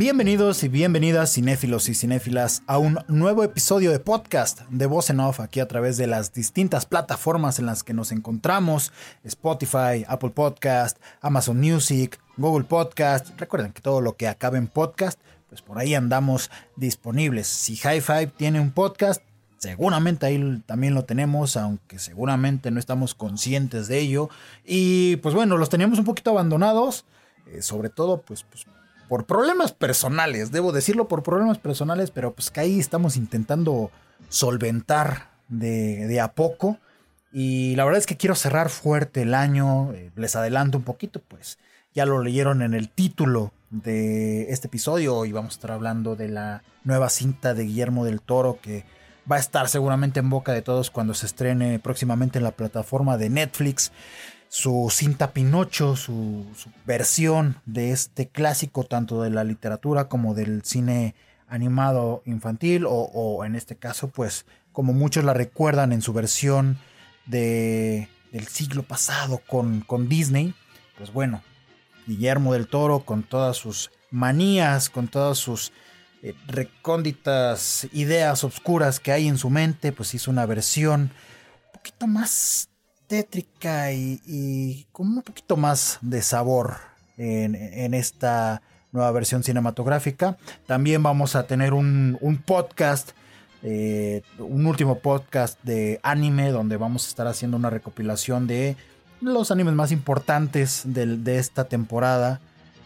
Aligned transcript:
Bienvenidos 0.00 0.64
y 0.64 0.68
bienvenidas 0.68 1.34
cinéfilos 1.34 1.90
y 1.90 1.94
cinéfilas 1.94 2.62
a 2.66 2.78
un 2.78 3.00
nuevo 3.06 3.44
episodio 3.44 3.90
de 3.90 3.98
podcast 3.98 4.62
de 4.70 4.86
Voz 4.86 5.10
en 5.10 5.20
Off 5.20 5.40
aquí 5.40 5.60
a 5.60 5.68
través 5.68 5.98
de 5.98 6.06
las 6.06 6.32
distintas 6.32 6.86
plataformas 6.86 7.58
en 7.58 7.66
las 7.66 7.82
que 7.84 7.92
nos 7.92 8.10
encontramos, 8.10 8.94
Spotify, 9.24 10.06
Apple 10.08 10.30
Podcast, 10.30 10.96
Amazon 11.20 11.60
Music, 11.60 12.18
Google 12.38 12.64
Podcast. 12.64 13.38
Recuerden 13.38 13.74
que 13.74 13.82
todo 13.82 14.00
lo 14.00 14.16
que 14.16 14.26
acabe 14.26 14.56
en 14.56 14.68
podcast, 14.68 15.20
pues 15.50 15.60
por 15.60 15.78
ahí 15.78 15.94
andamos 15.94 16.50
disponibles. 16.76 17.46
Si 17.46 17.76
High 17.76 18.00
Five 18.00 18.28
tiene 18.38 18.58
un 18.58 18.70
podcast, 18.70 19.22
seguramente 19.58 20.24
ahí 20.24 20.62
también 20.64 20.94
lo 20.94 21.04
tenemos, 21.04 21.58
aunque 21.58 21.98
seguramente 21.98 22.70
no 22.70 22.80
estamos 22.80 23.14
conscientes 23.14 23.86
de 23.86 23.98
ello. 23.98 24.30
Y 24.64 25.16
pues 25.16 25.34
bueno, 25.34 25.58
los 25.58 25.68
teníamos 25.68 25.98
un 25.98 26.06
poquito 26.06 26.30
abandonados, 26.30 27.04
eh, 27.48 27.60
sobre 27.60 27.90
todo 27.90 28.22
pues, 28.22 28.44
pues 28.44 28.64
por 29.10 29.26
problemas 29.26 29.72
personales, 29.72 30.52
debo 30.52 30.70
decirlo 30.70 31.08
por 31.08 31.24
problemas 31.24 31.58
personales, 31.58 32.12
pero 32.12 32.32
pues 32.32 32.52
que 32.52 32.60
ahí 32.60 32.78
estamos 32.78 33.16
intentando 33.16 33.90
solventar 34.28 35.32
de, 35.48 36.20
a 36.20 36.30
poco. 36.30 36.78
Y 37.32 37.74
la 37.74 37.84
verdad 37.84 37.98
es 37.98 38.06
que 38.06 38.16
quiero 38.16 38.36
cerrar 38.36 38.68
fuerte 38.68 39.22
el 39.22 39.34
año, 39.34 39.92
eh, 39.94 40.12
les 40.14 40.36
adelanto 40.36 40.78
un 40.78 40.84
poquito, 40.84 41.20
pues 41.26 41.58
ya 41.92 42.06
lo 42.06 42.22
leyeron 42.22 42.62
en 42.62 42.72
el 42.72 42.88
título 42.88 43.52
de 43.70 44.52
este 44.52 44.68
episodio 44.68 45.24
y 45.24 45.32
vamos 45.32 45.54
a 45.54 45.56
estar 45.56 45.72
hablando 45.72 46.14
de 46.14 46.28
la 46.28 46.62
nueva 46.84 47.08
cinta 47.08 47.52
de 47.52 47.64
Guillermo 47.64 48.04
del 48.04 48.20
Toro 48.20 48.60
que 48.62 48.84
va 49.30 49.36
a 49.36 49.40
estar 49.40 49.68
seguramente 49.68 50.20
en 50.20 50.30
boca 50.30 50.52
de 50.52 50.62
todos 50.62 50.92
cuando 50.92 51.14
se 51.14 51.26
estrene 51.26 51.80
próximamente 51.80 52.38
en 52.38 52.44
la 52.44 52.52
plataforma 52.52 53.18
de 53.18 53.28
Netflix 53.28 53.90
su 54.50 54.88
cinta 54.90 55.30
Pinocho, 55.30 55.94
su, 55.94 56.44
versión 56.84 57.56
de 57.66 57.92
este 57.92 58.26
clásico 58.26 58.82
tanto 58.82 59.22
de 59.22 59.30
la 59.30 59.44
literatura 59.44 60.08
como 60.08 60.34
del 60.34 60.64
cine 60.64 61.14
animado 61.46 62.20
infantil 62.26 62.84
o, 62.88 63.44
en 63.44 63.54
este 63.54 63.76
caso 63.76 64.08
pues 64.08 64.46
como 64.72 64.92
muchos 64.92 65.22
la 65.22 65.34
recuerdan 65.34 65.92
en 65.92 66.02
su 66.02 66.12
versión 66.12 66.78
de, 67.26 68.08
del 68.32 68.48
siglo 68.48 68.82
pasado 68.82 69.40
con, 69.46 69.82
con 69.82 70.08
Disney, 70.08 70.52
pues 70.98 71.12
bueno, 71.12 71.42
Guillermo 72.08 72.52
del 72.52 72.66
Toro 72.66 73.04
con 73.04 73.22
todas 73.22 73.56
sus 73.56 73.92
manías, 74.10 74.90
con 74.90 75.06
todas 75.06 75.38
sus 75.38 75.72
eh, 76.22 76.34
recónditas 76.48 77.86
ideas 77.92 78.42
obscuras 78.42 78.98
que 78.98 79.12
hay 79.12 79.28
en 79.28 79.38
su 79.38 79.48
mente, 79.48 79.92
pues 79.92 80.12
hizo 80.12 80.28
una 80.28 80.44
versión 80.44 81.02
un 81.02 81.72
poquito 81.72 82.08
más 82.08 82.69
tétrica 83.10 83.92
y, 83.92 84.86
con 84.92 85.08
un 85.08 85.22
poquito 85.22 85.56
más 85.56 85.98
de 86.00 86.22
sabor 86.22 86.76
en, 87.18 87.92
esta 87.92 88.62
nueva 88.92 89.10
versión 89.10 89.42
cinematográfica. 89.42 90.38
También 90.66 91.02
vamos 91.02 91.34
a 91.34 91.42
tener 91.42 91.72
un, 91.72 92.16
podcast, 92.46 93.10
eh, 93.64 94.22
un 94.38 94.64
último 94.64 95.00
podcast 95.00 95.60
de 95.64 95.98
anime, 96.04 96.52
donde 96.52 96.76
vamos 96.76 97.04
a 97.04 97.08
estar 97.08 97.26
haciendo 97.26 97.56
una 97.56 97.68
recopilación 97.68 98.46
de 98.46 98.76
los 99.20 99.50
animes 99.50 99.74
más 99.74 99.90
importantes 99.90 100.82
de, 100.84 101.16
de 101.16 101.38
esta 101.38 101.64
temporada 101.64 102.40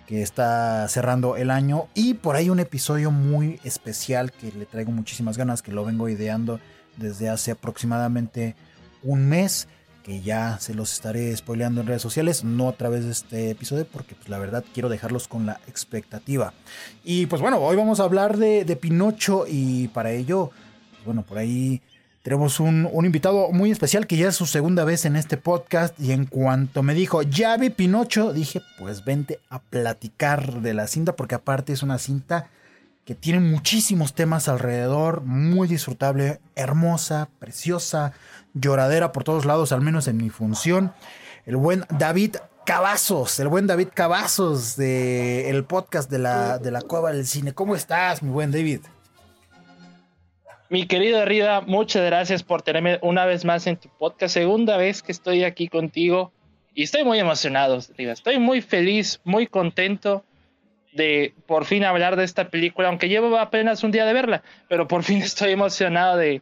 que 0.07 0.23
está 0.23 0.89
cerrando 0.89 1.37
el 1.37 1.51
año. 1.51 1.89
Y 1.93 2.15
por 2.15 2.37
ahí 2.37 2.49
un 2.49 2.61
episodio 2.61 3.11
muy 3.11 3.61
especial 3.63 4.33
que 4.33 4.51
le 4.53 4.65
traigo 4.65 4.91
muchísimas 4.91 5.37
ganas, 5.37 5.61
que 5.61 5.71
lo 5.71 5.85
vengo 5.85 6.09
ideando 6.09 6.61
desde 6.97 7.29
hace 7.29 7.51
aproximadamente 7.51 8.57
un 9.03 9.29
mes 9.29 9.69
que 10.05 10.21
ya 10.21 10.59
se 10.61 10.75
los 10.75 10.93
estaré 10.93 11.35
spoileando 11.35 11.81
en 11.81 11.87
redes 11.87 12.03
sociales, 12.03 12.45
no 12.45 12.69
a 12.69 12.77
través 12.77 13.05
de 13.07 13.11
este 13.11 13.51
episodio, 13.51 13.87
porque 13.91 14.15
pues, 14.15 14.29
la 14.29 14.39
verdad 14.39 14.63
quiero 14.75 14.91
dejarlos 14.91 15.27
con 15.27 15.47
la 15.47 15.61
expectativa. 15.67 16.53
Y 17.03 17.27
pues 17.27 17.41
bueno, 17.41 17.57
hoy 17.59 17.75
vamos 17.75 17.99
a 17.99 18.05
hablar 18.05 18.37
de, 18.37 18.77
Pinocho 18.77 19.47
y 19.49 19.89
para 19.89 20.13
ello, 20.13 20.51
pues, 20.93 21.05
bueno, 21.07 21.23
por 21.23 21.39
ahí 21.39 21.81
tenemos 22.23 22.61
un, 22.61 22.89
invitado 23.03 23.51
muy 23.51 23.71
especial 23.71 24.07
que 24.07 24.19
ya 24.19 24.29
es 24.29 24.37
su 24.37 24.45
segunda 24.45 24.85
vez 24.85 25.07
en 25.07 25.17
este 25.17 25.39
podcast 25.39 25.99
y 25.99 26.13
en 26.13 26.27
cuanto 26.27 26.83
me 26.83 26.93
dijo, 26.93 27.23
ya 27.23 27.57
vi 27.57 27.71
Pinocho, 27.71 28.35
dije, 28.35 28.61
pues 28.79 29.07
vente 29.07 29.41
a 29.49 29.59
platicar 29.59 30.61
de 30.61 30.75
la 30.75 30.87
cinta, 30.87 31.17
porque 31.17 31.35
aparte 31.35 31.73
es 31.73 31.83
una 31.83 31.99
cinta 31.99 32.51
que 33.07 33.15
tiene 33.15 33.41
muchísimos 33.41 34.15
temas 34.15 34.49
alrededor, 34.49 35.23
muy 35.23 35.69
disfrutable, 35.69 36.41
hermosa, 36.57 37.29
preciosa, 37.39 38.13
lloradera 38.55 39.13
por 39.13 39.25
todos 39.25 39.45
lados, 39.45 39.73
al 39.73 39.81
menos 39.83 40.09
en 40.09 40.17
mi 40.17 40.31
función. 40.31 40.95
El 41.45 41.57
buen 41.57 41.85
David 41.91 42.37
Cavazos, 42.65 43.39
el 43.41 43.49
buen 43.49 43.67
David 43.67 43.89
Cavazos 43.93 44.77
de 44.77 45.65
podcast 45.69 46.11
de 46.11 46.19
la, 46.19 46.59
de 46.59 46.71
la 46.71 46.81
Cueva 46.81 47.13
del 47.13 47.27
Cine. 47.27 47.53
¿Cómo 47.53 47.77
estás, 47.77 48.23
mi 48.23 48.31
buen 48.31 48.51
David? 48.51 48.81
Mi 50.71 50.87
querido 50.87 51.25
Rida, 51.25 51.61
muchas 51.61 52.05
gracias 52.07 52.43
por 52.43 52.63
tenerme 52.63 52.99
una 53.03 53.27
vez 53.27 53.45
más 53.45 53.67
en 53.67 53.77
tu 53.77 53.91
podcast. 53.91 54.33
Segunda 54.33 54.77
vez 54.77 55.03
que 55.03 55.13
estoy 55.13 55.45
aquí 55.45 55.69
contigo 55.69 56.33
y 56.75 56.85
estoy 56.85 57.05
muy 57.05 57.19
emocionado, 57.19 57.79
Rida. 57.97 58.13
Estoy 58.13 58.39
muy 58.39 58.63
feliz, 58.63 59.21
muy 59.25 59.47
contento 59.47 60.25
de 60.95 61.35
por 61.47 61.65
fin 61.65 61.85
hablar 61.85 62.17
de 62.17 62.25
esta 62.25 62.49
película, 62.49 62.89
aunque 62.89 63.09
llevo 63.09 63.39
apenas 63.39 63.85
un 63.85 63.91
día 63.91 64.07
de 64.07 64.13
verla, 64.15 64.43
pero 64.69 64.89
por 64.89 65.03
fin 65.03 65.19
estoy 65.23 65.53
emocionado 65.53 66.17
de, 66.17 66.41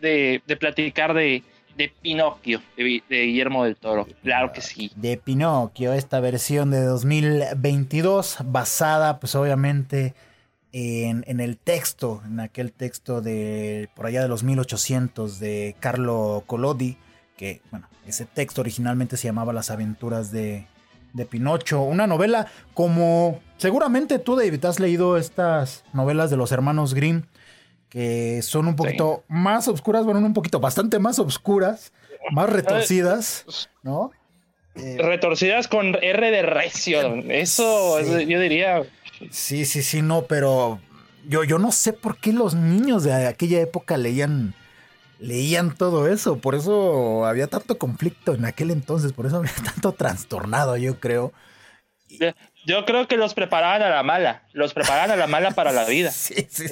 de, 0.00 0.56
platicar 0.58 1.14
de, 1.14 1.42
de 1.76 1.92
Pinocchio, 2.02 2.60
de, 2.76 3.02
Guillermo 3.08 3.64
del 3.64 3.76
Toro. 3.76 4.06
Claro 4.22 4.52
que 4.52 4.60
sí. 4.60 4.90
De 4.96 5.16
Pinocchio, 5.16 5.92
esta 5.92 6.20
versión 6.20 6.70
de 6.70 6.82
2022, 6.82 8.38
basada 8.44 9.20
pues 9.20 9.34
obviamente 9.34 10.14
en, 10.72 11.24
en, 11.26 11.40
el 11.40 11.58
texto, 11.58 12.22
en 12.26 12.40
aquel 12.40 12.72
texto 12.72 13.20
de 13.20 13.88
por 13.94 14.06
allá 14.06 14.22
de 14.22 14.28
los 14.28 14.42
1800 14.42 15.38
de 15.38 15.76
Carlo 15.80 16.44
Collodi, 16.46 16.96
que 17.36 17.60
bueno, 17.70 17.88
ese 18.06 18.24
texto 18.24 18.60
originalmente 18.60 19.16
se 19.16 19.28
llamaba 19.28 19.52
Las 19.52 19.70
aventuras 19.70 20.30
de, 20.32 20.66
de 21.12 21.26
Pinocho, 21.26 21.82
una 21.82 22.06
novela 22.06 22.46
como 22.74 23.40
seguramente 23.56 24.18
tú 24.18 24.36
David 24.36 24.64
has 24.64 24.80
leído 24.80 25.16
estas 25.16 25.84
novelas 25.92 26.30
de 26.30 26.36
los 26.36 26.52
hermanos 26.52 26.94
Grimm 26.94 27.22
que 27.92 28.40
son 28.40 28.68
un 28.68 28.74
poquito 28.74 29.22
más 29.28 29.68
oscuras, 29.68 30.06
bueno, 30.06 30.20
un 30.20 30.32
poquito 30.32 30.60
bastante 30.60 30.98
más 30.98 31.18
oscuras, 31.18 31.92
más 32.30 32.48
retorcidas, 32.48 33.68
¿no? 33.82 34.10
Eh, 34.76 34.96
retorcidas 34.98 35.68
con 35.68 36.02
R 36.02 36.30
de 36.30 36.42
recio, 36.42 37.16
eso 37.28 38.00
yo 38.00 38.40
diría. 38.40 38.82
Sí, 39.30 39.66
sí, 39.66 39.82
sí, 39.82 40.00
no, 40.00 40.22
pero 40.22 40.80
yo, 41.28 41.44
yo 41.44 41.58
no 41.58 41.70
sé 41.70 41.92
por 41.92 42.16
qué 42.16 42.32
los 42.32 42.54
niños 42.54 43.04
de 43.04 43.26
aquella 43.26 43.60
época 43.60 43.98
leían 43.98 44.54
leían 45.18 45.76
todo 45.76 46.08
eso, 46.08 46.38
por 46.38 46.54
eso 46.54 47.26
había 47.26 47.46
tanto 47.46 47.76
conflicto 47.76 48.32
en 48.32 48.46
aquel 48.46 48.70
entonces, 48.70 49.12
por 49.12 49.26
eso 49.26 49.36
había 49.36 49.52
tanto 49.64 49.92
trastornado, 49.92 50.78
yo 50.78 50.98
creo. 50.98 51.34
Yo 52.64 52.84
creo 52.84 53.08
que 53.08 53.16
los 53.16 53.34
preparaban 53.34 53.82
a 53.82 53.88
la 53.88 54.02
mala, 54.02 54.42
los 54.52 54.72
preparaban 54.72 55.10
a 55.10 55.16
la 55.16 55.26
mala 55.26 55.50
para 55.50 55.72
la 55.72 55.84
vida. 55.84 56.10
sí, 56.12 56.46
sí. 56.48 56.66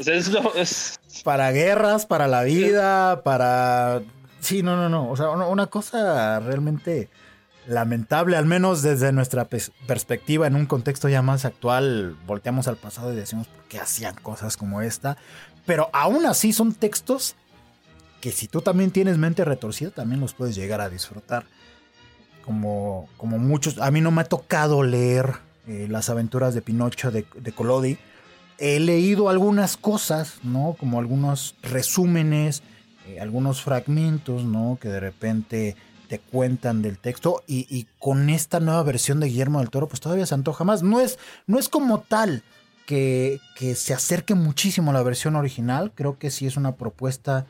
Para 1.24 1.50
guerras, 1.50 2.06
para 2.06 2.28
la 2.28 2.42
vida, 2.42 3.22
para... 3.22 4.02
Sí, 4.40 4.62
no, 4.62 4.76
no, 4.76 4.88
no, 4.88 5.10
o 5.10 5.16
sea, 5.16 5.30
una 5.30 5.66
cosa 5.66 6.40
realmente 6.40 7.10
lamentable, 7.66 8.36
al 8.36 8.46
menos 8.46 8.82
desde 8.82 9.12
nuestra 9.12 9.46
perspectiva, 9.86 10.46
en 10.46 10.56
un 10.56 10.66
contexto 10.66 11.08
ya 11.08 11.20
más 11.20 11.44
actual, 11.44 12.16
volteamos 12.26 12.66
al 12.66 12.76
pasado 12.76 13.12
y 13.12 13.16
decimos 13.16 13.48
por 13.48 13.64
qué 13.64 13.78
hacían 13.78 14.14
cosas 14.16 14.56
como 14.56 14.80
esta, 14.80 15.18
pero 15.66 15.90
aún 15.92 16.24
así 16.24 16.52
son 16.52 16.72
textos 16.74 17.36
que 18.20 18.32
si 18.32 18.48
tú 18.48 18.60
también 18.60 18.90
tienes 18.90 19.18
mente 19.18 19.44
retorcida, 19.44 19.90
también 19.90 20.20
los 20.20 20.34
puedes 20.34 20.54
llegar 20.54 20.80
a 20.80 20.88
disfrutar. 20.88 21.44
Como, 22.44 23.08
como 23.16 23.38
muchos, 23.38 23.78
a 23.78 23.90
mí 23.90 24.00
no 24.00 24.10
me 24.10 24.22
ha 24.22 24.24
tocado 24.24 24.82
leer 24.82 25.34
eh, 25.66 25.86
las 25.88 26.10
aventuras 26.10 26.54
de 26.54 26.62
Pinocho 26.62 27.10
de, 27.10 27.26
de. 27.34 27.98
He 28.58 28.80
leído 28.80 29.28
algunas 29.28 29.76
cosas, 29.76 30.38
¿no? 30.42 30.76
Como 30.78 30.98
algunos 30.98 31.56
resúmenes, 31.62 32.62
eh, 33.06 33.20
algunos 33.20 33.62
fragmentos, 33.62 34.44
¿no? 34.44 34.78
Que 34.80 34.88
de 34.88 35.00
repente 35.00 35.76
te 36.08 36.18
cuentan 36.18 36.82
del 36.82 36.98
texto 36.98 37.42
y, 37.46 37.66
y, 37.70 37.86
con 37.98 38.30
esta 38.30 38.58
nueva 38.58 38.82
versión 38.82 39.20
de 39.20 39.28
Guillermo 39.28 39.60
del 39.60 39.70
Toro, 39.70 39.86
pues 39.88 40.00
todavía 40.00 40.26
se 40.26 40.34
antoja 40.34 40.64
más. 40.64 40.82
No 40.82 41.00
es, 41.00 41.18
no 41.46 41.58
es 41.58 41.68
como 41.68 42.00
tal 42.00 42.42
que, 42.84 43.40
que 43.54 43.76
se 43.76 43.94
acerque 43.94 44.34
muchísimo 44.34 44.90
a 44.90 44.94
la 44.94 45.04
versión 45.04 45.36
original, 45.36 45.92
creo 45.94 46.18
que 46.18 46.30
sí 46.30 46.46
es 46.46 46.56
una 46.56 46.74
propuesta 46.74 47.46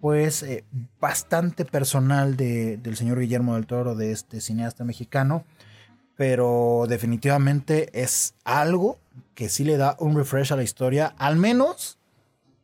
pues 0.00 0.42
eh, 0.42 0.64
bastante 1.00 1.64
personal 1.64 2.36
de, 2.36 2.76
del 2.76 2.96
señor 2.96 3.18
Guillermo 3.18 3.54
del 3.54 3.66
Toro, 3.66 3.94
de 3.94 4.12
este 4.12 4.40
cineasta 4.40 4.84
mexicano, 4.84 5.44
pero 6.16 6.86
definitivamente 6.88 7.90
es 7.92 8.34
algo 8.44 8.98
que 9.34 9.48
sí 9.48 9.64
le 9.64 9.76
da 9.76 9.96
un 9.98 10.16
refresh 10.16 10.52
a 10.52 10.56
la 10.56 10.62
historia, 10.62 11.14
al 11.18 11.36
menos, 11.36 11.98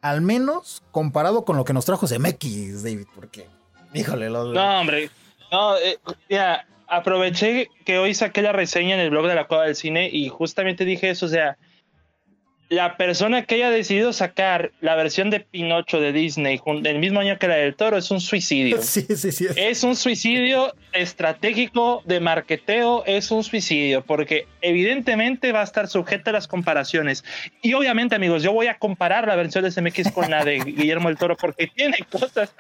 al 0.00 0.22
menos 0.22 0.82
comparado 0.90 1.44
con 1.44 1.56
lo 1.56 1.64
que 1.64 1.72
nos 1.72 1.84
trajo 1.84 2.06
CMX, 2.06 2.82
David, 2.82 3.06
porque, 3.14 3.46
híjole, 3.92 4.30
lo... 4.30 4.52
No, 4.52 4.80
hombre, 4.80 5.10
no, 5.50 5.76
eh, 5.76 5.98
ya, 6.30 6.66
aproveché 6.88 7.68
que 7.84 7.98
hoy 7.98 8.14
saqué 8.14 8.40
la 8.42 8.52
reseña 8.52 8.94
en 8.94 9.00
el 9.00 9.10
blog 9.10 9.26
de 9.26 9.34
la 9.34 9.46
Cueva 9.46 9.64
del 9.64 9.76
Cine 9.76 10.08
y 10.10 10.28
justamente 10.28 10.84
dije 10.84 11.10
eso, 11.10 11.26
o 11.26 11.28
sea, 11.28 11.58
la 12.72 12.96
persona 12.96 13.44
que 13.44 13.56
haya 13.56 13.68
decidido 13.68 14.14
sacar 14.14 14.72
la 14.80 14.94
versión 14.94 15.28
de 15.28 15.40
Pinocho 15.40 16.00
de 16.00 16.10
Disney 16.10 16.58
el 16.84 16.98
mismo 17.00 17.20
año 17.20 17.38
que 17.38 17.46
la 17.46 17.56
del 17.56 17.74
Toro 17.74 17.98
es 17.98 18.10
un 18.10 18.20
suicidio. 18.20 18.78
Sí, 18.92 19.06
sí, 19.14 19.30
sí. 19.30 19.46
Es 19.56 19.84
un 19.84 19.94
suicidio 19.94 20.74
estratégico 20.92 22.02
de 22.06 22.20
marketeo, 22.20 23.04
es 23.06 23.30
un 23.30 23.44
suicidio, 23.44 24.02
porque 24.02 24.46
evidentemente 24.62 25.52
va 25.52 25.60
a 25.60 25.64
estar 25.64 25.86
sujeta 25.86 26.30
a 26.30 26.32
las 26.32 26.48
comparaciones. 26.48 27.24
Y 27.60 27.74
obviamente, 27.74 28.14
amigos, 28.14 28.42
yo 28.42 28.52
voy 28.52 28.68
a 28.68 28.78
comparar 28.78 29.26
la 29.26 29.36
versión 29.36 29.64
de 29.64 29.70
SMX 29.70 30.10
con 30.12 30.30
la 30.30 30.44
de 30.44 30.58
Guillermo 30.64 31.08
del 31.08 31.18
Toro, 31.18 31.36
porque 31.36 31.66
tiene 31.66 31.98
cosas 32.10 32.54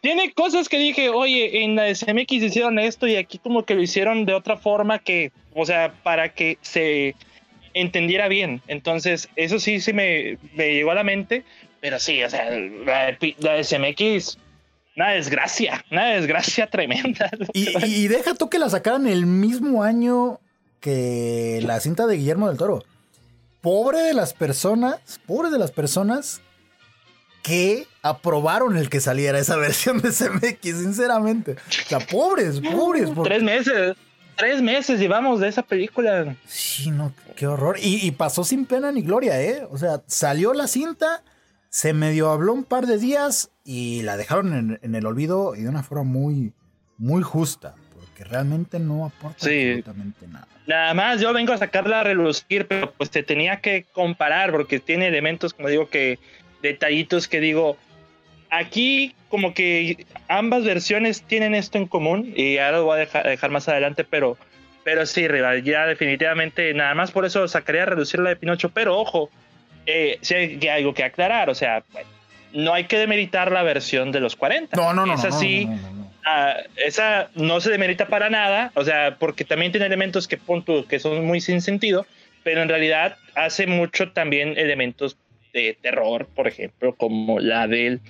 tiene, 0.00 0.32
cosas 0.32 0.68
que 0.68 0.78
dije, 0.78 1.08
oye, 1.08 1.64
en 1.64 1.74
la 1.74 1.92
SMX 1.92 2.32
hicieron 2.32 2.78
esto 2.78 3.06
y 3.06 3.16
aquí 3.16 3.38
como 3.38 3.64
que 3.64 3.74
lo 3.74 3.82
hicieron 3.82 4.24
de 4.24 4.34
otra 4.34 4.56
forma 4.56 5.00
que, 5.00 5.32
o 5.54 5.66
sea, 5.66 5.92
para 6.04 6.28
que 6.28 6.58
se 6.62 7.16
entendiera 7.74 8.28
bien. 8.28 8.62
Entonces, 8.68 9.28
eso 9.36 9.58
sí, 9.58 9.80
sí 9.80 9.92
me, 9.92 10.38
me 10.54 10.74
llegó 10.74 10.90
a 10.90 10.94
la 10.94 11.04
mente, 11.04 11.44
pero 11.80 11.98
sí, 11.98 12.22
o 12.22 12.30
sea, 12.30 12.50
la, 12.50 13.16
la 13.38 13.64
SMX, 13.64 14.38
una 14.96 15.10
desgracia, 15.10 15.84
una 15.90 16.08
desgracia 16.08 16.68
tremenda. 16.68 17.30
Y, 17.54 18.08
deja 18.08 18.34
tú 18.34 18.48
que 18.48 18.58
la 18.58 18.68
sacaran 18.68 19.06
el 19.06 19.26
mismo 19.26 19.82
año 19.82 20.40
que 20.80 21.60
la 21.64 21.80
cinta 21.80 22.06
de 22.06 22.16
Guillermo 22.16 22.48
del 22.48 22.56
Toro. 22.56 22.84
Pobre 23.60 23.98
de 23.98 24.14
las 24.14 24.34
personas, 24.34 25.20
pobre 25.26 25.50
de 25.50 25.58
las 25.58 25.70
personas 25.70 26.40
que 27.42 27.86
aprobaron 28.02 28.76
el 28.76 28.88
que 28.88 29.00
saliera 29.00 29.38
esa 29.38 29.56
versión 29.58 30.00
de 30.00 30.12
SMX, 30.12 30.62
sinceramente. 30.62 31.52
O 31.52 31.88
sea, 31.88 32.00
pobres, 32.00 32.60
pobres. 32.60 33.10
Tres 33.24 33.42
meses 33.42 33.96
tres 34.38 34.62
meses 34.62 35.00
llevamos 35.00 35.40
de 35.40 35.48
esa 35.48 35.62
película. 35.62 36.36
Sí, 36.46 36.90
no, 36.90 37.12
qué 37.36 37.46
horror. 37.46 37.76
Y, 37.82 38.10
pasó 38.12 38.44
sin 38.44 38.64
pena 38.64 38.92
ni 38.92 39.02
gloria, 39.02 39.42
¿eh? 39.42 39.66
O 39.70 39.76
sea, 39.76 40.00
salió 40.06 40.54
la 40.54 40.68
cinta, 40.68 41.24
se 41.68 41.92
medio 41.92 42.30
habló 42.30 42.54
un 42.54 42.64
par 42.64 42.86
de 42.86 42.98
días 42.98 43.50
y 43.64 44.02
la 44.02 44.16
dejaron 44.16 44.78
en, 44.80 44.94
el 44.94 45.06
olvido 45.06 45.56
y 45.56 45.62
de 45.62 45.68
una 45.68 45.82
forma 45.82 46.04
muy, 46.04 46.54
muy 46.96 47.22
justa, 47.22 47.74
porque 47.94 48.24
realmente 48.24 48.78
no 48.78 49.04
aporta 49.04 49.44
absolutamente 49.44 50.28
nada. 50.28 50.46
Nada 50.68 50.94
más 50.94 51.20
yo 51.20 51.32
vengo 51.32 51.52
a 51.52 51.58
sacarla 51.58 52.00
a 52.00 52.04
relucir, 52.04 52.68
pero 52.68 52.92
pues 52.92 53.10
te 53.10 53.24
tenía 53.24 53.60
que 53.60 53.86
comparar 53.92 54.52
porque 54.52 54.78
tiene 54.78 55.08
elementos, 55.08 55.52
como 55.52 55.68
digo, 55.68 55.88
que 55.88 56.20
detallitos 56.62 57.26
que 57.26 57.40
digo, 57.40 57.76
aquí 58.50 59.14
como 59.28 59.54
que 59.54 60.06
ambas 60.28 60.64
versiones 60.64 61.22
tienen 61.22 61.54
esto 61.54 61.78
en 61.78 61.86
común 61.86 62.32
y 62.34 62.58
ahora 62.58 62.78
lo 62.78 62.84
voy 62.84 63.00
a 63.00 63.22
dejar, 63.22 63.50
más 63.50 63.68
adelante, 63.68 64.04
pero, 64.04 64.36
pero 64.84 65.06
sí, 65.06 65.28
rival, 65.28 65.62
ya 65.62 65.86
definitivamente 65.86 66.72
nada 66.74 66.94
más 66.94 67.10
por 67.10 67.24
eso 67.26 67.46
sacaría 67.48 67.82
a 67.82 67.86
reducir 67.86 68.20
la 68.20 68.30
de 68.30 68.36
Pinocho, 68.36 68.70
pero 68.70 68.98
ojo, 68.98 69.30
eh, 69.86 70.18
sí 70.22 70.34
hay 70.34 70.68
algo 70.68 70.94
que 70.94 71.04
aclarar, 71.04 71.50
o 71.50 71.54
sea, 71.54 71.82
no 72.52 72.72
hay 72.72 72.84
que 72.84 72.98
demeritar 72.98 73.52
la 73.52 73.62
versión 73.62 74.12
de 74.12 74.20
los 74.20 74.36
40. 74.36 74.76
No, 74.76 74.94
no, 74.94 75.04
no. 75.04 75.14
Esa 75.14 75.30
sí, 75.30 75.68
esa 76.76 77.28
no 77.34 77.60
se 77.60 77.70
demerita 77.70 78.06
para 78.06 78.30
nada, 78.30 78.72
o 78.74 78.84
sea, 78.84 79.16
porque 79.18 79.44
también 79.44 79.72
tiene 79.72 79.86
elementos 79.86 80.28
que, 80.28 80.36
punto, 80.36 80.86
que 80.86 80.98
son 80.98 81.24
muy 81.24 81.40
sin 81.40 81.60
sentido, 81.60 82.06
pero 82.42 82.62
en 82.62 82.68
realidad 82.68 83.16
hace 83.34 83.66
mucho 83.66 84.12
también 84.12 84.56
elementos 84.56 85.16
de 85.52 85.76
terror, 85.80 86.26
por 86.34 86.46
ejemplo, 86.46 86.94
como 86.94 87.40
la 87.40 87.66
del 87.66 88.00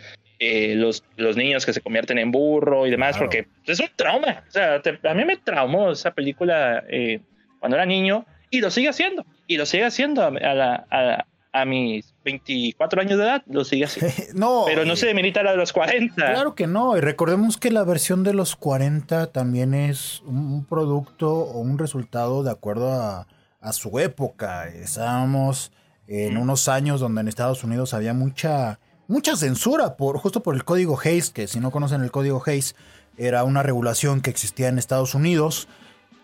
eh, 0.40 0.74
los, 0.76 1.02
los 1.16 1.36
niños 1.36 1.66
que 1.66 1.72
se 1.72 1.80
convierten 1.80 2.18
en 2.18 2.30
burro 2.30 2.86
y 2.86 2.90
demás, 2.90 3.18
porque 3.18 3.48
es 3.66 3.80
un 3.80 3.88
trauma. 3.96 4.44
O 4.46 4.50
sea, 4.50 4.80
a 5.04 5.14
mí 5.14 5.24
me 5.24 5.36
traumó 5.36 5.90
esa 5.90 6.12
película 6.12 6.84
eh, 6.88 7.20
cuando 7.58 7.76
era 7.76 7.84
niño 7.84 8.24
y 8.50 8.60
lo 8.60 8.70
sigue 8.70 8.88
haciendo. 8.88 9.26
Y 9.48 9.56
lo 9.56 9.66
sigue 9.66 9.84
haciendo 9.84 10.22
a, 10.22 10.28
a, 10.28 11.26
a, 11.52 11.64
mis 11.64 12.14
24 12.24 13.00
años 13.00 13.18
de 13.18 13.24
edad, 13.24 13.42
lo 13.48 13.64
sigue 13.64 13.86
haciendo. 13.86 14.14
no, 14.34 14.64
Pero 14.66 14.84
no 14.84 14.94
se 14.94 15.06
demerita 15.06 15.42
la 15.42 15.52
de 15.52 15.56
los 15.56 15.72
40. 15.72 16.14
Claro 16.14 16.54
que 16.54 16.68
no. 16.68 16.96
Y 16.96 17.00
recordemos 17.00 17.56
que 17.56 17.72
la 17.72 17.82
versión 17.82 18.22
de 18.22 18.34
los 18.34 18.54
40 18.54 19.32
también 19.32 19.74
es 19.74 20.22
un, 20.24 20.64
producto 20.66 21.32
o 21.32 21.58
un 21.58 21.78
resultado 21.78 22.44
de 22.44 22.52
acuerdo 22.52 22.92
a, 22.92 23.26
a 23.60 23.72
su 23.72 23.98
época. 23.98 24.68
Estábamos 24.68 25.72
en 26.06 26.36
unos 26.36 26.68
años 26.68 27.00
donde 27.00 27.22
en 27.22 27.28
Estados 27.28 27.64
Unidos 27.64 27.92
había 27.92 28.14
mucha 28.14 28.78
mucha 29.08 29.34
censura 29.36 29.96
por 29.96 30.18
justo 30.18 30.42
por 30.42 30.54
el 30.54 30.64
código 30.64 30.98
Hayes, 31.02 31.30
que 31.30 31.48
si 31.48 31.58
no 31.58 31.72
conocen 31.72 32.02
el 32.02 32.12
código 32.12 32.40
Hayes, 32.46 32.76
era 33.16 33.42
una 33.42 33.64
regulación 33.64 34.20
que 34.20 34.30
existía 34.30 34.68
en 34.68 34.78
Estados 34.78 35.14
Unidos, 35.14 35.66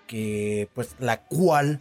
que 0.07 0.69
pues 0.75 0.95
la 1.01 1.23
cual 1.25 1.81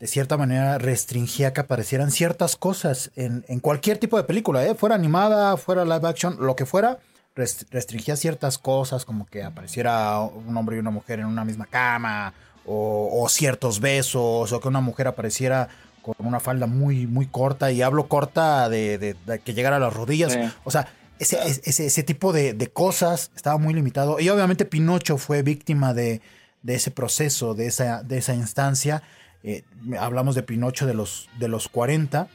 de 0.00 0.06
cierta 0.06 0.36
manera 0.36 0.78
restringía 0.78 1.52
que 1.52 1.60
aparecieran 1.60 2.10
ciertas 2.10 2.56
cosas 2.56 3.10
en, 3.16 3.42
cualquier 3.60 3.98
tipo 3.98 4.16
de 4.16 4.24
película, 4.24 4.66
¿eh? 4.66 4.74
fuera 4.74 4.94
animada, 4.94 5.56
fuera 5.56 5.84
live 5.84 6.08
action, 6.08 6.36
lo 6.40 6.56
que 6.56 6.66
fuera, 6.66 6.98
restringía 7.34 8.16
ciertas 8.16 8.58
cosas 8.58 9.04
como 9.04 9.26
que 9.26 9.44
apareciera 9.44 10.20
un 10.20 10.56
hombre 10.56 10.76
y 10.76 10.78
una 10.80 10.90
mujer 10.90 11.20
en 11.20 11.26
una 11.26 11.44
misma 11.44 11.66
cama, 11.66 12.34
o, 12.66 13.22
o 13.22 13.28
ciertos 13.28 13.80
besos, 13.80 14.52
o 14.52 14.60
que 14.60 14.68
una 14.68 14.80
mujer 14.80 15.06
apareciera 15.06 15.68
con 16.02 16.14
una 16.26 16.40
falda 16.40 16.66
muy, 16.66 17.06
muy 17.06 17.26
corta, 17.26 17.70
y 17.72 17.82
hablo 17.82 18.08
corta 18.08 18.68
de, 18.68 19.16
que 19.44 19.54
llegara 19.54 19.76
a 19.76 19.80
las 19.80 19.92
rodillas. 19.92 20.38
O 20.64 20.70
sea, 20.70 20.88
ese, 21.20 21.38
ese, 21.64 22.02
tipo 22.02 22.32
de, 22.32 22.70
cosas 22.72 23.30
estaba 23.36 23.58
muy 23.58 23.74
limitado. 23.74 24.20
Y 24.20 24.28
obviamente 24.30 24.64
Pinocho 24.64 25.18
fue 25.18 25.42
víctima 25.42 25.92
de, 25.92 26.22
ese 26.66 26.90
proceso, 26.90 27.54
de 27.54 27.66
esa, 27.66 28.02
de 28.02 28.18
esa 28.18 28.34
instancia. 28.34 29.02
Eh, 29.42 29.64
hablamos 29.98 30.34
de 30.34 30.42
Pinocho 30.42 30.86
de 30.86 30.94
los, 30.94 31.28
de 31.38 31.48
los 31.48 31.68
40. 31.68 32.28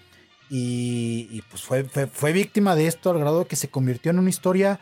Y, 0.50 1.42
pues 1.50 1.64
fue, 1.64 1.84
fue, 1.84 2.32
víctima 2.32 2.76
de 2.76 2.86
esto 2.86 3.10
al 3.10 3.20
grado 3.20 3.48
que 3.48 3.56
se 3.56 3.70
convirtió 3.70 4.12
en 4.12 4.20
una 4.20 4.30
historia 4.30 4.80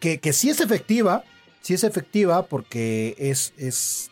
que, 0.00 0.18
que 0.18 0.32
sí 0.32 0.50
es 0.50 0.60
efectiva. 0.60 1.22
Sí 1.60 1.74
es 1.74 1.84
efectiva 1.84 2.46
porque 2.46 3.14
es, 3.18 3.52
es 3.56 4.09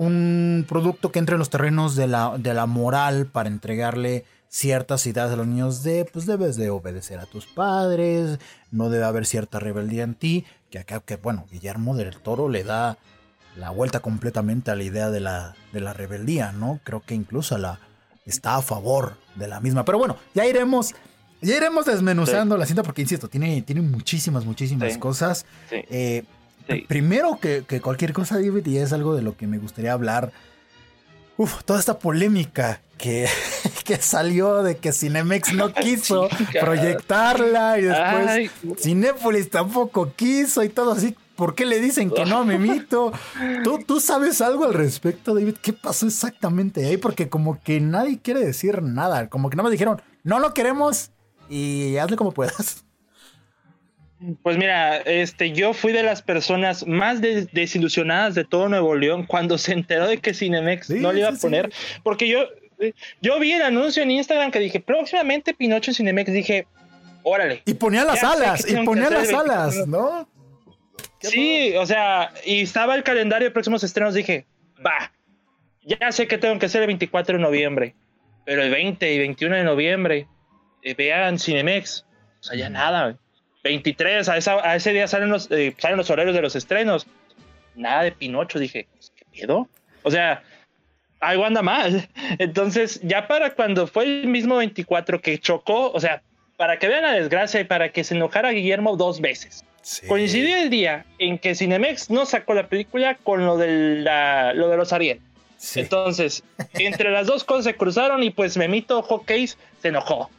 un 0.00 0.64
producto 0.66 1.12
que 1.12 1.18
entre 1.18 1.34
en 1.34 1.40
los 1.40 1.50
terrenos 1.50 1.94
de 1.94 2.06
la, 2.06 2.38
de 2.38 2.54
la 2.54 2.64
moral 2.64 3.26
para 3.26 3.50
entregarle 3.50 4.24
ciertas 4.48 5.06
ideas 5.06 5.30
a 5.30 5.36
los 5.36 5.46
niños 5.46 5.82
de, 5.82 6.06
pues 6.06 6.24
debes 6.24 6.56
de 6.56 6.70
obedecer 6.70 7.18
a 7.18 7.26
tus 7.26 7.44
padres, 7.44 8.38
no 8.70 8.88
debe 8.88 9.04
haber 9.04 9.26
cierta 9.26 9.60
rebeldía 9.60 10.04
en 10.04 10.14
ti, 10.14 10.46
que 10.70 10.78
acá, 10.78 11.00
que 11.00 11.16
bueno, 11.16 11.44
Guillermo 11.50 11.94
del 11.94 12.16
Toro 12.16 12.48
le 12.48 12.64
da 12.64 12.96
la 13.56 13.68
vuelta 13.68 14.00
completamente 14.00 14.70
a 14.70 14.74
la 14.74 14.84
idea 14.84 15.10
de 15.10 15.20
la, 15.20 15.54
de 15.74 15.82
la 15.82 15.92
rebeldía, 15.92 16.52
¿no? 16.52 16.80
Creo 16.82 17.02
que 17.02 17.14
incluso 17.14 17.58
la, 17.58 17.78
está 18.24 18.56
a 18.56 18.62
favor 18.62 19.18
de 19.34 19.48
la 19.48 19.60
misma. 19.60 19.84
Pero 19.84 19.98
bueno, 19.98 20.16
ya 20.34 20.46
iremos, 20.46 20.94
ya 21.42 21.58
iremos 21.58 21.84
desmenuzando 21.84 22.56
la 22.56 22.64
cinta 22.64 22.82
porque, 22.82 23.02
insisto, 23.02 23.28
tiene, 23.28 23.60
tiene 23.60 23.82
muchísimas, 23.82 24.46
muchísimas 24.46 24.96
cosas. 24.96 25.44
Eh, 25.70 26.24
Primero 26.88 27.38
que, 27.40 27.64
cualquier 27.80 28.12
cosa, 28.12 28.36
David, 28.36 28.66
y 28.66 28.78
es 28.78 28.92
algo 28.92 29.14
de 29.14 29.22
lo 29.22 29.36
que 29.36 29.46
me 29.46 29.58
gustaría 29.58 29.92
hablar. 29.92 30.32
Uf, 31.36 31.64
toda 31.64 31.80
esta 31.80 31.98
polémica 31.98 32.80
que, 32.98 33.26
que 33.84 33.96
salió 33.96 34.62
de 34.62 34.76
que 34.76 34.92
Cinemex 34.92 35.54
no 35.54 35.72
quiso 35.74 36.28
proyectarla 36.60 37.78
y 37.78 37.82
después 37.82 38.50
Cinépolis 38.78 39.50
tampoco 39.50 40.12
quiso 40.14 40.62
y 40.62 40.68
todo 40.68 40.92
así. 40.92 41.16
¿Por 41.36 41.54
qué 41.54 41.64
le 41.64 41.80
dicen 41.80 42.10
que 42.10 42.26
no, 42.26 42.44
Memito? 42.44 43.12
¿Tú, 43.64 43.78
¿Tú 43.86 43.98
sabes 43.98 44.42
algo 44.42 44.66
al 44.66 44.74
respecto, 44.74 45.34
David? 45.34 45.54
¿Qué 45.62 45.72
pasó 45.72 46.06
exactamente 46.06 46.84
ahí? 46.84 46.98
Porque 46.98 47.30
como 47.30 47.62
que 47.62 47.80
nadie 47.80 48.20
quiere 48.20 48.40
decir 48.40 48.82
nada. 48.82 49.28
Como 49.28 49.48
que 49.48 49.56
nada 49.56 49.64
más 49.64 49.72
dijeron, 49.72 50.02
no 50.22 50.38
lo 50.38 50.52
queremos 50.52 51.10
y 51.48 51.96
hazle 51.96 52.16
como 52.18 52.32
puedas. 52.32 52.84
Pues 54.42 54.58
mira, 54.58 54.98
este, 54.98 55.52
yo 55.52 55.72
fui 55.72 55.92
de 55.92 56.02
las 56.02 56.20
personas 56.20 56.86
más 56.86 57.22
desilusionadas 57.22 58.34
de 58.34 58.44
todo 58.44 58.68
Nuevo 58.68 58.94
León 58.94 59.24
cuando 59.24 59.56
se 59.56 59.72
enteró 59.72 60.08
de 60.08 60.18
que 60.18 60.34
Cinemex 60.34 60.90
no 60.90 61.12
le 61.12 61.20
iba 61.20 61.30
a 61.30 61.32
poner, 61.32 61.72
porque 62.02 62.28
yo, 62.28 62.40
yo 63.22 63.40
vi 63.40 63.52
el 63.52 63.62
anuncio 63.62 64.02
en 64.02 64.10
Instagram 64.10 64.50
que 64.50 64.58
dije 64.58 64.80
próximamente 64.80 65.54
Pinocho 65.54 65.90
en 65.90 65.94
Cinemex, 65.94 66.32
dije, 66.32 66.66
órale. 67.22 67.62
Y 67.64 67.74
ponía 67.74 68.04
las 68.04 68.22
alas, 68.22 68.68
y 68.68 68.74
ponía 68.84 69.08
las 69.08 69.32
alas, 69.32 69.86
¿no? 69.86 70.28
Sí, 71.20 71.74
o 71.76 71.86
sea, 71.86 72.32
y 72.44 72.62
estaba 72.62 72.94
el 72.96 73.02
calendario 73.02 73.48
de 73.48 73.52
próximos 73.52 73.82
estrenos, 73.84 74.12
dije, 74.12 74.46
va, 74.84 75.12
ya 75.82 76.12
sé 76.12 76.26
que 76.26 76.36
tengo 76.36 76.58
que 76.58 76.66
hacer 76.66 76.82
el 76.82 76.88
24 76.88 77.38
de 77.38 77.42
noviembre, 77.42 77.94
pero 78.44 78.62
el 78.62 78.70
20 78.70 79.14
y 79.14 79.18
21 79.18 79.56
de 79.56 79.64
noviembre, 79.64 80.28
eh, 80.82 80.94
vean 80.94 81.38
Cinemex, 81.38 82.06
o 82.40 82.42
sea, 82.42 82.56
ya 82.56 82.68
nada, 82.68 83.18
23, 83.62 84.28
a, 84.28 84.32
a 84.32 84.76
ese 84.76 84.92
día 84.92 85.06
salen 85.06 85.28
los, 85.28 85.50
eh, 85.50 85.74
salen 85.78 85.96
los 85.96 86.10
horarios 86.10 86.34
de 86.34 86.42
los 86.42 86.56
estrenos. 86.56 87.06
Nada 87.74 88.04
de 88.04 88.12
Pinocho, 88.12 88.58
dije, 88.58 88.88
pues, 88.92 89.12
¿qué 89.14 89.24
pedo? 89.40 89.68
O 90.02 90.10
sea, 90.10 90.42
algo 91.20 91.44
anda 91.44 91.62
mal. 91.62 92.08
Entonces, 92.38 93.00
ya 93.02 93.28
para 93.28 93.54
cuando 93.54 93.86
fue 93.86 94.04
el 94.04 94.26
mismo 94.26 94.56
24 94.56 95.20
que 95.20 95.38
chocó, 95.38 95.90
o 95.92 96.00
sea, 96.00 96.22
para 96.56 96.78
que 96.78 96.88
vean 96.88 97.02
la 97.02 97.12
desgracia 97.12 97.60
y 97.60 97.64
para 97.64 97.90
que 97.90 98.04
se 98.04 98.14
enojara 98.14 98.50
Guillermo 98.50 98.96
dos 98.96 99.20
veces. 99.20 99.64
Coincidió 100.06 100.56
el 100.58 100.68
día 100.68 101.06
en 101.18 101.38
que 101.38 101.54
Cinemex 101.54 102.10
no 102.10 102.26
sacó 102.26 102.52
la 102.52 102.68
película 102.68 103.14
con 103.14 103.46
lo 103.46 103.56
de, 103.56 104.00
la, 104.02 104.52
lo 104.52 104.68
de 104.68 104.76
los 104.76 104.92
Ariel. 104.92 105.20
Entonces, 105.74 106.42
entre 106.74 107.10
las 107.10 107.26
dos 107.26 107.44
cosas 107.44 107.64
se 107.64 107.74
cruzaron 107.76 108.22
y 108.22 108.30
pues 108.30 108.56
Memito 108.56 109.02
Hawkeye 109.02 109.48
se 109.48 109.88
enojó. 109.88 110.30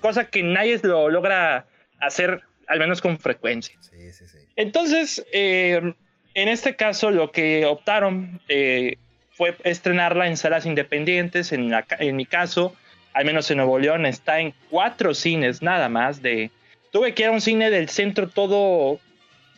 Cosa 0.00 0.26
que 0.26 0.42
nadie 0.42 0.80
lo 0.82 1.08
logra 1.10 1.66
hacer, 2.00 2.42
al 2.68 2.78
menos 2.78 3.00
con 3.00 3.18
frecuencia. 3.18 3.76
Sí, 3.80 4.12
sí, 4.12 4.26
sí. 4.26 4.38
Entonces, 4.56 5.24
eh, 5.32 5.94
en 6.34 6.48
este 6.48 6.76
caso, 6.76 7.10
lo 7.10 7.30
que 7.30 7.66
optaron 7.66 8.40
eh, 8.48 8.96
fue 9.30 9.56
estrenarla 9.64 10.26
en 10.26 10.36
salas 10.36 10.66
independientes. 10.66 11.52
En, 11.52 11.72
en 11.98 12.16
mi 12.16 12.26
caso, 12.26 12.74
al 13.12 13.24
menos 13.24 13.50
en 13.50 13.58
Nuevo 13.58 13.78
León, 13.78 14.06
está 14.06 14.40
en 14.40 14.54
cuatro 14.70 15.14
cines 15.14 15.62
nada 15.62 15.88
más. 15.88 16.22
De, 16.22 16.50
tuve 16.90 17.14
que 17.14 17.22
ir 17.22 17.28
a 17.28 17.32
un 17.32 17.40
cine 17.40 17.70
del 17.70 17.88
centro 17.88 18.28
todo, 18.28 19.00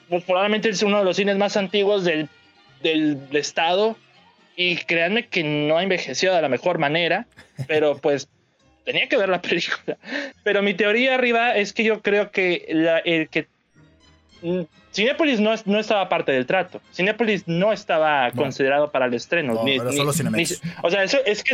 pues 0.08 0.24
probablemente 0.24 0.68
es 0.68 0.82
uno 0.82 0.98
de 0.98 1.04
los 1.04 1.16
cines 1.16 1.36
más 1.36 1.56
antiguos 1.56 2.04
del, 2.04 2.28
del 2.82 3.18
estado 3.32 3.96
y 4.56 4.76
créanme 4.76 5.26
que 5.26 5.44
no 5.44 5.76
ha 5.76 5.82
envejecido 5.82 6.34
de 6.34 6.42
la 6.42 6.48
mejor 6.48 6.78
manera, 6.78 7.26
pero 7.68 7.98
pues 7.98 8.28
tenía 8.86 9.08
que 9.08 9.18
ver 9.18 9.28
la 9.28 9.42
película. 9.42 9.98
Pero 10.42 10.62
mi 10.62 10.72
teoría 10.72 11.14
arriba 11.14 11.54
es 11.54 11.74
que 11.74 11.84
yo 11.84 12.00
creo 12.00 12.30
que 12.30 12.64
el 13.04 13.28
que 13.28 13.46
mm, 14.40 14.62
Cinepolis 14.94 15.40
no, 15.40 15.52
no, 15.66 15.78
estaba 15.78 16.08
parte 16.08 16.32
del 16.32 16.46
trato. 16.46 16.80
Cinepolis 16.94 17.46
no 17.46 17.72
estaba 17.72 18.30
considerado 18.30 18.90
para 18.90 19.04
el 19.04 19.12
estreno. 19.12 19.52
No, 19.54 19.64
ni, 19.64 19.76
solo 19.78 20.12
Cinemex. 20.14 20.62
o 20.82 20.90
sea, 20.90 21.02
eso, 21.02 21.18
es, 21.26 21.42
que, 21.42 21.52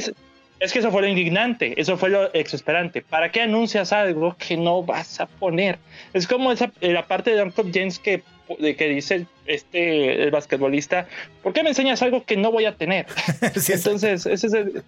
es 0.60 0.72
que 0.72 0.78
eso 0.78 0.92
fue 0.92 1.02
lo 1.02 1.08
indignante, 1.08 1.74
eso 1.80 1.96
fue 1.96 2.10
lo 2.10 2.32
exasperante. 2.34 3.02
¿Para 3.02 3.32
qué 3.32 3.40
anuncias 3.40 3.92
algo 3.92 4.36
que 4.36 4.56
no 4.56 4.84
vas 4.84 5.18
a 5.20 5.26
poner? 5.26 5.78
Es 6.12 6.28
como 6.28 6.52
esa, 6.52 6.70
la 6.80 7.04
parte 7.06 7.34
de 7.34 7.42
Uncle 7.42 7.70
James 7.72 7.98
que 7.98 8.22
que 8.58 8.88
dice 8.88 9.26
este 9.46 10.24
el 10.24 10.30
basquetbolista, 10.30 11.06
¿por 11.42 11.52
qué 11.52 11.62
me 11.62 11.70
enseñas 11.70 12.02
algo 12.02 12.24
que 12.24 12.36
no 12.36 12.52
voy 12.52 12.66
a 12.66 12.76
tener? 12.76 13.06
Entonces, 13.40 14.26
ese 14.26 14.46
es 14.46 14.52
el, 14.52 14.82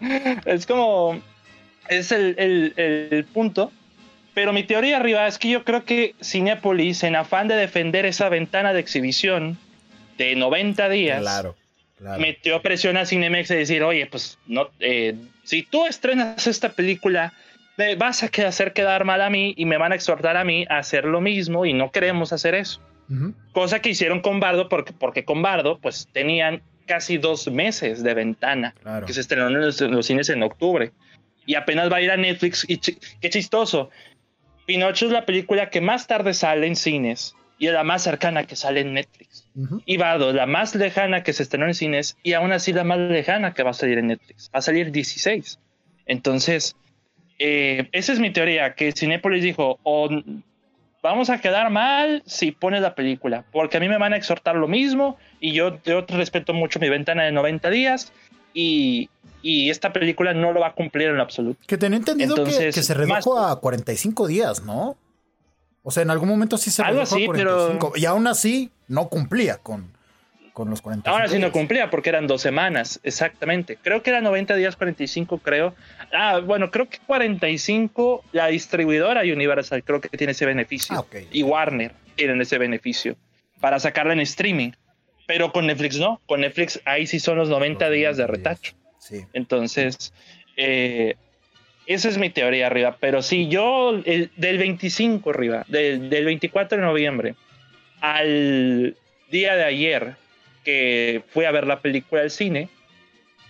es 0.46 0.66
como 0.66 1.20
es 1.90 2.12
el, 2.12 2.34
el, 2.76 3.24
punto. 3.24 3.72
Pero 4.32 4.52
mi 4.52 4.62
teoría 4.62 4.96
arriba 4.96 5.26
es 5.26 5.38
que 5.38 5.50
yo 5.50 5.64
creo 5.64 5.84
que 5.84 6.14
Cinepolis, 6.22 7.02
en 7.02 7.16
afán 7.16 7.48
de 7.48 7.56
defender 7.56 8.06
esa 8.06 8.28
ventana 8.28 8.72
de 8.72 8.80
exhibición 8.80 9.58
de 10.16 10.36
90 10.36 10.88
días, 10.88 11.20
claro, 11.20 11.56
metió 12.18 12.62
presión 12.62 12.96
a 12.96 13.04
Cinemex 13.04 13.48
de 13.48 13.56
decir, 13.56 13.82
oye, 13.82 14.06
pues 14.06 14.38
no, 14.46 14.70
eh, 14.78 15.16
si 15.42 15.64
tú 15.64 15.84
estrenas 15.84 16.46
esta 16.46 16.70
película, 16.70 17.32
me 17.76 17.96
vas 17.96 18.22
a 18.22 18.30
hacer 18.46 18.72
quedar 18.72 19.04
mal 19.04 19.20
a 19.20 19.30
mí 19.30 19.52
y 19.56 19.64
me 19.64 19.78
van 19.78 19.92
a 19.92 19.96
exhortar 19.96 20.36
a 20.36 20.44
mí 20.44 20.64
a 20.70 20.78
hacer 20.78 21.04
lo 21.04 21.20
mismo 21.20 21.66
y 21.66 21.72
no 21.72 21.90
queremos 21.90 22.32
hacer 22.32 22.54
eso. 22.54 22.80
Cosa 23.50 23.80
que 23.80 23.88
hicieron 23.88 24.20
con 24.20 24.38
Bardo 24.38 24.68
porque, 24.68 24.92
porque 24.92 25.24
con 25.24 25.42
Bardo 25.42 25.78
pues 25.78 26.08
tenían 26.12 26.62
casi 26.86 27.18
dos 27.18 27.50
meses 27.50 28.04
de 28.04 28.14
ventana 28.14 28.74
que 29.06 29.12
se 29.12 29.20
estrenó 29.20 29.48
en 29.48 29.60
los, 29.60 30.06
cines 30.06 30.28
en 30.28 30.42
octubre 30.44 30.92
y 31.50 31.56
apenas 31.56 31.90
va 31.90 31.96
a 31.96 32.00
ir 32.00 32.12
a 32.12 32.16
Netflix 32.16 32.64
y 32.68 32.78
qué 32.78 33.28
chistoso. 33.28 33.90
Pinocho 34.66 35.06
es 35.06 35.10
la 35.10 35.26
película 35.26 35.68
que 35.68 35.80
más 35.80 36.06
tarde 36.06 36.32
sale 36.32 36.68
en 36.68 36.76
cines 36.76 37.34
y 37.58 37.66
es 37.66 37.72
la 37.72 37.82
más 37.82 38.04
cercana 38.04 38.44
que 38.44 38.54
sale 38.54 38.82
en 38.82 38.94
Netflix. 38.94 39.48
Y 39.84 39.96
Bardo, 39.96 40.32
la 40.32 40.46
más 40.46 40.76
lejana 40.76 41.24
que 41.24 41.32
se 41.32 41.42
estrenó 41.42 41.66
en 41.66 41.74
cines 41.74 42.16
y 42.22 42.34
aún 42.34 42.52
así 42.52 42.72
la 42.72 42.84
más 42.84 43.00
lejana 43.00 43.52
que 43.52 43.64
va 43.64 43.70
a 43.70 43.74
salir 43.74 43.98
en 43.98 44.06
Netflix. 44.06 44.48
Va 44.54 44.60
a 44.60 44.62
salir 44.62 44.92
16. 44.92 45.58
Entonces, 46.06 46.76
eh, 47.40 47.88
esa 47.90 48.12
es 48.12 48.20
mi 48.20 48.30
teoría, 48.30 48.74
que 48.74 48.92
Cinepolis 48.92 49.42
dijo, 49.42 49.80
o 49.82 50.08
vamos 51.02 51.30
a 51.30 51.40
quedar 51.40 51.70
mal 51.70 52.22
si 52.26 52.52
pones 52.52 52.80
la 52.80 52.94
película, 52.94 53.44
porque 53.50 53.78
a 53.78 53.80
mí 53.80 53.88
me 53.88 53.98
van 53.98 54.12
a 54.12 54.16
exhortar 54.16 54.54
lo 54.54 54.68
mismo 54.68 55.18
y 55.40 55.50
yo, 55.50 55.82
yo 55.82 56.06
respeto 56.06 56.54
mucho 56.54 56.78
mi 56.78 56.88
ventana 56.88 57.24
de 57.24 57.32
90 57.32 57.70
días 57.70 58.12
y, 58.54 59.08
y 59.42 59.70
esta 59.70 59.92
película 59.92 60.34
no 60.34 60.52
lo 60.52 60.60
va 60.60 60.68
a 60.68 60.72
cumplir 60.74 61.08
en 61.08 61.16
lo 61.16 61.22
absoluto. 61.22 61.60
Que 61.66 61.78
tenía 61.78 61.98
entendido 61.98 62.44
que, 62.44 62.72
se 62.72 62.94
redujo 62.94 63.38
a 63.38 63.60
45 63.60 64.26
días, 64.26 64.64
¿no? 64.64 64.96
O 65.82 65.90
sea, 65.90 66.02
en 66.02 66.10
algún 66.10 66.28
momento 66.28 66.58
sí 66.58 66.70
se 66.70 66.82
redujo 66.82 67.16
a 67.16 67.24
45 67.24 67.92
y 67.96 68.04
aún 68.04 68.26
así 68.26 68.70
no 68.86 69.08
cumplía 69.08 69.58
con, 69.58 69.92
con 70.52 70.68
los 70.68 70.82
45 70.82 71.14
Ahora 71.14 71.28
sí 71.28 71.38
no 71.38 71.52
cumplía 71.52 71.88
porque 71.88 72.10
eran 72.10 72.26
dos 72.26 72.42
semanas, 72.42 73.00
exactamente. 73.02 73.78
Creo 73.80 74.02
que 74.02 74.10
era 74.10 74.20
90 74.20 74.56
días, 74.56 74.76
45 74.76 75.38
creo. 75.38 75.74
Ah, 76.12 76.40
bueno, 76.40 76.70
creo 76.70 76.88
que 76.88 76.98
45 77.06 78.24
la 78.32 78.48
distribuidora 78.48 79.22
Universal 79.22 79.82
creo 79.84 80.00
que 80.00 80.08
tiene 80.10 80.32
ese 80.32 80.44
beneficio. 80.44 80.98
Ah, 80.98 81.18
y 81.30 81.42
Warner 81.42 81.94
tienen 82.14 82.40
ese 82.42 82.58
beneficio 82.58 83.16
para 83.60 83.78
sacarla 83.78 84.12
en 84.12 84.20
streaming. 84.20 84.72
Pero 85.30 85.52
con 85.52 85.68
Netflix 85.68 85.96
no. 85.96 86.20
Con 86.26 86.40
Netflix 86.40 86.80
ahí 86.84 87.06
sí 87.06 87.20
son 87.20 87.38
los 87.38 87.48
90 87.48 87.88
días 87.90 88.16
de 88.16 88.26
retacho. 88.26 88.72
Sí. 88.98 89.20
Entonces, 89.32 90.12
eh, 90.56 91.14
esa 91.86 92.08
es 92.08 92.18
mi 92.18 92.30
teoría 92.30 92.66
arriba. 92.66 92.96
Pero 92.98 93.22
sí, 93.22 93.46
yo 93.46 93.92
del 93.92 94.58
25 94.58 95.30
arriba, 95.30 95.64
del, 95.68 96.10
del 96.10 96.24
24 96.24 96.78
de 96.78 96.84
noviembre 96.84 97.34
al 98.00 98.96
día 99.30 99.54
de 99.54 99.62
ayer, 99.62 100.16
que 100.64 101.22
fui 101.28 101.44
a 101.44 101.52
ver 101.52 101.64
la 101.64 101.80
película 101.80 102.22
al 102.22 102.32
cine, 102.32 102.68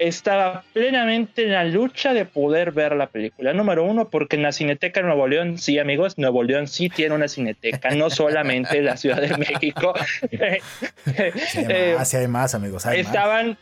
estaba 0.00 0.64
plenamente 0.73 1.45
en 1.45 1.52
la 1.52 1.64
lucha 1.64 2.14
de 2.14 2.25
poder 2.25 2.73
ver 2.73 2.97
la 2.97 3.09
película. 3.09 3.52
Número 3.52 3.85
uno, 3.85 4.09
porque 4.09 4.37
en 4.37 4.42
la 4.42 4.50
Cineteca 4.50 5.00
de 5.00 5.07
Nuevo 5.07 5.28
León, 5.28 5.59
sí, 5.59 5.78
amigos, 5.78 6.16
Nuevo 6.16 6.42
León 6.42 6.69
sí 6.69 6.88
tiene 6.88 7.14
una 7.14 7.28
cineteca, 7.28 7.90
no 7.90 8.09
solamente 8.09 8.80
la 8.80 8.97
Ciudad 8.97 9.21
de 9.21 9.37
México. 9.37 9.92
sí, 12.04 12.16
hay 12.16 12.28
más, 12.28 12.54
amigos. 12.54 12.87
estaban. 12.87 13.59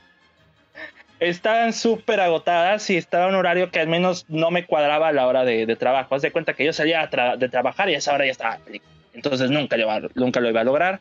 Estaban 1.19 1.73
súper 1.73 2.21
agotadas 2.21 2.89
y 2.91 2.97
estaba 2.97 3.25
en 3.25 3.31
un 3.31 3.37
horario 3.41 3.73
que 3.73 3.81
al 3.81 3.89
menos 3.89 4.25
no 4.29 4.53
me 4.53 4.65
cuadraba 4.65 5.09
a 5.09 5.13
la 5.13 5.27
hora 5.27 5.45
de, 5.45 5.67
trabajo. 5.75 6.15
Haz 6.15 6.23
de 6.23 6.31
cuenta 6.31 6.55
que 6.55 6.65
yo 6.65 6.73
salía 6.73 7.11
de 7.37 7.49
trabajar 7.49 7.91
y 7.91 7.97
a 7.97 7.99
esa 7.99 8.15
hora 8.15 8.25
ya 8.25 8.31
estaba 8.31 8.59
la 8.59 8.65
película. 8.65 8.93
Entonces 9.15 9.51
nunca, 9.51 9.77
nunca 10.15 10.39
lo 10.39 10.49
iba 10.49 10.61
a 10.61 10.65
lograr. 10.65 11.01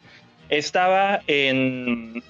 Estaba 0.50 1.22
en 1.28 2.24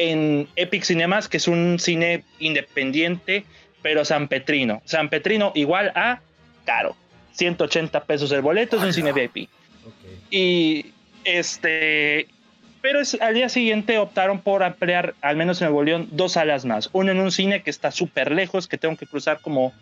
en 0.00 0.48
Epic 0.56 0.82
Cinemas, 0.82 1.28
que 1.28 1.36
es 1.36 1.46
un 1.46 1.78
cine 1.78 2.24
independiente, 2.38 3.44
pero 3.82 4.06
San 4.06 4.28
Petrino. 4.28 4.80
San 4.86 5.10
Petrino 5.10 5.52
igual 5.54 5.92
a 5.94 6.22
caro. 6.64 6.96
180 7.32 8.04
pesos 8.04 8.32
el 8.32 8.40
boleto, 8.40 8.78
es 8.78 8.82
un 8.82 8.92
cine 8.94 9.12
VIP. 9.12 9.50
Y 10.30 10.86
este, 11.24 12.28
pero 12.80 13.00
al 13.20 13.34
día 13.34 13.50
siguiente 13.50 13.98
optaron 13.98 14.40
por 14.40 14.62
ampliar, 14.62 15.14
al 15.20 15.36
menos 15.36 15.60
en 15.60 15.66
Nuevo 15.66 15.84
León, 15.84 16.08
dos 16.12 16.32
salas 16.32 16.64
más. 16.64 16.88
Uno 16.94 17.12
en 17.12 17.20
un 17.20 17.30
cine 17.30 17.62
que 17.62 17.68
está 17.68 17.90
súper 17.90 18.32
lejos, 18.32 18.68
que 18.68 18.78
tengo 18.78 18.96
que 18.96 19.06
cruzar 19.06 19.42
como 19.42 19.74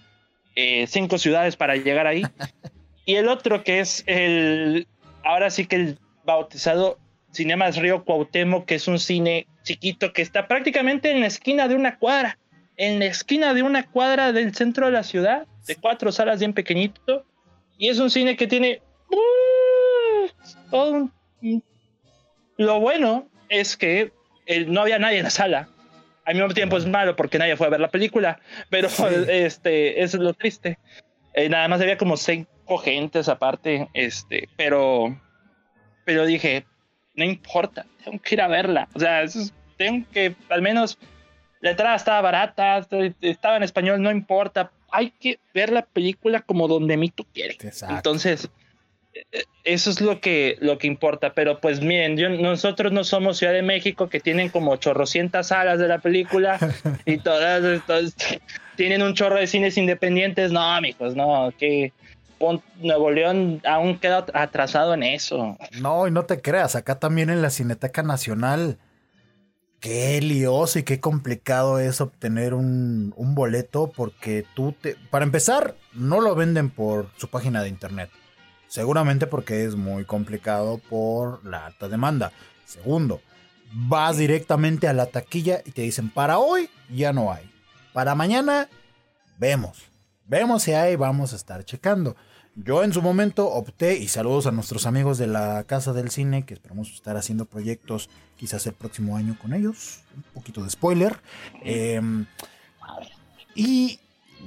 eh, 0.56 0.88
cinco 0.88 1.18
ciudades 1.18 1.54
para 1.54 1.76
llegar 1.76 2.08
ahí. 2.08 2.22
y 3.06 3.14
el 3.14 3.28
otro 3.28 3.62
que 3.62 3.78
es 3.78 4.02
el, 4.06 4.88
ahora 5.22 5.50
sí 5.50 5.66
que 5.66 5.76
el 5.76 5.98
bautizado 6.24 6.98
Cinemas 7.32 7.76
Río 7.76 8.04
Cuauhtémoc, 8.04 8.66
que 8.66 8.74
es 8.74 8.88
un 8.88 8.98
cine 8.98 9.46
chiquito 9.68 10.14
que 10.14 10.22
está 10.22 10.48
prácticamente 10.48 11.10
en 11.10 11.20
la 11.20 11.26
esquina 11.26 11.68
de 11.68 11.74
una 11.74 11.98
cuadra, 11.98 12.38
en 12.78 12.98
la 12.98 13.04
esquina 13.04 13.52
de 13.52 13.62
una 13.62 13.86
cuadra 13.86 14.32
del 14.32 14.54
centro 14.54 14.86
de 14.86 14.92
la 14.92 15.02
ciudad, 15.02 15.46
de 15.66 15.76
cuatro 15.76 16.10
salas 16.10 16.38
bien 16.38 16.54
pequeñito, 16.54 17.26
y 17.76 17.90
es 17.90 17.98
un 17.98 18.08
cine 18.08 18.36
que 18.36 18.46
tiene 18.46 18.80
uh, 19.10 20.70
todo 20.70 21.10
Lo 22.56 22.80
bueno 22.80 23.28
es 23.50 23.76
que 23.76 24.10
eh, 24.46 24.64
no 24.64 24.80
había 24.80 24.98
nadie 24.98 25.18
en 25.18 25.24
la 25.24 25.30
sala. 25.30 25.68
Al 26.24 26.34
mismo 26.34 26.54
tiempo 26.54 26.78
es 26.78 26.86
malo 26.86 27.14
porque 27.14 27.38
nadie 27.38 27.56
fue 27.56 27.66
a 27.66 27.70
ver 27.70 27.80
la 27.80 27.90
película, 27.90 28.40
pero 28.70 28.88
este, 29.28 30.02
eso 30.02 30.16
es 30.16 30.22
lo 30.22 30.32
triste. 30.32 30.78
Eh, 31.34 31.50
nada 31.50 31.68
más 31.68 31.80
había 31.82 31.98
como 31.98 32.16
cinco 32.16 32.78
gentes 32.78 33.28
aparte, 33.28 33.88
este, 33.92 34.48
pero, 34.56 35.20
pero 36.06 36.24
dije, 36.24 36.64
no 37.18 37.24
importa, 37.24 37.84
tengo 38.04 38.20
que 38.20 38.36
ir 38.36 38.40
a 38.40 38.46
verla. 38.46 38.88
O 38.94 39.00
sea, 39.00 39.24
tengo 39.76 40.06
que, 40.12 40.36
al 40.48 40.62
menos, 40.62 40.96
la 41.60 41.70
entrada 41.70 41.96
estaba 41.96 42.20
barata, 42.20 42.86
estaba 43.20 43.56
en 43.56 43.64
español, 43.64 44.00
no 44.00 44.12
importa. 44.12 44.70
Hay 44.90 45.10
que 45.10 45.40
ver 45.52 45.70
la 45.70 45.82
película 45.82 46.40
como 46.42 46.68
donde 46.68 46.96
mí 46.96 47.10
tú 47.10 47.26
quieres. 47.34 47.58
Entonces, 47.90 48.48
eh, 49.14 49.42
eso 49.64 49.90
es 49.90 50.00
lo 50.00 50.20
que, 50.20 50.56
lo 50.60 50.78
que 50.78 50.86
importa. 50.86 51.34
Pero 51.34 51.60
pues 51.60 51.80
miren, 51.80 52.40
nosotros 52.40 52.92
no 52.92 53.02
somos 53.02 53.38
Ciudad 53.38 53.52
de 53.52 53.62
México 53.62 54.08
que 54.08 54.20
tienen 54.20 54.48
como 54.48 54.76
chorrocientas 54.76 55.48
salas 55.48 55.80
de 55.80 55.88
la 55.88 55.98
película 55.98 56.58
y 57.04 57.18
todas, 57.18 57.84
todas 57.84 58.14
tienen 58.76 59.02
un 59.02 59.14
chorro 59.14 59.40
de 59.40 59.48
cines 59.48 59.76
independientes. 59.76 60.52
No, 60.52 60.62
amigos, 60.62 61.16
no, 61.16 61.52
que 61.58 61.92
Nuevo 62.76 63.10
León 63.10 63.60
aún 63.64 63.98
queda 63.98 64.26
atrasado 64.34 64.94
en 64.94 65.02
eso. 65.02 65.56
No, 65.80 66.06
y 66.06 66.10
no 66.10 66.24
te 66.24 66.40
creas, 66.40 66.76
acá 66.76 66.98
también 66.98 67.30
en 67.30 67.42
la 67.42 67.50
Cineteca 67.50 68.02
Nacional, 68.02 68.78
qué 69.80 70.20
lioso 70.20 70.78
y 70.78 70.82
qué 70.82 71.00
complicado 71.00 71.78
es 71.78 72.00
obtener 72.00 72.54
un, 72.54 73.14
boleto 73.16 73.92
porque 73.94 74.44
tú 74.54 74.72
te... 74.72 74.96
Para 75.10 75.24
empezar, 75.24 75.76
no 75.92 76.20
lo 76.20 76.34
venden 76.34 76.70
por 76.70 77.10
su 77.16 77.28
página 77.28 77.62
de 77.62 77.68
internet. 77.68 78.10
Seguramente 78.66 79.26
porque 79.26 79.64
es 79.64 79.76
muy 79.76 80.04
complicado 80.04 80.78
por 80.90 81.44
la 81.44 81.66
alta 81.66 81.88
demanda. 81.88 82.32
Segundo, 82.64 83.20
vas 83.72 84.18
directamente 84.18 84.88
a 84.88 84.92
la 84.92 85.06
taquilla 85.06 85.62
y 85.64 85.70
te 85.70 85.82
dicen, 85.82 86.10
para 86.10 86.38
hoy 86.38 86.68
ya 86.90 87.12
no 87.12 87.32
hay. 87.32 87.50
Para 87.92 88.14
mañana, 88.14 88.68
vemos. 89.38 89.90
Vemos 90.28 90.62
si 90.62 90.72
hay, 90.72 90.94
vamos 90.94 91.32
a 91.32 91.36
estar 91.36 91.64
checando. 91.64 92.14
Yo 92.54 92.84
en 92.84 92.92
su 92.92 93.00
momento 93.00 93.48
opté, 93.48 93.96
y 93.96 94.08
saludos 94.08 94.46
a 94.46 94.50
nuestros 94.50 94.84
amigos 94.84 95.16
de 95.16 95.26
la 95.26 95.64
Casa 95.64 95.94
del 95.94 96.10
Cine, 96.10 96.44
que 96.44 96.52
esperamos 96.52 96.92
estar 96.92 97.16
haciendo 97.16 97.46
proyectos 97.46 98.10
quizás 98.36 98.66
el 98.66 98.74
próximo 98.74 99.16
año 99.16 99.38
con 99.40 99.54
ellos. 99.54 100.00
Un 100.14 100.22
poquito 100.34 100.62
de 100.62 100.68
spoiler. 100.68 101.18
Em, 101.62 102.26
y 103.54 104.00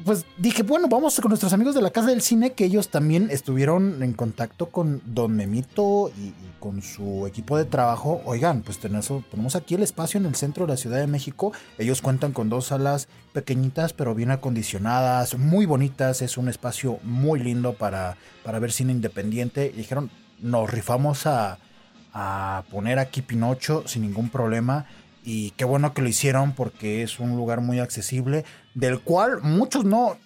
pues 0.05 0.25
dije, 0.38 0.63
bueno, 0.63 0.88
vamos 0.88 1.20
con 1.20 1.29
nuestros 1.29 1.53
amigos 1.53 1.75
de 1.75 1.81
la 1.81 1.91
Casa 1.91 2.08
del 2.08 2.22
Cine, 2.22 2.53
que 2.53 2.65
ellos 2.65 2.89
también 2.89 3.29
estuvieron 3.31 4.01
en 4.03 4.13
contacto 4.13 4.67
con 4.67 5.01
Don 5.05 5.36
Memito 5.36 6.12
y, 6.17 6.34
con 6.60 6.81
su 6.81 7.25
equipo 7.27 7.58
de 7.58 7.65
trabajo. 7.65 8.22
Oigan, 8.25 8.62
pues 8.62 8.77
tenemos, 8.77 9.55
aquí 9.55 9.75
el 9.75 9.84
espacio 9.84 10.20
en 10.20 10.25
el 10.25 10.36
centro 10.36 10.65
de 10.65 10.74
la 10.74 10.77
Ciudad 10.77 11.00
de 11.00 11.08
México. 11.08 11.53
Ellos 11.77 12.01
cuentan 12.01 12.34
con 12.34 12.50
dos 12.50 12.67
salas 12.67 13.08
pequeñitas, 13.34 13.93
pero 13.93 14.13
bien 14.13 14.31
acondicionadas, 14.31 15.38
muy 15.38 15.65
bonitas. 15.65 16.22
Es 16.22 16.38
un 16.38 16.50
espacio 16.50 17.00
muy 17.03 17.39
lindo 17.39 17.74
para, 17.74 18.17
para 18.43 18.60
ver 18.60 18.72
cine 18.72 18.91
independiente. 18.91 19.74
Dijeron, 19.75 20.12
nos 20.39 20.70
rifamos 20.70 21.25
a, 21.25 21.58
a 22.13 22.63
poner 22.70 23.00
aquí 23.00 23.22
Pinocho 23.22 23.84
sin 23.88 24.03
ningún 24.03 24.29
problema. 24.29 24.86
Y 25.23 25.51
qué 25.51 25.65
bueno 25.65 25.93
que 25.93 26.01
lo 26.01 26.09
hicieron 26.09 26.53
porque 26.53 27.03
es 27.03 27.19
un 27.19 27.35
lugar 27.35 27.61
muy 27.61 27.79
accesible, 27.79 28.45
del 28.73 28.99
cual 29.01 29.41
muchos 29.41 29.85
no... 29.85 30.17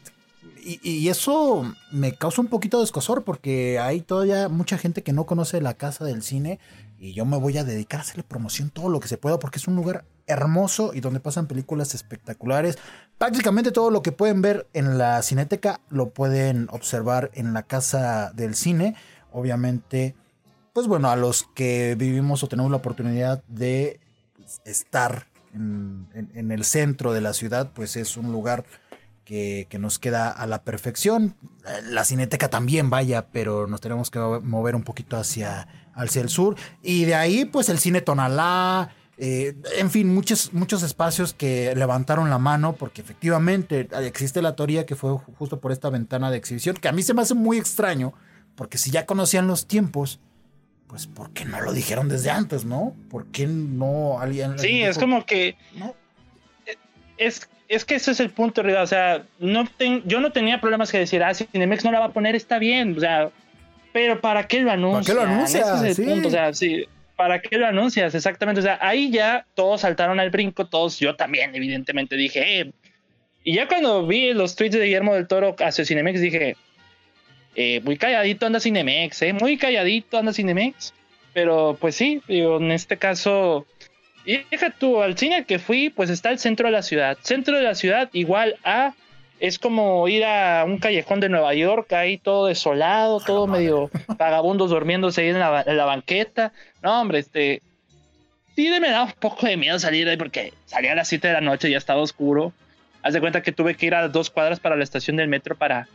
Y, 0.68 1.10
eso 1.10 1.72
me 1.92 2.16
causa 2.16 2.42
un 2.42 2.48
poquito 2.48 2.80
de 2.80 2.86
escosor 2.86 3.24
porque 3.24 3.78
hay 3.78 4.02
todavía 4.02 4.50
mucha 4.50 4.80
gente 4.80 5.04
que 5.04 5.14
no 5.14 5.28
conoce 5.28 5.62
la 5.62 5.76
casa 5.76 6.06
del 6.06 6.24
cine 6.24 6.60
y 6.98 7.14
yo 7.14 7.24
me 7.24 7.38
voy 7.38 7.56
a 7.60 7.64
dedicar 7.64 8.00
a 8.00 8.04
hacerle 8.04 8.24
promoción 8.24 8.72
todo 8.72 8.90
lo 8.90 9.00
que 9.00 9.08
se 9.08 9.18
pueda 9.18 9.38
porque 9.38 9.60
es 9.60 9.68
un 9.68 9.76
lugar 9.76 10.06
hermoso 10.26 10.92
y 10.96 11.02
donde 11.02 11.20
pasan 11.20 11.46
películas 11.46 11.94
espectaculares. 11.94 12.80
Prácticamente 13.20 13.72
todo 13.72 13.92
lo 13.92 14.02
que 14.02 14.12
pueden 14.12 14.42
ver 14.42 14.68
en 14.74 14.98
la 14.98 15.22
cineteca 15.22 15.82
lo 15.90 16.10
pueden 16.10 16.68
observar 16.72 17.30
en 17.36 17.54
la 17.54 17.62
casa 17.62 18.32
del 18.34 18.56
cine. 18.56 18.96
Obviamente, 19.32 20.16
pues 20.74 20.88
bueno, 20.88 21.12
a 21.12 21.16
los 21.16 21.44
que 21.54 21.94
vivimos 21.96 22.44
o 22.44 22.48
tenemos 22.48 22.72
la 22.72 22.78
oportunidad 22.78 23.44
de 23.48 24.00
estar 24.66 25.28
en, 25.54 26.52
el 26.52 26.64
centro 26.66 27.14
de 27.14 27.22
la 27.22 27.34
ciudad, 27.34 27.72
pues 27.74 27.96
es 27.96 28.18
un 28.18 28.32
lugar 28.32 28.66
que, 29.24 29.68
nos 29.80 30.00
queda 30.00 30.30
a 30.30 30.46
la 30.48 30.64
perfección. 30.64 31.36
La 31.90 32.06
cineteca 32.06 32.50
también 32.50 32.90
vaya, 32.90 33.28
pero 33.32 33.68
nos 33.68 33.82
tenemos 33.82 34.12
que 34.12 34.20
mover 34.20 34.76
un 34.76 34.84
poquito 34.84 35.18
hacia, 35.18 35.68
hacia 35.94 36.22
el 36.22 36.30
sur. 36.30 36.56
Y 36.82 37.06
de 37.06 37.16
ahí, 37.16 37.46
pues 37.46 37.70
el 37.70 37.80
cine 37.80 38.02
Tonalá. 38.02 38.94
Eh, 39.18 39.56
en 39.78 39.90
fin, 39.90 40.14
muchos, 40.14 40.52
muchos 40.54 40.84
espacios 40.84 41.34
que 41.34 41.74
levantaron 41.74 42.30
la 42.30 42.38
mano 42.38 42.76
porque 42.76 43.00
efectivamente 43.00 43.88
existe 44.02 44.42
la 44.42 44.58
teoría 44.58 44.86
que 44.86 44.98
fue 44.98 45.18
justo 45.38 45.62
por 45.62 45.72
esta 45.72 45.90
ventana 45.90 46.30
de 46.30 46.36
exhibición, 46.38 46.76
que 46.76 46.90
a 46.90 46.92
mí 46.92 47.02
se 47.02 47.14
me 47.14 47.22
hace 47.22 47.34
muy 47.34 47.58
extraño, 47.58 48.14
porque 48.56 48.78
si 48.78 48.92
ya 48.92 49.06
conocían 49.06 49.48
los 49.48 49.68
tiempos, 49.68 50.20
pues 50.88 51.08
¿por 51.08 51.32
qué 51.32 51.46
no 51.46 51.62
lo 51.62 51.74
dijeron 51.74 52.10
desde 52.10 52.30
antes, 52.30 52.66
no? 52.66 52.96
¿Por 53.10 53.26
qué 53.28 53.48
no 53.48 54.20
alguien... 54.20 54.58
Sí, 54.60 54.82
es 54.82 54.98
como 54.98 55.26
que... 55.26 55.56
Es, 57.18 57.48
es 57.68 57.86
que 57.86 57.96
ese 57.96 58.12
es 58.12 58.20
el 58.20 58.30
punto. 58.30 58.62
O 58.62 58.88
sea, 58.88 59.24
no 59.40 59.68
yo 60.06 60.20
no 60.20 60.32
tenía 60.32 60.62
problemas 60.62 60.92
que 60.92 61.00
decir, 61.00 61.24
ah, 61.24 61.34
si 61.34 61.46
Cinemex 61.46 61.84
no 61.84 61.92
la 61.92 62.00
va 62.00 62.06
a 62.06 62.14
poner, 62.14 62.36
está 62.36 62.60
bien. 62.60 62.96
O 62.98 63.00
sea, 63.00 63.30
pero 63.94 64.20
¿para 64.20 64.48
qué 64.48 64.60
lo 64.60 64.72
anuncias? 64.72 65.16
¿Para 65.16 65.28
qué 65.28 65.28
lo 65.28 65.34
anuncias? 65.34 65.82
Ese 65.82 65.90
es 65.90 66.00
el 66.00 66.06
punto. 66.06 66.28
O 66.28 66.32
sea, 66.32 66.54
sí, 66.54 66.86
¿para 67.16 67.42
qué 67.42 67.58
lo 67.58 67.66
anuncias? 67.66 68.14
Exactamente. 68.14 68.60
O 68.60 68.64
sea, 68.64 68.78
ahí 68.82 69.10
ya 69.10 69.46
todos 69.56 69.82
saltaron 69.82 70.20
al 70.20 70.30
brinco, 70.30 70.68
todos, 70.68 71.00
yo 71.00 71.16
también, 71.16 71.56
evidentemente, 71.56 72.16
dije, 72.16 72.60
eh. 72.60 72.72
Y 73.44 73.56
ya 73.56 73.68
cuando 73.68 74.06
vi 74.06 74.34
los 74.34 74.56
tweets 74.56 74.76
de 74.76 74.86
Guillermo 74.86 75.14
del 75.14 75.28
Toro 75.28 75.56
hacia 75.60 75.86
Cinemex, 75.86 76.20
dije, 76.20 76.58
eh, 77.56 77.82
muy 77.84 77.98
calladito 77.98 78.46
anda 78.46 78.60
Cinemex, 78.60 79.22
eh, 79.22 79.34
muy 79.34 79.58
calladito 79.58 80.18
anda 80.18 80.34
Cinemex. 80.34 80.94
Pero 81.34 81.78
pues 81.80 81.96
sí, 81.96 82.22
digo, 82.28 82.58
en 82.58 82.72
este 82.72 82.98
caso, 82.98 83.66
y 84.26 84.40
deja 84.50 84.72
tú, 84.72 85.02
al 85.02 85.18
cine 85.18 85.46
que 85.46 85.60
fui, 85.60 85.90
pues 85.90 86.10
está 86.10 86.32
el 86.32 86.40
centro 86.40 86.68
de 86.68 86.72
la 86.72 86.82
ciudad. 86.82 87.18
Centro 87.22 87.58
de 87.58 87.64
la 87.64 87.76
ciudad 87.76 88.10
igual 88.14 88.56
a, 88.64 88.94
es 89.40 89.60
como 89.60 90.08
ir 90.08 90.26
a 90.26 90.64
un 90.66 90.80
callejón 90.80 91.20
de 91.20 91.30
Nueva 91.30 91.54
York, 91.54 91.92
ahí 91.94 92.18
todo 92.18 92.48
desolado, 92.48 93.20
todo 93.20 93.48
medio 93.48 93.92
vagabundos 94.18 94.70
durmiéndose 94.70 95.22
ahí 95.22 95.30
en 95.30 95.40
la, 95.40 95.64
en 95.66 95.78
la 95.78 95.86
banqueta. 95.86 96.54
No, 96.82 97.02
hombre, 97.02 97.20
este, 97.20 97.62
sí 98.56 98.70
me 98.82 98.90
da 98.90 99.04
un 99.04 99.12
poco 99.12 99.46
de 99.46 99.58
miedo 99.58 99.78
salir 99.78 100.08
ahí 100.10 100.18
porque 100.18 100.54
salía 100.66 100.94
a 100.94 100.96
las 100.96 101.08
7 101.08 101.28
de 101.28 101.34
la 101.34 101.42
noche 101.42 101.68
y 101.68 101.72
ya 101.72 101.78
estaba 101.78 102.02
oscuro. 102.02 102.54
Haz 103.04 103.14
de 103.14 103.20
cuenta 103.20 103.44
que 103.44 103.52
tuve 103.52 103.76
que 103.76 103.86
ir 103.86 103.94
a 103.94 104.08
dos 104.08 104.32
cuadras 104.32 104.60
para 104.60 104.76
la 104.76 104.84
estación 104.84 105.18
del 105.18 105.28
metro 105.28 105.56
para, 105.56 105.88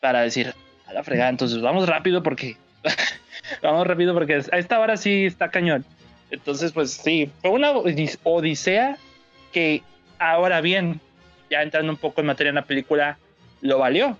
para 0.00 0.20
decir, 0.20 0.54
a 0.92 0.94
la 0.94 1.04
fregada, 1.04 1.30
entonces 1.30 1.60
vamos 1.60 1.88
rápido 1.88 2.22
porque 2.22 2.56
vamos 3.62 3.86
rápido 3.86 4.14
porque 4.14 4.34
a 4.34 4.58
esta 4.58 4.78
hora 4.78 4.96
sí 4.96 5.26
está 5.26 5.50
cañón. 5.50 5.84
Entonces, 6.30 6.72
pues 6.72 6.92
sí, 6.92 7.30
fue 7.42 7.50
una 7.50 7.72
odisea 7.72 8.96
que 9.52 9.82
ahora 10.18 10.60
bien, 10.60 11.00
ya 11.50 11.62
entrando 11.62 11.92
un 11.92 11.98
poco 11.98 12.20
en 12.20 12.28
materia 12.28 12.48
en 12.50 12.54
la 12.54 12.64
película, 12.64 13.18
lo 13.60 13.78
valió. 13.78 14.16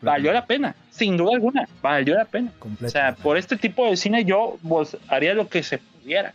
Valió 0.00 0.32
la 0.32 0.46
pena, 0.46 0.74
sin 0.90 1.16
duda 1.16 1.34
alguna, 1.34 1.68
valió 1.80 2.14
la 2.14 2.24
pena. 2.24 2.52
O 2.60 2.88
sea, 2.88 3.14
por 3.14 3.38
este 3.38 3.56
tipo 3.56 3.86
de 3.86 3.96
cine 3.96 4.24
yo 4.24 4.58
pues, 4.66 4.96
haría 5.08 5.32
lo 5.32 5.48
que 5.48 5.62
se 5.62 5.78
pudiera. 5.78 6.34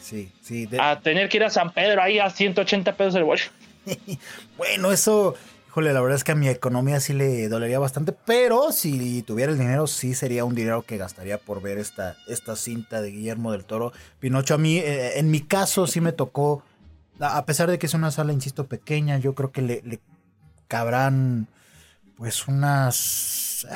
Sí, 0.00 0.30
sí. 0.40 0.68
A 0.78 1.00
tener 1.00 1.28
que 1.28 1.38
ir 1.38 1.44
a 1.44 1.50
San 1.50 1.72
Pedro 1.72 2.02
ahí 2.02 2.20
a 2.20 2.30
180 2.30 2.94
pesos 2.94 3.16
el 3.16 3.24
bollo. 3.24 3.46
bueno, 4.56 4.92
eso 4.92 5.34
Híjole, 5.74 5.92
la 5.92 6.02
verdad 6.02 6.14
es 6.14 6.22
que 6.22 6.30
a 6.30 6.36
mi 6.36 6.48
economía 6.48 7.00
sí 7.00 7.14
le 7.14 7.48
dolería 7.48 7.80
bastante, 7.80 8.12
pero 8.12 8.70
si 8.70 9.22
tuviera 9.22 9.50
el 9.50 9.58
dinero, 9.58 9.88
sí 9.88 10.14
sería 10.14 10.44
un 10.44 10.54
dinero 10.54 10.82
que 10.82 10.98
gastaría 10.98 11.36
por 11.36 11.60
ver 11.60 11.78
esta, 11.78 12.16
esta 12.28 12.54
cinta 12.54 13.02
de 13.02 13.10
Guillermo 13.10 13.50
del 13.50 13.64
Toro. 13.64 13.92
Pinocho, 14.20 14.54
a 14.54 14.58
mí, 14.58 14.76
eh, 14.78 15.18
en 15.18 15.32
mi 15.32 15.40
caso, 15.40 15.88
sí 15.88 16.00
me 16.00 16.12
tocó, 16.12 16.62
a 17.18 17.44
pesar 17.44 17.68
de 17.68 17.80
que 17.80 17.86
es 17.86 17.94
una 17.94 18.12
sala, 18.12 18.32
insisto, 18.32 18.68
pequeña, 18.68 19.18
yo 19.18 19.34
creo 19.34 19.50
que 19.50 19.62
le, 19.62 19.98
cabrán 20.68 21.48
pues 22.16 22.46
unas 22.46 23.66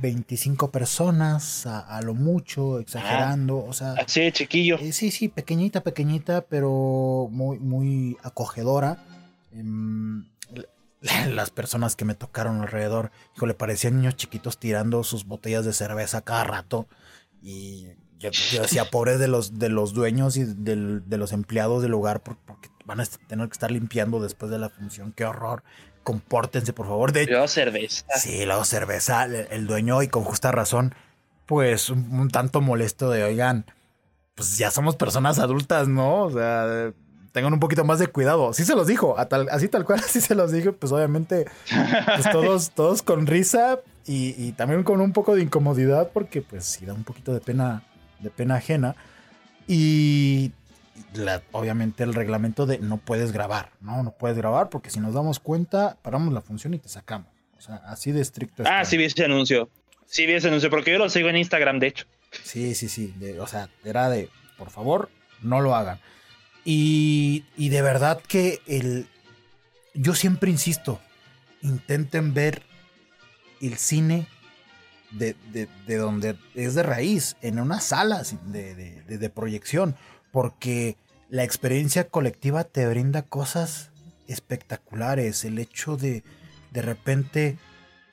25 0.00 0.64
ah, 0.64 0.72
personas 0.72 1.66
a, 1.66 2.00
lo 2.00 2.14
mucho, 2.14 2.80
exagerando, 2.80 3.62
o 3.62 3.74
sea... 3.74 3.92
Así, 3.92 4.32
chiquillo. 4.32 4.78
Eh, 4.78 4.90
sí, 4.90 5.10
sí, 5.10 5.28
pequeñita, 5.28 5.82
pequeñita, 5.82 6.46
pero 6.48 7.28
muy, 7.30 7.58
muy 7.58 8.16
acogedora. 8.22 9.04
Em, 9.52 10.24
las 11.30 11.50
personas 11.50 11.96
que 11.96 12.04
me 12.04 12.14
tocaron 12.14 12.60
alrededor, 12.60 13.10
le 13.40 13.54
parecían 13.54 13.96
niños 13.96 14.16
chiquitos 14.16 14.58
tirando 14.58 15.04
sus 15.04 15.26
botellas 15.26 15.64
de 15.64 15.72
cerveza 15.72 16.22
cada 16.22 16.44
rato. 16.44 16.86
Y 17.42 17.88
yo, 18.18 18.30
decía, 18.62 18.84
pobre 18.90 19.18
de 19.18 19.28
los, 19.28 19.58
de 19.58 19.68
los 19.68 19.92
dueños 19.92 20.36
y 20.36 20.44
de 20.44 21.18
los 21.18 21.32
empleados 21.32 21.82
del 21.82 21.92
lugar, 21.92 22.22
porque 22.22 22.70
van 22.84 23.00
a 23.00 23.06
tener 23.26 23.48
que 23.48 23.52
estar 23.52 23.70
limpiando 23.70 24.20
después 24.20 24.50
de 24.50 24.58
la 24.58 24.68
función. 24.68 25.12
Qué 25.12 25.24
horror. 25.24 25.62
Compórtense, 26.02 26.72
por 26.72 26.86
favor. 26.86 27.12
De 27.12 27.26
luego 27.26 27.48
cerveza. 27.48 28.04
Sí, 28.16 28.44
luego 28.44 28.64
cerveza. 28.64 29.24
El, 29.24 29.66
dueño, 29.66 30.02
y 30.02 30.08
con 30.08 30.22
justa 30.22 30.52
razón, 30.52 30.94
pues 31.46 31.90
un 31.90 32.28
tanto 32.30 32.60
molesto 32.60 33.10
de, 33.10 33.24
oigan, 33.24 33.66
pues 34.36 34.56
ya 34.56 34.70
somos 34.70 34.96
personas 34.96 35.38
adultas, 35.40 35.88
¿no? 35.88 36.24
O 36.24 36.30
sea 36.30 36.92
tengan 37.36 37.52
un 37.52 37.60
poquito 37.60 37.84
más 37.84 37.98
de 37.98 38.06
cuidado. 38.06 38.54
Sí 38.54 38.64
se 38.64 38.74
los 38.74 38.86
dijo, 38.86 39.14
así 39.18 39.68
tal 39.68 39.84
cual, 39.84 39.98
así 40.04 40.22
se 40.22 40.34
los 40.34 40.52
dijo, 40.52 40.72
pues 40.72 40.90
obviamente, 40.90 41.44
pues 42.06 42.30
todos, 42.32 42.70
todos 42.74 43.02
con 43.02 43.26
risa 43.26 43.80
y, 44.06 44.52
también 44.52 44.84
con 44.84 45.02
un 45.02 45.12
poco 45.12 45.34
de 45.34 45.42
incomodidad 45.42 46.12
porque 46.14 46.40
pues 46.40 46.64
sí 46.64 46.86
da 46.86 46.94
un 46.94 47.04
poquito 47.04 47.34
de 47.34 47.40
pena, 47.40 47.82
de 48.20 48.30
pena 48.30 48.54
ajena. 48.54 48.96
Y 49.68 50.52
obviamente 51.52 52.04
el 52.04 52.14
reglamento 52.14 52.64
de 52.64 52.78
no 52.78 52.96
puedes 52.96 53.32
grabar, 53.32 53.68
¿no? 53.82 54.02
No 54.02 54.12
puedes 54.12 54.38
grabar 54.38 54.70
porque 54.70 54.88
si 54.88 54.98
nos 55.00 55.12
damos 55.12 55.38
cuenta, 55.38 55.98
paramos 56.00 56.32
la 56.32 56.40
función 56.40 56.72
y 56.72 56.78
te 56.78 56.88
sacamos. 56.88 57.28
O 57.58 57.60
sea, 57.60 57.82
así 57.84 58.12
de 58.12 58.22
estricto. 58.22 58.62
Ah, 58.64 58.86
sí 58.86 58.96
vi 58.96 59.04
ese 59.04 59.26
anuncio. 59.26 59.68
Sí 60.06 60.24
vi 60.24 60.32
ese 60.32 60.48
anuncio 60.48 60.70
porque 60.70 60.90
yo 60.90 60.96
lo 60.96 61.10
sigo 61.10 61.28
en 61.28 61.36
Instagram, 61.36 61.80
de 61.80 61.88
hecho. 61.88 62.06
Sí, 62.44 62.74
sí, 62.74 62.88
sí. 62.88 63.12
o 63.38 63.46
sea, 63.46 63.68
era 63.84 64.08
de, 64.08 64.30
por 64.56 64.70
favor, 64.70 65.10
no 65.42 65.60
lo 65.60 65.74
hagan. 65.74 66.00
Y, 66.68 67.44
de 67.56 67.80
verdad 67.80 68.20
que 68.26 68.60
el, 68.66 69.06
yo 69.94 70.16
siempre 70.16 70.50
insisto, 70.50 71.00
intenten 71.62 72.34
ver 72.34 72.62
el 73.60 73.76
cine 73.78 74.26
de, 75.12 75.36
donde 75.86 76.36
es 76.56 76.74
de 76.74 76.82
raíz, 76.82 77.36
en 77.40 77.60
una 77.60 77.80
sala 77.80 78.24
de, 78.46 78.74
de, 78.74 79.30
proyección, 79.30 79.94
porque 80.32 80.96
la 81.30 81.44
experiencia 81.44 82.08
colectiva 82.08 82.64
te 82.64 82.86
brinda 82.88 83.22
cosas 83.22 83.92
espectaculares. 84.26 85.44
El 85.44 85.60
hecho 85.60 85.96
de 85.96 86.24
de 86.76 86.82
repente 86.82 87.56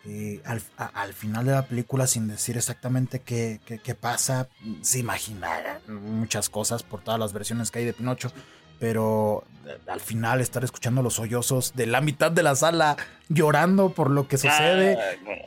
eh, 0.06 0.42
al, 0.44 1.14
final 1.14 1.46
de 1.46 1.54
la 1.54 1.66
película, 1.66 2.08
sin 2.08 2.28
decir 2.28 2.58
exactamente 2.58 3.22
qué, 3.22 3.62
qué, 3.66 3.96
pasa, 3.96 4.50
se 4.82 5.00
imagina 5.00 5.80
muchas 5.88 6.50
cosas 6.50 6.84
por 6.84 7.02
todas 7.02 7.20
las 7.20 7.32
versiones 7.32 7.72
que 7.72 7.80
hay 7.80 7.86
de 7.86 7.94
Pinocho. 7.94 8.32
Pero 8.80 9.46
eh, 9.66 9.78
al 9.88 10.02
final 10.02 10.42
estar 10.42 10.64
escuchando 10.64 11.02
los 11.02 11.14
sollozos 11.14 11.74
de 11.74 11.86
la 11.86 12.02
mitad 12.02 12.32
de 12.32 12.44
la 12.44 12.56
sala 12.56 12.98
llorando 13.30 13.94
por 13.94 14.10
lo 14.10 14.28
que 14.28 14.38
sucede, 14.38 14.98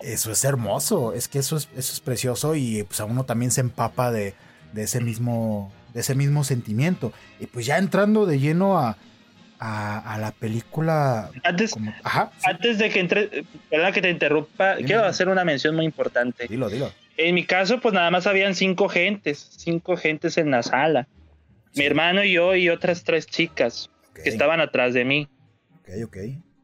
eso 0.00 0.30
es 0.30 0.42
hermoso. 0.42 1.12
Es 1.12 1.28
que 1.28 1.40
eso 1.40 1.58
es, 1.58 1.68
eso 1.76 1.92
es 1.92 2.00
precioso 2.00 2.54
y 2.54 2.82
pues 2.84 3.00
a 3.00 3.04
uno 3.04 3.24
también 3.24 3.50
se 3.50 3.60
empapa 3.60 4.10
de, 4.10 4.34
de 4.72 4.84
ese 4.84 5.00
mismo 5.00 5.70
de 5.92 6.00
ese 6.00 6.14
mismo 6.14 6.44
sentimiento. 6.44 7.12
Y 7.40 7.46
pues 7.46 7.66
ya 7.66 7.78
entrando 7.78 8.26
de 8.26 8.38
lleno 8.38 8.78
a, 8.78 8.96
a, 9.58 10.18
la 10.20 10.32
película. 10.32 11.30
Antes, 11.44 11.74
antes 12.44 12.78
de 12.78 12.90
que 12.90 13.00
entre, 13.00 13.44
perdón 13.70 13.92
que 13.92 14.02
te 14.02 14.10
interrumpa, 14.10 14.76
quiero 14.76 15.04
hacer 15.04 15.28
una 15.28 15.44
mención 15.44 15.74
muy 15.74 15.84
importante. 15.84 16.46
Dilo, 16.48 16.68
dilo. 16.68 16.92
En 17.16 17.34
mi 17.34 17.44
caso, 17.44 17.80
pues 17.80 17.94
nada 17.94 18.10
más 18.10 18.26
habían 18.26 18.54
cinco 18.54 18.88
gentes, 18.88 19.48
cinco 19.56 19.96
gentes 19.96 20.36
en 20.36 20.50
la 20.50 20.62
sala. 20.62 21.08
Mi 21.74 21.84
hermano 21.84 22.24
y 22.24 22.32
yo 22.32 22.54
y 22.54 22.68
otras 22.68 23.04
tres 23.04 23.26
chicas 23.26 23.90
que 24.14 24.28
estaban 24.28 24.60
atrás 24.60 24.94
de 24.94 25.04
mí. 25.04 25.28
Ok, 25.80 25.88
ok. 26.04 26.16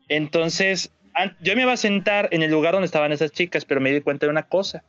Entonces, 0.08 0.92
yo 1.40 1.56
me 1.56 1.62
iba 1.62 1.72
a 1.72 1.76
sentar 1.76 2.28
en 2.32 2.42
el 2.42 2.50
lugar 2.50 2.72
donde 2.72 2.86
estaban 2.86 3.12
esas 3.12 3.30
chicas, 3.30 3.64
pero 3.64 3.80
me 3.80 3.92
di 3.92 4.00
cuenta 4.00 4.26
de 4.26 4.30
una 4.30 4.44
cosa. 4.44 4.84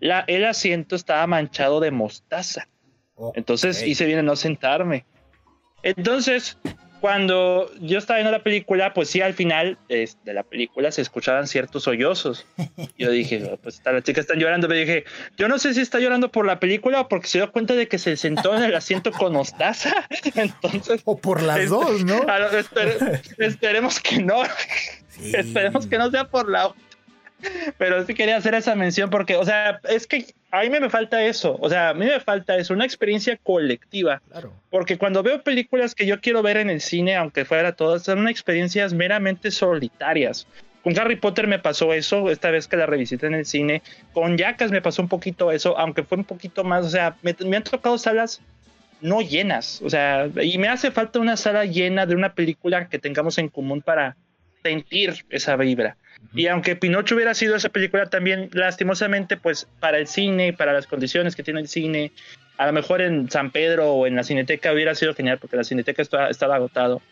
la, 0.00 0.24
el 0.26 0.44
asiento 0.44 0.96
estaba 0.96 1.26
manchado 1.26 1.80
de 1.80 1.90
mostaza. 1.90 2.68
Entonces 3.34 3.82
hice 3.82 4.06
bien 4.06 4.18
en 4.18 4.26
no 4.26 4.36
sentarme. 4.36 5.04
Entonces, 5.82 6.58
cuando 7.02 7.68
yo 7.80 7.98
estaba 7.98 8.18
viendo 8.18 8.30
la 8.30 8.44
película, 8.44 8.94
pues 8.94 9.10
sí, 9.10 9.20
al 9.20 9.34
final 9.34 9.76
de 9.88 10.08
la 10.26 10.44
película 10.44 10.92
se 10.92 11.02
escuchaban 11.02 11.48
ciertos 11.48 11.82
sollozos. 11.82 12.46
Yo 12.96 13.10
dije, 13.10 13.42
oh, 13.52 13.56
pues 13.56 13.82
las 13.84 14.04
chicas 14.04 14.22
están 14.22 14.38
llorando. 14.38 14.68
Me 14.68 14.76
dije, 14.76 15.04
yo 15.36 15.48
no 15.48 15.58
sé 15.58 15.74
si 15.74 15.80
está 15.80 15.98
llorando 15.98 16.30
por 16.30 16.46
la 16.46 16.60
película 16.60 17.00
o 17.00 17.08
porque 17.08 17.26
se 17.26 17.38
dio 17.38 17.50
cuenta 17.50 17.74
de 17.74 17.88
que 17.88 17.98
se 17.98 18.16
sentó 18.16 18.56
en 18.56 18.62
el 18.62 18.76
asiento 18.76 19.10
con 19.10 19.32
mostaza. 19.32 20.06
Entonces. 20.36 21.02
O 21.04 21.18
por 21.18 21.42
las 21.42 21.68
dos, 21.68 22.04
¿no? 22.04 22.24
esperemos 23.38 23.98
que 23.98 24.22
no. 24.22 24.44
Esperemos 25.20 25.88
que 25.88 25.98
no 25.98 26.08
sea 26.08 26.28
por 26.28 26.48
la 26.48 26.72
pero 27.78 28.04
sí 28.06 28.14
quería 28.14 28.36
hacer 28.36 28.54
esa 28.54 28.74
mención 28.74 29.10
porque, 29.10 29.36
o 29.36 29.44
sea, 29.44 29.80
es 29.88 30.06
que 30.06 30.26
a 30.50 30.62
mí 30.62 30.70
me 30.70 30.90
falta 30.90 31.24
eso. 31.24 31.56
O 31.60 31.68
sea, 31.68 31.90
a 31.90 31.94
mí 31.94 32.06
me 32.06 32.20
falta 32.20 32.56
eso, 32.56 32.74
una 32.74 32.84
experiencia 32.84 33.38
colectiva. 33.42 34.20
Claro. 34.30 34.52
Porque 34.70 34.98
cuando 34.98 35.22
veo 35.22 35.42
películas 35.42 35.94
que 35.94 36.06
yo 36.06 36.20
quiero 36.20 36.42
ver 36.42 36.56
en 36.56 36.70
el 36.70 36.80
cine, 36.80 37.16
aunque 37.16 37.44
fuera 37.44 37.72
todas, 37.72 38.02
son 38.02 38.28
experiencias 38.28 38.92
meramente 38.92 39.50
solitarias. 39.50 40.46
Con 40.82 40.98
Harry 40.98 41.16
Potter 41.16 41.46
me 41.46 41.60
pasó 41.60 41.92
eso, 41.92 42.28
esta 42.30 42.50
vez 42.50 42.66
que 42.66 42.76
la 42.76 42.86
revisité 42.86 43.26
en 43.26 43.34
el 43.34 43.46
cine. 43.46 43.82
Con 44.12 44.36
Jackas 44.36 44.72
me 44.72 44.82
pasó 44.82 45.00
un 45.00 45.08
poquito 45.08 45.52
eso, 45.52 45.78
aunque 45.78 46.02
fue 46.02 46.18
un 46.18 46.24
poquito 46.24 46.64
más, 46.64 46.84
o 46.84 46.90
sea, 46.90 47.16
me, 47.22 47.36
me 47.46 47.56
han 47.56 47.62
tocado 47.62 47.96
salas 47.98 48.40
no 49.02 49.20
llenas. 49.20 49.82
O 49.82 49.90
sea, 49.90 50.30
y 50.40 50.56
me 50.58 50.68
hace 50.68 50.90
falta 50.90 51.18
una 51.18 51.36
sala 51.36 51.66
llena 51.66 52.06
de 52.06 52.14
una 52.14 52.34
película 52.34 52.88
que 52.88 52.98
tengamos 52.98 53.36
en 53.38 53.48
común 53.48 53.82
para 53.82 54.16
sentir 54.62 55.24
esa 55.28 55.56
vibra. 55.56 55.96
Y 56.34 56.46
aunque 56.46 56.76
Pinocho 56.76 57.14
hubiera 57.14 57.34
sido 57.34 57.56
esa 57.56 57.68
película 57.68 58.06
también, 58.06 58.48
lastimosamente, 58.52 59.36
pues 59.36 59.68
para 59.80 59.98
el 59.98 60.06
cine, 60.06 60.52
para 60.52 60.72
las 60.72 60.86
condiciones 60.86 61.36
que 61.36 61.42
tiene 61.42 61.60
el 61.60 61.68
cine, 61.68 62.12
a 62.56 62.66
lo 62.66 62.72
mejor 62.72 63.02
en 63.02 63.30
San 63.30 63.50
Pedro 63.50 63.92
o 63.92 64.06
en 64.06 64.16
la 64.16 64.22
Cineteca 64.22 64.72
hubiera 64.72 64.94
sido 64.94 65.14
genial, 65.14 65.38
porque 65.38 65.56
la 65.56 65.64
Cineteca 65.64 66.02
estaba, 66.02 66.54
agotado. 66.54 67.02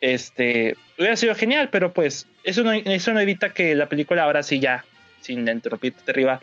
Este, 0.00 0.76
hubiera 0.98 1.16
sido 1.16 1.34
genial, 1.34 1.68
pero 1.70 1.92
pues 1.92 2.26
eso 2.44 2.62
no, 2.62 2.72
eso 2.72 3.12
no 3.12 3.20
evita 3.20 3.50
que 3.50 3.74
la 3.74 3.88
película 3.88 4.24
ahora 4.24 4.42
sí 4.42 4.60
ya, 4.60 4.84
sin 5.20 5.48
interrumpirte 5.48 6.10
arriba, 6.10 6.40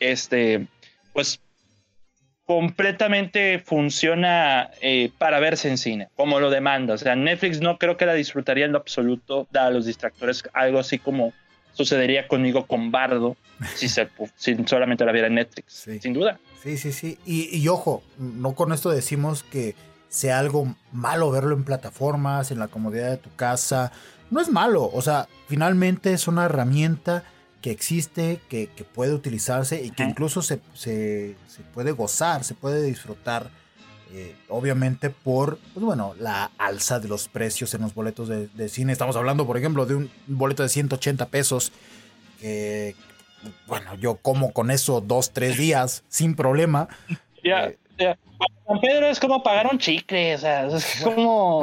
este, 0.00 0.66
pues 1.12 1.40
completamente 2.44 3.60
funciona 3.60 4.70
eh, 4.80 5.10
para 5.16 5.40
verse 5.40 5.68
en 5.68 5.78
cine, 5.78 6.08
como 6.16 6.40
lo 6.40 6.50
demanda. 6.50 6.94
O 6.94 6.98
sea, 6.98 7.14
Netflix 7.14 7.60
no 7.60 7.78
creo 7.78 7.96
que 7.96 8.06
la 8.06 8.14
disfrutaría 8.14 8.64
en 8.64 8.72
lo 8.72 8.78
absoluto, 8.78 9.46
dada 9.50 9.70
los 9.70 9.86
distractores, 9.86 10.42
algo 10.52 10.78
así 10.78 10.98
como 10.98 11.32
sucedería 11.72 12.28
conmigo 12.28 12.66
con 12.66 12.90
Bardo 12.90 13.36
si, 13.74 13.88
se, 13.88 14.08
solamente 14.66 15.04
la 15.04 15.12
viera 15.12 15.28
en 15.28 15.34
Netflix, 15.34 15.88
sin 16.00 16.12
duda. 16.12 16.38
Sí, 16.62 16.76
sí, 16.76 16.92
sí. 16.92 17.18
Y, 17.26 17.66
ojo, 17.68 18.02
no 18.18 18.54
con 18.54 18.72
esto 18.72 18.90
decimos 18.90 19.42
que 19.42 19.74
sea 20.08 20.38
algo 20.38 20.76
malo 20.92 21.30
verlo 21.30 21.56
en 21.56 21.64
plataformas, 21.64 22.50
en 22.50 22.58
la 22.58 22.68
comodidad 22.68 23.10
de 23.10 23.16
tu 23.16 23.34
casa. 23.34 23.92
No 24.30 24.40
es 24.40 24.48
malo, 24.48 24.90
o 24.92 25.02
sea, 25.02 25.28
finalmente 25.48 26.12
es 26.12 26.28
una 26.28 26.44
herramienta 26.44 27.24
que 27.60 27.70
existe, 27.70 28.40
que, 28.48 28.68
puede 28.94 29.14
utilizarse 29.14 29.82
y 29.82 29.90
que 29.90 30.02
incluso 30.02 30.42
se, 30.42 30.60
se, 30.74 31.36
puede 31.74 31.92
gozar, 31.92 32.44
se 32.44 32.54
puede 32.54 32.82
disfrutar. 32.82 33.50
Eh, 34.14 34.36
obviamente 34.50 35.08
por, 35.08 35.56
pues 35.72 35.86
bueno, 35.86 36.14
la 36.18 36.50
alza 36.58 37.00
de 37.00 37.08
los 37.08 37.28
precios 37.28 37.72
en 37.72 37.80
los 37.80 37.94
boletos 37.94 38.28
de, 38.28 38.68
cine. 38.68 38.92
Estamos 38.92 39.16
hablando, 39.16 39.46
por 39.46 39.56
ejemplo, 39.56 39.86
de 39.86 39.94
un 39.94 40.10
boleto 40.26 40.62
de 40.62 40.68
180 40.68 41.28
pesos. 41.28 41.72
Que, 42.38 42.94
bueno, 43.66 43.94
yo 43.94 44.16
como 44.16 44.52
con 44.52 44.70
eso 44.70 45.00
dos, 45.00 45.32
tres 45.32 45.56
días 45.56 46.04
sin 46.08 46.34
problema. 46.34 46.88
Ya, 47.42 47.68
eh, 47.68 47.78
ya. 47.98 48.18
San 48.66 48.80
Pedro 48.80 49.06
es 49.06 49.18
como 49.18 49.42
pagar 49.42 49.68
un 49.72 49.78
chicle, 49.78 50.34
o 50.34 50.38
sea, 50.38 50.66
es 50.66 51.00
como... 51.02 51.62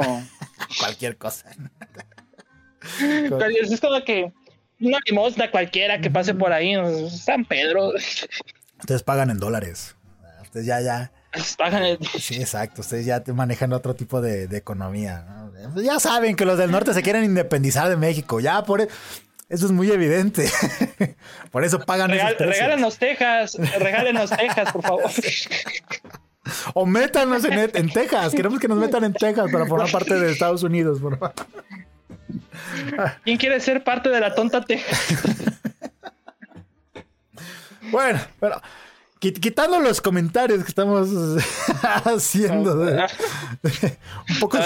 Cualquier 0.80 1.16
cosa. 1.16 1.50
es 3.00 3.80
como 3.80 4.02
que 4.02 4.32
una 4.80 4.98
limosna 5.06 5.52
cualquiera 5.52 6.00
que 6.00 6.10
pase 6.10 6.34
por 6.34 6.52
ahí, 6.52 6.74
San 7.10 7.44
Pedro. 7.44 7.92
Ustedes 8.80 9.04
pagan 9.04 9.30
en 9.30 9.38
dólares. 9.38 9.94
Ustedes 10.42 10.66
ya, 10.66 10.80
ya. 10.80 11.12
Sí, 12.18 12.36
exacto. 12.36 12.80
Ustedes 12.80 13.06
ya 13.06 13.22
manejan 13.34 13.72
otro 13.72 13.94
tipo 13.94 14.20
de, 14.20 14.44
economía. 14.56 15.24
Ya 15.76 16.00
saben 16.00 16.36
que 16.36 16.44
los 16.44 16.58
del 16.58 16.70
norte 16.70 16.94
se 16.94 17.02
quieren 17.02 17.24
independizar 17.24 17.88
de 17.88 17.96
México. 17.96 18.40
Ya 18.40 18.64
por 18.64 18.80
e, 18.80 18.88
eso 19.48 19.66
es 19.66 19.72
muy 19.72 19.90
evidente. 19.90 20.50
por 21.50 21.64
eso 21.64 21.80
pagan 21.80 22.10
Regal, 22.10 22.36
Regálanos 22.38 22.98
Texas. 22.98 23.56
Regálenos 23.78 24.30
Texas, 24.30 24.72
por 24.72 24.82
favor. 24.82 25.10
O 26.74 26.86
métanos 26.86 27.44
en, 27.44 27.70
en, 27.74 27.90
Texas. 27.90 28.32
Queremos 28.32 28.58
que 28.58 28.68
nos 28.68 28.78
metan 28.78 29.04
en 29.04 29.12
Texas 29.12 29.50
para 29.52 29.66
formar 29.66 29.90
parte 29.90 30.14
de 30.14 30.32
Estados 30.32 30.62
Unidos, 30.62 31.00
por 31.00 31.18
favor. 31.18 31.34
¿Quién 33.24 33.38
quiere 33.38 33.60
ser 33.60 33.84
parte 33.84 34.08
de 34.08 34.20
la 34.20 34.34
tonta 34.34 34.60
Texas? 34.62 34.98
bueno, 37.90 38.20
pero 38.38 38.60
quitando 39.20 39.80
los 39.80 40.00
comentarios 40.00 40.62
que 40.62 40.68
estamos 40.68 41.08
haciendo, 42.04 42.80
un, 42.80 44.40
poco 44.40 44.58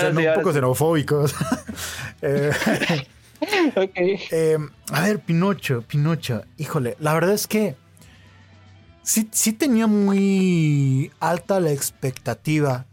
xenofóbicos. 0.53 1.35
Eh, 2.27 2.51
eh, 4.31 4.59
a 4.91 5.03
ver, 5.03 5.19
Pinocho, 5.19 5.83
Pinocho, 5.83 6.45
híjole, 6.57 6.97
la 6.99 7.13
verdad 7.13 7.35
es 7.35 7.47
que 7.47 7.77
sí, 9.03 9.29
sí 9.31 9.53
tenía 9.53 9.87
muy 9.87 11.13
alta 11.21 11.61
la 11.61 11.71
expectativa 11.71 12.87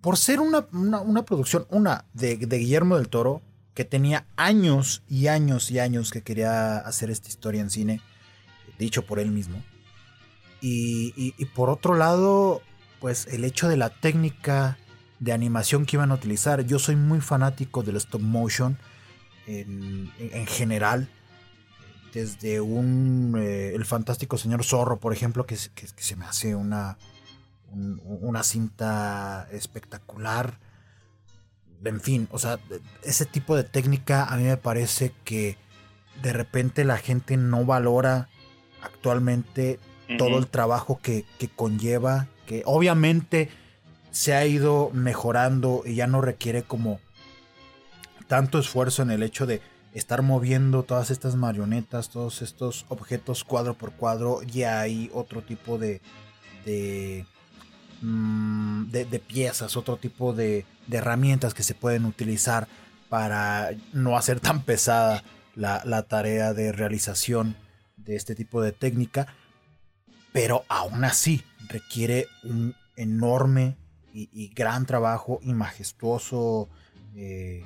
por 0.00 0.16
ser 0.16 0.40
una, 0.40 0.66
una, 0.72 1.24
producción, 1.24 1.66
una 1.70 2.06
de, 2.12 2.38
de 2.38 2.58
Guillermo 2.58 2.96
del 2.96 3.08
Toro, 3.08 3.40
que 3.74 3.84
tenía 3.84 4.26
años 4.34 5.04
y 5.08 5.28
años 5.28 5.70
y 5.70 5.78
años 5.78 6.10
que 6.10 6.22
quería 6.22 6.78
hacer 6.78 7.10
esta 7.10 7.28
historia 7.28 7.60
en 7.60 7.70
cine, 7.70 8.00
dicho 8.78 9.06
por 9.06 9.20
él 9.20 9.30
mismo. 9.30 9.62
Y, 10.68 11.44
por 11.54 11.70
otro 11.70 11.94
lado, 11.94 12.60
pues 13.00 13.28
el 13.28 13.44
hecho 13.44 13.68
de 13.68 13.76
la 13.76 13.90
técnica 13.90 14.78
de 15.20 15.32
animación 15.32 15.86
que 15.86 15.96
iban 15.96 16.10
a 16.10 16.14
utilizar. 16.14 16.62
Yo 16.64 16.78
soy 16.78 16.96
muy 16.96 17.20
fanático 17.20 17.82
del 17.82 17.96
stop 17.96 18.20
motion 18.20 18.76
en, 19.46 20.10
general. 20.46 21.08
Desde 22.12 22.60
un 22.60 23.36
eh, 23.38 23.74
El 23.74 23.84
fantástico 23.84 24.38
señor 24.38 24.64
zorro, 24.64 24.98
por 24.98 25.12
ejemplo, 25.12 25.46
que, 25.46 25.56
se 25.56 26.16
me 26.16 26.24
hace 26.24 26.54
una, 26.54 26.98
una 27.70 28.42
cinta 28.42 29.46
espectacular 29.52 30.58
en 31.84 32.00
fin, 32.00 32.28
o 32.32 32.38
sea, 32.38 32.58
ese 33.02 33.26
tipo 33.26 33.54
de 33.54 33.64
técnica 33.64 34.24
a 34.24 34.36
mí 34.36 34.44
me 34.44 34.56
parece 34.56 35.12
que 35.24 35.56
de 36.22 36.32
repente 36.32 36.84
la 36.84 36.96
gente 36.96 37.36
no 37.36 37.64
valora 37.64 38.28
actualmente 38.82 39.78
todo 40.18 40.38
el 40.38 40.46
trabajo 40.46 41.00
que, 41.02 41.24
conlleva, 41.54 42.26
que 42.46 42.62
obviamente 42.64 43.50
se 44.10 44.34
ha 44.34 44.46
ido 44.46 44.90
mejorando 44.92 45.82
y 45.84 45.96
ya 45.96 46.06
no 46.06 46.20
requiere 46.20 46.62
como 46.62 47.00
tanto 48.28 48.58
esfuerzo 48.58 49.02
en 49.02 49.10
el 49.10 49.22
hecho 49.22 49.46
de 49.46 49.60
estar 49.92 50.22
moviendo 50.22 50.82
todas 50.82 51.10
estas 51.10 51.36
marionetas, 51.36 52.10
todos 52.10 52.42
estos 52.42 52.86
objetos 52.88 53.44
cuadro 53.44 53.74
por 53.74 53.92
cuadro, 53.92 54.42
ya 54.42 54.80
hay 54.80 55.10
otro 55.12 55.42
tipo 55.42 55.78
de, 55.78 56.00
de 56.64 57.26
Mm, 58.02 58.90
de, 58.90 59.18
piezas, 59.20 59.76
otro 59.76 59.96
tipo 59.96 60.34
de, 60.34 60.66
herramientas 60.90 61.54
que 61.54 61.62
se 61.62 61.74
pueden 61.74 62.04
utilizar 62.04 62.68
para 63.08 63.70
no 63.92 64.16
hacer 64.16 64.38
tan 64.40 64.62
pesada 64.62 65.24
la, 65.54 66.02
tarea 66.02 66.52
de 66.52 66.72
realización 66.72 67.56
de 67.96 68.16
este 68.16 68.34
tipo 68.34 68.60
de 68.60 68.72
técnica, 68.72 69.26
pero 70.36 70.66
aún 70.68 71.02
así 71.02 71.42
requiere 71.66 72.28
un 72.44 72.74
enorme 72.94 73.78
y, 74.12 74.52
gran 74.54 74.84
trabajo 74.84 75.40
y 75.40 75.54
majestuoso, 75.54 76.68
eh, 77.14 77.64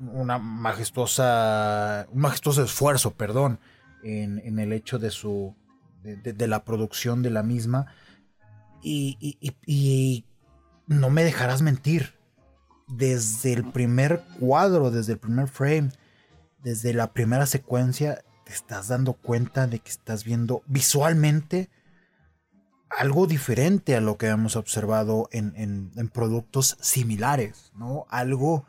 una 0.00 0.38
majestuosa, 0.38 2.08
un 2.10 2.22
majestuoso 2.22 2.64
esfuerzo, 2.64 3.12
perdón, 3.12 3.60
en, 4.02 4.58
el 4.58 4.72
hecho 4.72 4.98
de 4.98 5.12
su, 5.12 5.54
de, 6.02 6.48
la 6.48 6.64
producción 6.64 7.22
de 7.22 7.30
la 7.30 7.44
misma. 7.44 7.86
y 8.82 10.24
no 10.88 11.08
me 11.08 11.22
dejarás 11.22 11.62
mentir, 11.62 12.14
desde 12.88 13.52
el 13.52 13.70
primer 13.70 14.24
cuadro, 14.40 14.90
desde 14.90 15.12
el 15.12 15.18
primer 15.20 15.46
frame, 15.46 15.90
desde 16.64 16.94
la 16.94 17.12
primera 17.12 17.46
secuencia, 17.46 18.24
te 18.48 18.54
estás 18.54 18.88
dando 18.88 19.12
cuenta 19.12 19.66
de 19.66 19.78
que 19.78 19.90
estás 19.90 20.24
viendo 20.24 20.62
visualmente 20.66 21.68
algo 22.88 23.26
diferente 23.26 23.94
a 23.94 24.00
lo 24.00 24.16
que 24.16 24.28
hemos 24.28 24.56
observado 24.56 25.28
en, 25.32 25.90
productos 26.14 26.78
similares, 26.80 27.70
¿no? 27.76 28.06
Algo 28.08 28.64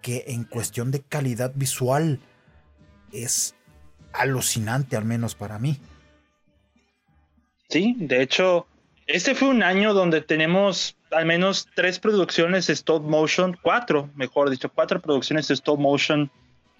que 0.00 0.24
en 0.28 0.44
cuestión 0.44 0.90
de 0.90 1.02
calidad 1.02 1.52
visual 1.54 2.18
es 3.12 3.54
alucinante, 4.14 4.96
al 4.96 5.04
menos 5.04 5.34
para 5.34 5.58
mí. 5.58 5.78
Sí, 7.68 7.96
de 7.98 8.22
hecho, 8.22 8.66
este 9.06 9.34
fue 9.34 9.48
un 9.48 9.62
año 9.62 9.92
donde 9.92 10.22
tenemos 10.22 10.96
al 11.10 11.26
menos 11.26 11.68
tres 11.74 11.98
producciones 11.98 12.70
stop 12.70 13.02
motion, 13.02 13.58
cuatro, 13.60 14.08
mejor 14.14 14.48
dicho, 14.48 14.70
cuatro 14.70 15.02
producciones 15.02 15.50
stop 15.50 15.78
motion 15.78 16.30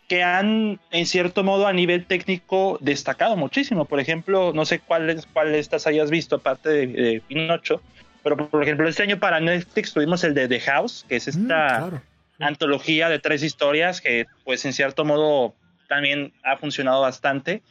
que 0.09 0.23
han, 0.23 0.81
en 0.91 1.07
cierto 1.07 1.43
modo, 1.43 1.67
a 1.67 1.73
nivel 1.73 2.05
técnico, 2.05 2.79
destacado 2.81 3.37
muchísimo. 3.37 3.87
Por 3.87 4.01
ejemplo, 4.01 4.53
no 4.53 4.65
sé 4.65 4.81
cuáles 4.81 5.27
cuál 5.27 5.55
estas 5.55 5.87
hayas 5.87 6.11
visto, 6.11 6.37
aparte 6.37 6.69
de, 6.69 7.23
Pinocho, 7.27 7.81
pero 8.23 8.37
por 8.37 8.63
ejemplo, 8.63 8.89
este 8.89 9.03
año 9.03 9.19
para 9.19 9.41
Netflix 9.41 9.93
tuvimos 9.93 10.25
el 10.25 10.35
de 10.35 10.49
The 10.49 10.61
House, 10.61 11.05
que 11.09 11.17
es 11.17 11.35
mm, 11.37 11.41
esta 11.41 12.03
antología 12.39 13.09
de 13.09 13.19
tres 13.19 13.43
historias 13.43 14.01
que, 14.01 14.27
pues, 14.45 14.65
en 14.65 14.73
cierto 14.73 15.05
modo, 15.05 15.55
también 15.89 16.33
ha 16.43 16.57
funcionado 16.57 17.01
bastante. 17.01 17.63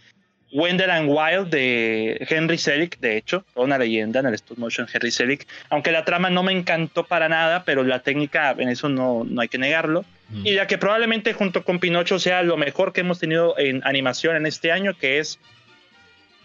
Wendell 0.53 0.91
and 0.91 1.09
Wild 1.09 1.49
de 1.49 2.25
Henry 2.29 2.59
Selick, 2.59 2.99
de 2.99 3.17
hecho, 3.17 3.43
una 3.55 3.79
leyenda 3.79 4.19
en 4.19 4.27
el 4.27 4.35
stop 4.35 4.59
motion 4.59 4.87
Henry 4.91 5.09
Selick, 5.09 5.47
aunque 5.69 5.91
la 5.91 6.05
trama 6.05 6.29
no 6.29 6.43
me 6.43 6.51
encantó 6.51 7.05
para 7.05 7.27
nada, 7.27 7.63
pero 7.65 7.83
la 7.83 7.99
técnica 7.99 8.51
en 8.51 8.69
eso 8.69 8.87
no, 8.87 9.23
no 9.23 9.41
hay 9.41 9.47
que 9.47 9.57
negarlo. 9.57 10.05
Mm. 10.29 10.47
Y 10.47 10.51
la 10.53 10.67
que 10.67 10.77
probablemente 10.77 11.33
junto 11.33 11.63
con 11.63 11.79
Pinocho 11.79 12.19
sea 12.19 12.43
lo 12.43 12.57
mejor 12.57 12.93
que 12.93 13.01
hemos 13.01 13.19
tenido 13.19 13.57
en 13.57 13.85
animación 13.85 14.35
en 14.35 14.45
este 14.45 14.71
año, 14.71 14.97
que 14.97 15.19
es 15.19 15.39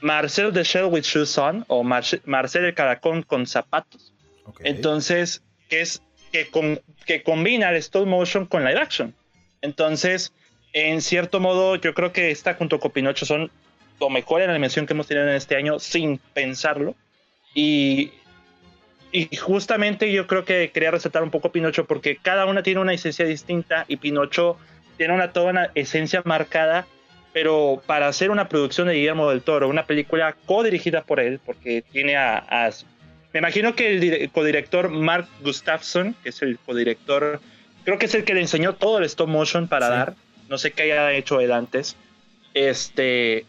Marcel 0.00 0.52
the 0.52 0.62
Shell 0.62 0.86
with 0.86 1.02
Shoes 1.02 1.36
On 1.38 1.64
o 1.68 1.82
Marcel 1.82 2.64
el 2.64 2.74
Caracón 2.74 3.22
con 3.22 3.46
zapatos. 3.46 4.12
Entonces, 4.64 5.42
que 5.68 5.80
es 5.80 6.02
que, 6.32 6.48
con, 6.48 6.80
que 7.06 7.22
combina 7.22 7.70
el 7.70 7.76
stop 7.76 8.06
motion 8.06 8.46
con 8.46 8.64
live 8.64 8.78
action. 8.78 9.14
Entonces, 9.62 10.32
en 10.72 11.00
cierto 11.00 11.40
modo, 11.40 11.76
yo 11.76 11.94
creo 11.94 12.12
que 12.12 12.30
esta 12.30 12.54
junto 12.54 12.78
con 12.78 12.92
Pinocho 12.92 13.26
son 13.26 13.50
lo 14.00 14.10
mejor 14.10 14.40
en 14.40 14.48
la 14.48 14.54
animación 14.54 14.86
que 14.86 14.92
hemos 14.92 15.06
tenido 15.06 15.28
en 15.28 15.34
este 15.34 15.56
año 15.56 15.78
sin 15.78 16.18
pensarlo. 16.34 16.94
Y, 17.54 18.12
y 19.10 19.34
justamente 19.36 20.12
yo 20.12 20.26
creo 20.26 20.44
que 20.44 20.70
quería 20.70 20.90
resaltar 20.90 21.22
un 21.22 21.30
poco 21.30 21.50
Pinocho 21.50 21.86
porque 21.86 22.16
cada 22.16 22.46
una 22.46 22.62
tiene 22.62 22.80
una 22.80 22.92
esencia 22.92 23.24
distinta 23.24 23.84
y 23.88 23.96
Pinocho 23.96 24.58
tiene 24.98 25.14
una 25.14 25.32
toda 25.32 25.50
una 25.50 25.70
esencia 25.74 26.22
marcada, 26.24 26.86
pero 27.32 27.82
para 27.86 28.08
hacer 28.08 28.30
una 28.30 28.48
producción 28.48 28.88
de 28.88 28.94
Guillermo 28.94 29.30
del 29.30 29.42
Toro, 29.42 29.68
una 29.68 29.86
película 29.86 30.36
co-dirigida 30.44 31.02
por 31.02 31.20
él, 31.20 31.40
porque 31.44 31.82
tiene 31.92 32.16
a, 32.16 32.70
me 33.32 33.38
imagino 33.38 33.74
que 33.74 33.96
el 33.96 34.30
codirector 34.30 34.90
Mark 34.90 35.28
Gustafson, 35.42 36.14
que 36.22 36.30
es 36.30 36.42
el 36.42 36.58
codirector, 36.58 37.40
creo 37.84 37.98
que 37.98 38.06
es 38.06 38.14
el 38.14 38.24
que 38.24 38.34
le 38.34 38.40
enseñó 38.40 38.74
todo 38.74 38.98
el 38.98 39.04
stop 39.04 39.28
motion 39.28 39.68
para 39.68 39.88
dar, 39.88 40.14
no 40.48 40.58
sé 40.58 40.72
qué 40.72 40.82
haya 40.82 41.12
hecho 41.12 41.40
él 41.40 41.52
antes. 41.52 41.96
Este, 42.54 43.44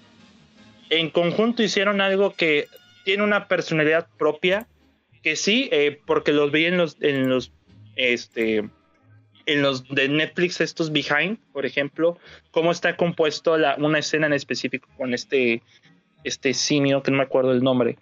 en 0.90 1.10
conjunto 1.10 1.64
hicieron 1.64 2.02
algo 2.02 2.34
que 2.34 2.68
tiene 3.06 3.24
una 3.24 3.48
personalidad 3.48 4.08
propia, 4.18 4.68
que 5.22 5.36
sí, 5.36 5.70
eh, 5.72 6.00
porque 6.06 6.32
los 6.32 6.52
vi 6.52 6.66
en 6.66 6.78
los, 6.78 6.98
en 7.02 7.30
los, 7.30 7.52
este, 7.96 8.70
en 9.46 9.62
los 9.62 9.88
de 9.90 10.10
Netflix, 10.10 10.62
estos 10.62 10.92
behind, 10.92 11.38
por 11.52 11.66
ejemplo, 11.66 12.18
cómo 12.52 12.72
está 12.72 12.96
compuesto 12.96 13.58
la, 13.58 13.76
una 13.76 14.00
escena 14.00 14.28
en 14.28 14.34
específico 14.34 14.88
con 14.98 15.14
este, 15.14 15.62
este 16.24 16.54
simio, 16.54 17.04
que 17.04 17.12
no 17.12 17.18
me 17.18 17.24
acuerdo 17.24 17.52
el 17.52 17.64
nombre, 17.64 17.98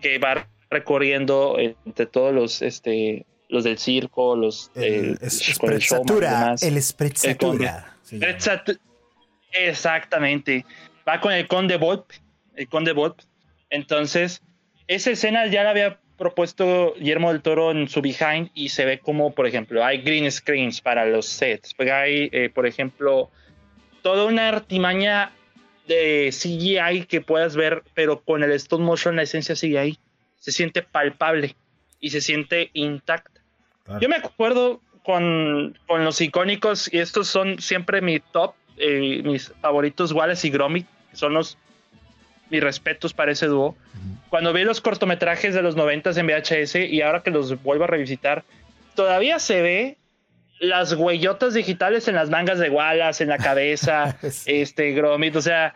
que 0.00 0.18
va 0.18 0.48
recorriendo 0.70 1.58
entre 1.58 2.06
todos 2.06 2.34
los, 2.34 2.62
este, 2.62 3.26
los 3.48 3.64
del 3.64 3.78
circo, 3.78 4.36
los 4.36 4.70
el, 4.74 5.18
el, 5.20 5.30
Exactamente. 9.52 10.64
Va 11.06 11.20
con 11.20 11.32
el 11.32 11.46
conde 11.46 11.76
Volpe 11.76 12.14
el 12.56 12.68
Conde 12.68 12.92
Bot. 12.92 13.26
Entonces, 13.70 14.42
esa 14.86 15.10
escena 15.10 15.46
ya 15.46 15.64
la 15.64 15.70
había 15.70 16.00
propuesto 16.22 16.94
Guillermo 16.96 17.32
del 17.32 17.42
Toro 17.42 17.72
en 17.72 17.88
su 17.88 18.00
behind 18.00 18.50
y 18.54 18.68
se 18.68 18.84
ve 18.84 19.00
como, 19.00 19.34
por 19.34 19.48
ejemplo, 19.48 19.84
hay 19.84 19.98
green 20.02 20.30
screens 20.30 20.80
para 20.80 21.04
los 21.04 21.26
sets, 21.26 21.74
pues 21.74 21.90
hay, 21.90 22.28
eh, 22.30 22.48
por 22.48 22.64
ejemplo, 22.64 23.28
toda 24.02 24.26
una 24.26 24.48
artimaña 24.48 25.32
de 25.88 26.30
CGI 26.32 27.06
que 27.06 27.20
puedas 27.22 27.56
ver, 27.56 27.82
pero 27.94 28.20
con 28.20 28.44
el 28.44 28.52
stop 28.52 28.80
motion 28.80 29.16
la 29.16 29.22
esencia 29.22 29.56
sigue 29.56 29.80
ahí. 29.80 29.98
Se 30.38 30.52
siente 30.52 30.82
palpable 30.82 31.56
y 31.98 32.10
se 32.10 32.20
siente 32.20 32.70
intacta. 32.72 33.40
Yo 34.00 34.08
me 34.08 34.16
acuerdo 34.16 34.80
con, 35.04 35.76
con, 35.88 36.04
los 36.04 36.20
icónicos, 36.20 36.88
y 36.92 36.98
estos 36.98 37.26
son 37.26 37.58
siempre 37.58 38.00
mi 38.00 38.20
top, 38.20 38.54
eh, 38.76 39.22
mis 39.24 39.52
favoritos, 39.60 40.12
Wallace 40.12 40.46
y 40.46 40.50
Gromit, 40.50 40.86
son 41.14 41.34
los 41.34 41.58
mis 42.52 42.62
respetos 42.62 43.14
para 43.14 43.32
ese 43.32 43.46
dúo. 43.46 43.74
Cuando 44.28 44.52
vi 44.52 44.62
los 44.62 44.80
cortometrajes 44.80 45.54
de 45.54 45.62
los 45.62 45.74
90 45.74 46.10
en 46.10 46.26
VHS 46.26 46.76
y 46.76 47.00
ahora 47.00 47.22
que 47.22 47.30
los 47.30 47.60
vuelvo 47.62 47.84
a 47.84 47.86
revisitar, 47.86 48.44
todavía 48.94 49.38
se 49.38 49.62
ve 49.62 49.96
las 50.60 50.92
huellotas 50.92 51.54
digitales 51.54 52.06
en 52.08 52.14
las 52.14 52.28
mangas 52.28 52.58
de 52.58 52.68
Wallace, 52.68 53.24
en 53.24 53.30
la 53.30 53.38
cabeza, 53.38 54.18
este 54.46 54.92
Gromit. 54.92 55.34
O 55.34 55.40
sea, 55.40 55.74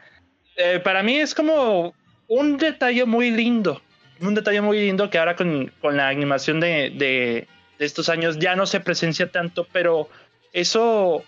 eh, 0.57 0.79
para 0.79 1.03
mí 1.03 1.17
es 1.17 1.35
como 1.35 1.95
un 2.29 2.59
detalle 2.59 3.07
muy 3.07 3.31
lindo. 3.31 3.81
Un 4.21 4.35
detalle 4.35 4.61
muy 4.61 4.79
lindo 4.79 5.09
que 5.09 5.19
ahora 5.19 5.35
con, 5.35 5.73
con 5.81 5.97
la 5.97 6.09
animación 6.09 6.61
de, 6.61 6.91
de, 6.91 7.49
de, 7.79 7.85
estos 7.85 8.11
años 8.11 8.39
ya 8.39 8.55
no 8.55 8.67
se 8.67 8.81
presencia 8.81 9.31
tanto, 9.31 9.67
pero 9.73 10.11
eso 10.53 11.25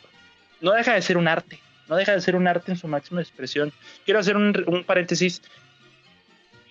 no 0.61 0.73
deja 0.73 0.95
de 0.95 1.03
ser 1.03 1.17
un 1.17 1.27
arte 1.27 1.59
no 1.89 1.97
deja 1.97 2.13
de 2.13 2.21
ser 2.21 2.37
un 2.37 2.47
arte 2.47 2.73
en 2.73 2.79
su 2.79 2.89
máxima 2.89 3.21
expresión. 3.21 3.73
Quiero 4.05 4.21
hacer 4.21 4.37
un, 4.37 4.85
paréntesis. 4.87 5.43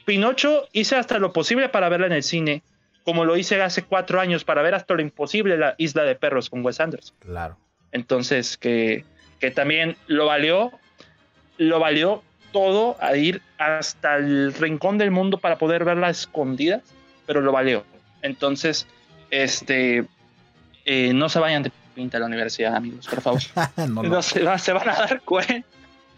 Pinocho 0.06 0.67
hice 0.71 0.95
hasta 0.95 1.19
lo 1.19 1.34
posible 1.34 1.69
para 1.69 1.89
verla 1.89 2.08
en 2.08 2.13
el 2.13 2.23
cine, 2.23 2.63
como 3.03 3.25
lo 3.25 3.36
hice 3.38 3.62
hace 3.62 3.84
cuatro 3.84 4.19
años 4.19 4.43
para 4.43 4.62
ver 4.62 4.75
hasta 4.75 4.93
lo 4.93 5.01
imposible 5.01 5.58
la 5.58 5.75
Isla 5.77 6.03
de 6.03 6.15
Perros 6.15 6.49
con 6.49 6.65
Wes 6.65 6.80
Anderson. 6.80 7.15
Claro. 7.19 7.58
Entonces, 7.91 8.58
que, 8.58 9.06
que 9.39 9.51
también 9.51 9.97
lo 10.08 10.25
valió, 10.25 10.71
lo 11.58 11.80
valió 11.80 12.23
todo 12.51 12.97
a 12.99 13.15
ir 13.15 13.41
hasta 13.58 14.15
el 14.15 14.53
rincón 14.53 14.97
del 14.97 15.12
mundo 15.12 15.38
para 15.38 15.58
poder 15.58 15.84
verla 15.84 16.10
escondida, 16.10 16.82
pero 17.25 17.41
lo 17.41 17.51
valió. 17.51 17.84
Entonces, 18.21 18.88
este, 19.30 20.06
eh, 20.86 21.13
no 21.13 21.30
se 21.30 21.39
vayan 21.39 21.63
de 21.63 21.71
pinta 21.97 22.19
la 22.19 22.27
universidad, 22.27 22.75
amigos, 22.75 23.07
por 23.07 23.21
favor. 23.21 23.41
no, 23.89 24.21
se, 24.21 24.43
van 24.43 24.89
a 24.89 24.93
dar 24.93 25.21
cuenta, 25.21 25.67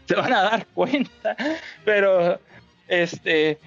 se 0.06 0.14
van 0.14 0.34
a 0.34 0.42
dar 0.42 0.66
cuenta, 0.68 1.38
pero 1.86 2.38
este, 2.90 3.58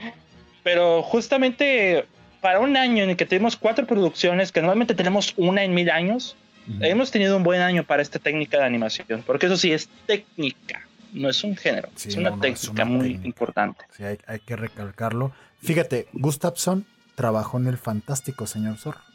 pero 0.62 1.02
justamente 1.02 2.04
para 2.42 2.60
un 2.60 2.76
año 2.76 3.02
en 3.02 3.10
el 3.10 3.16
que 3.16 3.24
tenemos 3.24 3.56
cuatro 3.56 3.86
producciones, 3.86 4.52
que 4.52 4.60
normalmente 4.60 4.94
tenemos 4.94 5.32
una 5.38 5.64
en 5.64 5.72
mil 5.72 5.90
años, 5.90 6.36
hemos 6.80 7.10
tenido 7.10 7.34
un 7.38 7.44
buen 7.44 7.62
año 7.62 7.82
para 7.82 8.02
esta 8.02 8.18
técnica 8.18 8.58
de 8.58 8.64
animación, 8.64 9.24
porque 9.26 9.46
eso 9.46 9.56
sí 9.56 9.72
es 9.72 9.88
técnica, 10.06 10.86
no 11.14 11.30
es 11.30 11.42
un 11.42 11.56
género, 11.56 11.88
es 11.96 12.14
una 12.16 12.38
técnica 12.38 12.84
muy 12.84 13.20
importante. 13.24 13.86
Sí, 13.96 14.04
hay, 14.04 14.18
hay, 14.26 14.40
que 14.40 14.54
recalcarlo. 14.54 15.32
Fíjate, 15.62 16.08
Gustafsson 16.12 16.84
trabajó 17.14 17.56
en 17.56 17.68
el 17.68 17.78
fantástico 17.78 18.46
señor 18.46 18.76
Zorro. 18.76 19.11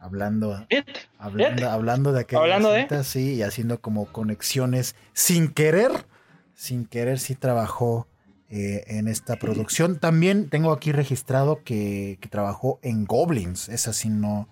Hablando, 0.00 0.66
hablando, 1.18 1.70
hablando 1.70 2.12
de 2.12 2.20
aquella 2.20 2.42
hablando 2.42 2.70
de... 2.70 3.04
sí, 3.04 3.34
y 3.34 3.42
haciendo 3.42 3.80
como 3.80 4.06
conexiones 4.06 4.94
sin 5.12 5.48
querer, 5.48 5.90
sin 6.54 6.86
querer 6.86 7.18
sí 7.18 7.34
trabajó 7.34 8.06
eh, 8.50 8.84
en 8.86 9.08
esta 9.08 9.36
producción. 9.36 9.98
También 9.98 10.48
tengo 10.48 10.72
aquí 10.72 10.90
registrado 10.92 11.62
que, 11.64 12.18
trabajó 12.30 12.78
en 12.82 13.04
Goblins. 13.04 13.68
Esa 13.68 13.92
sí 13.92 14.08
no, 14.08 14.48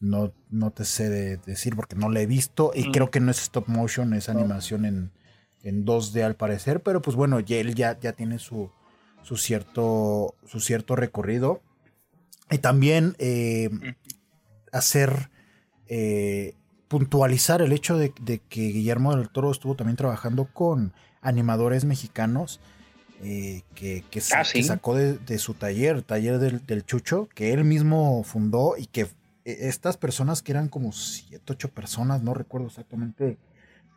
no, 0.00 0.32
no 0.48 0.70
te 0.70 0.86
sé 0.86 1.10
decir 1.44 1.76
porque 1.76 1.96
no 1.96 2.08
la 2.08 2.20
he 2.20 2.26
visto 2.26 2.72
y 2.74 2.88
mm. 2.88 2.92
creo 2.92 3.10
que 3.10 3.20
no 3.20 3.30
es 3.30 3.42
stop 3.42 3.68
motion, 3.68 4.14
es 4.14 4.30
animación 4.30 4.86
en, 4.86 5.12
en 5.62 5.84
2D 5.84 6.22
al 6.22 6.36
parecer, 6.36 6.80
pero 6.80 7.02
pues 7.02 7.14
bueno, 7.14 7.40
ya 7.40 7.56
él 7.56 7.74
ya, 7.74 7.98
ya 8.00 8.12
tiene 8.12 8.38
su, 8.38 8.70
su, 9.22 9.36
cierto, 9.36 10.34
su 10.46 10.60
cierto 10.60 10.96
recorrido. 10.96 11.60
Y 12.50 12.58
también 12.58 13.16
eh, 13.18 13.68
hacer, 14.72 15.30
eh, 15.88 16.54
puntualizar 16.88 17.62
el 17.62 17.72
hecho 17.72 17.96
de, 17.98 18.12
que 18.12 18.60
Guillermo 18.60 19.16
del 19.16 19.28
Toro 19.28 19.50
estuvo 19.50 19.74
también 19.74 19.96
trabajando 19.96 20.46
con 20.46 20.92
animadores 21.20 21.84
mexicanos. 21.84 22.60
Eh, 23.22 23.62
que, 23.74 24.04
ah, 24.34 24.44
sacó 24.44 24.94
de, 24.94 25.38
su 25.38 25.54
taller, 25.54 26.02
taller 26.02 26.38
del, 26.38 26.84
Chucho, 26.84 27.30
que 27.34 27.54
él 27.54 27.64
mismo 27.64 28.22
fundó 28.24 28.76
y 28.76 28.84
que 28.86 29.08
estas 29.44 29.96
personas 29.96 30.42
que 30.42 30.52
eran 30.52 30.68
como 30.68 30.92
7, 30.92 31.42
8 31.48 31.70
personas, 31.70 32.22
no 32.22 32.34
recuerdo 32.34 32.66
exactamente 32.66 33.38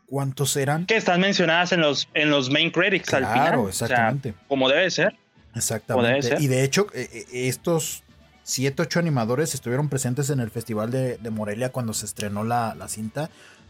cuántos 0.06 0.56
eran. 0.56 0.86
Que 0.86 0.96
están 0.96 1.20
mencionadas 1.20 1.74
en 1.74 1.82
los, 1.82 2.08
en 2.14 2.30
los 2.30 2.50
main 2.50 2.72
credits 2.72 3.14
al 3.14 3.26
final. 3.26 3.48
Claro, 3.48 3.68
exactamente. 3.68 4.34
como 4.48 4.70
debe 4.70 4.90
ser. 4.90 5.18
Exactamente. 5.54 6.38
Y 6.40 6.48
de 6.48 6.64
hecho, 6.64 6.88
estos 6.94 8.04
siete, 8.50 8.82
ocho 8.82 9.00
animadores 9.00 9.54
estuvieron 9.54 9.90
presentes 9.90 10.32
en 10.32 10.40
el 10.40 10.50
Festival 10.50 10.90
de, 10.90 11.20
Morelia 11.30 11.72
cuando 11.72 11.94
se 11.94 12.08
estrenó 12.08 12.44
la, 12.44 12.76
cinta. 12.88 13.30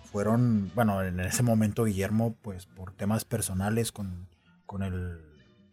Fueron, 0.10 0.72
bueno, 0.74 1.04
en 1.04 1.20
ese 1.20 1.44
momento 1.44 1.84
Guillermo, 1.84 2.36
pues 2.42 2.66
por 2.66 2.94
temas 2.94 3.26
personales 3.26 3.92
con, 3.92 4.28
con 4.66 4.82
el, 4.82 5.20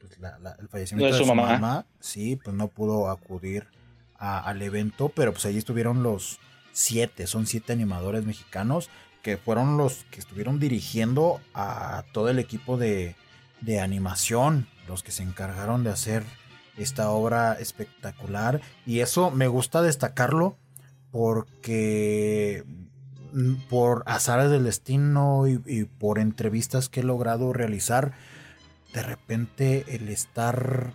pues, 0.00 0.18
el 0.58 0.68
fallecimiento 0.68 1.16
de 1.16 1.24
su, 1.24 1.34
mamá. 1.34 1.86
sí, 2.00 2.36
pues 2.42 2.54
no 2.54 2.66
pudo 2.66 3.08
acudir 3.08 3.68
al 4.18 4.60
evento, 4.60 5.10
pero 5.10 5.32
pues 5.32 5.46
allí 5.46 5.58
estuvieron 5.58 6.02
los 6.02 6.40
siete, 6.72 7.26
son 7.26 7.46
siete 7.46 7.72
animadores 7.72 8.24
mexicanos 8.24 8.90
que 9.22 9.36
fueron 9.36 9.76
los 9.76 10.04
que 10.10 10.18
estuvieron 10.18 10.58
dirigiendo 10.58 11.40
a 11.54 12.04
todo 12.12 12.28
el 12.28 12.38
equipo 12.38 12.76
de, 12.76 13.14
de 13.60 13.80
animación, 13.80 14.66
los 14.88 15.02
que 15.02 15.12
se 15.12 15.22
encargaron 15.22 15.84
de 15.84 15.90
hacer 15.90 16.24
esta 16.76 17.10
obra 17.10 17.54
espectacular. 17.54 18.60
Y 18.84 19.00
eso 19.00 19.30
me 19.30 19.48
gusta 19.48 19.82
destacarlo 19.82 20.56
porque 21.10 22.64
mm, 23.32 23.54
por 23.68 24.02
azares 24.06 24.50
del 24.50 24.64
destino 24.64 25.46
y, 25.46 25.84
por 25.84 26.18
entrevistas 26.18 26.88
que 26.88 27.00
he 27.00 27.04
logrado 27.04 27.52
realizar, 27.52 28.12
de 28.92 29.02
repente 29.02 29.84
el 29.88 30.08
estar 30.08 30.92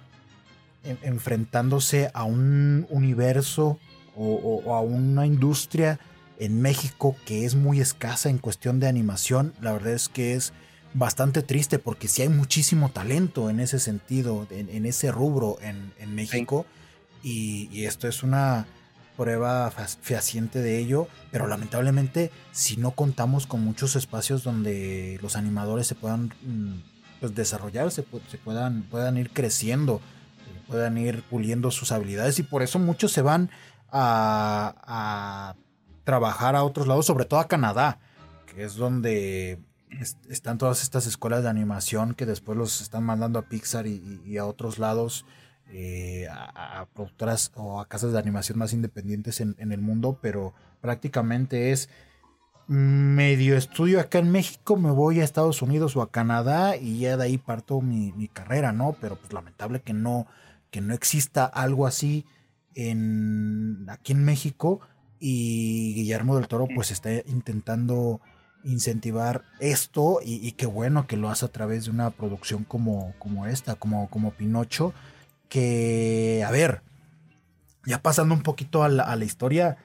enfrentándose 0.83 2.09
a 2.13 2.23
un 2.23 2.87
universo 2.89 3.77
o, 4.15 4.75
a 4.75 4.81
una 4.81 5.25
industria 5.25 5.99
en 6.39 6.59
México 6.61 7.15
que 7.25 7.45
es 7.45 7.53
muy 7.53 7.79
escasa 7.79 8.29
en 8.29 8.39
cuestión 8.39 8.79
de 8.79 8.87
animación, 8.87 9.53
la 9.61 9.73
verdad 9.73 9.93
es 9.93 10.09
que 10.09 10.33
es 10.33 10.53
bastante 10.93 11.41
triste 11.41 11.79
porque 11.79 12.07
sí 12.07 12.21
hay 12.21 12.29
muchísimo 12.29 12.89
talento 12.89 13.49
en 13.49 13.59
ese 13.59 13.79
sentido, 13.79 14.47
en, 14.49 14.85
ese 14.85 15.11
rubro 15.11 15.57
en, 15.61 16.15
México. 16.15 16.65
Y, 17.23 17.85
esto 17.85 18.07
es 18.07 18.23
una 18.23 18.65
prueba 19.17 19.69
fehaciente 19.71 20.59
de 20.59 20.79
ello, 20.79 21.07
pero 21.31 21.47
lamentablemente 21.47 22.31
si 22.51 22.77
no 22.77 22.91
contamos 22.91 23.45
con 23.45 23.61
muchos 23.63 23.95
espacios 23.95 24.43
donde 24.43 25.19
los 25.21 25.35
animadores 25.35 25.85
se 25.85 25.95
puedan 25.95 26.33
mm, 26.41 26.81
pues, 27.19 27.35
desarrollar, 27.35 27.91
se, 27.91 28.03
puedan, 28.03 28.83
puedan 28.83 29.17
ir 29.17 29.29
creciendo, 29.29 29.97
eh, 29.97 30.61
puedan 30.67 30.97
ir 30.97 31.23
puliendo 31.23 31.69
sus 31.71 31.91
habilidades 31.91 32.39
y 32.39 32.43
por 32.43 32.63
eso 32.63 32.79
muchos 32.79 33.11
se 33.11 33.21
van 33.21 33.51
a, 33.91 34.73
a 34.87 35.55
trabajar 36.03 36.55
a 36.55 36.63
otros 36.63 36.87
lados, 36.87 37.05
sobre 37.05 37.25
todo 37.25 37.39
a 37.41 37.47
Canadá, 37.47 37.99
que 38.47 38.63
es 38.63 38.75
donde 38.75 39.59
están 40.29 40.57
todas 40.57 40.83
estas 40.83 41.07
escuelas 41.07 41.43
de 41.43 41.49
animación 41.49 42.13
que 42.13 42.25
después 42.25 42.57
los 42.57 42.81
están 42.81 43.03
mandando 43.03 43.39
a 43.39 43.43
Pixar 43.43 43.87
y, 43.87 44.37
a 44.37 44.45
otros 44.45 44.79
lados, 44.79 45.25
eh, 45.71 46.27
a, 46.29 46.87
productoras 46.93 47.51
o 47.55 47.79
a 47.79 47.87
casas 47.87 48.13
de 48.13 48.19
animación 48.19 48.57
más 48.57 48.73
independientes 48.73 49.41
en, 49.41 49.55
el 49.59 49.81
mundo, 49.81 50.17
pero 50.21 50.53
prácticamente 50.81 51.71
es 51.71 51.89
medio 52.67 53.57
estudio 53.57 53.99
acá 53.99 54.19
en 54.19 54.31
México, 54.31 54.77
me 54.77 54.91
voy 54.91 55.19
a 55.19 55.23
Estados 55.23 55.61
Unidos 55.61 55.95
o 55.97 56.01
a 56.01 56.11
Canadá 56.11 56.77
y 56.77 56.99
ya 56.99 57.17
de 57.17 57.25
ahí 57.25 57.37
parto 57.37 57.81
mi, 57.81 58.29
carrera, 58.29 58.71
¿no? 58.71 58.95
Pero 59.01 59.17
pues 59.17 59.33
lamentable 59.33 59.81
que 59.81 59.93
no, 59.93 60.27
que 60.69 60.79
no 60.79 60.93
exista 60.93 61.45
algo 61.45 61.85
así 61.85 62.25
en, 62.75 63.85
aquí 63.89 64.13
en 64.13 64.23
México 64.23 64.79
y 65.19 65.93
Guillermo 65.95 66.35
del 66.37 66.47
Toro 66.47 66.67
pues 66.73 66.91
está 66.91 67.11
intentando 67.27 68.21
incentivar 68.63 69.43
esto 69.59 70.19
y, 70.23 70.51
qué 70.53 70.65
bueno 70.65 71.07
que 71.07 71.17
lo 71.17 71.29
hace 71.29 71.45
a 71.45 71.51
través 71.51 71.85
de 71.85 71.91
una 71.91 72.09
producción 72.11 72.63
como, 72.63 73.13
como 73.19 73.47
esta, 73.47 73.75
como, 73.75 74.09
como 74.09 74.31
Pinocho, 74.31 74.93
que, 75.49 76.43
a 76.45 76.51
ver, 76.51 76.81
ya 77.85 78.01
pasando 78.01 78.33
un 78.33 78.43
poquito 78.43 78.83
a 78.83 78.89
la, 78.89 79.25
historia 79.25 79.77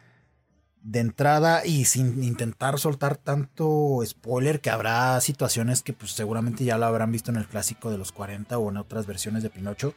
de 0.83 1.01
entrada 1.01 1.65
y 1.65 1.87
sin 1.87 2.23
intentar 2.23 2.79
soltar 2.79 3.17
tanto 3.17 4.01
spoiler, 4.05 4.61
que 4.61 4.71
habrá 4.71 5.21
situaciones 5.21 5.83
que 5.83 5.93
pues 5.93 6.13
seguramente 6.13 6.65
ya 6.65 6.79
lo 6.79 6.87
habrán 6.87 7.11
visto 7.11 7.31
en 7.31 7.39
el 7.39 7.47
clásico 7.47 7.91
de 7.91 7.99
los 7.99 8.13
40 8.13 8.59
o 8.59 8.71
en 8.71 8.77
otras 8.77 9.07
versiones 9.07 9.43
de 9.43 9.51
Pinocho, 9.51 9.95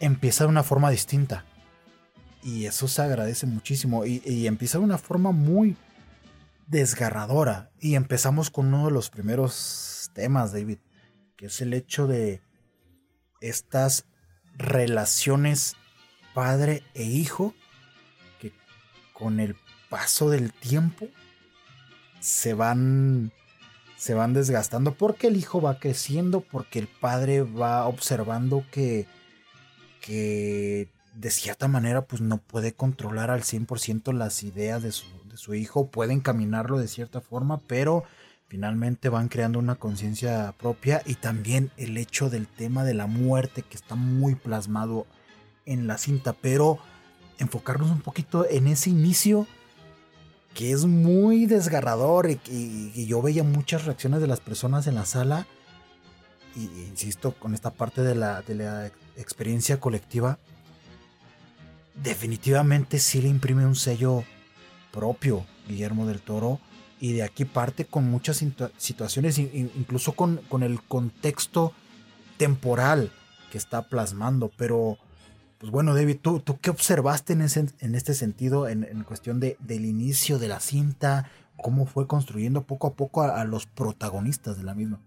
empieza 0.00 0.44
de 0.44 0.50
una 0.50 0.62
forma 0.62 0.90
distinta. 0.90 1.44
Y 2.42 2.66
eso 2.66 2.86
se 2.86 3.02
agradece 3.02 3.44
muchísimo. 3.46 4.06
Y, 4.06 4.22
y 4.24 4.46
empieza 4.46 4.78
de 4.78 4.84
una 4.84 4.98
forma 4.98 5.32
muy, 5.32 5.76
desgarradora. 6.66 7.70
Y 7.80 7.94
empezamos 7.94 8.50
con 8.50 8.72
uno 8.72 8.86
de 8.86 8.92
los 8.92 9.10
primeros 9.10 10.10
temas, 10.14 10.52
David, 10.52 10.78
que 11.36 11.46
es 11.46 11.60
el 11.60 11.74
hecho 11.74 12.06
de 12.06 12.42
estas 13.40 14.06
relaciones 14.56 15.76
padre 16.34 16.82
e 16.94 17.04
hijo 17.04 17.54
que 18.40 18.52
con 19.12 19.40
el 19.40 19.56
paso 19.88 20.30
del 20.30 20.52
tiempo 20.52 21.08
se 22.20 22.54
van 22.54 23.32
se 23.96 24.12
van 24.12 24.34
desgastando 24.34 24.94
porque 24.94 25.28
el 25.28 25.36
hijo 25.36 25.62
va 25.62 25.78
creciendo, 25.78 26.42
porque 26.42 26.78
el 26.78 26.88
padre 26.88 27.42
va 27.42 27.86
observando 27.86 28.64
que 28.70 29.06
que 30.00 30.88
de 31.14 31.30
cierta 31.30 31.68
manera 31.68 32.06
pues 32.06 32.20
no 32.20 32.38
puede 32.38 32.74
controlar 32.74 33.30
al 33.30 33.42
100% 33.42 34.12
las 34.12 34.42
ideas 34.42 34.82
de 34.82 34.92
su, 34.92 35.06
su 35.36 35.54
hijo, 35.54 35.88
puede 35.88 36.12
encaminarlo 36.12 36.78
de 36.78 36.88
cierta 36.88 37.20
forma, 37.20 37.60
pero 37.66 38.04
finalmente 38.48 39.08
van 39.08 39.28
creando 39.28 39.58
una 39.58 39.74
conciencia 39.74 40.54
propia 40.58 41.02
y 41.04 41.14
también 41.14 41.70
el 41.76 41.96
hecho 41.96 42.30
del 42.30 42.46
tema 42.46 42.84
de 42.84 42.94
la 42.94 43.06
muerte 43.06 43.62
que 43.62 43.76
está 43.76 43.94
muy 43.94 44.34
plasmado 44.34 45.06
en 45.64 45.86
la 45.86 45.98
cinta, 45.98 46.32
pero 46.32 46.78
enfocarnos 47.38 47.90
un 47.90 48.00
poquito 48.00 48.46
en 48.48 48.66
ese 48.68 48.90
inicio 48.90 49.46
que 50.54 50.72
es 50.72 50.86
muy 50.86 51.46
desgarrador 51.46 52.30
y, 52.30 53.06
yo 53.06 53.20
veía 53.20 53.42
muchas 53.42 53.84
reacciones 53.84 54.20
de 54.20 54.26
las 54.26 54.40
personas 54.40 54.86
en 54.86 54.94
la 54.94 55.04
sala 55.04 55.46
y, 56.54 56.62
insisto 56.88 57.34
con 57.34 57.52
esta 57.52 57.70
parte 57.70 58.02
de 58.02 58.14
la, 58.14 58.42
de 58.42 58.54
la 58.54 58.86
experiencia 59.16 59.80
colectiva 59.80 60.38
definitivamente 62.02 62.98
sí 62.98 63.22
le 63.22 63.28
imprime 63.28 63.66
un 63.66 63.76
sello 63.76 64.24
propio 64.96 65.44
Guillermo 65.68 66.06
del 66.06 66.22
Toro 66.22 66.58
y 66.98 67.12
de 67.12 67.22
aquí 67.22 67.44
parte 67.44 67.84
con 67.84 68.10
muchas 68.10 68.42
situaciones, 68.78 69.38
incluso 69.38 70.12
con, 70.12 70.40
con 70.48 70.62
el 70.62 70.82
contexto 70.82 71.74
temporal 72.38 73.10
que 73.52 73.58
está 73.58 73.82
plasmando. 73.82 74.50
Pero, 74.56 74.96
pues 75.58 75.70
bueno, 75.70 75.94
David, 75.94 76.16
¿tú, 76.22 76.40
tú 76.40 76.58
qué 76.58 76.70
observaste 76.70 77.34
en, 77.34 77.42
ese, 77.42 77.66
en 77.80 77.94
este 77.94 78.14
sentido, 78.14 78.66
en, 78.66 79.04
cuestión 79.04 79.38
de, 79.38 79.58
del 79.60 79.84
inicio 79.84 80.38
de 80.38 80.48
la 80.48 80.60
cinta? 80.60 81.30
¿Cómo 81.58 81.84
fue 81.84 82.06
construyendo 82.06 82.62
poco 82.62 82.86
a 82.86 82.94
poco 82.94 83.22
a, 83.22 83.40
a 83.40 83.44
los 83.44 83.66
protagonistas 83.66 84.56
de 84.56 84.64
la 84.64 84.74
misma? 84.74 84.98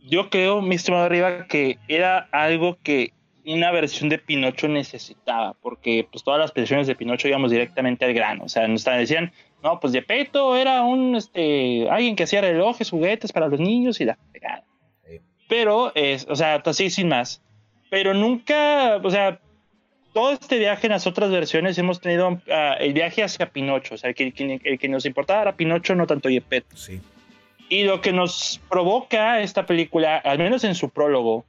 Yo 0.00 0.28
creo, 0.28 0.60
mi 0.60 0.74
estimado 0.74 1.04
Arriba, 1.04 1.46
que 1.46 1.78
era 1.86 2.28
algo 2.32 2.76
que 2.82 3.12
una 3.46 3.70
versión 3.70 4.08
de 4.08 4.18
Pinocho 4.18 4.68
necesitaba, 4.68 5.54
porque 5.60 6.06
pues 6.10 6.24
todas 6.24 6.40
las 6.40 6.54
versiones 6.54 6.86
de 6.86 6.94
Pinocho 6.94 7.28
íbamos 7.28 7.50
directamente 7.50 8.04
al 8.04 8.14
grano, 8.14 8.44
o 8.44 8.48
sea, 8.48 8.66
nos 8.66 8.84
decían, 8.84 9.32
no, 9.62 9.80
pues 9.80 9.94
Peto 10.06 10.56
era 10.56 10.82
un, 10.82 11.16
este, 11.16 11.88
alguien 11.88 12.16
que 12.16 12.24
hacía 12.24 12.40
relojes, 12.40 12.90
juguetes 12.90 13.32
para 13.32 13.48
los 13.48 13.60
niños 13.60 14.00
y 14.00 14.04
la 14.04 14.18
Pero, 15.48 15.92
es, 15.94 16.26
o 16.28 16.36
sea, 16.36 16.62
así 16.64 16.90
sin 16.90 17.08
más. 17.08 17.42
Pero 17.90 18.12
nunca, 18.12 18.96
o 19.02 19.10
sea, 19.10 19.40
todo 20.12 20.32
este 20.32 20.58
viaje 20.58 20.86
en 20.86 20.92
las 20.92 21.06
otras 21.06 21.30
versiones 21.30 21.78
hemos 21.78 22.00
tenido 22.00 22.40
ah, 22.50 22.76
el 22.78 22.92
viaje 22.92 23.22
hacia 23.22 23.50
Pinocho, 23.50 23.94
o 23.94 23.98
sea, 23.98 24.10
el 24.10 24.14
que, 24.14 24.60
el 24.62 24.78
que 24.78 24.88
nos 24.88 25.06
importaba 25.06 25.42
era 25.42 25.56
Pinocho, 25.56 25.94
no 25.94 26.06
tanto 26.06 26.28
Yepeto. 26.28 26.76
Sí. 26.76 27.00
Y 27.68 27.84
lo 27.84 28.00
que 28.00 28.12
nos 28.12 28.60
provoca 28.68 29.40
esta 29.40 29.64
película, 29.64 30.18
al 30.18 30.38
menos 30.38 30.64
en 30.64 30.74
su 30.74 30.90
prólogo, 30.90 31.46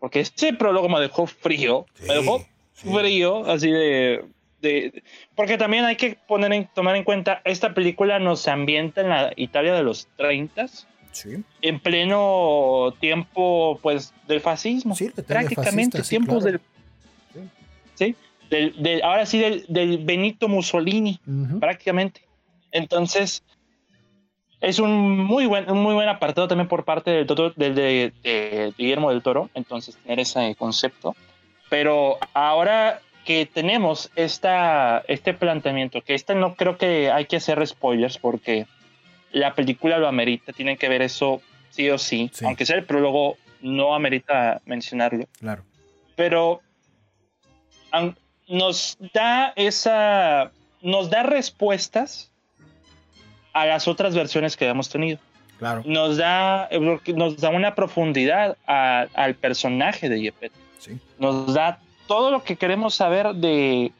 porque 0.00 0.20
ese 0.20 0.52
prólogo 0.54 0.88
me 0.88 0.98
dejó 1.00 1.26
frío. 1.28 1.86
me 2.08 2.14
dejó 2.14 2.44
frío, 2.74 3.44
así 3.48 3.70
de. 3.70 4.24
de, 4.62 5.02
porque 5.36 5.56
también 5.58 5.84
hay 5.84 5.96
que 5.96 6.16
poner 6.26 6.52
en, 6.52 6.66
tomar 6.74 6.96
en 6.96 7.04
cuenta, 7.04 7.40
esta 7.44 7.72
película 7.74 8.18
nos 8.18 8.48
ambienta 8.48 9.02
en 9.02 9.08
la 9.10 9.32
Italia 9.36 9.74
de 9.74 9.82
los 9.84 10.08
30 10.16 10.66
Sí. 11.12 11.42
en 11.60 11.80
pleno 11.80 12.94
tiempo 13.00 13.80
pues 13.82 14.14
del 14.28 14.40
fascismo 14.40 14.94
Sí, 14.94 15.08
prácticamente 15.26 15.98
fascista, 15.98 16.04
sí, 16.04 16.08
tiempos 16.10 16.44
claro. 16.44 16.60
del 17.34 17.50
sí 17.96 18.14
del, 18.48 18.80
del- 18.80 19.02
ahora 19.02 19.26
sí 19.26 19.40
del, 19.40 19.64
del 19.68 19.98
Benito 19.98 20.46
Mussolini 20.48 21.18
prácticamente 21.58 22.22
entonces 22.70 23.42
es 24.60 24.78
un 24.78 25.18
muy 25.18 25.46
buen 25.46 25.70
un 25.70 25.82
muy 25.82 25.94
buen 25.94 26.08
apartado 26.08 26.48
también 26.48 26.68
por 26.68 26.84
parte 26.84 27.10
del, 27.10 27.26
del- 27.56 27.74
de, 27.74 28.12
de 28.22 28.74
Guillermo 28.76 29.10
del 29.10 29.22
Toro 29.22 29.48
entonces 29.54 29.96
tener 29.96 30.20
ese 30.20 30.54
concepto 30.56 31.14
pero 31.68 32.18
ahora 32.34 33.00
que 33.24 33.46
tenemos 33.46 34.10
esta, 34.16 35.04
este 35.06 35.34
planteamiento, 35.34 36.00
que 36.00 36.14
este 36.14 36.34
no 36.34 36.54
creo 36.56 36.78
que 36.78 37.10
hay 37.12 37.26
que 37.26 37.36
hacer 37.36 37.64
spoilers 37.66 38.18
porque 38.18 38.66
la 39.30 39.54
película 39.54 39.98
lo 39.98 40.08
amerita, 40.08 40.52
tienen 40.52 40.76
que 40.76 40.88
ver 40.88 41.02
eso 41.02 41.40
sí 41.68 41.88
o 41.90 41.98
sí, 41.98 42.30
Sí. 42.32 42.44
aunque 42.44 42.66
sea 42.66 42.76
el 42.76 42.84
prólogo, 42.84 43.36
no 43.60 43.94
amerita 43.94 44.60
mencionarlo, 44.64 45.26
Claro. 45.38 45.62
pero 46.16 46.60
nos 48.48 48.98
da 49.14 49.52
esa, 49.54 50.50
nos 50.80 51.10
da 51.10 51.22
respuestas 51.22 52.29
a 53.52 53.66
las 53.66 53.88
otras 53.88 54.14
versiones 54.14 54.56
que 54.56 54.66
hemos 54.66 54.88
tenido 54.88 55.18
Claro. 55.58 55.82
nos 55.84 56.16
da, 56.16 56.68
nos 57.14 57.36
da 57.38 57.50
una 57.50 57.74
profundidad 57.74 58.56
a- 58.66 59.06
al 59.14 59.34
personaje 59.34 60.08
de 60.08 60.20
Yepeto. 60.22 60.54
Sí. 60.78 60.98
Nos 61.18 61.52
da 61.52 61.78
todo 62.06 62.30
lo 62.30 62.42
que 62.42 62.56
queremos 62.56 62.94
saber 62.94 63.34
de, 63.34 63.92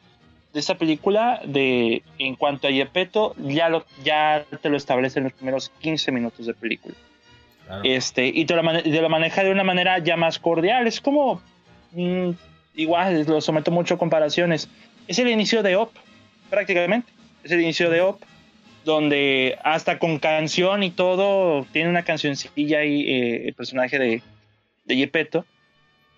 de 0.53 0.59
esta 0.59 0.75
película. 0.75 1.39
De, 1.45 2.01
en 2.17 2.35
cuanto 2.35 2.67
a 2.67 2.71
Yepeto, 2.71 3.35
ya, 3.37 3.69
lo, 3.69 3.85
ya 4.03 4.43
te 4.61 4.69
lo 4.69 4.77
establece 4.77 5.19
en 5.19 5.25
los 5.25 5.33
primeros 5.33 5.69
15 5.81 6.11
minutos 6.11 6.47
de 6.47 6.53
película. 6.55 6.95
claro. 7.67 7.81
Este, 7.85 8.25
y 8.27 8.45
te 8.45 8.55
lo, 8.55 8.63
te 8.81 9.01
lo 9.01 9.09
maneja 9.09 9.43
de 9.43 9.51
una 9.51 9.63
manera 9.63 9.99
ya 9.99 10.17
más 10.17 10.39
cordial. 10.39 10.87
Es 10.87 10.99
como, 10.99 11.41
mm, 11.91 12.31
igual, 12.75 13.23
lo 13.27 13.39
someto 13.39 13.69
mucho 13.69 13.93
a 13.93 13.97
comparaciones. 13.99 14.67
Es 15.07 15.19
el 15.19 15.29
inicio 15.29 15.61
de 15.61 15.75
Op, 15.75 15.91
prácticamente. 16.49 17.11
Es 17.43 17.51
el 17.51 17.61
inicio 17.61 17.89
de 17.91 18.01
Op, 18.01 18.19
donde 18.83 19.57
hasta 19.63 19.99
con 19.99 20.19
canción 20.19 20.83
y 20.83 20.91
todo, 20.91 21.65
tiene 21.71 21.89
una 21.89 22.03
cancioncilla 22.03 22.79
ahí, 22.79 23.01
eh, 23.01 23.47
el 23.47 23.53
personaje 23.53 23.99
de, 23.99 24.21
de 24.85 25.11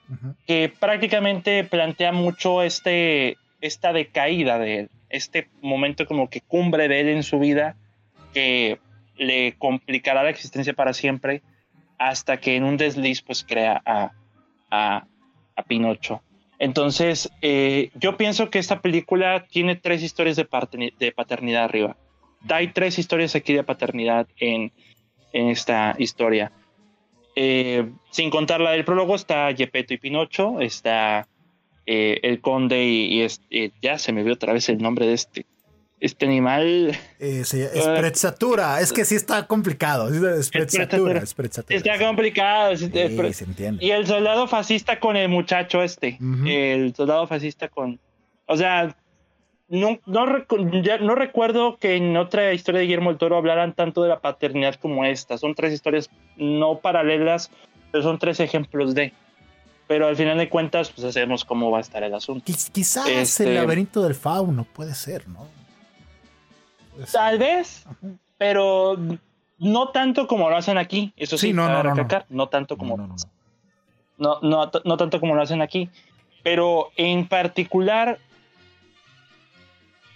Ujú. 0.10 0.36
que 0.46 0.72
prácticamente 0.80 1.64
plantea 1.64 2.12
mucho 2.12 2.62
este, 2.62 3.38
esta 3.62 3.94
decaída 3.94 4.60
de 4.60 4.80
él, 4.80 4.90
este 5.10 5.48
momento 5.62 6.06
como 6.06 6.30
que 6.30 6.42
cumbre 6.42 6.88
de 6.88 7.00
él 7.00 7.10
en 7.10 7.24
su 7.24 7.40
vida, 7.40 7.76
que 8.34 8.80
le 9.16 9.56
complicará 9.58 10.24
la 10.24 10.30
existencia 10.30 10.74
para 10.74 10.94
siempre, 10.94 11.42
hasta 11.98 12.38
que 12.38 12.56
en 12.56 12.64
un 12.64 12.76
desliz 12.76 13.22
pues 13.22 13.46
crea 13.48 13.82
a, 13.86 14.12
a, 14.70 15.06
a 15.56 15.64
Pinocho. 15.64 16.22
Entonces, 16.60 17.32
eh, 17.42 17.90
yo 17.96 18.18
pienso 18.18 18.50
que 18.50 18.60
esta 18.60 18.82
película 18.82 19.46
tiene 19.50 19.76
tres 19.76 20.04
historias 20.04 20.36
de, 20.36 20.48
de 21.00 21.12
paternidad 21.12 21.64
arriba. 21.64 21.96
Hay 22.50 22.68
tres 22.70 23.00
historias 23.00 23.36
aquí 23.36 23.54
de 23.54 23.64
paternidad 23.64 24.28
en, 24.38 24.72
en 25.32 25.50
esta 25.50 25.96
historia. 25.98 26.52
Eh, 27.36 27.90
sin 28.12 28.30
contar 28.30 28.62
la 28.62 28.72
del 28.72 28.86
prólogo, 28.86 29.16
está 29.16 29.54
Gepetto 29.56 29.94
y 29.94 29.98
Pinocho, 29.98 30.60
está 30.60 31.28
eh, 31.86 32.20
el 32.24 32.42
conde 32.42 32.84
y, 32.86 33.06
y 33.16 33.22
es- 33.22 33.42
eh, 33.50 33.72
ya 33.82 33.98
se 33.98 34.12
me 34.14 34.24
vio 34.24 34.34
otra 34.34 34.54
vez 34.54 34.70
el 34.70 34.78
nombre 34.78 35.08
de 35.08 35.14
este, 35.14 35.46
este 36.00 36.26
animal. 36.28 36.96
Eh, 37.20 37.44
se- 37.44 37.70
Sprezzatura. 37.82 38.80
Es 38.82 38.94
que 38.94 39.04
sí 39.04 39.16
está 39.16 39.48
complicado. 39.48 40.10
Sprezzatura. 40.44 41.26
Sprezzatura. 41.26 41.76
Está 41.78 41.98
complicado. 41.98 42.72
es- 42.74 42.82
es- 42.84 42.92
Sí, 43.18 43.34
se 43.34 43.46
entiende. 43.46 43.84
Y 43.84 43.90
el 43.92 44.06
soldado 44.06 44.48
fascista 44.48 45.00
con 45.00 45.18
el 45.18 45.28
muchacho 45.30 45.82
este. 45.82 46.18
Ujú. 46.22 46.46
El 46.48 46.94
soldado 46.96 47.26
fascista 47.26 47.68
con. 47.70 48.00
O 48.46 48.56
sea, 48.58 48.96
no, 49.70 50.00
no, 50.06 50.26
no 50.26 51.16
recuerdo 51.16 51.78
que 51.78 51.96
en 51.96 52.16
otra 52.18 52.54
historia 52.54 52.80
de 52.80 52.86
Guillermo 52.86 53.10
del 53.10 53.18
Toro 53.18 53.38
hablaran 53.38 53.74
tanto 53.74 54.04
de 54.04 54.10
la 54.10 54.20
paternidad 54.20 54.76
como 54.76 55.06
esta. 55.06 55.38
Son 55.38 55.56
tres 55.56 55.74
historias 55.74 56.10
no 56.38 56.80
paralelas, 56.80 57.50
pero 57.92 58.04
son 58.04 58.20
tres 58.20 58.40
ejemplos 58.40 58.94
de. 58.94 59.14
Pero 59.88 60.08
al 60.08 60.16
final 60.16 60.38
de 60.38 60.50
cuentas, 60.50 60.92
pues 60.92 61.14
sabemos 61.14 61.44
cómo 61.44 61.70
va 61.72 61.80
a 61.80 61.82
estar 61.82 62.04
el 62.04 62.14
asunto. 62.14 62.46
Quiz- 62.46 62.72
Quizás 62.72 63.08
Este- 63.08 63.44
el 63.50 63.56
laberinto 63.56 64.02
del 64.02 64.16
fauno 64.16 64.64
puede 64.64 64.94
ser, 64.96 65.28
¿no? 65.28 65.48
Puede 66.94 67.06
ser. 67.08 67.14
Tal 67.20 67.38
vez, 67.40 67.86
Ajá. 67.86 67.98
pero 68.38 68.96
no 69.60 69.90
tanto 69.90 70.28
como 70.28 70.50
lo 70.50 70.56
hacen 70.58 70.78
aquí. 70.78 71.14
Eso 71.18 71.38
sí, 71.38 71.48
Sí, 71.48 71.54
no, 71.54 71.68
no, 71.68 71.76
no, 71.76 71.84
no. 71.84 71.90
recalcar, 71.92 72.26
no 72.30 72.48
tanto 72.48 72.78
como 72.78 72.96
No, 72.98 73.08
no, 73.08 73.16
no, 73.16 73.16
no. 74.18 74.40
no, 74.42 74.50
no, 74.50 74.70
t- 74.70 74.80
no 74.86 74.98
tanto 74.98 75.20
como 75.20 75.36
lo 75.36 75.42
hacen 75.42 75.62
aquí, 75.62 75.90
pero 76.44 76.92
en 76.96 77.28
particular, 77.28 78.20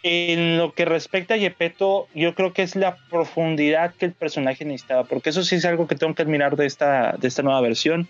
en 0.04 0.58
lo 0.58 0.74
que 0.74 0.86
respecta 0.86 1.34
a 1.34 1.38
Yepeto, 1.38 2.08
yo 2.14 2.36
creo 2.36 2.54
que 2.54 2.62
es 2.64 2.76
la 2.76 2.96
profundidad 3.10 3.94
que 3.96 4.06
el 4.06 4.14
personaje 4.14 4.64
necesitaba, 4.66 5.04
porque 5.06 5.30
eso 5.32 5.44
sí 5.44 5.56
es 5.56 5.66
algo 5.66 5.88
que 5.88 5.96
tengo 5.96 6.14
que 6.16 6.22
admirar 6.22 6.56
de 6.56 6.66
esta, 6.66 7.16
de 7.18 7.28
esta 7.28 7.44
nueva 7.44 7.62
versión. 7.62 8.08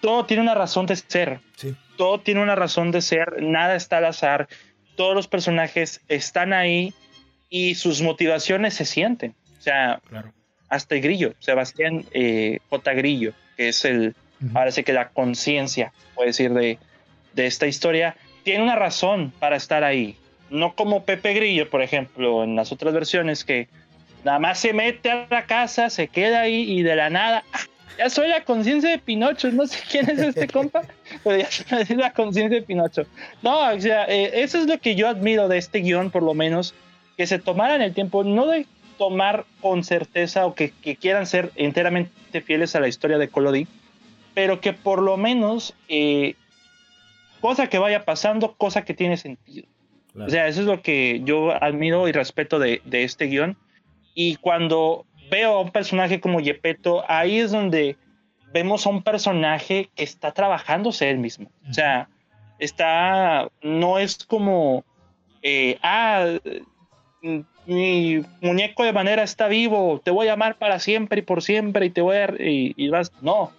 Todo 0.00 0.24
tiene 0.24 0.42
una 0.42 0.54
razón 0.54 0.86
de 0.86 0.96
ser, 0.96 1.40
Sí. 1.56 1.74
todo 1.96 2.20
tiene 2.20 2.42
una 2.42 2.54
razón 2.54 2.90
de 2.90 3.02
ser, 3.02 3.42
nada 3.42 3.76
está 3.76 3.98
al 3.98 4.06
azar, 4.06 4.48
todos 4.96 5.14
los 5.14 5.28
personajes 5.28 6.00
están 6.08 6.52
ahí 6.52 6.92
y 7.48 7.74
sus 7.74 8.00
motivaciones 8.02 8.74
se 8.74 8.84
sienten. 8.84 9.34
O 9.58 9.62
sea, 9.62 10.00
Claro. 10.08 10.32
hasta 10.68 10.94
el 10.94 11.02
grillo, 11.02 11.34
Sebastián 11.38 12.04
eh, 12.12 12.58
J. 12.70 12.92
Grillo, 12.94 13.32
que 13.56 13.68
es 13.68 13.84
el, 13.84 14.14
Ujú. 14.42 14.58
ahora 14.58 14.70
sí 14.72 14.82
que 14.84 14.92
la 14.92 15.10
conciencia, 15.10 15.92
puede 16.14 16.28
decir, 16.28 16.52
de, 16.52 16.78
de 17.34 17.46
esta 17.46 17.66
historia, 17.66 18.16
tiene 18.42 18.62
una 18.64 18.76
razón 18.76 19.32
para 19.38 19.56
estar 19.56 19.84
ahí. 19.84 20.16
No 20.50 20.74
como 20.74 21.04
Pepe 21.04 21.32
Grillo, 21.34 21.70
por 21.70 21.82
ejemplo, 21.82 22.44
en 22.44 22.56
las 22.56 22.72
otras 22.72 22.92
versiones, 22.92 23.44
que 23.44 23.68
nada 24.24 24.38
más 24.38 24.58
se 24.58 24.72
mete 24.72 25.10
a 25.10 25.26
la 25.30 25.46
casa, 25.46 25.90
se 25.90 26.08
queda 26.08 26.42
ahí 26.42 26.70
y 26.70 26.82
de 26.82 26.96
la 26.96 27.08
nada, 27.08 27.44
"Ah, 27.52 27.60
ya 27.98 28.10
soy 28.10 28.28
la 28.28 28.44
conciencia 28.44 28.90
de 28.90 28.98
Pinocho, 28.98 29.50
no 29.52 29.66
sé 29.66 29.78
quién 29.90 30.08
es 30.08 30.18
este 30.18 30.46
compa, 30.52 30.82
pero 31.22 31.36
ya 31.36 31.50
soy 31.50 31.96
la 31.96 32.12
conciencia 32.12 32.60
de 32.60 32.66
Pinocho. 32.66 33.06
No, 33.42 33.72
o 33.72 33.80
sea, 33.80 34.04
eh, 34.06 34.42
eso 34.42 34.58
es 34.58 34.66
lo 34.66 34.78
que 34.78 34.94
yo 34.94 35.08
admiro 35.08 35.48
de 35.48 35.58
este 35.58 35.80
guion, 35.80 36.10
por 36.10 36.22
lo 36.22 36.34
menos, 36.34 36.74
que 37.16 37.26
se 37.26 37.38
tomaran 37.38 37.82
el 37.82 37.92
tiempo, 37.92 38.24
no 38.24 38.46
de 38.46 38.66
tomar 38.96 39.44
con 39.60 39.84
certeza 39.84 40.46
o 40.46 40.54
que, 40.54 40.70
que 40.70 40.96
quieran 40.96 41.26
ser 41.26 41.52
enteramente 41.56 42.40
fieles 42.40 42.74
a 42.74 42.80
la 42.80 42.88
historia 42.88 43.18
de 43.18 43.28
Colody, 43.28 43.66
pero 44.34 44.60
que 44.60 44.72
por 44.72 45.02
lo 45.02 45.16
menos, 45.16 45.74
eh, 45.88 46.34
cosa 47.40 47.68
que 47.68 47.78
vaya 47.78 48.04
pasando, 48.04 48.54
cosa 48.54 48.84
que 48.84 48.94
tiene 48.94 49.16
sentido. 49.16 49.66
Claro. 50.12 50.26
O 50.26 50.30
sea, 50.30 50.48
eso 50.48 50.60
es 50.60 50.66
lo 50.66 50.82
que 50.82 51.20
yo 51.24 51.52
admiro 51.62 52.08
y 52.08 52.12
respeto 52.12 52.58
de, 52.58 52.82
de 52.84 53.04
este 53.04 53.26
guion. 53.26 53.56
Y 54.14 54.36
cuando 54.36 55.06
veo 55.30 55.54
a 55.54 55.60
un 55.60 55.70
personaje 55.70 56.20
como 56.20 56.40
Yepeto, 56.40 57.04
ahí 57.08 57.38
es 57.38 57.52
donde 57.52 57.96
vemos 58.52 58.86
a 58.86 58.90
un 58.90 59.02
personaje 59.02 59.88
que 59.94 60.02
está 60.02 60.32
trabajándose 60.32 61.08
él 61.08 61.18
mismo. 61.18 61.50
O 61.68 61.72
sea, 61.72 62.08
está, 62.58 63.48
no 63.62 63.98
es 63.98 64.24
como, 64.26 64.84
eh, 65.42 65.78
ah, 65.82 66.26
mi 67.66 68.24
muñeco 68.40 68.82
de 68.82 68.92
manera 68.92 69.22
está 69.22 69.46
vivo, 69.46 70.00
te 70.04 70.10
voy 70.10 70.26
a 70.26 70.32
amar 70.32 70.56
para 70.56 70.80
siempre 70.80 71.20
y 71.20 71.22
por 71.22 71.42
siempre 71.42 71.86
y 71.86 71.90
te 71.90 72.00
voy 72.00 72.16
a... 72.16 72.34
Y, 72.38 72.74
y 72.76 72.88
vas, 72.88 73.12
no. 73.22 73.52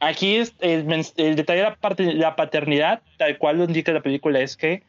Aquí 0.00 0.36
es 0.36 0.54
el, 0.60 0.90
el 1.16 1.36
detalle 1.36 1.60
de 1.60 1.68
la, 1.68 1.76
parte- 1.76 2.14
la 2.14 2.34
paternidad, 2.34 3.02
tal 3.18 3.38
cual 3.38 3.58
lo 3.58 3.64
indica 3.64 3.92
la 3.92 4.00
película, 4.00 4.40
es 4.40 4.56
que 4.56 4.82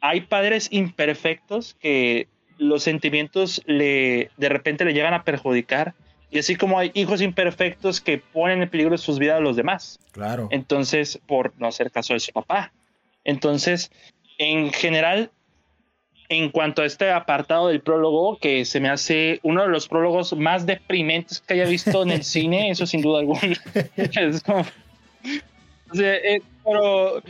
hay 0.00 0.22
padres 0.22 0.68
imperfectos 0.70 1.74
que 1.80 2.28
los 2.58 2.82
sentimientos 2.82 3.62
le, 3.66 4.30
de 4.36 4.48
repente 4.48 4.84
le 4.84 4.92
llegan 4.92 5.14
a 5.14 5.24
perjudicar. 5.24 5.94
Y 6.30 6.38
así 6.38 6.56
como 6.56 6.78
hay 6.78 6.90
hijos 6.94 7.22
imperfectos 7.22 8.00
que 8.00 8.18
ponen 8.18 8.62
en 8.62 8.68
peligro 8.68 8.98
sus 8.98 9.18
vidas 9.18 9.38
a 9.38 9.40
los 9.40 9.56
demás. 9.56 9.98
Claro. 10.12 10.48
Entonces, 10.50 11.18
por 11.26 11.54
no 11.58 11.68
hacer 11.68 11.90
caso 11.90 12.12
de 12.12 12.20
su 12.20 12.32
papá. 12.32 12.72
Entonces, 13.24 13.90
en 14.36 14.70
general, 14.72 15.30
en 16.28 16.50
cuanto 16.50 16.82
a 16.82 16.86
este 16.86 17.10
apartado 17.10 17.68
del 17.68 17.80
prólogo, 17.80 18.38
que 18.38 18.66
se 18.66 18.80
me 18.80 18.90
hace 18.90 19.40
uno 19.42 19.62
de 19.62 19.68
los 19.68 19.88
prólogos 19.88 20.34
más 20.36 20.66
deprimentes 20.66 21.40
que 21.40 21.54
haya 21.54 21.64
visto 21.64 22.02
en 22.02 22.10
el 22.10 22.22
cine, 22.24 22.70
eso 22.70 22.84
sin 22.86 23.00
duda 23.00 23.20
alguna. 23.20 23.40
Es 23.96 24.42
como- 24.42 24.66
o 25.90 25.94
sea, 25.94 26.14
eh, 26.16 26.42
pero 26.64 27.22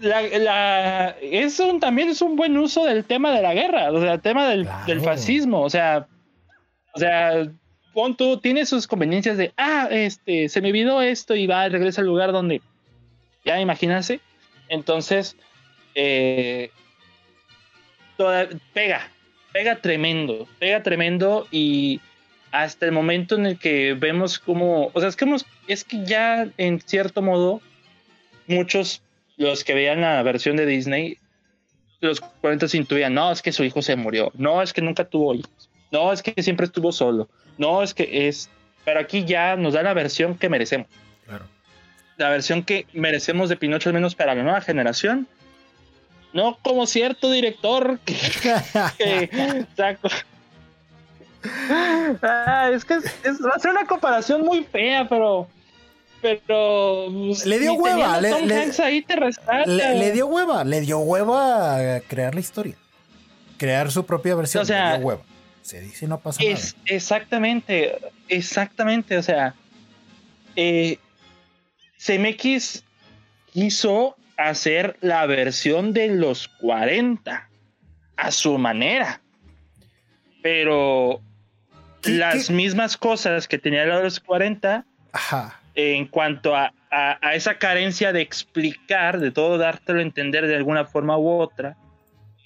la, 0.00 0.22
la- 0.22 1.16
es 1.22 1.58
un, 1.60 1.78
también 1.80 2.08
es 2.08 2.20
un 2.22 2.36
buen 2.36 2.56
uso 2.58 2.84
del 2.84 3.04
tema 3.04 3.32
de 3.32 3.42
la 3.42 3.54
guerra, 3.54 3.90
o 3.92 4.00
sea, 4.00 4.14
el 4.14 4.20
tema 4.20 4.48
del, 4.48 4.64
Claro. 4.64 4.86
del 4.86 5.00
fascismo, 5.00 5.60
o 5.62 5.70
sea, 5.70 6.06
o 6.92 6.98
sea, 6.98 7.46
pon 7.92 8.16
tú, 8.16 8.38
tiene 8.38 8.66
sus 8.66 8.86
conveniencias 8.86 9.36
de, 9.36 9.52
ah, 9.56 9.88
este, 9.90 10.48
se 10.48 10.60
me 10.60 10.68
olvidó 10.68 11.00
esto 11.02 11.36
y 11.36 11.46
va, 11.46 11.68
regresa 11.68 12.00
al 12.00 12.06
lugar 12.08 12.32
donde, 12.32 12.60
ya 13.44 13.60
imagínense. 13.60 14.20
Entonces, 14.68 15.36
eh, 15.94 16.70
pega, 18.72 19.08
pega 19.52 19.76
tremendo, 19.76 20.46
pega 20.58 20.82
tremendo 20.82 21.46
y 21.50 22.00
hasta 22.52 22.86
el 22.86 22.92
momento 22.92 23.36
en 23.36 23.46
el 23.46 23.58
que 23.58 23.94
vemos 23.94 24.38
como, 24.38 24.90
o 24.92 25.00
sea, 25.00 25.08
es 25.08 25.16
que, 25.16 25.26
es 25.68 25.84
que 25.84 26.04
ya 26.04 26.48
en 26.58 26.80
cierto 26.80 27.22
modo, 27.22 27.60
muchos, 28.46 29.02
los 29.40 29.64
que 29.64 29.72
veían 29.72 30.02
la 30.02 30.22
versión 30.22 30.56
de 30.56 30.66
Disney, 30.66 31.16
los 32.00 32.20
40 32.20 32.66
intuían, 32.76 33.14
no, 33.14 33.32
es 33.32 33.40
que 33.40 33.52
su 33.52 33.64
hijo 33.64 33.80
se 33.80 33.96
murió, 33.96 34.30
no, 34.34 34.60
es 34.60 34.72
que 34.74 34.82
nunca 34.82 35.04
tuvo 35.04 35.34
hijos, 35.34 35.70
no, 35.90 36.12
es 36.12 36.22
que 36.22 36.42
siempre 36.42 36.66
estuvo 36.66 36.92
solo, 36.92 37.28
no, 37.56 37.82
es 37.82 37.94
que 37.94 38.28
es, 38.28 38.50
pero 38.84 39.00
aquí 39.00 39.24
ya 39.24 39.56
nos 39.56 39.72
da 39.72 39.82
la 39.82 39.94
versión 39.94 40.36
que 40.36 40.50
merecemos. 40.50 40.88
Claro. 41.26 41.46
La 42.18 42.28
versión 42.28 42.64
que 42.64 42.86
merecemos 42.92 43.48
de 43.48 43.56
Pinocho, 43.56 43.88
al 43.88 43.94
menos 43.94 44.14
para 44.14 44.34
la 44.34 44.42
nueva 44.42 44.60
generación. 44.60 45.26
No 46.34 46.58
como 46.62 46.86
cierto 46.86 47.30
director 47.30 47.98
que, 48.04 49.30
Ah, 52.22 52.70
es 52.72 52.84
que 52.84 52.98
va 52.98 53.52
a 53.56 53.58
ser 53.58 53.70
una 53.70 53.86
comparación 53.86 54.42
muy 54.42 54.64
fea, 54.64 55.08
pero. 55.08 55.48
Pero. 56.20 57.06
Pues, 57.10 57.46
le 57.46 57.58
dio 57.58 57.74
hueva. 57.74 58.20
Le, 58.20 58.46
le, 58.46 60.12
dio 60.12 60.26
hueva. 60.26 60.64
Le 60.64 60.80
dio 60.80 60.98
hueva 60.98 61.96
a 61.96 62.00
crear 62.00 62.34
la 62.34 62.40
historia. 62.40 62.76
Crear 63.56 63.90
su 63.90 64.04
propia 64.04 64.34
versión. 64.34 64.62
O 64.62 64.66
sea, 64.66 64.92
le 64.92 64.98
dio 64.98 65.06
hueva. 65.06 65.22
Se 65.62 65.80
dice 65.80 66.08
no 66.08 66.18
pasa 66.20 66.42
es, 66.42 66.74
nada. 66.74 66.84
Exactamente. 66.86 67.98
Exactamente. 68.28 69.16
O 69.16 69.22
sea. 69.22 69.54
Eh, 70.56 70.98
CMX 71.98 72.82
quiso 73.52 74.16
hacer 74.36 74.96
la 75.00 75.26
versión 75.26 75.92
de 75.92 76.08
los 76.08 76.48
40 76.48 77.48
a 78.16 78.30
su 78.30 78.58
manera. 78.58 79.20
Pero 80.42 81.20
las 82.04 82.50
mismas 82.50 82.96
cosas 82.96 83.46
que 83.46 83.58
tenía 83.58 83.82
a 83.82 84.00
los 84.00 84.20
40 84.20 84.86
en 85.80 86.06
cuanto 86.06 86.56
a, 86.56 86.72
esa 87.32 87.58
carencia 87.58 88.12
de 88.12 88.20
explicar, 88.20 89.20
de 89.20 89.30
todo 89.30 89.58
dártelo 89.58 90.00
a 90.00 90.02
entender 90.02 90.46
de 90.46 90.56
alguna 90.56 90.84
forma 90.84 91.16
u 91.16 91.28
otra, 91.28 91.76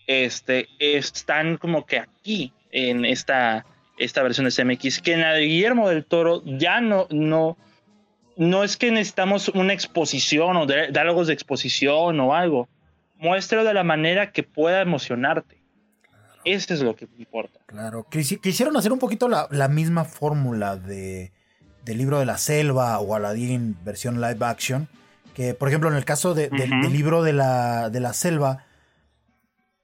este, 0.06 0.68
están 0.78 1.56
como 1.56 1.86
que 1.86 1.98
aquí 1.98 2.52
en 2.70 3.04
esta, 3.06 3.64
esta 3.98 4.22
versión 4.22 4.46
de 4.46 4.52
CMX, 4.52 5.00
que 5.00 5.14
en 5.14 5.22
la 5.22 5.32
de 5.32 5.46
Guillermo 5.46 5.88
del 5.88 6.04
Toro 6.04 6.42
ya 6.44 6.80
no, 6.80 7.06
no, 7.10 7.56
no 8.36 8.64
es 8.64 8.76
que 8.76 8.90
necesitamos 8.90 9.48
una 9.48 9.72
exposición 9.72 10.56
o 10.56 10.66
diálogos 10.66 11.26
de 11.28 11.32
exposición 11.32 12.20
o 12.20 12.34
algo. 12.34 12.68
Muéstralo 13.16 13.64
de 13.64 13.74
la 13.74 13.84
manera 13.84 14.32
que 14.32 14.42
pueda 14.42 14.82
emocionarte. 14.82 15.62
Eso 16.44 16.74
es 16.74 16.82
lo 16.82 16.94
que 16.94 17.08
importa. 17.18 17.60
Claro. 17.66 18.06
Quisieron 18.10 18.76
hacer 18.76 18.92
un 18.92 18.98
poquito 18.98 19.28
la, 19.28 19.68
misma 19.68 20.04
fórmula 20.04 20.76
de, 20.76 21.32
del 21.84 21.98
libro 21.98 22.18
de 22.18 22.26
la 22.26 22.38
selva 22.38 22.98
o 22.98 23.14
Aladdin 23.14 23.76
versión 23.84 24.20
live 24.20 24.44
action. 24.44 24.88
Que, 25.34 25.54
por 25.54 25.68
ejemplo, 25.68 25.90
en 25.90 25.96
el 25.96 26.04
caso 26.04 26.34
del 26.34 26.50
libro 26.92 27.22
de 27.22 27.32
la, 27.32 27.90
de 27.90 28.00
la 28.00 28.12
selva, 28.12 28.64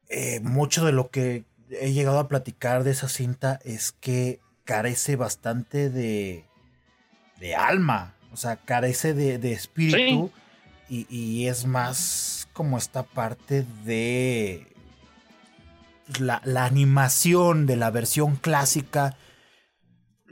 eh, 0.09 0.41
mucho 0.41 0.85
de 0.85 0.93
lo 0.93 1.11
que 1.11 1.45
he 1.71 1.93
llegado 1.93 2.19
a 2.19 2.29
platicar 2.29 2.85
de 2.85 2.93
esa 2.93 3.09
cinta 3.09 3.59
es 3.65 3.93
que 3.93 4.41
carece 4.65 5.17
bastante 5.17 5.91
de, 5.91 6.45
de 7.41 7.55
alma. 7.57 8.15
O 8.33 8.37
sea, 8.37 8.57
carece 8.57 9.13
de, 9.15 9.53
espíritu. 9.53 10.31
Y, 10.89 11.07
y, 11.09 11.47
es 11.47 11.67
más 11.67 12.49
como 12.53 12.79
esta 12.79 13.05
parte 13.05 13.65
de 13.85 14.71
la, 16.19 16.41
animación 16.65 17.67
de 17.67 17.77
la 17.77 17.91
versión 17.91 18.37
clásica, 18.37 19.17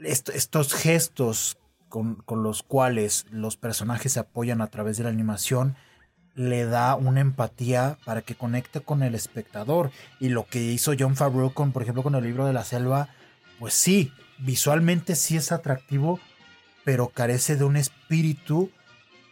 estos 0.03 0.73
gestos 0.73 1.57
con, 1.89 2.23
los 2.29 2.63
cuales 2.63 3.25
los 3.31 3.57
personajes 3.57 4.13
se 4.13 4.19
apoyan 4.19 4.61
a 4.61 4.67
través 4.67 4.97
de 4.97 5.03
la 5.03 5.09
animación, 5.09 5.75
le 6.35 6.65
da 6.65 6.95
una 6.95 7.19
empatía 7.19 7.97
para 8.05 8.21
que 8.21 8.35
conecte 8.35 8.81
con 8.81 9.03
el 9.03 9.15
espectador. 9.15 9.91
Y 10.19 10.29
lo 10.29 10.45
que 10.45 10.61
hizo 10.61 10.93
John 10.97 11.15
Favreau 11.15 11.53
con, 11.53 11.71
por 11.71 11.81
ejemplo, 11.81 12.03
con 12.03 12.15
el 12.15 12.23
libro 12.23 12.45
de 12.45 12.53
la 12.53 12.63
selva, 12.63 13.09
pues 13.59 13.73
sí, 13.73 14.13
visualmente 14.37 15.15
sí 15.15 15.35
es 15.35 15.51
atractivo, 15.51 16.19
pero 16.85 17.09
carece 17.09 17.55
de 17.55 17.65
un 17.65 17.75
espíritu 17.75 18.69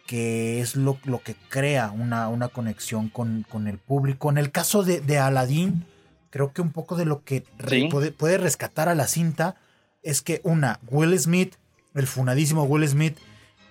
que 0.06 0.60
es 0.60 0.74
lo, 0.74 0.98
lo 1.04 1.22
que 1.22 1.34
crea 1.50 1.90
una, 1.90 2.28
una 2.28 2.48
conexión 2.48 3.10
con, 3.10 3.44
con, 3.48 3.68
el 3.68 3.78
público. 3.78 4.30
En 4.30 4.38
el 4.38 4.50
caso 4.50 4.82
de, 4.82 5.02
de 5.02 5.18
Aladdin, 5.18 5.84
creo 6.30 6.52
que 6.52 6.62
un 6.62 6.72
poco 6.72 6.96
de 6.96 7.04
lo 7.04 7.24
que 7.24 7.44
puede, 8.16 8.38
rescatar 8.38 8.88
a 8.88 8.94
la 8.94 9.06
cinta 9.06 9.56
es 10.02 10.22
que 10.22 10.40
una, 10.44 10.80
Will 10.88 11.18
Smith, 11.18 11.54
el 11.94 12.06
funadísimo 12.06 12.64
Will 12.64 12.86
Smith, 12.88 13.16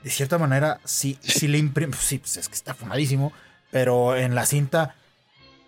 de 0.04 0.10
cierta 0.10 0.38
manera 0.38 0.80
sí, 0.86 1.18
sí 1.22 1.48
le 1.48 1.58
imprime, 1.58 1.96
sí, 2.00 2.20
pues 2.20 2.38
es 2.38 2.48
que 2.48 2.56
está 2.56 2.74
funadísimo, 2.74 3.34
pero 3.72 4.16
en 4.16 4.36
la 4.36 4.46
cinta... 4.46 4.96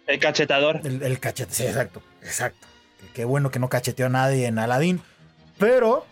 El 0.07 0.19
cachetador. 0.19 0.81
El, 0.83 1.19
cachete, 1.19 1.53
sí, 1.53 1.63
exacto, 1.63 2.01
exacto. 2.23 2.67
Qué 3.13 3.25
bueno 3.25 3.51
que 3.51 3.59
no 3.59 3.69
cacheteó 3.69 4.07
a 4.07 4.09
nadie 4.09 4.47
en 4.47 4.57
Aladdin, 4.57 5.01
pero 5.57 6.05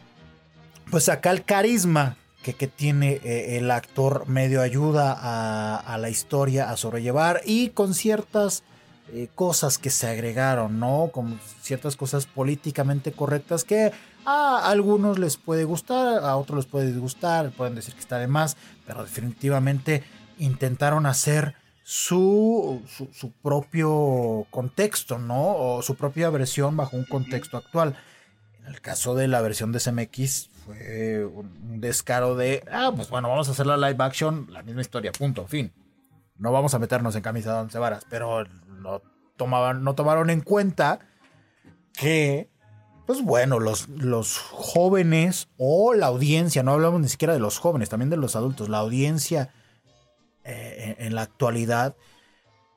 pues 0.92 1.10
acá 1.10 1.32
el 1.32 1.44
carisma 1.44 2.16
que, 2.44 2.54
que 2.54 2.68
tiene 2.68 3.20
eh, 3.24 3.58
el 3.58 3.72
actor 3.72 4.28
medio 4.28 4.62
ayuda 4.62 5.18
a, 5.20 5.78
a 5.78 5.98
la 5.98 6.10
historia 6.10 6.70
a 6.70 6.78
sobrellevar 6.78 7.42
y 7.46 7.70
con 7.70 7.94
ciertas 7.94 8.64
eh, 9.14 9.30
cosas 9.34 9.78
que 9.78 9.90
se 9.90 10.06
agregaron, 10.06 10.82
¿no? 10.82 11.12
Como 11.14 11.40
ciertas 11.62 11.96
cosas 11.96 12.26
políticamente 12.26 13.14
correctas 13.14 13.64
que 13.64 13.94
a 14.30 14.70
algunos 14.70 15.18
les 15.20 15.38
puede 15.38 15.64
gustar, 15.64 16.22
a 16.26 16.36
otros 16.36 16.58
les 16.58 16.66
puede 16.66 16.88
disgustar, 16.88 17.52
pueden 17.52 17.76
decir 17.76 17.94
que 17.94 18.02
está 18.02 18.20
de 18.20 18.28
más, 18.28 18.58
pero 18.86 19.02
definitivamente 19.02 20.04
intentaron 20.38 21.06
hacer 21.06 21.56
su, 21.82 22.84
su, 23.14 23.32
propio 23.32 24.46
contexto, 24.50 25.18
¿no? 25.18 25.56
O 25.56 25.82
su 25.82 25.96
propia 25.96 26.30
versión 26.30 26.76
bajo 26.76 26.98
un 26.98 27.06
contexto 27.06 27.56
actual. 27.56 27.96
En 28.60 28.66
el 28.66 28.82
caso 28.82 29.16
de 29.16 29.30
la 29.30 29.40
versión 29.40 29.72
de 29.72 29.80
CMX 29.80 30.50
fue 30.66 31.26
un 31.26 31.80
descaro 31.80 32.36
de, 32.36 32.66
ah, 32.70 32.92
pues 32.94 33.10
bueno, 33.10 33.30
vamos 33.30 33.48
a 33.48 33.52
hacer 33.52 33.66
la 33.66 33.78
live 33.78 34.04
action, 34.04 34.48
la 34.52 34.62
misma 34.62 34.82
historia, 34.82 35.14
punto, 35.14 35.48
fin. 35.48 35.72
No 36.36 36.52
vamos 36.52 36.74
a 36.74 36.80
meternos 36.80 37.16
en 37.16 37.22
camisa 37.22 37.54
de 37.54 37.60
once 37.62 37.80
varas, 37.80 38.06
pero 38.10 38.44
no, 38.44 39.02
tomaban, 39.38 39.86
no 39.86 39.96
tomaron 39.96 40.30
en 40.30 40.42
cuenta 40.42 41.00
que, 41.94 42.50
pues 43.08 43.24
bueno, 43.24 43.60
los, 43.62 43.88
los 43.88 44.38
jóvenes 44.38 45.48
o 45.58 45.94
la 45.94 46.08
audiencia, 46.08 46.62
no 46.62 46.74
hablamos 46.74 47.00
ni 47.00 47.08
siquiera 47.08 47.34
de 47.34 47.40
los 47.40 47.58
jóvenes, 47.58 47.88
también 47.88 48.10
de 48.10 48.18
los 48.18 48.36
adultos, 48.36 48.68
la 48.68 48.80
audiencia 48.80 49.54
eh, 50.44 50.98
en, 51.00 51.16
la 51.16 51.22
actualidad, 51.22 51.96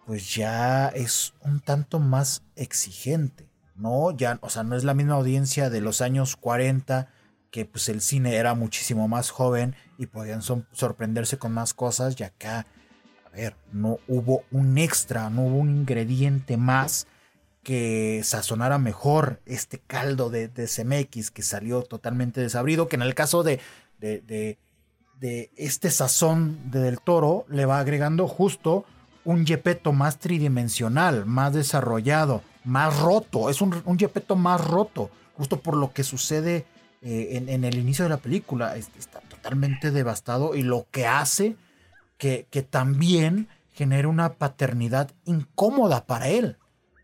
pues 0.07 0.33
ya 0.33 0.87
es 0.89 1.35
un 1.41 1.59
tanto 1.59 1.99
más 1.99 2.45
exigente, 2.55 3.51
¿no? 3.74 4.12
Ya, 4.12 4.39
o 4.41 4.51
sea, 4.51 4.62
no 4.62 4.76
es 4.76 4.85
la 4.85 4.95
misma 4.95 5.14
audiencia 5.14 5.68
de 5.68 5.81
los 5.81 6.01
años 6.01 6.37
40, 6.37 7.09
que 7.51 7.64
pues 7.64 7.89
el 7.89 8.01
cine 8.01 8.37
era 8.37 8.55
muchísimo 8.55 9.09
más 9.09 9.31
joven 9.31 9.74
y 9.99 10.07
podían 10.07 10.43
sorprenderse 10.43 11.39
con 11.39 11.51
más 11.51 11.74
cosas, 11.74 12.14
y 12.20 12.22
acá 12.22 12.66
a 13.26 13.31
ver, 13.31 13.57
no 13.72 13.99
hubo 14.07 14.45
un 14.53 14.78
extra, 14.78 15.28
no 15.28 15.43
hubo 15.43 15.59
un 15.59 15.70
ingrediente 15.70 16.57
más 16.57 17.09
que 17.62 18.22
sazonara 18.24 18.78
mejor 18.78 19.40
este 19.46 19.78
caldo 19.78 20.30
de, 20.30 20.48
de 20.48 20.66
CMX 20.66 21.30
que 21.30 21.42
salió 21.42 21.82
totalmente 21.82 22.40
desabrido, 22.40 22.88
que 22.88 22.96
en 22.96 23.02
el 23.02 23.14
caso 23.14 23.42
de, 23.42 23.61
de, 23.98 24.58
de, 25.18 25.50
este 25.56 25.90
sazón 25.90 26.70
de 26.70 26.80
Del 26.80 27.00
Toro 27.00 27.44
le 27.48 27.66
va 27.66 27.78
agregando 27.78 28.26
justo 28.26 28.84
un 29.24 29.44
yepeto 29.44 29.92
más 29.92 30.18
tridimensional, 30.18 31.26
más 31.26 31.52
desarrollado, 31.52 32.42
más 32.64 32.98
roto, 32.98 33.50
es 33.50 33.61
un, 33.61 33.82
un 33.84 33.98
yepeto 33.98 34.36
más 34.36 34.64
roto, 34.64 35.11
justo 35.36 35.61
por 35.61 35.76
lo 35.76 35.92
que 35.92 36.04
sucede 36.04 36.64
eh, 37.02 37.28
en, 37.32 37.48
en, 37.50 37.64
el 37.64 37.76
inicio 37.76 38.04
de 38.04 38.08
la 38.08 38.16
película, 38.16 38.76
está 38.76 39.20
totalmente 39.20 39.90
devastado 39.90 40.54
y 40.54 40.62
lo 40.62 40.86
que 40.90 41.06
hace 41.06 41.56
que, 42.20 42.66
también 42.68 43.48
genera 43.72 44.08
una 44.08 44.34
paternidad 44.34 45.11
incómoda 45.24 46.04
para 46.04 46.28
él, 46.28 46.58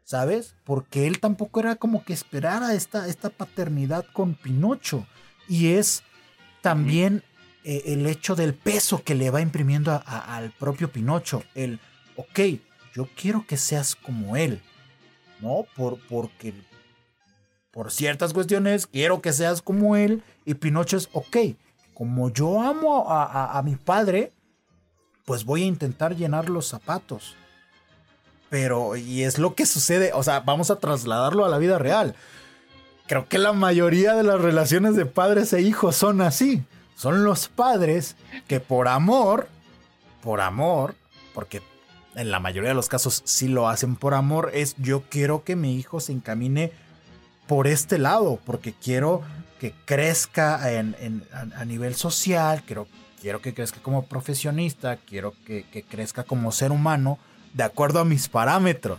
¿sabes? 0.07 0.54
Porque 0.64 1.09
él 1.09 1.18
tampoco 1.18 1.59
era 1.59 1.74
como 1.74 2.04
que 2.04 2.12
esperara 2.12 2.74
esta, 2.74 3.09
esta 3.09 3.28
paternidad 3.28 4.07
con 4.12 4.34
Pinocho. 4.34 5.04
Y 5.48 5.72
es 5.72 6.04
también 6.62 7.24
eh, 7.64 7.82
el 7.86 8.07
hecho 8.07 8.36
del 8.36 8.54
peso 8.54 9.02
que 9.02 9.16
le 9.16 9.30
va 9.30 9.40
imprimiendo 9.40 10.00
al 10.07 10.52
propio 10.52 10.92
Pinocho. 10.92 11.42
El, 11.57 11.80
ok, 12.14 12.40
yo 12.94 13.09
quiero 13.16 13.44
que 13.46 13.57
seas 13.57 13.96
como 13.96 14.36
él, 14.36 14.62
¿no? 15.40 15.66
Por, 15.74 15.98
porque 16.09 16.54
por 17.72 17.90
ciertas 17.90 18.32
cuestiones 18.32 18.86
quiero 18.86 19.20
que 19.20 19.32
seas 19.32 19.61
como 19.61 19.96
él. 19.96 20.22
Y 20.44 20.54
Pinocho 20.54 20.96
es, 20.96 21.09
ok, 21.14 21.36
como 21.94 22.30
yo 22.32 22.61
amo 22.61 23.07
a 23.11 23.61
mi 23.64 23.74
padre, 23.74 24.32
pues 25.24 25.44
voy 25.44 25.64
a 25.64 25.66
intentar 25.66 26.14
llenar 26.14 26.48
los 26.48 26.68
zapatos. 26.68 27.34
Pero, 28.49 28.97
y 28.97 29.24
es 29.24 29.38
lo 29.38 29.55
que 29.55 29.66
sucede, 29.66 30.12
o 30.14 30.22
sea, 30.22 30.40
vamos 30.40 30.70
a 30.70 30.78
trasladarlo 30.78 31.44
a 31.44 31.49
la 31.49 31.59
vida 31.59 31.78
real. 31.78 32.14
Creo 33.07 33.28
que 33.28 33.38
la 33.38 33.53
mayoría 33.53 34.14
de 34.14 34.22
las 34.22 34.40
relaciones 34.40 34.97
de 34.97 35.07
padres 35.07 35.53
e 35.53 35.62
hijos 35.62 35.97
son 35.97 36.20
así. 36.20 36.64
Son 36.97 37.24
los 37.24 37.49
padres 37.49 38.16
que 38.49 38.59
por 38.59 38.88
amor, 38.88 39.49
por 40.22 40.40
amor, 40.40 40.94
porque 41.34 41.62
en 42.14 42.30
la 42.30 42.40
mayoría 42.40 42.70
de 42.70 42.74
los 42.74 42.88
casos 42.88 43.22
sí 43.24 43.49
lo 43.49 43.68
hacen 43.68 43.94
por 43.94 44.14
amor, 44.14 44.51
es 44.55 44.74
yo 44.78 45.03
quiero 45.11 45.44
que 45.44 45.55
mi 45.55 45.76
hijo 45.76 46.01
se 46.01 46.12
encamine 46.12 46.72
por 47.47 47.66
este 47.66 47.99
lado, 47.99 48.40
porque 48.44 48.72
quiero 48.72 49.22
que 49.61 49.72
crezca 49.84 50.59
a, 50.64 51.64
nivel 51.64 51.94
social, 51.94 52.62
quiero, 52.66 52.88
quiero 53.20 53.40
que 53.40 53.55
crezca 53.55 53.80
como 53.82 54.07
profesionista, 54.07 54.97
quiero 54.97 55.34
que, 55.47 55.64
que 55.70 55.82
crezca 55.82 56.24
como 56.24 56.51
ser 56.53 56.72
humano, 56.72 57.18
de 57.57 57.62
acuerdo 57.62 58.00
a 58.00 58.04
mis 58.04 58.28
parámetros, 58.28 58.98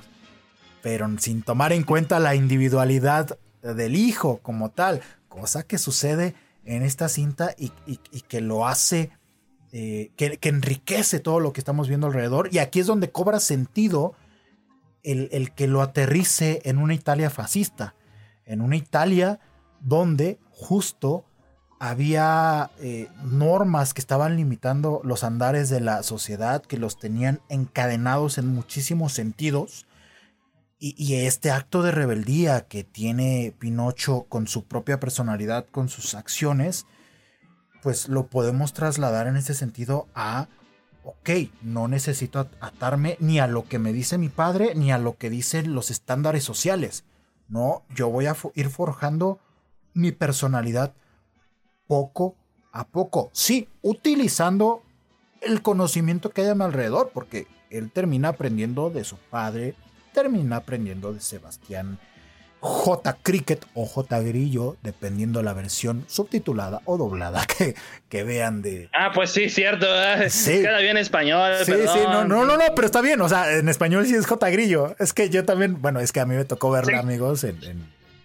pero 0.82 1.08
sin 1.20 1.44
tomar 1.44 1.74
en 1.74 1.84
cuenta 1.84 2.20
la 2.20 2.34
individualidad 2.34 3.38
del 3.62 3.96
hijo 3.96 4.40
como 4.42 4.72
tal, 4.72 5.02
cosa 5.30 5.62
que 5.62 5.78
sucede 5.78 6.34
en 6.66 6.82
esta 6.82 7.08
cinta 7.08 7.54
y, 7.56 7.70
que 8.28 8.42
lo 8.42 8.68
hace, 8.68 9.12
eh, 9.72 10.10
que, 10.18 10.40
enriquece 10.42 11.20
todo 11.20 11.40
lo 11.40 11.54
que 11.54 11.62
estamos 11.62 11.88
viendo 11.88 12.08
alrededor. 12.08 12.50
Y 12.52 12.58
aquí 12.58 12.80
es 12.80 12.88
donde 12.88 13.12
cobra 13.12 13.40
sentido 13.40 14.16
el, 15.04 15.52
que 15.54 15.68
lo 15.68 15.84
aterrice 15.84 16.62
en 16.66 16.80
una 16.80 16.96
Italia 16.96 17.30
fascista, 17.30 17.94
en 18.46 18.62
una 18.62 18.76
Italia 18.76 19.40
donde 19.82 20.40
justo 20.50 21.26
había 21.80 22.72
eh, 22.80 23.10
normas 23.24 23.94
que 23.94 24.02
estaban 24.02 24.36
limitando 24.36 25.02
los 25.04 25.24
andares 25.24 25.70
de 25.70 25.80
la 25.80 26.02
sociedad, 26.04 26.64
que 26.64 26.78
los 26.78 26.98
tenían 26.98 27.42
encadenados 27.50 28.38
en 28.38 28.48
muchísimos 28.48 29.14
sentidos. 29.14 29.86
Y, 30.80 31.16
este 31.16 31.50
acto 31.50 31.82
de 31.82 31.92
rebeldía 31.92 32.68
que 32.68 32.84
tiene 32.84 33.56
Pinocho 33.58 34.28
con 34.30 34.48
su 34.48 34.66
propia 34.66 35.00
personalidad, 35.00 35.66
con 35.66 35.90
sus 35.90 36.14
acciones, 36.14 36.86
pues 37.82 38.10
lo 38.10 38.28
podemos 38.28 38.74
trasladar 38.74 39.26
en 39.26 39.38
ese 39.38 39.56
sentido 39.56 40.08
a, 40.14 40.50
ok, 41.04 41.30
no 41.64 41.88
necesito 41.88 42.48
atarme 42.60 43.18
ni 43.20 43.40
a 43.40 43.48
lo 43.48 43.68
que 43.68 43.80
me 43.80 43.92
dice 43.92 44.20
mi 44.20 44.30
padre, 44.30 44.76
ni 44.76 44.92
a 44.92 45.00
lo 45.00 45.18
que 45.18 45.32
dicen 45.32 45.74
los 45.74 45.90
estándares 45.90 46.44
sociales. 46.44 47.06
No, 47.50 47.84
yo 47.96 48.10
voy 48.10 48.28
a 48.28 48.36
ir 48.54 48.70
forjando 48.70 49.40
mi 49.96 50.12
personalidad 50.12 50.94
poco 51.88 52.36
a 52.72 52.86
poco. 52.88 53.30
Sí, 53.34 53.68
utilizando 53.82 54.84
el 55.42 55.62
conocimiento 55.62 56.30
que 56.30 56.42
hay 56.42 56.50
a 56.50 56.56
mi 56.56 56.64
alrededor, 56.64 57.12
porque 57.14 57.48
él 57.70 57.92
termina 57.92 58.30
aprendiendo 58.30 58.90
de 58.90 59.04
su 59.04 59.18
padre, 59.18 59.76
termina 60.14 60.58
aprendiendo 60.58 61.14
de 61.14 61.20
Sebastián 61.20 62.00
J. 62.60 63.18
Cricket 63.22 63.66
o 63.76 63.86
J. 63.86 64.20
Grillo, 64.20 64.78
dependiendo 64.82 65.44
la 65.44 65.54
versión 65.54 66.06
subtitulada 66.08 66.82
o 66.86 66.98
doblada 66.98 67.46
que, 67.58 67.76
que 68.10 68.24
vean 68.24 68.62
de. 68.62 68.90
Ah, 68.94 69.12
pues 69.14 69.32
sí, 69.32 69.50
cierto. 69.50 69.86
Sí. 70.30 70.62
Queda 70.62 70.80
bien 70.80 70.98
español. 70.98 71.54
Sí, 71.64 71.72
sí, 71.72 72.00
no, 72.04 72.26
no, 72.26 72.46
no, 72.46 72.58
no, 72.58 72.64
pero 72.76 72.86
está 72.86 73.02
bien. 73.02 73.22
O 73.22 73.30
sea, 73.30 73.58
en 73.58 73.70
español 73.70 74.06
sí 74.06 74.16
es 74.16 74.26
J. 74.26 74.50
Grillo. 74.50 74.96
Es 75.00 75.14
que 75.14 75.30
yo 75.30 75.46
también, 75.46 75.82
bueno, 75.82 76.00
es 76.00 76.12
que 76.12 76.20
a 76.20 76.26
mí 76.26 76.36
me 76.36 76.46
tocó 76.46 76.72
verla, 76.72 77.00
amigos, 77.00 77.44
en, 77.44 77.60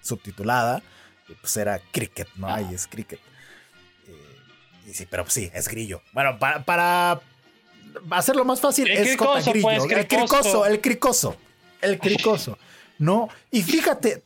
subtitulada. 0.01 0.83
Y 1.29 1.35
pues 1.35 1.57
era 1.57 1.81
Cricket, 1.93 2.29
¿no? 2.37 2.49
Ahí 2.49 2.75
es 2.75 2.87
Cricket 2.87 3.21
sí, 4.93 5.07
pero 5.09 5.29
sí, 5.29 5.51
es 5.55 5.69
grillo. 5.69 6.03
Bueno, 6.13 6.39
para, 6.39 6.65
para 6.65 7.21
hacerlo 8.11 8.45
más 8.45 8.61
fácil, 8.61 8.89
es 8.91 9.17
J. 9.17 9.51
Grillo. 9.51 9.63
Pues, 9.63 9.85
el 9.91 10.07
cricoso, 10.09 10.67
el 10.67 10.81
cricoso. 10.81 11.37
El 11.81 11.99
cricoso. 11.99 12.59
¿No? 12.99 13.29
Y 13.51 13.63
fíjate, 13.63 14.23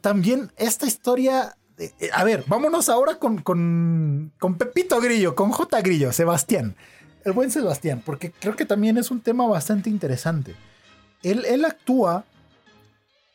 también 0.00 0.52
esta 0.56 0.86
historia. 0.86 1.56
Eh, 1.78 2.10
a 2.12 2.22
ver, 2.22 2.44
vámonos 2.46 2.88
ahora 2.88 3.16
con, 3.16 3.38
con, 3.38 4.32
con 4.38 4.56
Pepito 4.56 5.00
Grillo, 5.00 5.34
con 5.34 5.50
J. 5.50 5.80
Grillo, 5.80 6.12
Sebastián. 6.12 6.76
El 7.24 7.32
buen 7.32 7.50
Sebastián, 7.50 8.02
porque 8.04 8.30
creo 8.32 8.56
que 8.56 8.66
también 8.66 8.98
es 8.98 9.10
un 9.10 9.20
tema 9.20 9.46
bastante 9.46 9.88
interesante. 9.90 10.54
Él, 11.22 11.44
él 11.46 11.64
actúa 11.64 12.24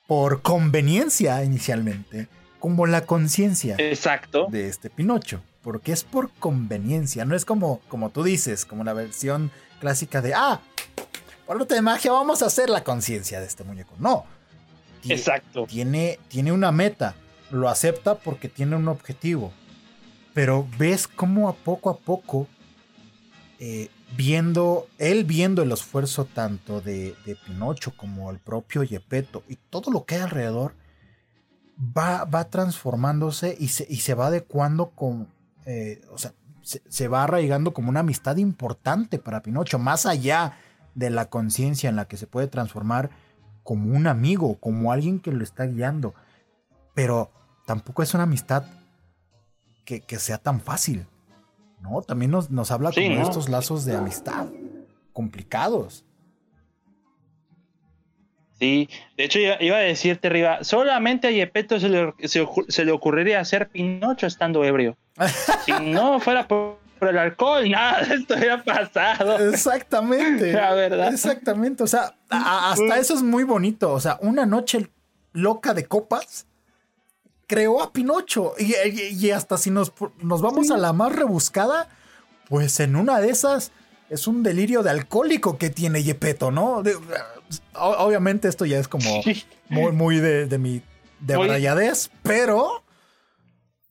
por 0.07 0.41
conveniencia 0.41 1.43
inicialmente, 1.43 2.27
como 2.59 2.85
la 2.85 3.05
conciencia 3.05 3.75
Exacto. 3.77 4.47
de 4.49 4.67
este 4.67 4.89
Pinocho 4.89 5.41
porque 5.67 5.91
es 5.91 6.05
por 6.05 6.31
conveniencia, 6.31 7.25
no 7.25 7.35
es 7.35 7.43
como, 7.43 7.81
como 7.89 8.09
tú 8.09 8.23
dices, 8.23 8.65
como 8.65 8.85
la 8.85 8.93
versión 8.93 9.51
clásica 9.81 10.21
de, 10.21 10.33
ah, 10.33 10.61
por 11.45 11.67
de 11.67 11.81
magia 11.81 12.13
vamos 12.13 12.41
a 12.41 12.45
hacer 12.45 12.69
la 12.69 12.85
conciencia 12.85 13.41
de 13.41 13.47
este 13.47 13.65
muñeco. 13.65 13.93
No. 13.99 14.23
Exacto. 15.03 15.65
Tiene, 15.67 16.19
tiene 16.29 16.53
una 16.53 16.71
meta, 16.71 17.15
lo 17.51 17.67
acepta 17.67 18.15
porque 18.15 18.47
tiene 18.47 18.77
un 18.77 18.87
objetivo, 18.87 19.51
pero 20.33 20.65
ves 20.77 21.05
cómo 21.05 21.49
a 21.49 21.53
poco 21.53 21.89
a 21.89 21.97
poco, 21.97 22.47
eh, 23.59 23.89
viendo, 24.15 24.87
él 24.97 25.25
viendo 25.25 25.63
el 25.63 25.73
esfuerzo 25.73 26.23
tanto 26.23 26.79
de, 26.79 27.13
de 27.25 27.35
Pinocho 27.45 27.91
como 27.97 28.31
el 28.31 28.39
propio 28.39 28.83
Yepeto 28.83 29.43
y 29.49 29.57
todo 29.69 29.91
lo 29.91 30.05
que 30.05 30.15
hay 30.15 30.21
alrededor, 30.21 30.75
va, 31.77 32.23
va 32.23 32.49
transformándose 32.49 33.57
y 33.59 33.67
se, 33.67 33.85
y 33.89 33.97
se 33.97 34.13
va 34.13 34.27
adecuando 34.27 34.91
con, 34.91 35.35
eh, 35.67 36.01
o 36.11 36.17
sea, 36.17 36.33
se, 36.61 37.07
va 37.09 37.23
arraigando 37.23 37.73
como 37.73 37.89
una 37.89 37.99
amistad 37.99 38.37
importante 38.37 39.19
para 39.19 39.41
Pinocho, 39.41 39.79
más 39.79 40.05
allá 40.05 40.57
de 40.95 41.09
la 41.09 41.29
conciencia 41.29 41.89
en 41.89 41.97
la 41.97 42.07
que 42.07 42.15
se 42.15 42.25
puede 42.25 42.47
transformar 42.47 43.09
como 43.63 43.93
un 43.93 44.07
amigo, 44.07 44.55
como 44.59 44.93
alguien 44.93 45.19
que 45.19 45.33
lo 45.33 45.43
está 45.43 45.65
guiando. 45.65 46.15
Pero 46.95 47.31
tampoco 47.65 48.01
es 48.01 48.13
una 48.13 48.23
amistad 48.23 48.63
que, 49.83 50.01
sea 50.19 50.37
tan 50.37 50.61
fácil. 50.61 51.05
¿No? 51.81 52.01
También 52.01 52.31
nos, 52.31 52.49
nos 52.49 52.71
habla 52.71 52.91
como 52.91 53.05
de 53.05 53.21
estos 53.21 53.49
lazos 53.49 53.85
de 53.85 53.95
amistad 53.95 54.47
complicados. 55.13 56.05
Sí, 58.59 58.89
de 59.15 59.23
hecho 59.23 59.39
iba 59.39 59.77
a 59.77 59.81
decirte 59.81 60.27
arriba, 60.27 60.63
solamente 60.63 61.27
a 61.27 61.31
Yepeto 61.31 61.79
se 61.79 61.89
le, 61.89 62.13
se 62.23 62.85
le 62.85 62.91
ocurriría 62.91 63.39
hacer 63.39 63.69
Pinocho 63.69 64.25
estando 64.25 64.63
ebrio 64.65 64.97
si 65.65 65.71
no 65.71 66.19
fuera 66.19 66.47
por, 66.47 66.79
el 67.01 67.17
alcohol, 67.17 67.69
nada 67.69 68.01
de 68.01 68.15
esto 68.15 68.33
hubiera 68.35 68.63
pasado. 68.63 69.37
Exactamente. 69.49 70.51
La 70.53 70.73
verdad. 70.73 71.13
Exactamente. 71.13 71.83
O 71.83 71.87
sea, 71.87 72.15
hasta 72.29 72.97
eso 72.97 73.13
es 73.13 73.21
muy 73.21 73.43
bonito. 73.43 73.93
O 73.93 73.99
sea, 73.99 74.17
una 74.21 74.47
noche 74.47 74.89
loca 75.33 75.75
de 75.75 75.85
copas 75.85 76.47
creó 77.45 77.83
a 77.83 77.93
Pinocho. 77.93 78.53
Y, 78.57 79.29
hasta 79.29 79.57
si 79.57 79.69
nos, 79.69 79.93
nos 80.21 80.41
vamos 80.41 80.71
a 80.71 80.77
la 80.77 80.91
más 80.91 81.15
rebuscada, 81.15 81.87
pues 82.49 82.79
en 82.79 82.95
una 82.95 83.19
de 83.19 83.29
esas 83.29 83.71
es 84.09 84.25
un 84.25 84.41
delirio 84.41 84.81
de 84.81 84.89
alcohólico 84.89 85.57
que 85.57 85.69
tiene 85.69 86.01
Yepeto, 86.01 86.49
¿no? 86.49 86.81
Obviamente 87.73 88.47
esto 88.47 88.65
ya 88.65 88.79
es 88.79 88.87
como 88.87 89.23
muy, 89.69 89.91
muy 89.91 90.17
de, 90.17 90.57
mi 90.57 90.81
de 91.19 92.07
pero 92.23 92.83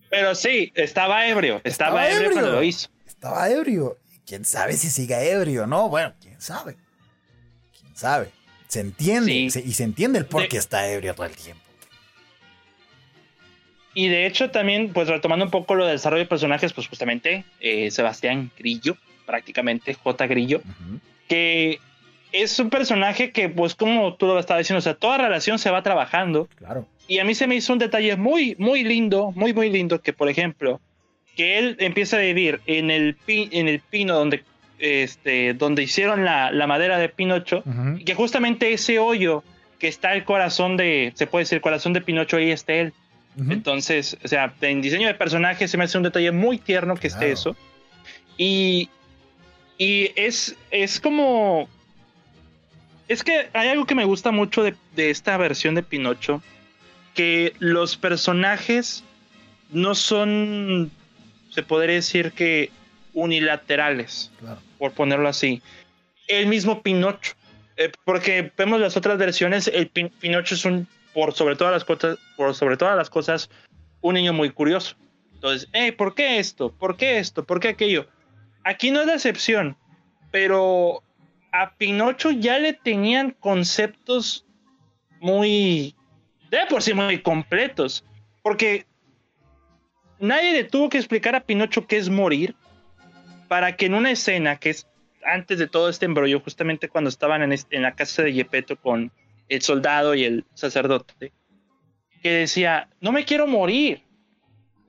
pero 0.09 0.35
sí, 0.35 0.73
estaba 0.75 1.27
ebrio. 1.27 1.61
Estaba, 1.65 2.09
ebrio, 2.09 2.33
cuando 2.33 2.53
lo 2.53 2.63
hizo. 2.63 2.89
Estaba 3.07 3.51
ebrio. 3.51 3.99
¿Quién 4.25 4.45
sabe 4.45 4.75
si 4.75 4.89
siga 4.89 5.23
ebrio 5.23 5.67
no? 5.67 5.89
Bueno, 5.89 6.15
quién 6.21 6.41
sabe. 6.41 6.77
Quién 7.79 7.97
sabe. 7.97 8.31
Se 8.69 8.81
entiende. 8.81 9.33
y 9.33 9.51
se 9.51 9.85
entiende 9.85 10.19
el 10.19 10.27
por 10.27 10.49
qué 10.49 10.59
está 10.59 10.89
ebrio 10.89 11.15
todo 11.15 11.27
el 11.27 11.37
tiempo. 11.37 11.63
Y 13.95 14.09
de 14.09 14.27
hecho, 14.27 14.51
también, 14.51 14.93
pues 14.93 15.09
retomando 15.09 15.47
un 15.47 15.51
poco 15.51 15.75
lo 15.75 15.87
del 15.87 15.97
desarrollo 15.97 16.25
de 16.25 16.29
personajes, 16.29 16.73
pues 16.75 16.87
justamente 16.87 17.47
eh, 17.61 17.91
Sebastián 17.91 18.51
Grillo, 18.59 18.97
prácticamente 19.25 19.95
J. 19.95 20.27
Grillo, 20.27 20.61
que 21.29 21.81
es 22.43 22.59
un 22.59 22.70
personaje 22.70 23.30
que, 23.30 23.49
pues, 23.49 23.74
como 23.74 24.14
tú 24.14 24.26
lo 24.26 24.39
estabas 24.39 24.61
diciendo, 24.61 24.78
o 24.78 24.82
sea, 24.82 24.95
toda 24.95 25.18
relación 25.18 25.59
se 25.59 25.70
va 25.70 25.82
trabajando. 25.82 26.49
Claro. 26.57 26.87
Y 27.09 27.18
a 27.18 27.24
mí 27.24 27.34
se 27.34 27.47
me 27.47 27.55
hizo 27.55 27.72
un 27.72 27.78
detalle 27.78 28.16
muy, 28.16 28.57
muy 28.59 28.84
lindo, 28.84 29.32
muy, 29.34 29.55
muy 29.55 29.70
lindo, 29.70 30.01
que 30.03 30.12
por 30.12 30.28
ejemplo, 30.28 30.80
que 31.37 31.59
él 31.59 31.76
empieza 31.80 32.16
a 32.16 32.20
vivir 32.20 32.61
en 32.66 32.91
el, 32.91 33.16
en 33.26 33.68
el 33.68 33.80
pino 33.80 34.14
donde, 34.14 34.43
este, 34.78 35.55
donde 35.55 35.82
hicieron 35.82 36.24
la, 36.24 36.66
madera 36.66 36.99
de 36.99 37.09
Pinocho, 37.09 37.62
y 37.99 38.05
que 38.05 38.14
justamente 38.14 38.72
ese 38.72 38.99
hoyo 38.99 39.43
que 39.78 39.89
está 39.89 40.14
el 40.14 40.24
corazón 40.24 40.76
de, 40.76 41.12
se 41.14 41.26
puede 41.26 41.43
decir, 41.43 41.57
el 41.57 41.62
corazón 41.62 41.93
de 41.93 42.01
Pinocho, 42.01 42.37
ahí 42.37 42.51
está 42.51 42.74
él. 42.74 42.93
Entonces, 43.51 44.16
o 44.24 44.28
sea, 44.28 44.55
en 44.62 44.80
diseño 44.80 45.07
de 45.07 45.14
personaje 45.14 45.68
se 45.68 45.76
me 45.76 45.84
hace 45.84 45.99
un 45.99 46.05
detalle 46.05 46.32
muy 46.32 46.59
tierno 46.59 46.97
que 46.97 47.07
esté 47.07 47.30
eso. 47.30 47.55
Y, 48.37 48.89
y 49.78 50.11
es, 50.16 50.57
es 50.70 51.01
como... 51.01 51.68
Es 53.09 53.23
que 53.23 53.49
hay 53.53 53.69
algo 53.69 53.87
que 53.87 53.95
me 53.95 54.05
gusta 54.05 54.31
mucho 54.31 54.63
de, 54.63 54.75
de 54.95 55.11
esta 55.11 55.37
versión 55.37 55.75
de 55.75 55.83
Pinocho, 55.83 56.43
que 57.15 57.55
los 57.59 57.97
personajes 57.97 59.05
no 59.71 59.95
son, 59.95 60.91
se 61.51 61.63
podría 61.63 61.97
decir 61.97 62.33
que 62.33 62.71
unilaterales, 63.15 64.31
por 64.79 64.93
ponerlo 64.93 65.29
así. 65.29 65.63
El 66.29 66.47
mismo 66.47 66.83
Pinocho. 66.83 67.35
eh, 67.77 67.93
porque 68.05 68.53
vemos 68.57 68.81
las 68.81 68.97
otras 68.97 69.19
versiones, 69.19 69.69
el 69.69 69.89
Pinocho 69.89 70.55
es 70.55 70.65
un, 70.65 70.87
por 71.15 71.35
sobre 71.35 71.57
todas 71.57 71.73
las 71.73 71.85
cosas, 71.85 72.19
por 72.37 72.55
sobre 72.55 72.77
todas 72.77 72.97
las 72.97 73.11
cosas, 73.11 73.51
un 74.01 74.15
niño 74.15 74.33
muy 74.33 74.51
curioso. 74.51 74.97
Entonces, 75.35 75.69
hey, 75.73 75.93
¿por 75.93 76.15
qué 76.15 76.39
esto? 76.39 76.73
¿Por 76.73 76.97
qué 76.97 77.19
esto? 77.19 77.45
¿Por 77.45 77.61
qué 77.61 77.69
aquello? 77.69 78.07
Aquí 78.65 78.91
no 78.91 79.01
es 79.01 79.07
la 79.07 79.15
excepción, 79.15 79.77
pero 80.31 81.03
a 81.53 81.75
Pinocho 81.75 82.31
ya 82.31 82.59
le 82.59 82.73
tenían 82.73 83.31
conceptos 83.31 84.47
muy, 85.21 85.95
de 86.51 86.59
por 86.69 86.83
sí 86.83 86.95
muy 86.95 87.21
completos, 87.21 88.05
porque 88.43 88.87
nadie 90.19 90.53
le 90.53 90.65
tuvo 90.65 90.89
que 90.89 90.99
explicar 90.99 91.35
a 91.35 91.41
Pinocho 91.41 91.87
qué 91.87 91.97
es 91.97 92.09
morir 92.09 92.55
para 93.49 93.77
que 93.77 93.87
en 93.87 93.95
una 93.95 94.11
escena 94.11 94.57
que 94.57 94.71
es 94.71 94.87
antes 95.25 95.59
de 95.59 95.67
todo 95.67 95.89
este 95.89 96.07
embrollo, 96.07 96.41
justamente 96.41 96.89
cuando 96.89 97.11
estaban 97.11 97.43
en, 97.43 97.59
en 97.71 97.83
la 97.83 97.95
casa 97.95 98.23
de 98.23 98.33
Yepeto 98.33 98.77
con 98.77 99.11
el 99.49 99.63
soldado 99.63 100.15
y 100.15 100.25
el 100.25 100.45
sacerdote, 100.55 101.33
que 102.23 102.31
decía, 102.31 102.89
no 103.01 103.13
me 103.13 103.25
quiero 103.25 103.47
morir. 103.47 104.03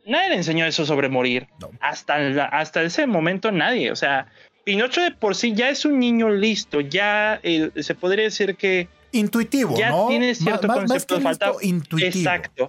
Nadie 0.06 0.30
le 0.30 0.36
enseñó 0.36 0.66
eso 0.66 0.86
sobre 0.86 1.10
morir. 1.10 1.48
Hasta, 1.82 2.16
hasta 2.46 2.84
ese 2.84 3.08
momento 3.08 3.52
nadie. 3.52 3.92
O 3.92 3.96
sea, 3.96 4.28
Pinocho 4.68 5.02
de 5.02 5.12
por 5.12 5.34
sí 5.34 5.54
ya 5.54 5.70
es 5.70 5.86
un 5.86 5.98
niño 5.98 6.30
listo, 6.30 6.82
ya 6.82 7.40
eh, 7.42 7.72
se 7.78 7.96
podría 7.96 8.26
decir 8.26 8.58
que... 8.58 8.90
Intuitivo, 9.14 9.78
ya 9.78 9.94
tiene 10.10 10.36
cierto 10.36 10.68
concepto. 10.68 11.22
falta, 11.22 11.54
intuitivo. 11.62 12.10
Exacto. 12.10 12.68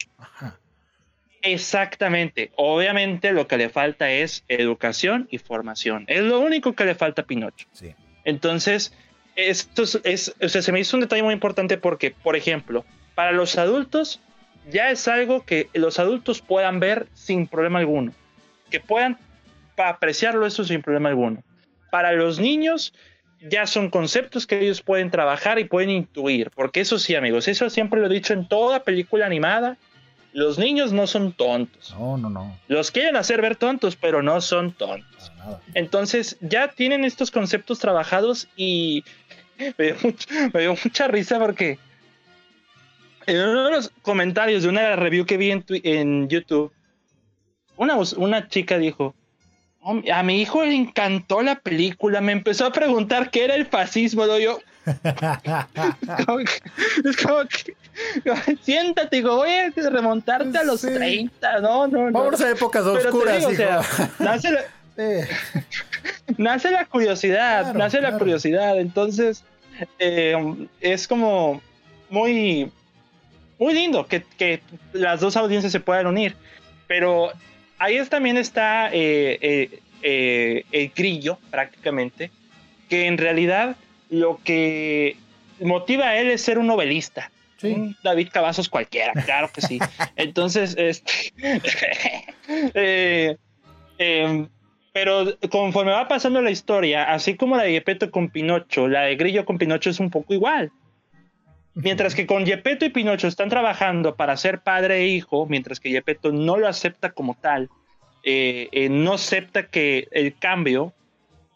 Exactamente. 1.42 2.52
Obviamente 2.54 3.32
lo 3.32 3.48
que 3.48 3.56
le 3.56 3.68
falta 3.68 4.12
es 4.12 4.44
educación 4.46 5.26
y 5.32 5.38
formación. 5.38 6.04
Es 6.06 6.20
lo 6.20 6.38
único 6.38 6.72
que 6.74 6.84
le 6.84 6.94
falta 6.94 7.22
a 7.22 7.24
Pinocho. 7.24 7.66
Sí. 7.72 7.92
Entonces, 8.24 8.94
esto 9.34 9.82
es, 10.04 10.36
o 10.40 10.48
sea, 10.48 10.62
se 10.62 10.70
me 10.70 10.78
hizo 10.78 10.96
un 10.96 11.00
detalle 11.00 11.24
muy 11.24 11.34
importante 11.34 11.78
porque, 11.78 12.12
por 12.12 12.36
ejemplo, 12.36 12.84
para 13.16 13.32
los 13.32 13.58
adultos 13.58 14.20
ya 14.70 14.92
es 14.92 15.08
algo 15.08 15.44
que 15.44 15.68
los 15.74 15.98
adultos 15.98 16.42
puedan 16.42 16.78
ver 16.78 17.08
sin 17.14 17.48
problema 17.48 17.80
alguno. 17.80 18.12
Que 18.70 18.78
puedan 18.78 19.18
apreciarlo 19.76 20.46
eso 20.46 20.62
sin 20.62 20.80
problema 20.80 21.08
alguno. 21.08 21.42
Para 21.90 22.12
los 22.12 22.38
niños 22.38 22.92
ya 23.40 23.66
son 23.66 23.90
conceptos 23.90 24.46
que 24.46 24.60
ellos 24.60 24.82
pueden 24.82 25.10
trabajar 25.10 25.58
y 25.58 25.64
pueden 25.64 25.90
intuir. 25.90 26.50
Porque 26.54 26.80
eso 26.80 26.98
sí, 26.98 27.14
amigos, 27.14 27.48
eso 27.48 27.70
siempre 27.70 28.00
lo 28.00 28.06
he 28.06 28.10
dicho 28.10 28.32
en 28.32 28.46
toda 28.48 28.84
película 28.84 29.26
animada 29.26 29.78
los 30.32 30.58
niños 30.58 30.92
no 30.92 31.06
son 31.06 31.32
tontos. 31.32 31.94
No, 31.98 32.16
no, 32.16 32.30
no. 32.30 32.56
Los 32.68 32.90
quieren 32.90 33.16
hacer 33.16 33.40
ver 33.40 33.56
tontos, 33.56 33.96
pero 33.96 34.22
no 34.22 34.40
son 34.40 34.72
tontos. 34.72 35.32
Entonces 35.74 36.36
ya 36.40 36.68
tienen 36.68 37.04
estos 37.04 37.30
conceptos 37.30 37.78
trabajados 37.78 38.48
y 38.56 39.04
me 39.78 40.60
dio, 40.60 40.76
mucha 40.84 41.08
risa 41.08 41.38
porque 41.38 41.78
en 43.26 43.36
uno 43.40 43.64
de 43.64 43.70
los 43.72 43.90
comentarios 44.02 44.62
de 44.62 44.68
una 44.68 44.96
review 44.96 45.26
que 45.26 45.36
vi 45.36 45.50
en, 45.50 45.64
en 45.68 46.28
YouTube, 46.28 46.72
una, 47.76 47.96
una 48.16 48.48
chica 48.48 48.78
dijo, 48.78 49.14
a 50.12 50.22
mi 50.22 50.40
hijo 50.40 50.64
le 50.64 50.74
encantó 50.74 51.42
la 51.42 51.60
película, 51.60 52.20
me 52.20 52.32
empezó 52.32 52.66
a 52.66 52.72
preguntar 52.72 53.30
qué 53.30 53.44
era 53.44 53.54
el 53.54 53.66
fascismo, 53.66 54.26
¿no? 54.26 54.38
yo... 54.38 54.58
es 57.04 57.16
como 57.18 57.40
que, 57.44 57.76
Siéntate, 58.62 59.18
hijo, 59.18 59.36
voy 59.36 59.50
a 59.50 59.70
remontarte 59.90 60.58
a 60.58 60.64
los 60.64 60.80
30, 60.80 61.60
no, 61.60 61.86
no, 61.86 62.10
no. 62.10 62.18
Vamos 62.18 62.40
a 62.40 62.50
épocas 62.50 62.84
oscuras, 62.84 63.44
nace, 64.18 64.50
la, 64.50 64.64
nace 66.36 66.70
la 66.70 66.84
curiosidad, 66.86 67.74
nace 67.74 68.00
la 68.00 68.18
curiosidad, 68.18 68.78
entonces 68.78 69.44
eh, 69.98 70.36
es 70.80 71.06
como 71.08 71.60
muy, 72.10 72.70
muy 73.58 73.74
lindo 73.74 74.06
que, 74.06 74.22
que, 74.36 74.62
las 74.92 75.20
dos 75.20 75.36
audiencias 75.36 75.72
se 75.72 75.80
puedan 75.80 76.06
unir, 76.06 76.36
pero 76.86 77.32
ahí 77.78 78.04
también 78.08 78.36
está 78.36 78.90
eh, 78.92 79.80
eh, 80.02 80.64
el 80.70 80.92
grillo, 80.94 81.38
prácticamente, 81.50 82.30
que 82.88 83.06
en 83.06 83.18
realidad 83.18 83.76
lo 84.10 84.40
que 84.42 85.16
motiva 85.60 86.08
a 86.08 86.18
él 86.18 86.30
es 86.30 86.42
ser 86.42 86.58
un 86.58 86.66
novelista. 86.66 87.30
David 88.04 88.28
Cavazos 88.32 88.68
cualquiera, 88.68 89.12
claro 89.24 89.50
que 89.52 89.60
sí. 89.60 89.78
Entonces, 90.16 90.76
este, 90.78 91.32
eh, 92.48 93.36
em, 93.98 94.48
pero 94.92 95.36
conforme 95.50 95.92
va 95.92 96.08
pasando 96.08 96.40
la 96.40 96.50
historia, 96.50 97.12
así 97.12 97.36
como 97.36 97.56
la 97.56 97.64
de 97.64 97.72
Yepeto 97.72 98.10
con 98.10 98.30
Pinocho, 98.30 98.88
la 98.88 99.02
de 99.02 99.16
Grillo 99.16 99.44
con 99.44 99.58
Pinocho 99.58 99.90
es 99.90 100.00
un 100.00 100.10
poco 100.10 100.34
igual. 100.34 100.70
Mientras 101.80 102.16
que 102.16 102.26
con 102.26 102.44
Yepeto 102.44 102.84
y 102.84 102.88
Pinocho 102.88 103.28
están 103.28 103.48
trabajando 103.48 104.16
para 104.16 104.36
ser 104.36 104.58
padre 104.58 104.98
e 104.98 105.06
hijo, 105.06 105.46
mientras 105.46 105.78
que 105.78 105.90
Yepeto 105.90 106.32
no 106.32 106.56
lo 106.56 106.66
acepta 106.66 107.10
como 107.12 107.36
tal, 107.40 107.70
eh, 108.24 108.68
eh, 108.72 108.88
no 108.88 109.14
acepta 109.14 109.68
que 109.68 110.08
el 110.10 110.36
cambio 110.36 110.92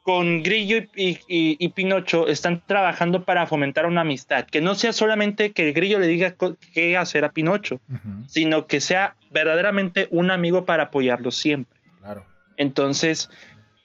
con 0.05 0.45
Grillo 0.45 0.85
y, 0.95 1.69
Pinocho 1.71 2.29
están 2.29 2.63
trabajando 2.65 3.25
para 3.25 3.47
fomentar 3.47 3.85
una 3.87 4.03
amistad, 4.03 4.47
que 4.47 4.61
no 4.61 4.77
sea 4.77 4.93
solamente 4.93 5.51
que 5.51 5.69
el 5.69 5.75
Grillo 5.75 5.99
le 5.99 6.07
diga 6.07 6.37
qué 6.73 6.97
hacer 6.97 7.25
a 7.25 7.33
Pinocho, 7.33 7.81
sino 8.29 8.69
que 8.69 8.81
sea 8.81 9.17
verdaderamente 9.33 10.07
un 10.11 10.31
amigo 10.31 10.65
para 10.65 10.85
apoyarlo 10.85 11.33
siempre. 11.33 11.81
Claro. 12.01 12.25
Entonces, 12.57 13.29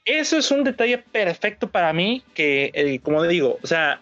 eso 0.05 0.37
es 0.37 0.51
un 0.51 0.63
detalle 0.63 0.99
perfecto 0.99 1.69
para 1.69 1.93
mí, 1.93 2.23
que, 2.35 2.71
eh, 2.75 2.99
como 2.99 3.23
digo, 3.23 3.57
o 3.63 3.67
sea, 3.67 4.01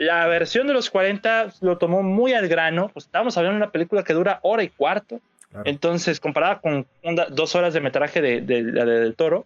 la 0.00 0.26
versión 0.28 0.66
de 0.66 0.72
los 0.72 0.88
40 0.88 1.52
lo 1.60 1.76
tomó 1.76 2.02
muy 2.02 2.32
al 2.32 2.48
grano, 2.48 2.88
pues 2.88 3.04
estamos 3.04 3.36
hablando 3.36 3.58
de 3.58 3.64
una 3.64 3.70
película 3.70 4.02
que 4.02 4.14
dura 4.14 4.40
hora 4.42 4.62
y 4.62 4.70
cuarto, 4.70 5.20
entonces, 5.64 6.20
comparada 6.20 6.60
con 6.60 6.86
dos 7.32 7.54
horas 7.54 7.74
de 7.74 7.80
metraje 7.80 8.22
de, 8.22 8.40
de, 8.40 8.64
de, 8.64 8.84
del 8.86 9.14
toro, 9.14 9.44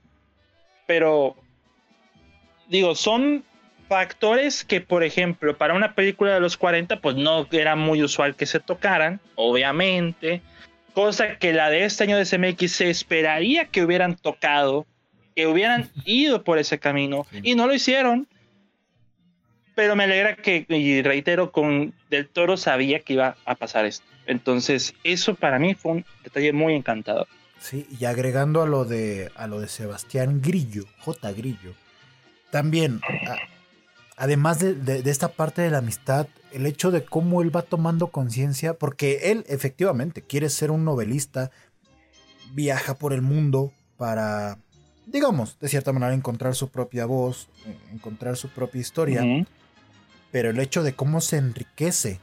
pero 0.87 1.35
digo, 2.69 2.95
son 2.95 3.43
factores 3.89 4.65
que, 4.65 4.81
por 4.81 5.03
ejemplo, 5.03 5.59
para 5.59 5.75
una 5.75 5.97
película 5.97 6.35
de 6.35 6.41
los 6.41 6.57
40, 6.57 7.01
pues 7.01 7.17
no 7.17 7.49
era 7.51 7.75
muy 7.75 8.05
usual 8.05 8.37
que 8.37 8.47
se 8.47 8.61
tocaran, 8.61 9.19
obviamente. 9.35 10.41
Cosa 10.93 11.37
que 11.39 11.53
la 11.53 11.69
de 11.69 11.85
este 11.85 12.05
año 12.05 12.17
de 12.17 12.27
CMX 12.27 12.71
se 12.71 12.91
esperaría 12.91 13.65
que 13.65 13.83
hubieran 13.83 14.15
tocado, 14.15 14.87
que 15.35 15.49
hubieran 15.49 15.91
ido 16.05 16.45
por 16.45 16.59
ese 16.59 16.79
camino, 16.79 17.27
y 17.43 17.57
no 17.57 17.67
lo 17.67 17.75
hicieron. 17.75 18.29
Pero 19.75 19.97
me 19.97 20.05
alegra 20.05 20.37
que, 20.37 20.65
y 20.69 21.03
reitero, 21.03 21.51
con 21.51 21.95
Del 22.11 22.29
Toro 22.29 22.57
sabía 22.57 23.01
que 23.01 23.15
iba 23.15 23.37
a 23.45 23.55
pasar 23.55 23.85
esto. 23.85 24.07
Entonces, 24.27 24.95
eso 25.05 25.35
para 25.35 25.59
mí 25.59 25.75
fue 25.75 25.93
un 25.93 26.05
detalle 26.23 26.53
muy 26.53 26.75
encantador. 26.75 27.27
Sí, 27.59 27.87
y 27.99 28.05
agregando 28.05 28.63
a 28.63 28.67
lo 28.67 28.85
de, 28.85 29.31
a 29.37 29.47
lo 29.47 29.61
de 29.61 29.69
Sebastián 29.69 30.43
Grillo, 30.43 30.85
J. 31.01 31.33
Grillo, 31.33 31.75
también, 32.51 33.01
además 34.17 34.61
de, 34.61 35.03
esta 35.11 35.29
parte 35.29 35.63
de 35.63 35.71
la 35.71 35.79
amistad, 35.79 36.29
el 36.53 36.67
hecho 36.67 36.91
de 36.91 37.05
cómo 37.05 37.43
él 37.43 37.55
va 37.55 37.63
tomando 37.63 38.09
conciencia, 38.09 38.75
porque 38.75 39.33
él 39.33 39.45
efectivamente 39.49 40.23
quiere 40.23 40.51
ser 40.51 40.71
un 40.71 40.85
novelista, 40.85 41.51
viaja 42.53 42.95
por 42.95 43.13
el 43.13 43.23
mundo 43.23 43.73
para, 43.97 44.59
digamos, 45.07 45.59
de 45.59 45.69
cierta 45.69 45.93
manera 45.93 46.15
encontrar 46.15 46.55
su 46.55 46.69
propia 46.69 47.07
voz, 47.07 47.49
encontrar 47.93 48.37
su 48.37 48.51
propia 48.51 48.81
historia, 48.81 49.25
pero 50.35 50.51
el 50.51 50.59
hecho 50.59 50.83
de 50.83 50.97
cómo 50.97 51.21
se 51.21 51.37
enriquece 51.37 52.19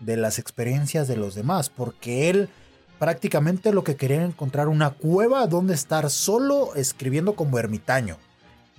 de 0.00 0.18
las 0.18 0.38
experiencias 0.38 1.08
de 1.08 1.16
los 1.16 1.34
demás, 1.34 1.70
porque 1.70 2.28
él 2.28 2.50
prácticamente 2.98 3.72
lo 3.72 3.82
que 3.82 3.96
quería 3.96 4.18
era 4.18 4.26
encontrar 4.26 4.68
una 4.68 4.90
cueva 4.90 5.46
donde 5.46 5.72
estar 5.72 6.10
solo 6.10 6.74
escribiendo 6.74 7.34
como 7.34 7.58
ermitaño 7.58 8.18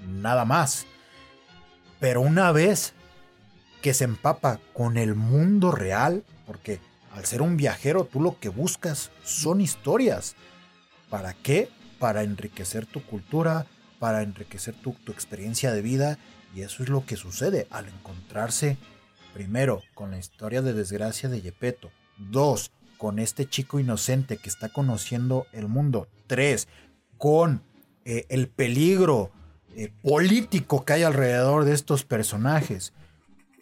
nada 0.07 0.45
más. 0.45 0.85
Pero 1.99 2.21
una 2.21 2.51
vez 2.51 2.93
que 3.81 3.95
se 3.95 4.03
empapa 4.03 4.59
con 4.73 4.97
el 4.97 5.15
mundo 5.15 5.71
real, 5.71 6.23
porque 6.45 6.79
al 7.15 7.25
ser 7.25 7.41
un 7.41 7.57
viajero 7.57 8.03
tú 8.03 8.21
lo 8.21 8.39
que 8.39 8.49
buscas 8.49 9.09
son 9.23 9.59
historias. 9.59 10.35
¿Para 11.09 11.33
qué? 11.33 11.71
Para 11.97 12.21
enriquecer 12.21 12.85
tu 12.85 13.03
cultura, 13.03 13.65
para 13.97 14.21
enriquecer 14.21 14.75
tu, 14.75 14.95
experiencia 15.07 15.71
de 15.71 15.81
vida. 15.81 16.19
Y 16.55 16.61
eso 16.61 16.83
es 16.83 16.89
lo 16.89 17.05
que 17.05 17.15
sucede 17.15 17.67
al 17.69 17.87
encontrarse, 17.87 18.77
primero, 19.33 19.81
con 19.93 20.11
la 20.11 20.17
historia 20.17 20.61
de 20.61 20.73
desgracia 20.73 21.29
de 21.29 21.41
Yepeto. 21.41 21.91
Dos, 22.17 22.71
con 22.97 23.19
este 23.19 23.47
chico 23.47 23.79
inocente 23.79 24.37
que 24.37 24.49
está 24.49 24.69
conociendo 24.69 25.45
el 25.53 25.67
mundo. 25.67 26.07
Tres, 26.25 26.67
con 27.17 27.61
eh, 28.05 28.25
el 28.29 28.47
peligro 28.47 29.31
eh, 29.75 29.91
político 30.01 30.83
que 30.83 30.93
hay 30.93 31.03
alrededor 31.03 31.65
de 31.65 31.73
estos 31.73 32.03
personajes. 32.03 32.93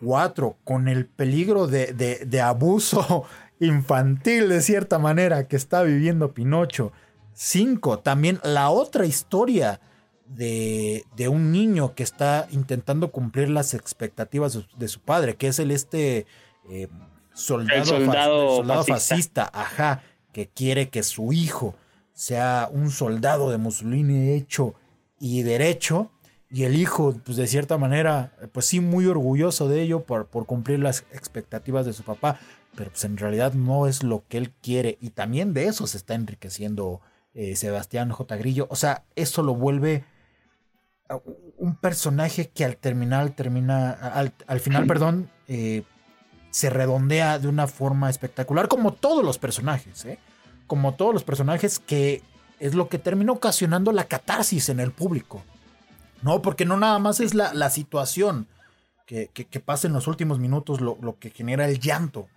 Cuatro, 0.01 0.57
con 0.63 0.87
el 0.87 1.07
peligro 1.07 1.67
de, 1.67 2.41
abuso 2.41 3.25
infantil 3.59 4.49
de 4.49 4.61
cierta 4.61 4.99
manera 4.99 5.47
que 5.47 5.55
está 5.55 5.83
viviendo 5.83 6.33
Pinocho. 6.33 6.91
Cinco, 7.33 7.99
también 7.99 8.39
la 8.43 8.69
otra 8.69 9.05
historia 9.05 9.81
de, 10.25 11.05
de, 11.15 11.27
un 11.27 11.51
niño 11.51 11.93
que 11.93 12.03
está 12.03 12.47
intentando 12.51 13.11
cumplir 13.11 13.49
las 13.49 13.73
expectativas 13.73 14.59
de 14.77 14.87
su 14.87 14.99
padre, 14.99 15.35
que 15.35 15.47
es 15.47 15.59
el 15.59 15.71
este 15.71 16.25
eh, 16.69 16.87
soldado, 17.33 17.85
soldado, 17.85 18.83
fascista. 18.83 19.49
ajá, 19.53 20.01
que 20.31 20.47
quiere 20.47 20.89
que 20.89 21.03
su 21.03 21.31
hijo 21.31 21.75
sea 22.13 22.69
un 22.71 22.91
soldado 22.91 23.51
de 23.51 23.57
Mussolini 23.57 24.31
hecho 24.31 24.73
y 25.19 25.43
derecho, 25.43 26.11
y 26.49 26.63
el 26.63 26.75
hijo, 26.75 27.13
pues 27.25 27.37
de 27.37 27.47
cierta 27.47 27.77
manera, 27.77 28.31
pues 28.51 28.65
sí, 28.67 28.79
muy 28.79 29.07
orgulloso 29.07 29.67
de 29.67 29.81
ello 29.81 30.03
por, 30.03 30.27
por 30.27 30.45
cumplir 30.45 30.79
las 30.79 31.01
expectativas 31.11 31.85
de 31.85 31.93
su 31.93 32.03
papá, 32.03 32.39
pero 32.75 32.91
pues 32.91 33.03
en 33.03 33.17
realidad 33.17 33.53
no 33.53 33.87
es 33.87 34.03
lo 34.03 34.23
que 34.27 34.37
él 34.37 34.51
quiere, 34.61 34.97
y 35.01 35.09
también 35.09 35.53
de 35.53 35.65
eso 35.65 35.87
se 35.87 35.97
está 35.97 36.15
enriqueciendo 36.15 37.01
eh, 37.33 37.55
Sebastián 37.55 38.09
J. 38.09 38.37
Grillo, 38.37 38.67
o 38.69 38.75
sea, 38.75 39.03
eso 39.15 39.43
lo 39.43 39.55
vuelve 39.55 40.05
un 41.57 41.75
personaje 41.75 42.49
que 42.49 42.65
al 42.65 42.77
terminar, 42.77 43.29
termina, 43.31 43.91
al, 43.91 44.33
al 44.47 44.59
final, 44.59 44.85
perdón, 44.87 45.29
eh, 45.47 45.83
se 46.51 46.69
redondea 46.69 47.39
de 47.39 47.47
una 47.47 47.67
forma 47.67 48.09
espectacular, 48.09 48.67
como 48.67 48.93
todos 48.93 49.23
los 49.23 49.37
personajes, 49.37 50.05
¿eh? 50.05 50.19
como 50.67 50.95
todos 50.95 51.13
los 51.13 51.23
personajes 51.23 51.79
que 51.79 52.23
es 52.59 52.73
lo 52.73 52.87
que 52.87 52.97
termina 52.97 53.33
ocasionando 53.33 53.91
la 53.91 54.05
catarsis 54.05 54.69
en 54.69 54.79
el 54.79 54.91
público. 54.91 55.43
No, 56.21 56.41
porque 56.41 56.65
no 56.65 56.77
nada 56.77 56.97
más 56.97 57.19
es 57.19 57.33
la, 57.33 57.53
la 57.53 57.69
situación 57.69 58.47
que, 59.05 59.27
que, 59.27 59.59
pasa 59.59 59.87
en 59.87 59.93
los 59.93 60.07
últimos 60.07 60.39
minutos 60.39 60.81
lo, 60.81 60.97
lo 61.01 61.19
que 61.19 61.29
genera 61.29 61.67
el 61.67 61.79
llanto, 61.79 62.27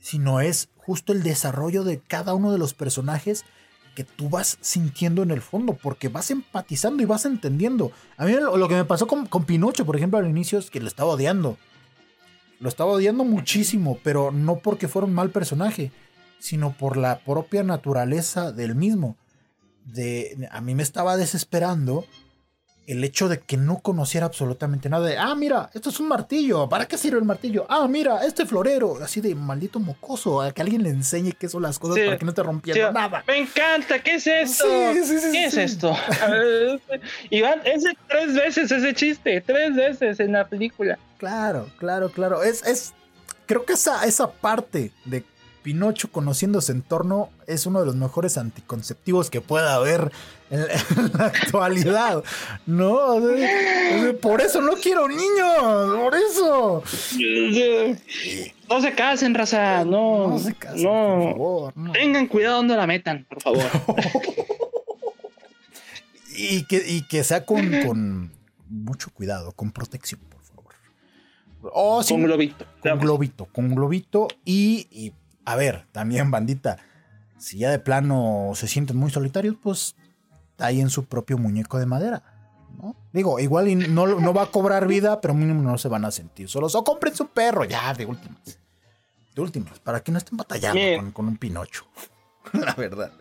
sino 0.00 0.40
es 0.40 0.70
justo 0.76 1.12
el 1.12 1.22
desarrollo 1.22 1.84
de 1.84 1.98
cada 1.98 2.34
uno 2.34 2.52
de 2.52 2.58
los 2.58 2.72
personajes 2.72 3.44
que 3.94 4.04
tú 4.04 4.28
vas 4.28 4.58
sintiendo 4.60 5.22
en 5.22 5.30
el 5.30 5.40
fondo, 5.40 5.74
porque 5.74 6.08
vas 6.08 6.30
empatizando 6.30 7.02
y 7.02 7.06
vas 7.06 7.24
entendiendo. 7.24 7.92
A 8.16 8.24
mí 8.24 8.32
lo, 8.32 8.68
que 8.68 8.74
me 8.74 8.84
pasó 8.84 9.06
con, 9.06 9.26
con, 9.26 9.44
Pinocho, 9.44 9.86
por 9.86 9.96
ejemplo, 9.96 10.18
al 10.18 10.28
inicio 10.28 10.58
es 10.58 10.70
que 10.70 10.80
lo 10.80 10.88
estaba 10.88 11.12
odiando. 11.12 11.56
Lo 12.60 12.68
estaba 12.68 12.92
odiando 12.92 13.24
muchísimo, 13.24 13.98
pero 14.02 14.30
no 14.30 14.58
porque 14.58 14.88
fuera 14.88 15.06
un 15.06 15.14
mal 15.14 15.30
personaje, 15.30 15.92
sino 16.38 16.76
por 16.76 16.96
la 16.96 17.20
propia 17.20 17.62
naturaleza 17.62 18.52
del 18.52 18.74
mismo. 18.74 19.16
De, 19.84 20.48
a 20.50 20.60
mí 20.60 20.74
me 20.74 20.82
estaba 20.82 21.16
desesperando 21.16 22.04
el 22.86 23.02
hecho 23.02 23.28
de 23.28 23.40
que 23.40 23.56
no 23.56 23.78
conociera 23.80 24.26
absolutamente 24.26 24.88
nada 24.88 25.06
de, 25.06 25.16
ah, 25.16 25.34
mira, 25.34 25.70
esto 25.74 25.90
es 25.90 26.00
un 26.00 26.08
martillo, 26.08 26.68
¿para 26.68 26.86
qué 26.86 26.98
sirve 26.98 27.18
el 27.18 27.24
martillo? 27.24 27.66
Ah, 27.68 27.86
mira, 27.88 28.24
este 28.24 28.46
florero, 28.46 28.98
así 29.02 29.20
de 29.20 29.34
maldito 29.34 29.80
mocoso, 29.80 30.40
a 30.42 30.52
que 30.52 30.62
alguien 30.62 30.82
le 30.82 30.90
enseñe 30.90 31.32
qué 31.32 31.48
son 31.48 31.62
las 31.62 31.78
cosas 31.78 32.04
para 32.04 32.18
que 32.18 32.24
no 32.24 32.30
esté 32.30 32.42
rompiendo 32.42 32.92
nada. 32.92 33.24
Me 33.26 33.38
encanta, 33.38 34.02
¿qué 34.02 34.16
es 34.16 34.26
esto? 34.26 34.64
¿Qué 34.66 35.44
es 35.44 35.56
esto? 35.56 35.96
Iván, 37.30 37.60
ese 37.64 37.96
tres 38.08 38.34
veces 38.34 38.70
ese 38.70 38.94
chiste, 38.94 39.40
tres 39.40 39.74
veces 39.74 40.20
en 40.20 40.32
la 40.32 40.46
película. 40.46 40.98
Claro, 41.18 41.68
claro, 41.78 42.10
claro. 42.10 42.42
Es, 42.42 42.64
es, 42.66 42.92
creo 43.46 43.64
que 43.64 43.74
esa, 43.74 44.04
esa 44.04 44.30
parte 44.30 44.92
de 45.04 45.24
Pinocho 45.64 46.12
conociendo 46.12 46.60
su 46.60 46.72
entorno 46.72 47.30
es 47.46 47.64
uno 47.64 47.80
de 47.80 47.86
los 47.86 47.96
mejores 47.96 48.36
anticonceptivos 48.36 49.30
que 49.30 49.40
pueda 49.40 49.74
haber 49.74 50.12
en, 50.50 50.60
la 51.18 51.24
actualidad. 51.24 52.22
No, 52.66 53.16
por 54.20 54.42
eso 54.42 54.60
no 54.60 54.74
quiero 54.74 55.08
niños, 55.08 55.96
por 55.96 56.14
eso. 56.14 56.82
No 58.66 58.80
se 58.80 58.94
casen, 58.94 59.34
raza, 59.34 59.84
no. 59.84 60.28
No 60.28 60.38
se 60.38 60.54
casen, 60.54 60.84
por 60.84 61.32
favor. 61.32 61.74
Tengan 61.92 62.26
cuidado 62.26 62.56
donde 62.56 62.76
la 62.76 62.86
metan, 62.86 63.26
por 63.28 63.42
favor. 63.42 63.64
y, 66.36 66.64
que, 66.64 66.82
y 66.86 67.06
que 67.06 67.22
sea 67.24 67.44
con, 67.44 67.70
con 67.86 68.32
mucho 68.68 69.10
cuidado, 69.10 69.52
con 69.52 69.70
protección, 69.70 70.20
por 70.30 70.42
favor. 70.42 70.74
Oh, 71.74 72.02
con 72.08 72.22
globito. 72.22 72.64
Con 72.82 72.98
globito, 72.98 73.44
con 73.46 73.74
globito 73.74 74.28
y 74.46 75.12
a 75.44 75.56
ver, 75.56 75.86
también 75.92 76.30
bandita, 76.30 76.78
si 77.38 77.58
ya 77.58 77.70
de 77.70 77.78
plano 77.78 78.52
se 78.54 78.66
sienten 78.66 78.96
muy 78.96 79.10
solitarios, 79.10 79.56
pues 79.62 79.96
ahí 80.58 80.80
en 80.80 80.90
su 80.90 81.04
propio 81.04 81.38
muñeco 81.38 81.78
de 81.78 81.86
madera. 81.86 82.22
¿no? 82.78 82.96
Digo, 83.12 83.38
igual 83.38 83.94
no, 83.94 84.06
no 84.06 84.34
va 84.34 84.42
a 84.42 84.46
cobrar 84.46 84.86
vida, 84.86 85.20
pero 85.20 85.34
mínimo 85.34 85.62
no 85.62 85.78
se 85.78 85.88
van 85.88 86.04
a 86.04 86.10
sentir 86.10 86.48
solos. 86.48 86.74
O 86.74 86.84
compren 86.84 87.14
su 87.14 87.28
perro, 87.28 87.64
ya, 87.64 87.92
de 87.94 88.06
últimas. 88.06 88.58
De 89.34 89.42
últimas, 89.42 89.78
para 89.80 90.00
que 90.00 90.12
no 90.12 90.18
estén 90.18 90.36
batallando 90.36 91.12
con, 91.12 91.28
un 91.28 91.36
Pinocho. 91.36 91.86
La 92.52 92.74
verdad. 92.74 93.12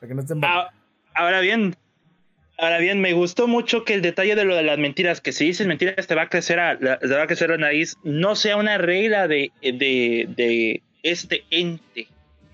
Para 0.00 0.08
que 0.08 0.14
no 0.14 0.22
estén 0.22 0.44
ah, 0.44 0.70
Ahora 1.14 1.40
bien, 1.40 1.76
Ahora 2.60 2.78
bien, 2.78 3.00
me 3.00 3.12
gustó 3.12 3.46
mucho 3.46 3.84
que 3.84 3.94
el 3.94 4.02
detalle 4.02 4.34
de 4.34 4.44
lo 4.44 4.56
de 4.56 4.64
las 4.64 4.78
mentiras, 4.78 5.20
que 5.20 5.30
si 5.30 5.44
dices 5.44 5.68
mentiras 5.68 6.08
te 6.08 6.14
va 6.16 6.22
a 6.22 6.28
crecer, 6.28 6.58
a, 6.58 6.76
te 6.76 7.06
va 7.06 7.22
a 7.22 7.26
crecer 7.28 7.50
la 7.50 7.56
nariz, 7.56 7.96
no 8.02 8.34
sea 8.34 8.56
una 8.56 8.78
regla 8.78 9.28
de, 9.28 9.52
de 9.62 10.82
este 11.10 11.44
ente 11.50 12.08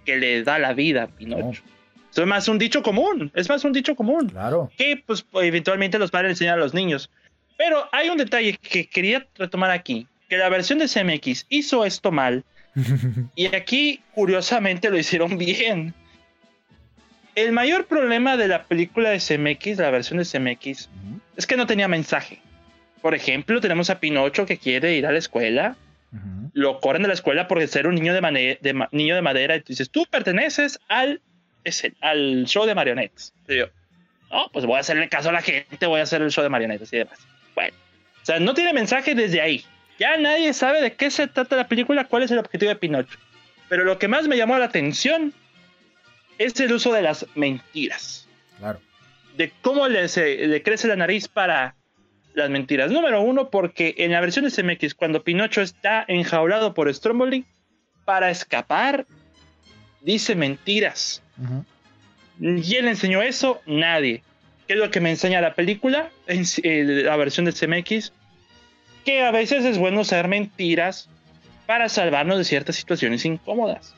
que 0.04 0.16
le 0.16 0.42
da 0.42 0.58
la 0.58 0.72
vida 0.72 1.04
a 1.04 1.06
Pinocho. 1.08 1.62
Es 2.16 2.26
más 2.26 2.46
un 2.46 2.58
dicho 2.58 2.82
común, 2.82 3.32
es 3.34 3.48
más 3.48 3.64
un 3.64 3.72
dicho 3.72 3.96
común. 3.96 4.28
Claro. 4.28 4.70
Que 4.76 5.02
pues 5.04 5.26
eventualmente 5.34 5.98
los 5.98 6.10
padres 6.10 6.30
enseñan 6.30 6.54
a 6.54 6.62
los 6.62 6.74
niños. 6.74 7.10
Pero 7.56 7.88
hay 7.92 8.08
un 8.08 8.18
detalle 8.18 8.56
que 8.56 8.86
quería 8.86 9.26
retomar 9.36 9.70
aquí, 9.70 10.06
que 10.28 10.36
la 10.36 10.48
versión 10.48 10.78
de 10.78 10.88
CMX 10.88 11.46
hizo 11.48 11.84
esto 11.84 12.12
mal 12.12 12.44
y 13.36 13.54
aquí 13.54 14.00
curiosamente 14.14 14.90
lo 14.90 14.98
hicieron 14.98 15.38
bien. 15.38 15.94
El 17.34 17.50
mayor 17.50 17.86
problema 17.86 18.36
de 18.36 18.46
la 18.46 18.64
película 18.64 19.10
de 19.10 19.18
CMX, 19.18 19.78
la 19.78 19.90
versión 19.90 20.18
de 20.18 20.24
CMX, 20.24 20.88
es 21.36 21.46
que 21.46 21.56
no 21.56 21.66
tenía 21.66 21.88
mensaje. 21.88 22.40
Por 23.02 23.14
ejemplo, 23.14 23.60
tenemos 23.60 23.90
a 23.90 23.98
Pinocho 23.98 24.46
que 24.46 24.56
quiere 24.56 24.94
ir 24.94 25.04
a 25.06 25.12
la 25.12 25.18
escuela 25.18 25.76
lo 26.52 26.80
corren 26.80 27.02
de 27.02 27.08
la 27.08 27.14
escuela 27.14 27.48
por 27.48 27.66
ser 27.66 27.86
un 27.86 27.94
niño 27.94 28.14
de, 28.14 28.58
de 28.60 28.86
niño 28.92 29.14
de 29.14 29.22
madera 29.22 29.56
y 29.56 29.60
tú 29.60 29.66
dices, 29.68 29.90
tú 29.90 30.06
perteneces 30.08 30.78
al, 30.88 31.20
al 32.00 32.44
show 32.46 32.66
de 32.66 32.74
marionetas. 32.74 33.34
Y 33.48 33.58
yo, 33.58 33.66
no, 34.30 34.48
pues 34.52 34.64
voy 34.64 34.76
a 34.76 34.80
hacerle 34.80 35.08
caso 35.08 35.30
a 35.30 35.32
la 35.32 35.42
gente, 35.42 35.86
voy 35.86 36.00
a 36.00 36.04
hacer 36.04 36.22
el 36.22 36.30
show 36.30 36.42
de 36.42 36.50
marionetas 36.50 36.92
y 36.92 36.98
demás. 36.98 37.18
Bueno, 37.54 37.76
o 38.22 38.24
sea, 38.24 38.38
no 38.40 38.54
tiene 38.54 38.72
mensaje 38.72 39.14
desde 39.14 39.40
ahí. 39.40 39.64
Ya 39.98 40.16
nadie 40.16 40.52
sabe 40.52 40.80
de 40.80 40.94
qué 40.94 41.10
se 41.10 41.26
trata 41.28 41.56
la 41.56 41.68
película, 41.68 42.04
cuál 42.04 42.22
es 42.22 42.30
el 42.30 42.38
objetivo 42.38 42.68
de 42.68 42.76
Pinocho. 42.76 43.18
Pero 43.68 43.84
lo 43.84 43.98
que 43.98 44.08
más 44.08 44.28
me 44.28 44.36
llamó 44.36 44.58
la 44.58 44.66
atención 44.66 45.32
es 46.38 46.58
el 46.60 46.72
uso 46.72 46.92
de 46.92 47.02
las 47.02 47.26
mentiras. 47.34 48.28
Claro. 48.58 48.80
De 49.36 49.52
cómo 49.62 49.88
le, 49.88 50.06
le 50.46 50.62
crece 50.62 50.88
la 50.88 50.96
nariz 50.96 51.28
para 51.28 51.74
las 52.34 52.50
mentiras. 52.50 52.90
Número 52.90 53.22
uno, 53.22 53.48
porque 53.48 53.94
en 53.98 54.12
la 54.12 54.20
versión 54.20 54.44
de 54.44 54.50
CMX, 54.50 54.94
cuando 54.94 55.22
Pinocho 55.24 55.62
está 55.62 56.04
enjaulado 56.06 56.74
por 56.74 56.92
Stromboli, 56.92 57.44
para 58.04 58.30
escapar, 58.30 59.06
dice 60.02 60.34
mentiras. 60.34 61.22
¿Y 62.38 62.74
él 62.76 62.88
enseñó 62.88 63.22
eso? 63.22 63.62
Nadie. 63.66 64.22
¿Qué 64.66 64.74
es 64.74 64.78
lo 64.78 64.90
que 64.90 65.00
me 65.00 65.10
enseña 65.10 65.40
la 65.40 65.54
película? 65.54 66.10
En, 66.26 66.44
eh, 66.62 67.02
la 67.04 67.16
versión 67.16 67.46
de 67.46 67.52
CMX. 67.52 68.12
Que 69.04 69.22
a 69.22 69.30
veces 69.30 69.64
es 69.64 69.78
bueno 69.78 70.04
saber 70.04 70.28
mentiras 70.28 71.08
para 71.66 71.88
salvarnos 71.88 72.38
de 72.38 72.44
ciertas 72.44 72.76
situaciones 72.76 73.24
incómodas. 73.24 73.94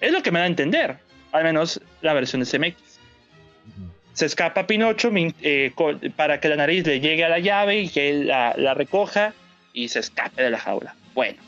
Es 0.00 0.12
lo 0.12 0.22
que 0.22 0.30
me 0.30 0.38
da 0.38 0.44
a 0.44 0.48
entender, 0.48 0.98
al 1.32 1.44
menos 1.44 1.80
la 2.02 2.12
versión 2.12 2.42
de 2.42 2.46
CMX 2.46 2.85
se 4.16 4.24
escapa 4.24 4.66
Pinocho 4.66 5.10
eh, 5.14 5.72
para 6.16 6.40
que 6.40 6.48
la 6.48 6.56
nariz 6.56 6.86
le 6.86 7.00
llegue 7.00 7.22
a 7.22 7.28
la 7.28 7.38
llave 7.38 7.80
y 7.80 7.88
que 7.90 8.08
él 8.08 8.28
la, 8.28 8.72
recoja 8.72 9.34
y 9.74 9.88
se 9.88 9.98
escape 9.98 10.42
de 10.42 10.48
la 10.48 10.58
jaula. 10.58 10.96
Bueno, 11.12 11.38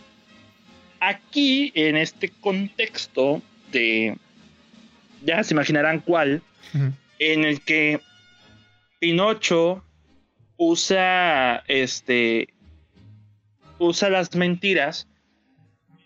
aquí 1.01 1.73
en 1.75 1.97
este 1.97 2.29
contexto 2.29 3.41
de, 3.73 4.19
ya 5.25 5.43
se 5.45 5.55
imaginarán 5.55 6.01
cuál, 6.01 6.43
en 7.19 7.45
el 7.45 7.63
que 7.63 8.01
Pinocho 8.99 9.83
usa 10.59 11.65
este 11.69 12.53
usa 13.79 14.11
las 14.11 14.35
mentiras 14.35 15.07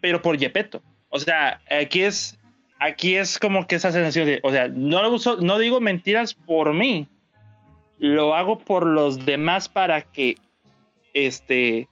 pero 0.02 0.20
por 0.20 0.36
Yepeto 0.36 0.82
o 1.08 1.18
sea 1.18 1.62
aquí 1.70 2.02
es 2.02 2.38
aquí 2.82 3.16
es 3.16 3.38
como 3.38 3.66
que 3.66 3.76
esa 3.76 3.92
sensación 3.92 4.26
de, 4.26 4.40
o 4.42 4.50
sea, 4.50 4.68
no 4.68 5.02
lo 5.02 5.12
uso, 5.12 5.36
no 5.40 5.58
digo 5.58 5.80
mentiras 5.80 6.34
por 6.34 6.74
mí, 6.74 7.06
lo 7.98 8.34
hago 8.34 8.58
por 8.58 8.86
los 8.86 9.24
demás 9.24 9.68
para 9.68 10.02
que 10.02 10.36
este 11.14 11.88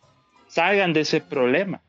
salgan 0.49 0.93
de 0.93 1.01
ese 1.01 1.21
problema. 1.21 1.81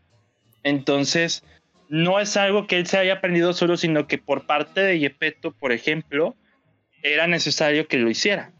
Entonces, 0.63 1.43
no 1.89 2.19
es 2.19 2.37
algo 2.37 2.67
que 2.67 2.77
él 2.77 2.85
se 2.85 2.99
haya 2.99 3.13
aprendido 3.13 3.53
solo, 3.53 3.75
sino 3.75 4.05
que 4.05 4.19
por 4.19 4.45
parte 4.45 4.81
de 4.81 4.99
Yepeto, 4.99 5.51
por 5.51 5.71
ejemplo, 5.71 6.35
era 7.01 7.25
necesario 7.25 7.87
que 7.87 7.97
lo 7.97 8.09
hiciera. 8.09 8.51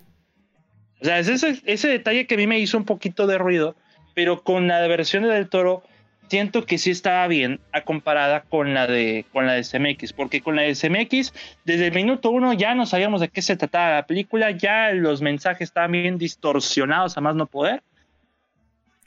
O 1.02 1.06
sea, 1.06 1.20
es 1.20 1.28
ese, 1.28 1.62
ese 1.66 1.88
detalle 1.88 2.26
que 2.26 2.34
a 2.34 2.38
mí 2.38 2.48
me 2.48 2.60
hizo 2.60 2.78
un 2.78 2.86
poquito 2.86 3.28
de 3.28 3.38
ruido, 3.38 3.76
pero 4.16 4.44
con 4.44 4.68
la 4.68 4.86
versión 4.88 5.24
del 5.24 5.50
toro 5.50 5.84
siento 6.32 6.66
que 6.66 6.78
sí 6.78 6.92
estaba 6.92 7.28
bien 7.28 7.60
a 7.74 7.82
comparada 7.82 8.44
con 8.44 8.74
la 8.74 8.88
de 8.88 9.26
con 9.34 9.48
la 9.48 9.52
de 9.52 9.64
CMX, 9.64 10.14
porque 10.14 10.40
con 10.40 10.56
la 10.56 10.62
de 10.62 10.76
CMX 10.76 11.34
desde 11.66 11.88
el 11.88 11.94
minuto 11.94 12.32
uno 12.32 12.54
ya 12.54 12.74
no 12.74 12.86
sabíamos 12.86 13.20
de 13.20 13.28
qué 13.28 13.42
se 13.42 13.58
trataba 13.58 13.96
la 13.96 14.08
película, 14.08 14.52
ya 14.52 14.94
los 14.94 15.22
mensajes 15.22 15.68
estaban 15.68 15.92
bien 15.92 16.18
distorsionados 16.18 17.18
a 17.18 17.22
más 17.22 17.36
no 17.36 17.48
poder. 17.48 17.84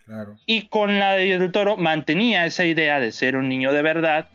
Claro. 0.05 0.37
Y 0.45 0.67
con 0.69 0.99
la 0.99 1.13
de 1.13 1.39
Del 1.39 1.51
Toro 1.51 1.79
mantenía 1.79 2.45
esa 2.45 2.67
idea 2.67 3.01
de 3.01 3.11
ser 3.11 3.37
un 3.37 3.49
niño 3.49 3.73
de 3.73 3.81
verdad, 3.81 4.29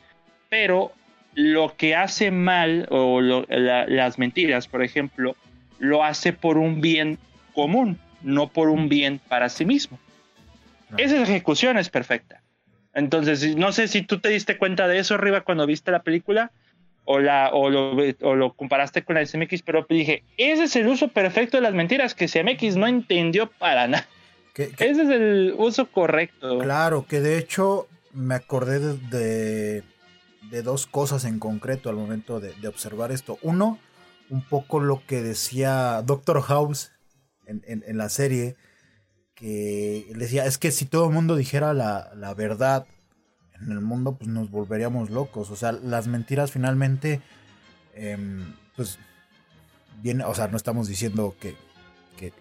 pero 0.50 0.92
lo 1.36 1.76
que 1.78 1.96
hace 1.96 2.32
mal 2.32 2.88
o 2.90 3.22
las 3.22 4.18
mentiras, 4.18 4.68
por 4.68 4.84
ejemplo, 4.84 5.36
lo 5.78 6.04
hace 6.04 6.34
por 6.34 6.58
un 6.58 6.82
bien 6.82 7.20
común, 7.54 8.00
no 8.24 8.48
por 8.48 8.70
un 8.70 8.90
bien 8.90 9.20
para 9.20 9.48
sí 9.48 9.64
mismo. 9.64 10.00
Esa 10.98 11.22
ejecución 11.22 11.78
es 11.78 11.90
perfecta. 11.90 12.42
Entonces, 13.00 13.56
no 13.56 13.72
sé 13.72 13.88
si 13.88 14.02
tú 14.02 14.20
te 14.20 14.30
diste 14.30 14.58
cuenta 14.58 14.88
de 14.88 15.00
eso 15.00 15.16
arriba 15.16 15.42
cuando 15.42 15.66
viste 15.66 15.92
la 15.92 16.04
película 16.04 16.52
o, 17.06 17.20
la, 17.20 17.50
o, 17.52 17.70
lo, 17.70 17.96
o 18.22 18.36
lo 18.36 18.54
comparaste 18.54 19.04
con 19.04 19.16
la 19.16 19.22
de 19.22 19.28
CMX, 19.28 19.64
pero 19.64 19.86
dije, 19.90 20.24
ese 20.38 20.66
es 20.66 20.76
el 20.76 20.88
uso 20.88 21.08
perfecto 21.08 21.58
de 21.58 21.62
las 21.62 21.74
mentiras 21.74 22.14
que 22.14 22.28
CMX 22.28 22.76
no 22.76 22.86
entendió 22.86 23.50
para 23.50 23.88
nada. 23.88 24.08
ese 24.56 24.92
es 24.92 25.10
el 25.10 25.56
uso 25.58 25.88
correcto. 25.88 26.60
Claro, 26.60 27.06
que 27.08 27.20
de 27.20 27.40
hecho 27.40 27.88
me 28.14 28.36
acordé 28.36 28.80
de, 28.80 29.84
de, 30.52 30.62
dos 30.62 30.86
cosas 30.86 31.26
en 31.26 31.40
concreto 31.40 31.90
al 31.90 31.96
momento 31.96 32.40
de, 32.40 32.54
de, 32.62 32.68
observar 32.68 33.12
esto. 33.12 33.40
Uno, 33.42 33.80
un 34.30 34.44
poco 34.44 34.80
lo 34.80 35.02
que 35.08 35.24
decía 35.24 36.04
Doctor 36.06 36.42
House 36.44 36.92
en, 37.48 37.64
en, 37.66 37.84
en 37.88 37.98
la 37.98 38.10
serie, 38.10 38.56
que 39.40 40.12
decía, 40.16 40.46
es 40.46 40.58
que 40.58 40.72
si 40.72 40.86
todo 40.86 41.08
el 41.08 41.14
mundo 41.14 41.36
dijera 41.36 41.74
la, 41.74 42.34
verdad 42.36 42.86
en 43.62 43.72
el 43.72 43.82
mundo, 43.82 44.16
pues 44.16 44.30
nos 44.30 44.52
volveríamos 44.52 45.10
locos. 45.10 45.50
O 45.50 45.56
sea, 45.56 45.72
las 45.72 46.08
mentiras 46.08 46.52
finalmente, 46.52 47.22
em, 47.96 48.54
pues, 48.76 49.00
viene, 50.02 50.26
o 50.26 50.36
sea, 50.36 50.48
no 50.50 50.58
estamos 50.58 50.88
diciendo 50.88 51.36
que, 51.40 51.56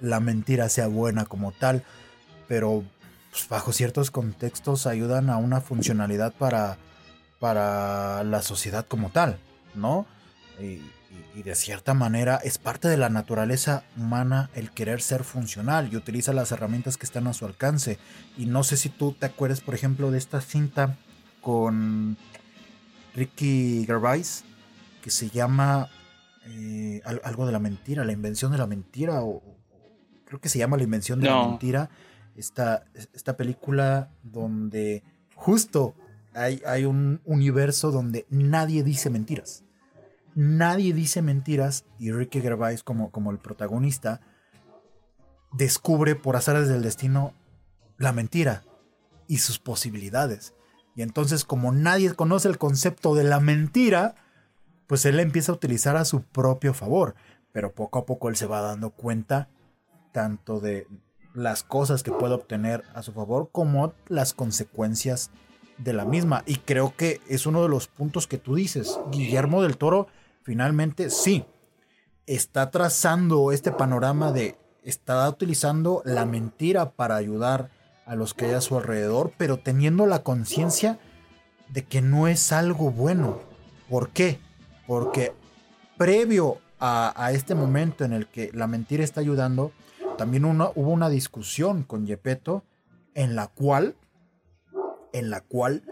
la 0.01 0.18
mentira 0.18 0.68
sea 0.68 0.88
buena 0.88 1.24
como 1.24 1.53
tal, 1.53 1.84
pero 2.49 2.82
pues, 3.30 3.49
bajo 3.49 3.72
ciertos 3.72 4.11
contextos 4.11 4.88
ayudan 4.88 5.30
a 5.30 5.36
una 5.36 5.61
funcionalidad 5.61 6.34
para, 6.34 6.78
para 7.38 8.24
la 8.24 8.42
sociedad 8.42 8.86
como 8.86 9.11
tal, 9.11 9.38
¿no? 9.76 10.05
Y, 10.61 10.82
y 11.34 11.42
de 11.42 11.54
cierta 11.54 11.94
manera 11.94 12.36
es 12.42 12.59
parte 12.59 12.88
de 12.88 12.96
la 12.96 13.09
naturaleza 13.09 13.84
humana 13.96 14.50
el 14.54 14.70
querer 14.70 15.00
ser 15.00 15.24
funcional 15.24 15.88
y 15.92 15.96
utiliza 15.96 16.32
las 16.32 16.52
herramientas 16.52 16.96
que 16.96 17.06
están 17.06 17.26
a 17.26 17.32
su 17.32 17.46
alcance. 17.46 17.98
Y 18.36 18.46
no 18.46 18.64
sé 18.64 18.76
si 18.76 18.88
tú 18.88 19.12
te 19.12 19.26
acuerdas, 19.26 19.61
por 19.61 19.74
ejemplo, 19.74 20.11
de 20.11 20.18
esta 20.18 20.40
cinta 20.40 20.96
con 21.40 22.16
Ricky 23.14 23.84
Gervais 23.86 24.44
que 25.02 25.11
se 25.11 25.30
llama 25.30 25.88
eh, 26.46 27.00
algo 27.24 27.46
de 27.46 27.52
la 27.52 27.61
mentira, 27.61 28.04
la 28.04 28.12
invención 28.12 28.52
de 28.52 28.59
la 28.59 28.66
mentira, 28.66 29.22
o, 29.22 29.42
creo 30.24 30.40
que 30.40 30.48
se 30.48 30.59
llama 30.59 30.76
la 30.76 30.82
invención 30.82 31.20
de 31.20 31.28
la 31.28 31.46
mentira. 31.46 31.88
Esta, 32.36 32.84
esta 33.12 33.36
película 33.36 34.11
donde 34.22 35.02
justo 35.34 35.94
hay, 36.34 36.62
hay 36.66 36.84
un 36.84 37.20
universo 37.24 37.90
donde 37.90 38.26
nadie 38.28 38.82
dice 38.82 39.11
mentiras 39.11 39.64
nadie 40.39 40.93
dice 40.93 41.20
mentiras 41.20 41.84
y 41.99 42.12
Ricky 42.12 42.41
Gervais 42.41 42.84
como, 42.84 43.11
como 43.11 43.32
el 43.32 43.39
protagonista 43.39 44.20
descubre 45.53 46.14
por 46.14 46.36
azares 46.36 46.68
del 46.68 46.80
destino 46.80 47.34
la 47.97 48.12
mentira 48.12 48.62
y 49.26 49.39
sus 49.39 49.59
posibilidades. 49.59 50.55
Y 50.95 51.03
entonces 51.03 51.45
como 51.45 51.72
nadie 51.72 52.14
conoce 52.14 52.47
el 52.47 52.57
concepto 52.57 53.16
de 53.16 53.24
la 53.24 53.41
mentira, 53.41 54.14
pues 54.86 55.05
él 55.07 55.18
empieza 55.18 55.51
a 55.51 55.57
utilizar 55.57 55.97
a 55.97 56.05
su 56.05 56.22
propio 56.22 56.72
favor. 56.72 57.16
Pero 57.51 57.74
poco 57.74 57.99
a 57.99 58.07
poco 58.07 58.28
él 58.28 58.36
se 58.36 58.47
va 58.47 58.61
dando 58.61 58.91
cuenta 58.91 59.49
tanto 60.12 60.61
de 60.61 60.86
las 61.34 61.64
cosas 61.64 62.05
que 62.05 62.12
puede 62.12 62.34
obtener 62.34 62.84
a 62.95 63.03
su 63.03 63.12
favor 63.12 63.51
como 63.51 63.93
las 64.07 64.34
consecuencias 64.34 65.32
de 65.78 65.95
la 65.95 66.05
misma. 66.05 66.45
Y 66.47 66.59
creo 66.59 66.95
que 66.95 67.20
es 67.28 67.45
uno 67.45 67.61
de 67.61 67.68
los 67.68 67.89
puntos 67.89 68.28
que 68.28 68.39
tú 68.39 68.55
dices. 68.55 69.01
Guillermo 69.11 69.62
del 69.62 69.76
Toro 69.78 70.07
finalmente 70.49 71.11
sí, 71.11 71.44
está 72.24 72.70
trazando 72.70 73.53
este 73.53 73.70
panorama 73.70 74.32
de, 74.32 74.57
está 74.82 75.28
utilizando 75.28 76.01
la 76.07 76.24
mentira 76.24 76.92
para 76.92 77.16
ayudar 77.16 77.68
a 78.07 78.16
los 78.16 78.32
que 78.32 78.46
hay 78.46 78.53
a 78.53 78.62
su 78.62 78.78
alrededor, 78.78 79.30
pero 79.36 79.59
teniendo 79.59 80.07
la 80.07 80.22
conciencia 80.22 80.99
de 81.68 81.84
que 81.84 82.01
no 82.01 82.28
es 82.28 82.51
algo 82.51 82.90
bueno. 82.90 83.40
¿Por 83.90 84.09
qué? 84.09 84.40
Porque 84.86 85.34
previo 85.99 86.57
a, 86.80 87.30
este 87.34 87.55
momento 87.55 88.07
en 88.07 88.14
el 88.14 88.26
que 88.26 88.51
la 88.55 88.66
mentira 88.66 89.05
está 89.05 89.20
ayudando, 89.20 89.70
también 90.16 90.46
hubo 90.46 90.72
una 90.74 91.11
discusión 91.11 91.82
con 91.82 92.07
Yepeto 92.07 92.64
en 93.14 93.36
la 93.36 93.49
cual, 93.49 93.96
en 95.12 95.28
la 95.28 95.42
cual 95.42 95.82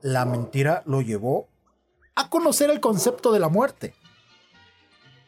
la 0.00 0.24
mentira 0.24 0.82
lo 0.86 1.02
llevó 1.02 1.48
a 2.14 2.30
conocer 2.30 2.70
el 2.70 2.80
concepto 2.80 3.30
de 3.30 3.40
la 3.40 3.50
muerte. 3.50 3.92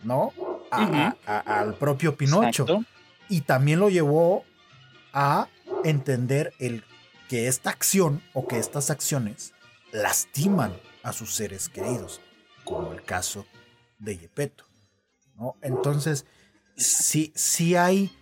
¿No? 0.02 0.32
al 0.70 1.74
propio 1.74 2.16
Pinocho. 2.16 2.66
Y 3.28 3.42
también 3.42 3.80
lo 3.80 3.90
llevó 3.90 4.44
a 5.12 5.48
entender 5.84 6.54
el 6.58 6.84
que 7.28 7.48
esta 7.48 7.70
acción 7.70 8.22
o 8.32 8.46
que 8.46 8.58
estas 8.58 8.90
acciones 8.90 9.52
lastiman 9.92 10.74
a 11.02 11.12
sus 11.12 11.34
seres 11.34 11.68
queridos, 11.68 12.20
como 12.64 12.92
el 12.92 13.02
caso 13.02 13.46
de 13.98 14.16
Yepeto. 14.16 14.64
¿no? 15.36 15.56
Entonces, 15.62 16.26
sí, 16.76 17.32
sí 17.34 17.76
hay 17.76 18.16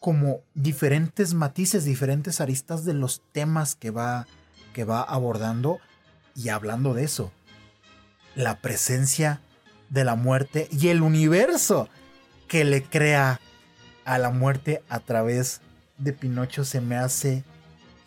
como 0.00 0.40
diferentes 0.54 1.34
matices, 1.34 1.84
diferentes 1.84 2.40
aristas 2.40 2.84
de 2.84 2.94
los 2.94 3.22
temas 3.32 3.76
que 3.76 3.90
va, 3.90 4.26
que 4.72 4.84
va 4.84 5.02
abordando 5.02 5.78
y 6.34 6.48
hablando 6.48 6.94
de 6.94 7.04
eso. 7.04 7.32
La 8.34 8.58
presencia 8.60 9.40
de 9.92 10.04
la 10.04 10.16
muerte 10.16 10.68
y 10.72 10.88
el 10.88 11.02
universo 11.02 11.88
que 12.48 12.64
le 12.64 12.82
crea 12.82 13.40
a 14.06 14.18
la 14.18 14.30
muerte 14.30 14.82
a 14.88 15.00
través 15.00 15.60
de 15.98 16.14
Pinocho 16.14 16.64
se 16.64 16.80
me 16.80 16.96
hace 16.96 17.44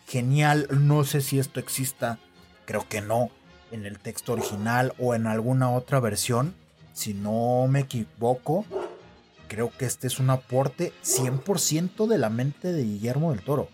genial. 0.08 0.66
No 0.70 1.04
sé 1.04 1.20
si 1.20 1.38
esto 1.38 1.60
exista, 1.60 2.18
creo 2.64 2.88
que 2.88 3.00
no, 3.00 3.30
en 3.70 3.86
el 3.86 4.00
texto 4.00 4.32
original 4.32 4.94
o 4.98 5.14
en 5.14 5.28
alguna 5.28 5.70
otra 5.70 6.00
versión. 6.00 6.56
Si 6.92 7.14
no 7.14 7.68
me 7.68 7.80
equivoco, 7.80 8.64
creo 9.46 9.70
que 9.70 9.84
este 9.84 10.08
es 10.08 10.18
un 10.18 10.30
aporte 10.30 10.92
100% 11.04 12.08
de 12.08 12.18
la 12.18 12.30
mente 12.30 12.72
de 12.72 12.82
Guillermo 12.82 13.30
del 13.30 13.42
Toro. 13.42 13.68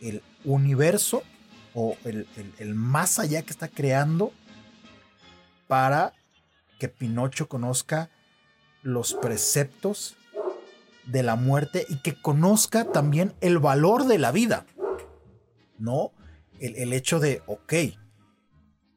El 0.00 0.22
universo 0.44 1.22
o 1.72 1.96
el, 2.04 2.26
el 2.58 2.74
más 2.74 3.20
allá 3.20 3.42
que 3.42 3.52
está 3.52 3.68
creando 3.68 4.32
para 5.68 6.14
que 6.78 6.88
Pinocho 6.88 7.48
conozca 7.48 8.10
los 8.82 9.14
preceptos 9.14 10.16
de 11.06 11.22
la 11.22 11.36
muerte 11.36 11.86
y 11.88 12.00
que 12.00 12.20
conozca 12.20 12.84
también 12.92 13.34
el 13.40 13.58
valor 13.58 14.06
de 14.06 14.18
la 14.18 14.30
vida. 14.30 14.66
¿No? 15.78 16.12
El, 16.60 16.92
hecho 16.92 17.20
de, 17.20 17.42
ok, 17.46 17.72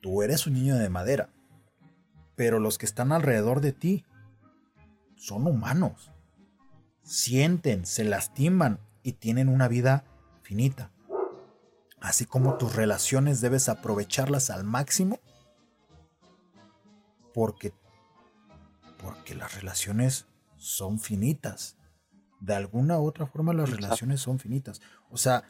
tú 0.02 0.24
eres 0.24 0.48
un 0.48 0.54
niño 0.54 0.78
de 0.78 0.90
madera, 0.90 1.30
pero 2.36 2.60
los 2.60 2.78
que 2.78 2.88
están 2.88 3.12
alrededor 3.12 3.62
de 3.62 3.72
ti 3.72 4.06
son 5.16 5.46
humanos. 5.46 6.12
Sienten, 7.04 7.86
se 7.86 8.04
lastiman 8.04 8.80
y 9.04 9.14
tienen 9.14 9.48
una 9.48 9.68
vida 9.68 10.06
finita. 10.42 10.92
Así 12.00 12.26
como 12.26 12.58
tus 12.58 12.76
relaciones 12.76 13.42
debes 13.42 13.70
aprovecharlas 13.70 14.50
al 14.50 14.64
máximo 14.64 15.20
porque, 17.34 17.74
porque 18.98 19.36
las 19.36 19.56
relaciones 19.56 20.28
son 20.58 21.00
finitas. 21.00 21.78
De 22.40 22.56
alguna 22.56 23.00
u 23.00 23.06
otra 23.06 23.28
forma 23.28 23.54
las 23.54 23.70
relaciones 23.70 24.22
son 24.22 24.40
finitas. 24.40 24.82
O 25.10 25.18
sea, 25.18 25.44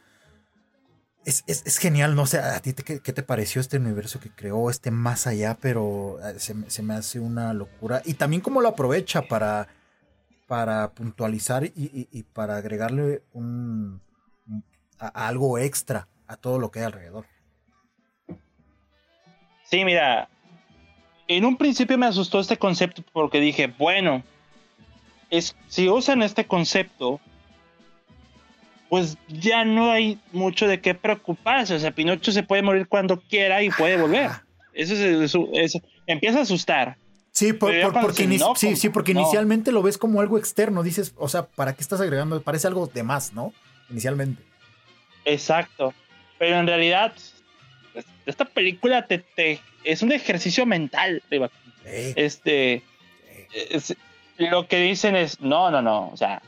es, 1.24 1.78
genial, 1.78 2.14
no 2.14 2.26
sé, 2.26 2.38
a 2.38 2.58
ti 2.60 2.74
qué, 2.74 2.98
te 2.98 3.22
pareció 3.22 3.60
este 3.60 3.76
universo 3.76 4.18
que 4.20 4.30
creó, 4.30 4.70
este 4.70 4.90
más 4.90 5.26
allá, 5.26 5.56
pero 5.60 6.18
eh, 6.22 6.38
se, 6.38 6.82
me 6.82 6.94
hace 6.94 7.20
una 7.20 7.52
locura. 7.54 8.02
Y 8.04 8.14
también 8.14 8.42
cómo 8.42 8.60
lo 8.60 8.68
aprovecha 8.68 9.22
para, 9.22 9.68
para 10.48 10.92
puntualizar 10.92 11.64
y, 11.64 12.22
para 12.32 12.56
agregarle 12.56 13.22
un, 13.32 14.00
algo 14.98 15.58
extra 15.58 16.08
a 16.26 16.36
todo 16.36 16.58
lo 16.58 16.70
que 16.70 16.80
hay 16.80 16.86
alrededor. 16.86 17.26
Sí, 19.64 19.84
mira, 19.84 20.28
en 21.36 21.44
un 21.44 21.56
principio 21.56 21.98
me 21.98 22.06
asustó 22.06 22.40
este 22.40 22.56
concepto 22.56 23.02
porque 23.12 23.40
dije, 23.40 23.66
bueno, 23.78 24.22
es, 25.30 25.56
si 25.68 25.88
usan 25.88 26.22
este 26.22 26.46
concepto, 26.46 27.20
pues 28.88 29.16
ya 29.28 29.64
no 29.64 29.90
hay 29.90 30.18
mucho 30.32 30.68
de 30.68 30.80
qué 30.80 30.94
preocuparse. 30.94 31.74
O 31.74 31.78
sea, 31.78 31.92
Pinocho 31.92 32.32
se 32.32 32.42
puede 32.42 32.62
morir 32.62 32.86
cuando 32.86 33.20
quiera 33.20 33.62
y 33.62 33.70
puede 33.70 33.96
volver. 33.96 34.30
Eso 34.74 34.94
es, 34.94 35.34
eso, 35.54 35.80
empieza 36.06 36.40
a 36.40 36.42
asustar. 36.42 36.96
Sí, 37.30 37.54
porque, 37.54 37.88
sí, 38.56 38.76
sí, 38.76 38.88
porque 38.90 39.12
inicialmente 39.12 39.72
lo 39.72 39.82
ves 39.82 39.96
como 39.96 40.20
algo 40.20 40.36
externo. 40.36 40.82
Dices, 40.82 41.14
o 41.16 41.28
sea, 41.28 41.46
¿para 41.46 41.74
qué 41.74 41.80
estás 41.80 42.02
agregando? 42.02 42.42
Parece 42.42 42.66
algo 42.66 42.86
de 42.86 43.02
más, 43.02 43.32
¿no? 43.32 43.54
Inicialmente. 43.88 44.42
Exacto. 45.24 45.94
Pero 46.38 46.58
en 46.58 46.66
realidad, 46.66 47.14
esta 48.26 48.44
película 48.44 49.06
te, 49.06 49.24
es 49.84 50.02
un 50.02 50.12
ejercicio 50.12 50.66
mental. 50.66 51.22
Este. 51.84 52.82
lo 54.38 54.66
que 54.66 54.78
dicen 54.80 55.16
es: 55.16 55.40
no, 55.40 55.70
no, 55.70 55.82
no. 55.82 56.08
O 56.10 56.16
sea, 56.16 56.42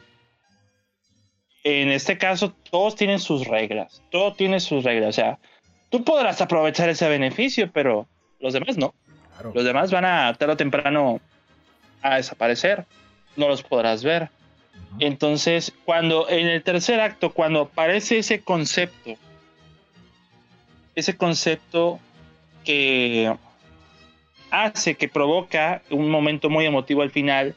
en 1.64 1.90
este 1.90 2.18
caso 2.18 2.54
todos 2.70 2.94
tienen 2.94 3.18
sus 3.18 3.46
reglas, 3.46 4.02
todo 4.10 4.34
tiene 4.34 4.60
sus 4.60 4.84
reglas, 4.84 5.08
o 5.08 5.12
sea, 5.12 5.38
tú 5.90 6.04
podrás 6.04 6.40
aprovechar 6.40 6.88
ese 6.90 7.08
beneficio, 7.08 7.70
pero 7.72 8.06
los 8.38 8.52
demás 8.52 8.76
no. 8.76 8.94
Los 9.52 9.64
demás 9.64 9.90
van 9.90 10.04
a 10.04 10.32
tarde 10.34 10.52
o 10.52 10.56
temprano 10.56 11.20
a 12.02 12.16
desaparecer, 12.16 12.84
no 13.34 13.48
los 13.48 13.62
podrás 13.62 14.04
ver. 14.04 14.28
Entonces, 15.00 15.72
cuando 15.84 16.28
en 16.28 16.46
el 16.46 16.62
tercer 16.62 17.00
acto, 17.00 17.32
cuando 17.32 17.62
aparece 17.62 18.18
ese 18.18 18.42
concepto, 18.42 19.14
ese 20.94 21.16
concepto 21.16 21.98
que 22.64 23.34
hace, 24.50 24.94
que 24.94 25.08
provoca 25.08 25.82
un 25.90 26.10
momento 26.10 26.50
muy 26.50 26.64
emotivo 26.64 27.02
al 27.02 27.10
final, 27.10 27.54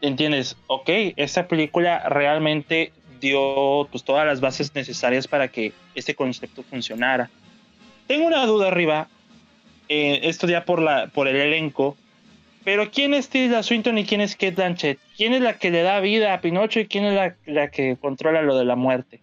entiendes, 0.00 0.56
ok, 0.66 0.88
esta 1.16 1.48
película 1.48 2.08
realmente 2.08 2.92
dio 3.20 3.88
pues, 3.90 4.04
todas 4.04 4.26
las 4.26 4.40
bases 4.40 4.74
necesarias 4.74 5.26
para 5.26 5.48
que 5.48 5.72
este 5.94 6.14
concepto 6.14 6.62
funcionara. 6.62 7.30
Tengo 8.06 8.26
una 8.26 8.46
duda 8.46 8.68
arriba, 8.68 9.08
eh, 9.88 10.20
esto 10.24 10.46
ya 10.46 10.64
por, 10.64 10.80
la, 10.80 11.08
por 11.08 11.28
el 11.28 11.36
elenco, 11.36 11.96
pero 12.64 12.90
¿quién 12.90 13.14
es 13.14 13.28
Tilda 13.28 13.62
Swinton 13.62 13.98
y 13.98 14.04
quién 14.04 14.20
es 14.20 14.34
Kate 14.34 14.50
Blanchett? 14.50 14.98
¿Quién 15.16 15.32
es 15.32 15.40
la 15.40 15.58
que 15.58 15.70
le 15.70 15.82
da 15.82 16.00
vida 16.00 16.34
a 16.34 16.40
Pinocho 16.40 16.80
y 16.80 16.86
quién 16.86 17.04
es 17.06 17.32
la, 17.46 17.70
que 17.70 17.96
controla 17.98 18.42
lo 18.42 18.58
de 18.58 18.64
la 18.64 18.76
muerte? 18.76 19.20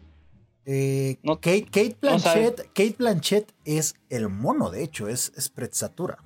Eh, 0.65 1.17
Kate, 1.23 1.65
Kate, 1.65 1.97
Blanchett, 2.01 2.57
Kate 2.73 2.95
Blanchett 2.97 3.51
es 3.65 3.95
el 4.09 4.29
mono, 4.29 4.71
de 4.71 4.83
hecho, 4.83 5.07
es, 5.07 5.31
es 5.35 5.49
Pretzatura. 5.49 6.17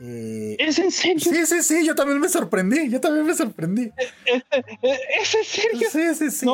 Eh, 0.00 0.56
¿Es 0.58 0.78
en 0.78 0.90
serio? 0.90 1.20
Sí, 1.20 1.46
sí, 1.46 1.62
sí, 1.62 1.86
yo 1.86 1.94
también 1.94 2.18
me 2.18 2.28
sorprendí, 2.28 2.90
yo 2.90 3.00
también 3.00 3.26
me 3.26 3.34
sorprendí. 3.34 3.92
¿Es, 4.26 5.34
en 5.34 5.44
serio? 5.44 5.88
Sí, 5.90 6.14
sí, 6.14 6.30
sí. 6.30 6.46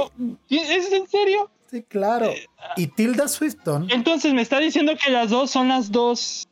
¿Es 0.50 0.92
en 0.92 1.08
serio? 1.08 1.50
Sí, 1.70 1.82
claro. 1.82 2.26
Eh, 2.26 2.46
y 2.76 2.88
Tilda 2.88 3.28
Swinton. 3.28 3.88
Entonces 3.90 4.34
me 4.34 4.42
está 4.42 4.58
diciendo 4.58 4.92
que 5.02 5.10
las 5.10 5.30
dos 5.30 5.50
son 5.50 5.68
las 5.68 5.92
dos. 5.92 6.46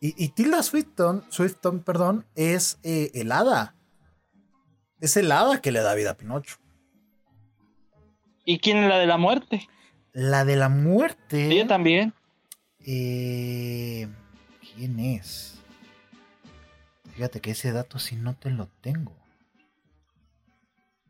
Y, 0.00 0.28
Tilda 0.30 0.64
Swinton, 0.64 1.24
Swinton, 1.28 1.80
perdón, 1.80 2.26
es 2.34 2.78
eh, 2.82 3.12
el 3.14 3.30
hada. 3.30 3.76
Es 5.00 5.16
el 5.16 5.30
hada 5.30 5.60
que 5.60 5.70
le 5.70 5.80
da 5.80 5.94
vida 5.94 6.10
a 6.10 6.16
Pinocho. 6.16 6.56
¿Y 8.44 8.58
quién 8.58 8.78
es 8.78 8.88
la 8.88 8.98
de 8.98 9.06
la 9.06 9.16
muerte? 9.16 9.68
La 10.12 10.44
de 10.44 10.56
la 10.56 10.68
muerte. 10.68 11.50
Ella 11.50 11.66
también. 11.66 12.12
Eh, 12.84 14.08
¿Quién 14.74 14.98
es? 15.00 15.60
Fíjate 17.14 17.40
que 17.40 17.52
ese 17.52 17.72
dato 17.72 17.98
sí 17.98 18.16
no 18.16 18.34
te 18.34 18.50
lo 18.50 18.68
tengo. 18.80 19.14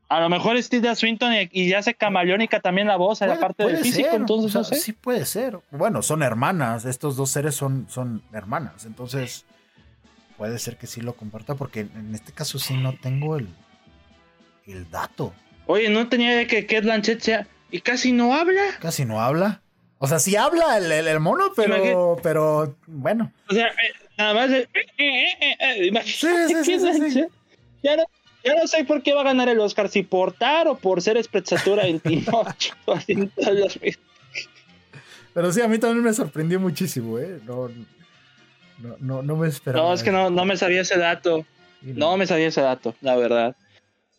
A 0.08 0.20
lo 0.20 0.28
mejor 0.28 0.58
es 0.58 0.68
Tilda 0.68 0.94
Swinton 0.94 1.32
y, 1.50 1.68
ya 1.70 1.78
hace 1.78 1.94
camaleónica 1.94 2.60
también 2.60 2.86
la 2.86 2.96
voz, 2.96 3.22
en 3.22 3.30
la 3.30 3.40
parte 3.40 3.64
del 3.64 3.78
físico, 3.78 4.10
entonces 4.12 4.54
no 4.54 4.62
sé. 4.62 4.74
Sí 4.74 4.92
puede 4.92 5.24
ser. 5.24 5.58
Bueno, 5.70 6.02
son 6.02 6.22
hermanas, 6.22 6.84
estos 6.84 7.16
dos 7.16 7.30
seres 7.30 7.54
son, 7.54 7.86
son 7.88 8.22
hermanas, 8.30 8.84
entonces 8.84 9.46
puede 10.36 10.58
ser 10.58 10.76
que 10.76 10.86
sí 10.86 11.00
lo 11.00 11.14
comparta, 11.14 11.54
porque 11.54 11.80
en 11.80 12.14
este 12.14 12.32
caso 12.32 12.58
sí 12.58 12.76
no 12.76 12.92
tengo 12.92 13.38
el, 13.38 13.48
el 14.66 14.90
dato. 14.90 15.32
Oye, 15.66 15.88
no 15.88 16.08
tenía 16.08 16.32
idea 16.32 16.46
que 16.46 16.66
Kate 16.66 16.82
Blanchett 16.82 17.20
sea... 17.20 17.46
¿Y 17.70 17.80
casi 17.80 18.12
no 18.12 18.34
habla? 18.34 18.62
Casi 18.80 19.04
no 19.04 19.20
habla. 19.20 19.62
O 20.04 20.08
sea, 20.08 20.18
sí 20.18 20.34
habla 20.34 20.78
el, 20.78 20.90
el, 20.90 21.20
mono, 21.20 21.52
pero, 21.54 22.16
pero 22.22 22.74
bueno. 22.88 23.32
O 23.48 23.54
sea, 23.54 23.68
eh, 23.68 23.92
nada 24.18 24.34
más. 24.34 24.50
Eh, 24.50 24.68
eh, 24.98 25.92
sí, 26.04 26.26
sí, 26.64 27.10
sí, 27.10 27.24
ya, 27.84 27.96
no, 27.96 28.02
ya 28.44 28.56
no 28.56 28.66
sé 28.66 28.84
por 28.84 29.04
qué 29.04 29.14
va 29.14 29.20
a 29.20 29.24
ganar 29.24 29.48
el 29.48 29.60
Oscar, 29.60 29.88
si 29.88 30.02
por 30.02 30.32
Tar 30.32 30.66
o 30.66 30.76
por 30.76 31.00
ser 31.00 31.16
espectatura 31.16 31.86
en 31.86 32.00
Pinocho. 32.00 32.74
pero 35.32 35.52
sí, 35.52 35.60
a 35.60 35.68
mí 35.68 35.78
también 35.78 36.02
me 36.02 36.12
sorprendió 36.12 36.58
muchísimo, 36.58 37.20
¿eh? 37.20 37.38
No, 37.44 37.70
no, 38.98 39.22
no, 39.22 39.36
me 39.36 39.46
esperaba. 39.46 39.86
No, 39.86 39.94
es 39.94 40.02
que 40.02 40.10
no, 40.10 40.30
no 40.30 40.44
me 40.44 40.56
sabía 40.56 40.80
ese 40.80 40.98
dato. 40.98 41.46
No 41.80 42.16
me 42.16 42.26
sabía 42.26 42.48
ese 42.48 42.60
dato, 42.60 42.96
la 43.00 43.14
verdad 43.14 43.54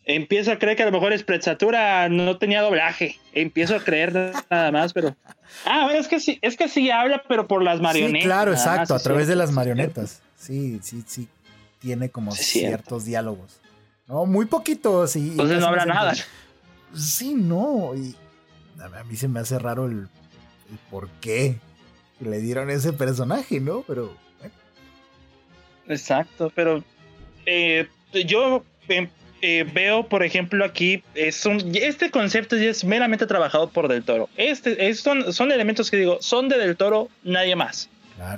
empiezo 0.06 0.52
a 0.52 0.58
creer 0.58 0.76
que 0.76 0.82
a 0.82 0.86
lo 0.86 0.92
mejor 0.92 1.16
Sprezzatura 1.18 2.08
no 2.08 2.38
tenía 2.38 2.62
doblaje. 2.62 3.18
Empiezo 3.32 3.76
a 3.76 3.80
creer 3.80 4.32
nada 4.50 4.72
más, 4.72 4.92
pero. 4.92 5.16
Ah, 5.64 5.90
es 5.94 6.08
que 6.08 6.20
sí, 6.20 6.38
es 6.42 6.56
que 6.56 6.68
sí 6.68 6.90
habla, 6.90 7.22
pero 7.28 7.46
por 7.46 7.62
las 7.62 7.80
marionetas. 7.80 8.22
Sí, 8.22 8.26
claro, 8.26 8.52
exacto, 8.52 8.94
a 8.94 8.98
través 8.98 9.28
de 9.28 9.36
las 9.36 9.52
marionetas. 9.52 10.22
Sí, 10.36 10.80
sí, 10.82 11.02
sí. 11.06 11.28
Tiene 11.80 12.08
como 12.08 12.32
ciertos 12.32 13.04
diálogos. 13.04 13.60
No, 14.06 14.26
muy 14.26 14.46
poquitos. 14.46 15.16
Y, 15.16 15.30
Entonces 15.30 15.60
no 15.60 15.66
habla 15.66 15.86
nada. 15.86 16.14
Sí, 16.94 17.34
no. 17.34 17.94
Y 17.94 18.14
a 18.80 19.04
mí 19.04 19.16
se 19.16 19.28
me 19.28 19.40
hace 19.40 19.58
raro 19.58 19.86
el, 19.86 20.08
por 20.90 21.08
qué 21.20 21.56
le 22.20 22.38
dieron 22.38 22.70
ese 22.70 22.92
personaje, 22.92 23.60
¿no? 23.60 23.82
Pero. 23.82 24.16
Exacto, 25.86 26.50
pero 26.54 26.82
eh, 27.44 27.86
yo 28.26 28.64
em, 28.88 29.08
eh, 29.46 29.64
veo, 29.70 30.08
por 30.08 30.22
ejemplo, 30.24 30.64
aquí, 30.64 31.04
es 31.14 31.44
este 31.74 32.10
concepto 32.10 32.56
ya 32.56 32.70
es 32.70 32.82
meramente 32.82 33.26
trabajado 33.26 33.68
por 33.68 33.88
Del 33.88 34.02
Toro. 34.02 34.30
Este, 34.38 34.94
son, 34.94 35.34
son 35.34 35.52
elementos 35.52 35.90
que 35.90 35.98
digo, 35.98 36.16
son 36.22 36.48
de 36.48 36.56
Del 36.56 36.78
Toro, 36.78 37.10
nadie 37.24 37.54
más. 37.54 37.90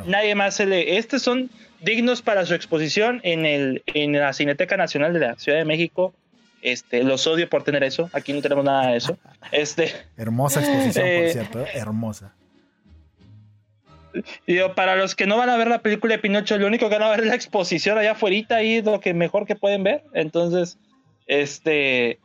Nadie 0.07 0.35
más 0.35 0.57
se 0.57 0.67
le. 0.67 0.97
Estos 0.97 1.23
son 1.23 1.49
dignos 1.81 2.23
para 2.23 2.45
su 2.45 2.55
exposición 2.55 3.21
en, 3.23 3.47
el, 3.47 3.85
en 3.87 4.15
la 4.15 4.33
Cineteca 4.33 4.77
Nacional 4.77 5.13
de 5.13 5.21
la 5.21 5.37
Ciudad 5.37 5.59
de 5.59 5.65
México. 5.65 6.13
Este, 6.61 7.05
los 7.05 7.25
odio 7.29 7.49
por 7.49 7.63
tener 7.63 7.85
eso. 7.85 8.11
Aquí 8.13 8.33
no 8.33 8.43
tenemos 8.43 8.65
nada 8.65 8.91
de 8.91 8.97
eso. 8.97 9.17
Este, 9.53 9.93
Hermosa 10.17 10.59
exposición, 10.59 11.05
por 11.05 11.13
eh, 11.13 11.31
cierto. 11.31 11.61
¿eh? 11.61 11.69
Hermosa. 11.75 12.35
Digo, 14.45 14.75
para 14.75 14.97
los 14.97 15.15
que 15.15 15.29
no 15.29 15.37
van 15.37 15.51
a 15.51 15.57
ver 15.57 15.69
la 15.69 15.83
película 15.83 16.15
de 16.15 16.19
Pinocho, 16.19 16.59
lo 16.59 16.67
único 16.67 16.89
que 16.89 16.97
van 16.97 17.05
a 17.05 17.11
ver 17.11 17.21
es 17.21 17.27
la 17.27 17.37
exposición 17.37 17.97
allá 17.97 18.13
afuera 18.13 18.63
y 18.65 18.83
lo 18.83 18.99
que 18.99 19.15
mejor 19.15 19.47
que 19.47 19.55
pueden 19.55 19.85
ver. 19.85 20.03
Entonces, 20.15 20.79
este, 21.27 22.19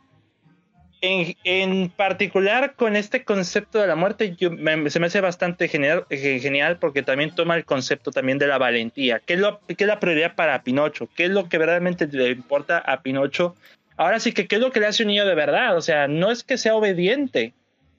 en, 1.02 1.90
particular 1.90 2.74
con 2.74 2.94
este 2.94 3.24
concepto 3.24 3.80
de 3.80 3.88
la 3.88 3.96
muerte, 3.96 4.36
se 4.38 5.00
me 5.00 5.06
hace 5.06 5.20
bastante 5.20 5.68
genial, 5.68 6.06
eh, 6.10 6.38
genial, 6.40 6.78
porque 6.78 7.02
también 7.02 7.34
toma 7.34 7.56
el 7.56 7.64
concepto 7.64 8.12
también 8.12 8.38
de 8.38 8.46
la 8.46 8.58
valentía. 8.58 9.18
¿Qué 9.18 9.34
es, 9.34 9.40
lo, 9.40 9.60
qué 9.66 9.74
es 9.78 9.86
la 9.86 10.00
prioridad 10.00 10.36
para 10.36 10.62
Pinocho? 10.62 11.08
¿Qué 11.16 11.24
es 11.24 11.30
lo 11.30 11.48
que 11.48 11.58
verdaderamente 11.58 12.06
le 12.06 12.30
importa 12.30 12.78
a 12.78 13.02
Pinocho? 13.02 13.56
Ahora 13.96 14.20
sí 14.20 14.32
que, 14.32 14.46
¿qué 14.46 14.56
es 14.56 14.60
lo 14.60 14.70
que 14.70 14.80
le 14.80 14.86
hace 14.86 15.02
un 15.02 15.08
niño 15.08 15.26
de 15.26 15.34
verdad? 15.34 15.76
O 15.76 15.82
sea, 15.82 16.06
no 16.06 16.30
es 16.30 16.44
que 16.44 16.56
sea 16.56 16.76
obediente. 16.76 17.52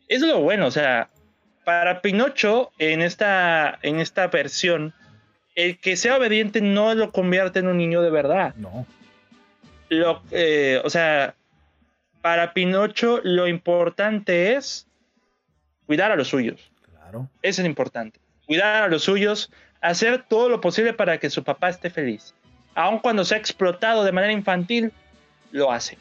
Es 0.08 0.22
lo 0.22 0.40
bueno, 0.40 0.68
o 0.68 0.72
sea, 0.72 1.10
para 1.66 2.02
Pinocho, 2.02 2.72
en 2.80 3.02
esta, 3.02 3.80
en 3.82 4.00
esta 4.00 4.28
versión, 4.28 4.94
el 5.56 5.78
que 5.78 5.98
sea 5.98 6.18
obediente 6.18 6.62
no 6.62 6.96
lo 6.96 7.12
convierte 7.12 7.60
en 7.60 7.68
un 7.68 7.78
niño 7.78 8.02
de 8.02 8.10
verdad. 8.10 8.56
No 8.56 8.88
lo, 9.94 10.24
eh, 10.32 10.82
o 10.84 10.90
sea, 10.90 11.36
para 12.22 12.54
Pinocho 12.54 13.20
lo 13.24 13.48
importante 13.48 14.56
es 14.56 14.88
cuidar 15.86 16.12
a 16.12 16.16
los 16.16 16.30
suyos. 16.30 16.72
Claro. 16.90 17.30
Eso 17.42 17.62
es 17.62 17.68
importante. 17.68 18.20
Cuidar 18.46 18.84
a 18.84 18.88
los 18.88 19.04
suyos, 19.04 19.52
hacer 19.82 20.24
todo 20.28 20.50
lo 20.50 20.62
posible 20.62 20.94
para 20.94 21.18
que 21.18 21.30
su 21.30 21.44
papá 21.44 21.70
esté 21.70 21.90
feliz. 21.90 22.34
Aun 22.76 23.00
cuando 23.00 23.26
se 23.26 23.36
ha 23.36 23.38
explotado 23.38 24.04
de 24.04 24.12
manera 24.12 24.34
infantil, 24.34 24.92
lo 25.52 25.72
hace. 25.72 25.98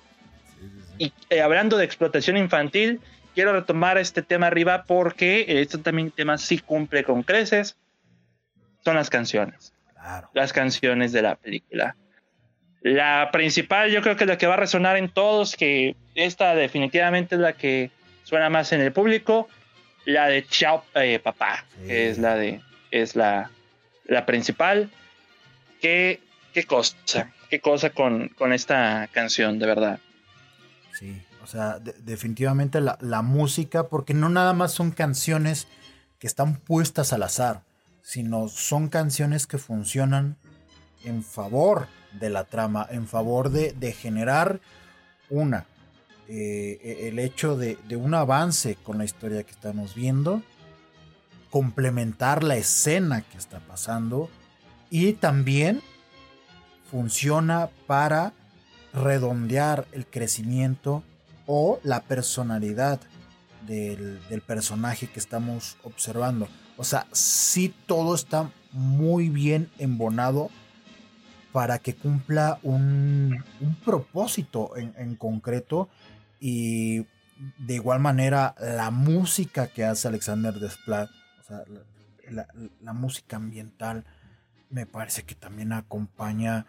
Y 0.98 1.12
eh, 1.30 1.42
hablando 1.42 1.76
de 1.76 1.84
explotación 1.84 2.36
infantil, 2.36 3.00
quiero 3.34 3.52
retomar 3.52 3.98
este 3.98 4.22
tema 4.22 4.46
arriba 4.46 4.84
porque 4.84 5.44
este 5.60 5.78
también 5.78 6.10
tema 6.10 6.38
sí 6.38 6.58
cumple 6.58 7.04
con 7.04 7.22
creces. 7.22 7.76
Son 8.84 8.96
las 8.96 9.10
canciones. 9.10 9.72
Claro. 9.92 10.30
Las 10.34 10.52
canciones 10.52 11.12
de 11.12 11.22
la 11.22 11.36
película. 11.36 11.96
La 12.82 13.30
principal, 13.32 13.90
yo 13.90 14.02
creo 14.02 14.16
que 14.16 14.26
la 14.26 14.38
que 14.38 14.46
va 14.46 14.54
a 14.54 14.58
resonar 14.58 14.96
en 14.96 15.08
todos, 15.08 15.54
que 15.56 15.94
esta 16.14 16.54
definitivamente 16.54 17.36
es 17.36 17.40
la 17.40 17.52
que 17.52 17.90
suena 18.24 18.50
más 18.50 18.72
en 18.72 18.80
el 18.80 18.92
público, 18.92 19.48
la 20.04 20.26
de 20.26 20.44
Chao 20.46 20.84
eh, 20.94 21.20
Papá, 21.20 21.64
que 21.86 22.10
es 22.10 22.18
la 22.18 22.34
de 22.34 22.60
es 22.90 23.14
la, 23.14 23.50
la 24.06 24.26
principal. 24.26 24.90
¿Qué, 25.80 26.20
qué 26.52 26.64
cosa, 26.64 27.32
qué 27.50 27.60
cosa 27.60 27.90
con, 27.90 28.28
con 28.28 28.52
esta 28.52 29.08
canción, 29.12 29.58
de 29.58 29.66
verdad. 29.66 30.00
Sí, 30.98 31.22
O 31.42 31.46
sea, 31.46 31.78
definitivamente 31.78 32.80
la, 32.80 32.98
la, 33.00 33.22
música, 33.22 33.88
porque 33.88 34.14
no 34.14 34.28
nada 34.28 34.52
más 34.52 34.72
son 34.72 34.90
canciones 34.90 35.66
que 36.18 36.26
están 36.26 36.56
puestas 36.56 37.12
al 37.12 37.22
azar, 37.22 37.62
sino 38.02 38.48
son 38.48 38.88
canciones 38.88 39.46
que 39.46 39.58
funcionan 39.58 40.36
en 41.04 41.24
favor 41.24 41.88
de 42.18 42.30
la 42.30 42.44
trama, 42.44 42.86
en 42.90 43.06
favor 43.06 43.50
de, 43.50 43.72
de 43.72 43.92
generar 43.92 44.60
una, 45.30 45.66
eh, 46.28 46.78
e, 46.82 47.08
el 47.08 47.18
hecho 47.18 47.56
de, 47.56 47.78
de, 47.88 47.96
un 47.96 48.14
avance 48.14 48.76
con 48.76 48.98
la 48.98 49.04
historia 49.04 49.42
que 49.42 49.52
estamos 49.52 49.94
viendo, 49.94 50.42
complementar 51.50 52.42
la 52.42 52.56
escena 52.56 53.22
que 53.22 53.38
está 53.38 53.60
pasando 53.60 54.30
y 54.90 55.14
también 55.14 55.82
funciona 56.90 57.70
para 57.86 58.32
redondear 58.92 59.86
el 59.92 60.06
crecimiento 60.06 61.02
o 61.46 61.80
la 61.82 62.02
personalidad 62.02 63.00
del, 63.66 64.20
personaje 64.46 65.06
que 65.06 65.18
estamos 65.18 65.76
observando. 65.82 66.48
O 66.76 66.84
sea, 66.84 67.06
sí 67.12 67.74
todo 67.86 68.14
está 68.14 68.50
muy 68.72 69.28
bien 69.28 69.70
embonado 69.78 70.50
para 71.52 71.78
que 71.78 71.94
cumpla 71.94 72.58
un, 72.62 73.44
propósito 73.84 74.76
en, 74.76 75.16
concreto 75.16 75.88
y 76.40 77.06
de 77.58 77.74
igual 77.74 78.00
manera 78.00 78.54
la 78.58 78.90
música 78.90 79.68
que 79.68 79.84
hace 79.84 80.08
Alexander 80.08 80.54
Desplat, 80.54 81.10
o 81.40 81.44
sea, 81.44 81.64
la 82.80 82.92
música 82.92 83.36
ambiental 83.36 84.04
me 84.70 84.86
parece 84.86 85.24
que 85.24 85.34
también 85.34 85.72
acompaña 85.72 86.66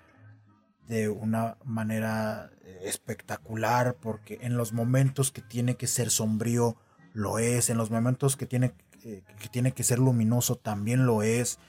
de 0.88 1.10
una 1.10 1.57
manera 1.64 2.51
espectacular 2.81 3.95
porque 3.99 4.39
en 4.41 4.57
los 4.57 4.73
momentos 4.73 5.31
que 5.31 5.41
tiene 5.41 5.76
que 5.76 5.88
ser 5.88 6.10
sombrío 6.10 6.76
lo 7.14 7.39
es, 7.39 7.69
en 7.69 7.77
los 7.77 7.91
momentos 7.91 8.35
que 8.35 8.45
tiene, 8.45 8.73
eh, 9.03 9.23
que 9.39 9.47
tiene 9.47 9.72
que 9.72 9.84
ser 9.84 9.99
luminoso 9.99 10.55
también 10.55 11.05
lo 11.05 11.23
es, 11.23 11.60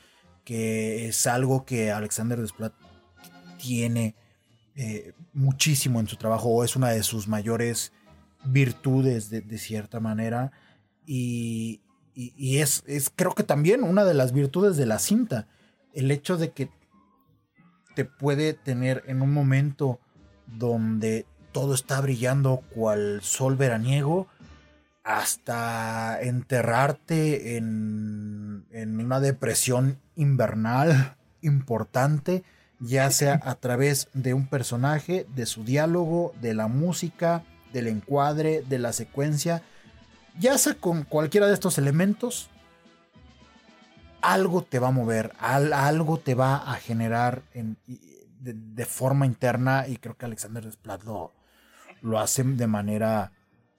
que 0.44 1.08
es 1.08 1.26
algo 1.26 1.64
que 1.64 1.92
Alexander 1.92 2.40
Desplat 2.40 2.74
tiene 3.64 4.14
eh, 4.76 5.12
muchísimo 5.32 6.00
en 6.00 6.06
su 6.06 6.16
trabajo 6.16 6.48
o 6.48 6.64
es 6.64 6.76
una 6.76 6.90
de 6.90 7.02
sus 7.02 7.28
mayores 7.28 7.92
virtudes 8.44 9.30
de, 9.30 9.58
cierta 9.58 10.00
manera. 10.00 10.52
Y, 11.06 11.80
es, 12.14 12.84
es 12.86 13.10
creo 13.14 13.34
que 13.34 13.42
también 13.42 13.82
una 13.82 14.04
de 14.04 14.14
las 14.14 14.32
virtudes 14.32 14.76
de 14.76 14.86
la 14.86 14.98
cinta, 14.98 15.48
el 15.94 16.10
hecho 16.10 16.36
de 16.36 16.52
que 16.52 16.68
te 17.96 18.04
puede 18.04 18.52
tener 18.52 19.02
en 19.06 19.22
un 19.22 19.32
momento 19.32 19.98
donde 20.46 21.26
todo 21.52 21.74
está 21.74 22.00
brillando 22.00 22.62
cual 22.74 23.20
sol 23.22 23.56
veraniego 23.56 24.28
hasta 25.04 26.20
enterrarte 26.20 27.56
en, 27.56 28.66
en 28.70 29.00
una 29.00 29.20
depresión 29.20 29.98
invernal 30.16 31.16
importante, 31.40 32.44
ya 32.84 33.10
sea 33.10 33.40
a 33.44 33.54
través 33.54 34.08
de 34.12 34.34
un 34.34 34.46
personaje, 34.46 35.26
de 35.34 35.46
su 35.46 35.64
diálogo, 35.64 36.32
de 36.40 36.54
la 36.54 36.68
música, 36.68 37.42
del 37.72 37.88
encuadre, 37.88 38.62
de 38.62 38.78
la 38.78 38.92
secuencia, 38.92 39.62
ya 40.38 40.58
sea 40.58 40.74
con 40.74 41.04
cualquiera 41.04 41.46
de 41.46 41.54
estos 41.54 41.78
elementos, 41.78 42.50
algo 44.20 44.62
te 44.62 44.78
va 44.78 44.88
a 44.88 44.92
mover, 44.92 45.32
algo 45.38 46.18
te 46.18 46.34
va 46.34 46.56
a 46.56 46.74
generar 46.76 47.42
de, 47.52 48.86
forma 48.86 49.26
interna 49.26 49.86
y 49.86 49.96
creo 49.96 50.16
que 50.16 50.26
Alexander 50.26 50.64
Desplat 50.64 51.04
lo, 51.04 51.32
lo 52.02 52.18
hace 52.18 52.42
de 52.42 52.66
manera 52.66 53.32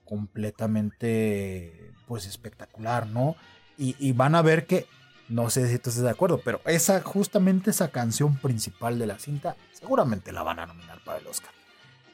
completamente 0.04 1.94
pues 2.08 2.26
espectacular, 2.28 3.08
¿no? 3.08 3.36
Y, 3.78 4.14
van 4.14 4.36
a 4.36 4.42
ver 4.42 4.68
que, 4.68 4.88
no 5.28 5.50
sé 5.50 5.68
si 5.68 5.80
tú 5.80 5.90
estás 5.90 6.04
de 6.04 6.10
acuerdo, 6.10 6.42
pero 6.44 6.62
esa 6.66 7.02
justamente 7.02 7.72
esa 7.72 7.90
canción 7.90 8.38
principal 8.38 9.00
de 9.00 9.08
la 9.08 9.18
cinta 9.18 9.56
seguramente 9.72 10.32
la 10.32 10.44
van 10.44 10.60
a 10.60 10.66
nominar 10.66 11.00
para 11.04 11.20
el 11.20 11.28
Oscar. 11.28 11.52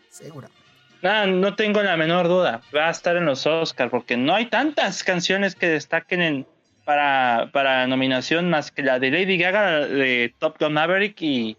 Seguramente. 0.09 0.59
No, 1.01 1.27
no 1.27 1.55
tengo 1.55 1.81
la 1.81 1.97
menor 1.97 2.27
duda. 2.27 2.61
Va 2.75 2.87
a 2.87 2.91
estar 2.91 3.17
en 3.17 3.25
los 3.25 3.45
Oscars 3.45 3.89
porque 3.89 4.17
no 4.17 4.35
hay 4.35 4.45
tantas 4.47 5.03
canciones 5.03 5.55
que 5.55 5.67
destaquen 5.67 6.21
en, 6.21 6.47
para, 6.85 7.49
para 7.51 7.87
nominación 7.87 8.49
más 8.49 8.71
que 8.71 8.83
la 8.83 8.99
de 8.99 9.11
Lady 9.11 9.37
Gaga 9.37 9.87
de 9.87 10.33
Top 10.37 10.57
Gun 10.59 10.73
Maverick 10.73 11.21
y, 11.21 11.57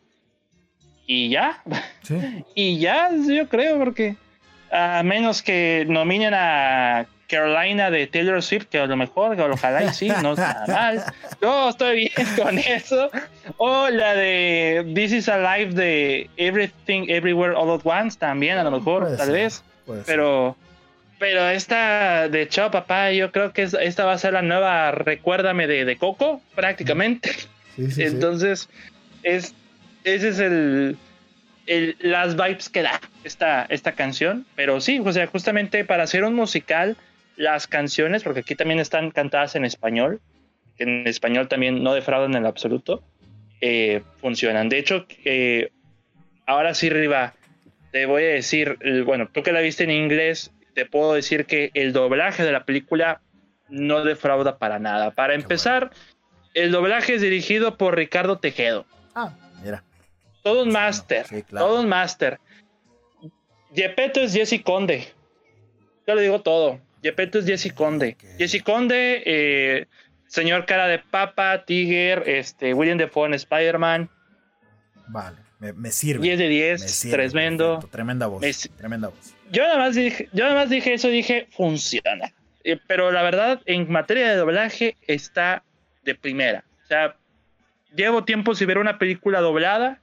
y 1.06 1.30
ya. 1.30 1.62
y 2.54 2.78
ya, 2.78 3.10
yo 3.14 3.48
creo, 3.48 3.78
porque 3.78 4.16
a 4.70 5.02
menos 5.02 5.42
que 5.42 5.84
nominen 5.88 6.34
a 6.34 7.06
Carolina 7.32 7.90
de 7.90 8.06
Taylor 8.06 8.42
Swift, 8.42 8.66
que 8.66 8.78
a 8.78 8.86
lo 8.86 8.96
mejor, 8.96 9.34
que 9.36 9.42
ojalá 9.42 9.84
y 9.84 9.88
sí, 9.94 10.08
no 10.22 10.32
está 10.32 10.64
mal. 10.68 11.02
Yo 11.40 11.70
estoy 11.70 12.12
bien 12.14 12.28
con 12.36 12.58
eso. 12.58 13.10
O 13.56 13.88
la 13.88 14.14
de 14.14 14.92
This 14.94 15.12
is 15.12 15.28
Alive 15.30 15.72
de 15.72 16.30
Everything 16.36 17.08
Everywhere 17.08 17.54
All 17.56 17.70
at 17.70 17.80
Once, 17.84 18.18
también, 18.18 18.58
a 18.58 18.64
lo 18.64 18.70
mejor, 18.70 19.16
tal 19.16 19.32
vez. 19.32 19.64
Pero 20.06 20.56
pero 21.18 21.48
esta 21.48 22.28
de 22.28 22.48
Chao 22.48 22.70
Papá, 22.70 23.12
yo 23.12 23.30
creo 23.30 23.52
que 23.52 23.62
esta 23.62 24.04
va 24.04 24.12
a 24.12 24.18
ser 24.18 24.32
la 24.32 24.42
nueva 24.42 24.90
Recuérdame 24.90 25.68
de, 25.68 25.96
Coco, 25.96 26.42
prácticamente. 26.56 27.30
Entonces, 27.78 28.68
es, 29.22 29.54
ese 30.02 30.28
es 30.30 30.38
el, 30.40 30.98
las 32.00 32.34
vibes 32.34 32.68
que 32.68 32.82
da 32.82 33.00
esta, 33.22 33.66
esta 33.68 33.92
canción. 33.92 34.44
Pero 34.56 34.80
sí, 34.80 35.00
o 35.02 35.12
sea, 35.12 35.28
justamente 35.28 35.84
para 35.84 36.02
hacer 36.02 36.24
un 36.24 36.34
musical, 36.34 36.96
las 37.36 37.66
canciones, 37.66 38.22
porque 38.22 38.40
aquí 38.40 38.54
también 38.54 38.80
están 38.80 39.10
cantadas 39.10 39.54
en 39.56 39.64
español, 39.64 40.20
que 40.76 40.84
en 40.84 41.06
español 41.06 41.48
también 41.48 41.82
no 41.82 41.94
defraudan 41.94 42.32
en 42.32 42.38
el 42.38 42.46
absoluto, 42.46 43.02
eh, 43.60 44.02
funcionan. 44.20 44.68
De 44.68 44.78
hecho, 44.78 45.06
eh, 45.24 45.70
ahora 46.46 46.74
sí, 46.74 46.90
Riva, 46.90 47.34
te 47.90 48.06
voy 48.06 48.24
a 48.24 48.28
decir, 48.28 48.78
bueno, 49.04 49.28
tú 49.32 49.42
que 49.42 49.52
la 49.52 49.60
viste 49.60 49.84
en 49.84 49.90
inglés, 49.90 50.50
te 50.74 50.86
puedo 50.86 51.14
decir 51.14 51.46
que 51.46 51.70
el 51.74 51.92
doblaje 51.92 52.42
de 52.42 52.52
la 52.52 52.64
película 52.64 53.20
no 53.68 54.04
defrauda 54.04 54.58
para 54.58 54.78
nada. 54.78 55.10
Para 55.10 55.34
empezar, 55.34 55.90
el 56.54 56.72
doblaje 56.72 57.14
es 57.14 57.22
dirigido 57.22 57.76
por 57.76 57.96
Ricardo 57.96 58.38
Tejedo. 58.38 58.86
Ah, 59.14 59.34
mira. 59.62 59.82
Todo 60.42 60.64
un 60.64 60.72
máster. 60.72 61.26
Todo 61.50 61.80
un 61.80 61.88
máster. 61.88 62.38
Yepeto 63.72 64.20
es 64.20 64.34
Jesse 64.34 64.62
Conde. 64.62 65.08
Yo 66.06 66.14
le 66.14 66.22
digo 66.22 66.40
todo. 66.42 66.80
Yepeto 67.02 67.40
es 67.40 67.46
Jesse 67.46 67.72
Conde. 67.74 68.16
Jesse 68.38 68.62
Conde, 68.62 69.22
eh, 69.26 69.86
señor 70.26 70.66
cara 70.66 70.86
de 70.86 70.98
papa, 70.98 71.64
Tiger, 71.64 72.24
este, 72.26 72.74
William 72.74 72.98
Defoe 72.98 73.26
en 73.26 73.34
Spider-Man. 73.34 74.10
Vale, 75.08 75.38
me, 75.58 75.90
sirve. 75.90 76.22
10 76.22 76.38
de 76.38 76.48
10, 76.48 77.00
tremendo. 77.10 77.80
Tremenda 77.90 78.26
voz. 78.28 78.42
tremenda 78.78 79.08
voz 79.08 79.34
yo 79.52 79.62
nada 79.62 79.78
más 79.78 79.94
dije, 79.94 80.28
yo 80.32 80.44
nada 80.44 80.56
más 80.56 80.70
dije 80.70 80.94
eso, 80.94 81.08
dije, 81.08 81.46
funciona. 81.50 82.32
Eh, 82.64 82.78
pero 82.86 83.12
la 83.12 83.22
verdad, 83.22 83.60
en 83.66 83.90
materia 83.92 84.30
de 84.30 84.36
doblaje 84.36 84.96
está 85.06 85.62
de 86.04 86.14
primera. 86.14 86.64
O 86.84 86.86
sea, 86.86 87.16
llevo 87.94 88.24
tiempo 88.24 88.54
sin 88.54 88.66
ver 88.66 88.78
una 88.78 88.98
película 88.98 89.40
doblada 89.40 90.00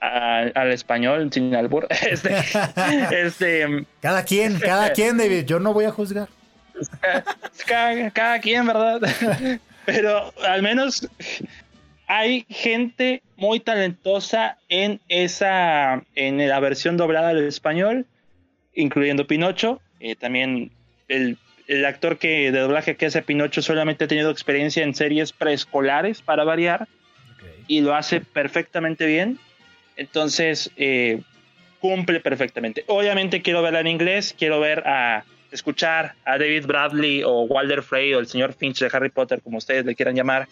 al 0.00 0.72
español 0.72 1.30
sin 1.32 1.54
albur. 1.54 1.86
Este, 2.02 2.36
este, 3.26 3.86
cada 4.00 4.24
quien, 4.24 4.58
cada 4.58 4.92
quien, 4.92 5.16
David. 5.16 5.44
Yo 5.44 5.58
no 5.58 5.72
voy 5.72 5.84
a 5.86 5.90
juzgar. 5.90 6.28
Cada, 7.66 8.10
cada 8.10 8.40
quien, 8.40 8.66
¿verdad? 8.66 9.00
Pero 9.86 10.32
al 10.46 10.62
menos 10.62 11.08
hay 12.06 12.44
gente 12.48 13.22
muy 13.36 13.60
talentosa 13.60 14.58
en 14.68 15.00
esa, 15.08 16.02
en 16.14 16.46
la 16.48 16.60
versión 16.60 16.96
doblada 16.96 17.34
del 17.34 17.46
español, 17.46 18.06
incluyendo 18.74 19.26
Pinocho. 19.26 19.80
Eh, 20.00 20.16
también 20.16 20.70
el, 21.08 21.38
actor 21.86 22.18
que 22.18 22.52
de 22.52 22.60
doblaje 22.60 22.96
que 22.96 23.06
hace 23.06 23.22
Pinocho 23.22 23.62
solamente 23.62 24.04
ha 24.04 24.08
tenido 24.08 24.30
experiencia 24.30 24.84
en 24.84 24.94
series 24.94 25.32
preescolares 25.32 26.20
para 26.20 26.44
variar 26.44 26.86
y 27.66 27.80
lo 27.80 27.94
hace 27.94 28.20
perfectamente 28.20 29.06
bien. 29.06 29.38
Entonces 29.96 30.70
eh, 30.76 31.20
cumple 31.80 32.20
perfectamente. 32.20 32.84
Obviamente 32.86 33.42
quiero 33.42 33.62
verla 33.62 33.80
en 33.80 33.86
inglés, 33.86 34.34
quiero 34.38 34.60
ver 34.60 34.86
a 34.86 35.24
escuchar 35.50 36.14
a 36.24 36.38
David 36.38 36.66
Bradley 36.66 37.22
o 37.22 37.42
Walter 37.42 37.82
Frey 37.82 38.12
o 38.14 38.18
el 38.18 38.26
señor 38.26 38.54
Finch 38.54 38.80
de 38.80 38.90
Harry 38.92 39.10
Potter, 39.10 39.40
como 39.40 39.58
ustedes 39.58 39.84
le 39.84 39.94
quieran 39.94 40.16
llamar, 40.16 40.48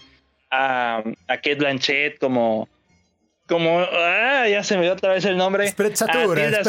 a, 0.50 1.02
a 1.28 1.36
Kate 1.36 1.56
Blanchett 1.56 2.18
como 2.18 2.68
como 3.48 3.80
ah, 3.80 4.46
ya 4.48 4.62
se 4.62 4.76
me 4.76 4.84
dio 4.84 4.92
otra 4.92 5.14
vez 5.14 5.24
el 5.24 5.36
nombre. 5.36 5.66
Sprezzatura 5.68 6.62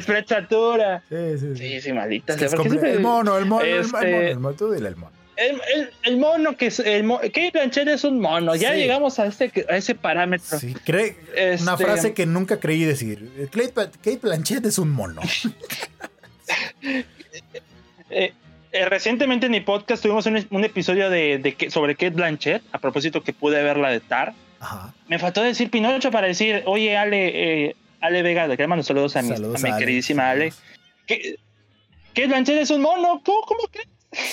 Sprezzatura 0.00 1.02
sí 1.08 1.38
sí 1.38 1.56
sí, 1.56 1.56
sí, 1.56 1.80
sí 1.80 1.92
maldita 1.92 2.34
es 2.34 2.52
el 2.52 2.58
mono 2.58 2.86
el 2.86 3.00
mono 3.00 3.36
el 3.36 3.46
mono, 3.46 3.64
este, 3.64 4.30
el 4.32 4.40
mono 4.40 4.56
tú 4.56 4.72
dile 4.72 4.88
el 4.88 4.96
mono 4.96 5.19
el, 6.02 6.16
mono 6.18 6.56
que 6.56 6.66
es. 6.66 6.78
El 6.80 7.08
Kate 7.08 7.50
Blanchett 7.52 7.88
es 7.88 8.04
un 8.04 8.20
mono. 8.20 8.54
Ya 8.54 8.74
llegamos 8.74 9.18
a, 9.18 9.26
este, 9.26 9.66
a 9.68 9.76
ese 9.76 9.94
parámetro. 9.94 10.58
Sí, 10.58 10.74
cree, 10.84 11.16
una 11.60 11.72
este, 11.72 11.84
frase 11.84 12.14
que 12.14 12.26
nunca 12.26 12.60
creí 12.60 12.84
decir. 12.84 13.48
Kate, 13.50 14.18
Blanchett 14.20 14.64
es 14.66 14.78
un 14.78 14.90
mono. 14.90 15.20
Eh, 18.12 18.32
eh, 18.72 18.86
recientemente 18.86 19.46
en 19.46 19.52
mi 19.52 19.60
podcast 19.60 20.02
tuvimos 20.02 20.26
un, 20.26 20.64
episodio 20.64 21.08
de, 21.10 21.56
sobre 21.68 21.94
Kate 21.94 22.10
Blanchett. 22.10 22.60
A 22.72 22.78
propósito, 22.78 23.22
que 23.22 23.32
pude 23.32 23.62
verla 23.62 23.88
de 23.90 24.00
Tar. 24.00 24.34
Me 25.06 25.20
faltó 25.20 25.42
decir 25.42 25.70
Pinocho 25.70 26.10
para 26.10 26.26
decir, 26.26 26.64
oye, 26.66 26.96
Ale, 26.96 27.68
eh, 27.68 27.76
Ale 28.00 28.22
Vega, 28.22 28.48
que 28.48 28.62
le 28.64 28.66
mando 28.66 28.82
saludos 28.82 29.14
a 29.14 29.22
mi, 29.22 29.30
a 29.32 29.78
queridísima 29.78 30.30
Ale. 30.30 30.52
Que, 31.06 31.36
Kate 32.08 32.26
Blanchett 32.26 32.62
es 32.62 32.70
un 32.70 32.82
mono. 32.82 33.22
¿Cómo, 33.24 33.42
cómo 33.42 33.60
crees? 33.70 33.86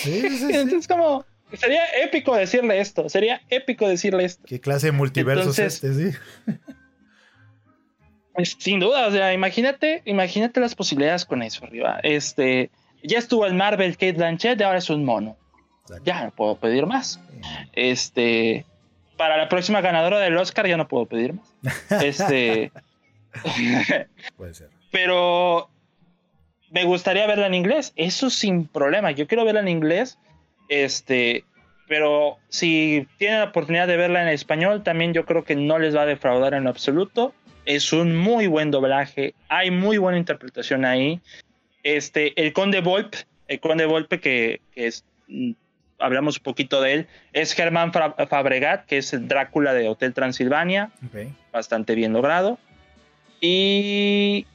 Entonces, 0.04 0.88
como, 0.88 1.24
sería 1.52 1.82
épico 2.02 2.34
decirle 2.34 2.80
esto, 2.80 3.08
sería 3.08 3.40
épico 3.48 3.88
decirle 3.88 4.24
esto. 4.24 4.42
¿Qué 4.46 4.60
clase 4.60 4.86
de 4.86 4.92
multiverso 4.92 5.50
es 5.50 5.58
este, 5.58 5.94
sí? 5.94 6.16
Sin 8.58 8.78
duda, 8.78 9.08
o 9.08 9.10
sea, 9.10 9.32
imagínate, 9.32 10.02
imagínate 10.04 10.60
las 10.60 10.74
posibilidades 10.74 11.24
con 11.24 11.42
eso 11.42 11.64
arriba. 11.64 11.98
Este, 12.02 12.70
ya 13.02 13.18
estuvo 13.18 13.46
el 13.46 13.54
Marvel 13.54 13.92
Kate 13.94 14.12
Blanchett, 14.12 14.60
ahora 14.62 14.78
es 14.78 14.90
un 14.90 15.04
mono. 15.04 15.36
Ya 16.04 16.24
no 16.24 16.30
puedo 16.30 16.56
pedir 16.56 16.86
más. 16.86 17.18
Este, 17.72 18.64
para 19.16 19.36
la 19.36 19.48
próxima 19.48 19.80
ganadora 19.80 20.18
del 20.20 20.36
Oscar 20.36 20.66
ya 20.66 20.76
no 20.76 20.86
puedo 20.86 21.06
pedir 21.06 21.34
más. 21.34 21.54
Este, 22.02 22.70
puede 24.36 24.54
ser. 24.54 24.70
Pero 24.92 25.70
me 26.70 26.84
gustaría 26.84 27.26
verla 27.26 27.46
en 27.46 27.54
inglés, 27.54 27.92
eso 27.96 28.30
sin 28.30 28.66
problema. 28.66 29.10
Yo 29.10 29.26
quiero 29.26 29.44
verla 29.44 29.60
en 29.60 29.68
inglés, 29.68 30.18
este, 30.68 31.44
pero 31.88 32.36
si 32.48 33.06
tienen 33.16 33.40
la 33.40 33.46
oportunidad 33.46 33.86
de 33.86 33.96
verla 33.96 34.22
en 34.22 34.28
español, 34.28 34.82
también 34.82 35.14
yo 35.14 35.24
creo 35.24 35.44
que 35.44 35.56
no 35.56 35.78
les 35.78 35.96
va 35.96 36.02
a 36.02 36.06
defraudar 36.06 36.54
en 36.54 36.66
absoluto. 36.66 37.34
Es 37.64 37.92
un 37.92 38.16
muy 38.16 38.46
buen 38.46 38.70
doblaje, 38.70 39.34
hay 39.48 39.70
muy 39.70 39.98
buena 39.98 40.18
interpretación 40.18 40.84
ahí. 40.84 41.20
Este, 41.82 42.38
el 42.40 42.52
Conde 42.52 42.80
Volpe, 42.80 43.18
el 43.46 43.60
Conde 43.60 43.86
Volpe 43.86 44.20
que, 44.20 44.60
es, 44.74 45.04
mm, 45.28 45.52
hablamos 45.98 46.38
un 46.38 46.42
poquito 46.42 46.80
de 46.80 46.92
él, 46.92 47.06
es 47.32 47.52
Germán 47.52 47.92
Fabregat, 47.92 48.86
que 48.86 48.98
es 48.98 49.12
el 49.12 49.28
Drácula 49.28 49.72
de 49.74 49.88
Hotel 49.88 50.14
Transilvania, 50.14 50.90
bastante 51.52 51.94
bien 51.94 52.12
logrado. 52.12 52.58
Y 53.40 54.46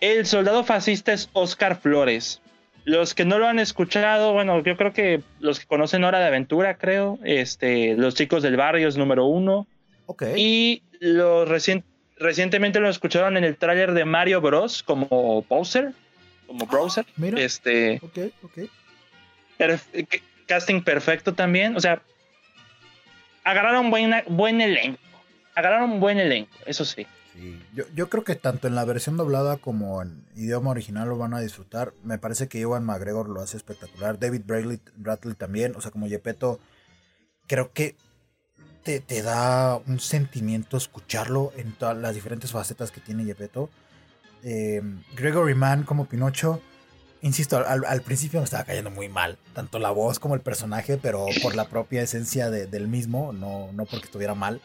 el 0.00 0.26
soldado 0.26 0.64
fascista 0.64 1.12
es 1.12 1.28
Oscar 1.32 1.80
Flores. 1.80 2.40
Los 2.84 3.14
que 3.14 3.24
no 3.24 3.38
lo 3.38 3.46
han 3.46 3.58
escuchado, 3.58 4.32
bueno, 4.32 4.62
yo 4.62 4.76
creo 4.76 4.92
que 4.92 5.20
los 5.40 5.60
que 5.60 5.66
conocen 5.66 6.04
Hora 6.04 6.20
de 6.20 6.26
Aventura, 6.26 6.78
creo, 6.78 7.18
este, 7.22 7.94
los 7.94 8.14
chicos 8.14 8.42
del 8.42 8.56
barrio 8.56 8.88
es 8.88 8.96
número 8.96 9.26
uno. 9.26 9.66
Ok. 10.06 10.24
Y 10.36 10.82
los 11.00 11.48
recientemente 12.18 12.80
lo 12.80 12.88
escucharon 12.88 13.36
en 13.36 13.44
el 13.44 13.56
tráiler 13.56 13.92
de 13.92 14.04
Mario 14.04 14.40
Bros. 14.40 14.82
como 14.82 15.44
Bowser, 15.48 15.92
como 16.46 16.64
ah, 16.64 16.68
Browser. 16.70 17.04
mira. 17.16 17.40
Este. 17.40 18.00
Ok, 18.02 18.18
ok. 18.42 18.58
casting 20.46 20.80
perfecto 20.80 21.34
también. 21.34 21.76
O 21.76 21.80
sea, 21.80 22.00
agarraron 23.44 23.90
buen, 23.90 24.14
buen 24.28 24.60
elenco. 24.62 24.98
Agarraron 25.54 26.00
buen 26.00 26.18
elenco, 26.18 26.56
eso 26.64 26.84
sí. 26.84 27.06
Yo, 27.94 28.08
creo 28.08 28.24
que 28.24 28.34
tanto 28.34 28.66
en 28.66 28.74
la 28.74 28.84
versión 28.84 29.16
doblada 29.16 29.58
como 29.58 30.02
en 30.02 30.24
idioma 30.34 30.70
original 30.70 31.08
lo 31.08 31.16
van 31.16 31.34
a 31.34 31.40
disfrutar. 31.40 31.92
Me 32.02 32.18
parece 32.18 32.48
que 32.48 32.58
Iwan 32.58 32.84
McGregor 32.84 33.28
lo 33.28 33.40
hace 33.40 33.56
espectacular. 33.56 34.18
David 34.18 34.42
Bradley, 34.44 35.34
también. 35.36 35.74
O 35.76 35.80
sea, 35.80 35.90
como 35.90 36.06
Yepeto, 36.06 36.58
creo 37.46 37.72
que 37.72 37.96
te, 38.82 39.22
da 39.22 39.76
un 39.86 40.00
sentimiento 40.00 40.76
escucharlo 40.76 41.52
en 41.56 41.72
todas 41.72 41.96
las 41.96 42.14
diferentes 42.14 42.50
facetas 42.50 42.90
que 42.90 43.00
tiene 43.00 43.24
Yepeto. 43.24 43.70
Eh, 44.42 44.82
Gregory 45.14 45.54
Mann 45.54 45.84
como 45.84 46.06
Pinocho. 46.06 46.60
Insisto, 47.20 47.64
al, 47.66 48.02
principio 48.02 48.40
me 48.40 48.44
estaba 48.44 48.64
cayendo 48.64 48.90
muy 48.90 49.08
mal, 49.08 49.38
tanto 49.52 49.80
la 49.80 49.90
voz 49.90 50.20
como 50.20 50.36
el 50.36 50.40
personaje, 50.40 50.98
pero 50.98 51.26
por 51.42 51.56
la 51.56 51.68
propia 51.68 52.00
esencia 52.00 52.48
del 52.48 52.86
mismo, 52.86 53.32
no, 53.32 53.72
no 53.72 53.86
porque 53.86 54.06
estuviera 54.06 54.36
mal. 54.36 54.60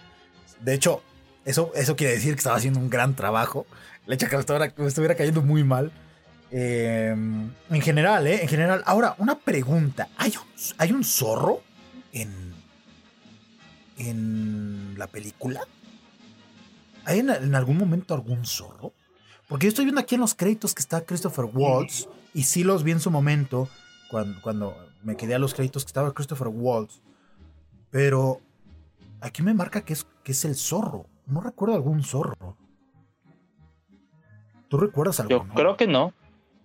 De 0.61 0.75
hecho, 0.75 1.01
eso, 1.45 1.71
eso 1.75 1.95
quiere 1.95 2.13
decir 2.13 2.33
que 2.33 2.39
estaba 2.39 2.55
haciendo 2.55 2.79
un 2.79 2.89
gran 2.89 3.15
trabajo. 3.15 3.65
Le 4.05 4.15
hecho 4.15 4.27
que 4.27 4.35
me 4.35 4.87
estuviera, 4.87 5.15
cayendo 5.15 5.41
muy 5.41 5.63
mal. 5.63 5.91
Em, 6.51 7.51
en 7.69 7.81
general, 7.81 8.27
¿eh? 8.27 8.41
En 8.41 8.47
general. 8.47 8.83
Ahora, 8.85 9.15
una 9.17 9.39
pregunta. 9.39 10.09
¿Hay 10.17 10.31
un, 10.31 10.43
¿hay 10.77 10.91
un 10.91 11.03
zorro 11.03 11.61
en, 12.11 12.53
en 13.97 14.95
la 14.97 15.07
película? 15.07 15.61
¿Hay 17.05 17.19
en, 17.19 17.55
algún 17.55 17.77
momento 17.77 18.13
algún 18.13 18.45
zorro? 18.45 18.93
Porque 19.47 19.65
yo 19.65 19.69
estoy 19.69 19.85
viendo 19.85 20.01
aquí 20.01 20.15
en 20.15 20.21
los 20.21 20.35
créditos 20.35 20.73
que 20.73 20.81
está 20.81 21.01
Christopher 21.01 21.45
Waltz. 21.45 22.07
Y 22.33 22.43
sí 22.43 22.63
los 22.63 22.83
vi 22.83 22.91
en 22.91 22.99
su 22.99 23.11
momento. 23.11 23.67
Cuando, 24.09 24.41
cuando 24.41 24.77
me 25.03 25.17
quedé 25.17 25.35
a 25.35 25.39
los 25.39 25.53
créditos 25.53 25.83
que 25.83 25.89
estaba 25.89 26.13
Christopher 26.13 26.47
Waltz. 26.47 27.01
Pero 27.89 28.41
aquí 29.21 29.41
me 29.43 29.53
marca 29.53 29.81
que 29.81 29.93
es, 29.93 30.05
que 30.23 30.31
es 30.31 30.45
el 30.45 30.55
zorro. 30.55 31.07
No 31.25 31.41
recuerdo 31.41 31.75
algún 31.75 32.03
zorro. 32.03 32.57
¿Tú 34.67 34.77
recuerdas 34.77 35.19
algo? 35.19 35.29
Yo 35.29 35.53
creo 35.53 35.77
que 35.77 35.87
no. 35.87 36.13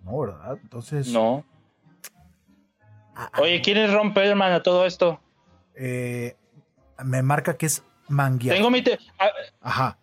No, 0.03 0.19
¿verdad? 0.19 0.57
Entonces. 0.61 1.11
No. 1.11 1.45
Ah, 3.15 3.29
ah, 3.33 3.41
Oye, 3.41 3.61
¿quién 3.61 3.77
es 3.77 3.93
Ron 3.93 4.13
Perlman 4.13 4.51
a 4.51 4.63
todo 4.63 4.85
esto? 4.85 5.19
Eh, 5.75 6.35
me 7.03 7.21
marca 7.21 7.57
que 7.57 7.67
es 7.67 7.83
Manguia. 8.07 8.53
Tengo 8.53 8.69
mi 8.69 8.83
Ajá. 9.61 9.97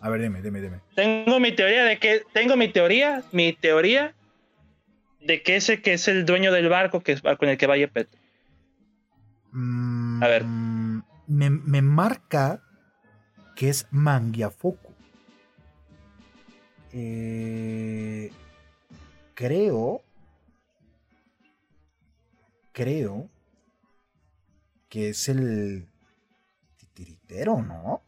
A 0.00 0.08
ver, 0.08 0.22
dime, 0.22 0.42
dime, 0.42 0.60
dime. 0.60 0.80
Tengo 0.94 1.40
mi 1.40 1.52
teoría 1.52 1.84
de 1.84 1.98
que. 1.98 2.22
Tengo 2.32 2.56
mi 2.56 2.68
teoría. 2.68 3.22
Mi 3.32 3.52
teoría 3.52 4.14
de 5.20 5.42
que 5.42 5.56
ese 5.56 5.82
que 5.82 5.94
es 5.94 6.08
el 6.08 6.24
dueño 6.24 6.52
del 6.52 6.68
barco 6.68 7.00
que, 7.00 7.20
con 7.20 7.48
el 7.48 7.58
que 7.58 7.66
vaya 7.66 7.88
Pet. 7.88 8.08
Mm, 9.52 10.22
a 10.22 10.26
ver. 10.28 10.44
Me, 10.44 11.50
me 11.50 11.82
marca 11.82 12.62
que 13.56 13.70
es 13.70 13.88
Mangiafoku. 13.90 14.94
Eh, 16.92 18.30
creo, 19.34 20.02
creo 22.72 23.28
que 24.88 25.08
es 25.08 25.28
el 25.28 25.88
titiritero, 26.76 27.62
¿no? 27.62 28.02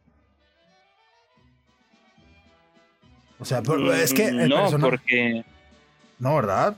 O 3.41 3.45
sea, 3.45 3.63
es 4.03 4.15
que 4.15 4.33
no, 4.33 4.71
porque 4.79 5.45
no, 6.19 6.37
¿verdad? 6.37 6.77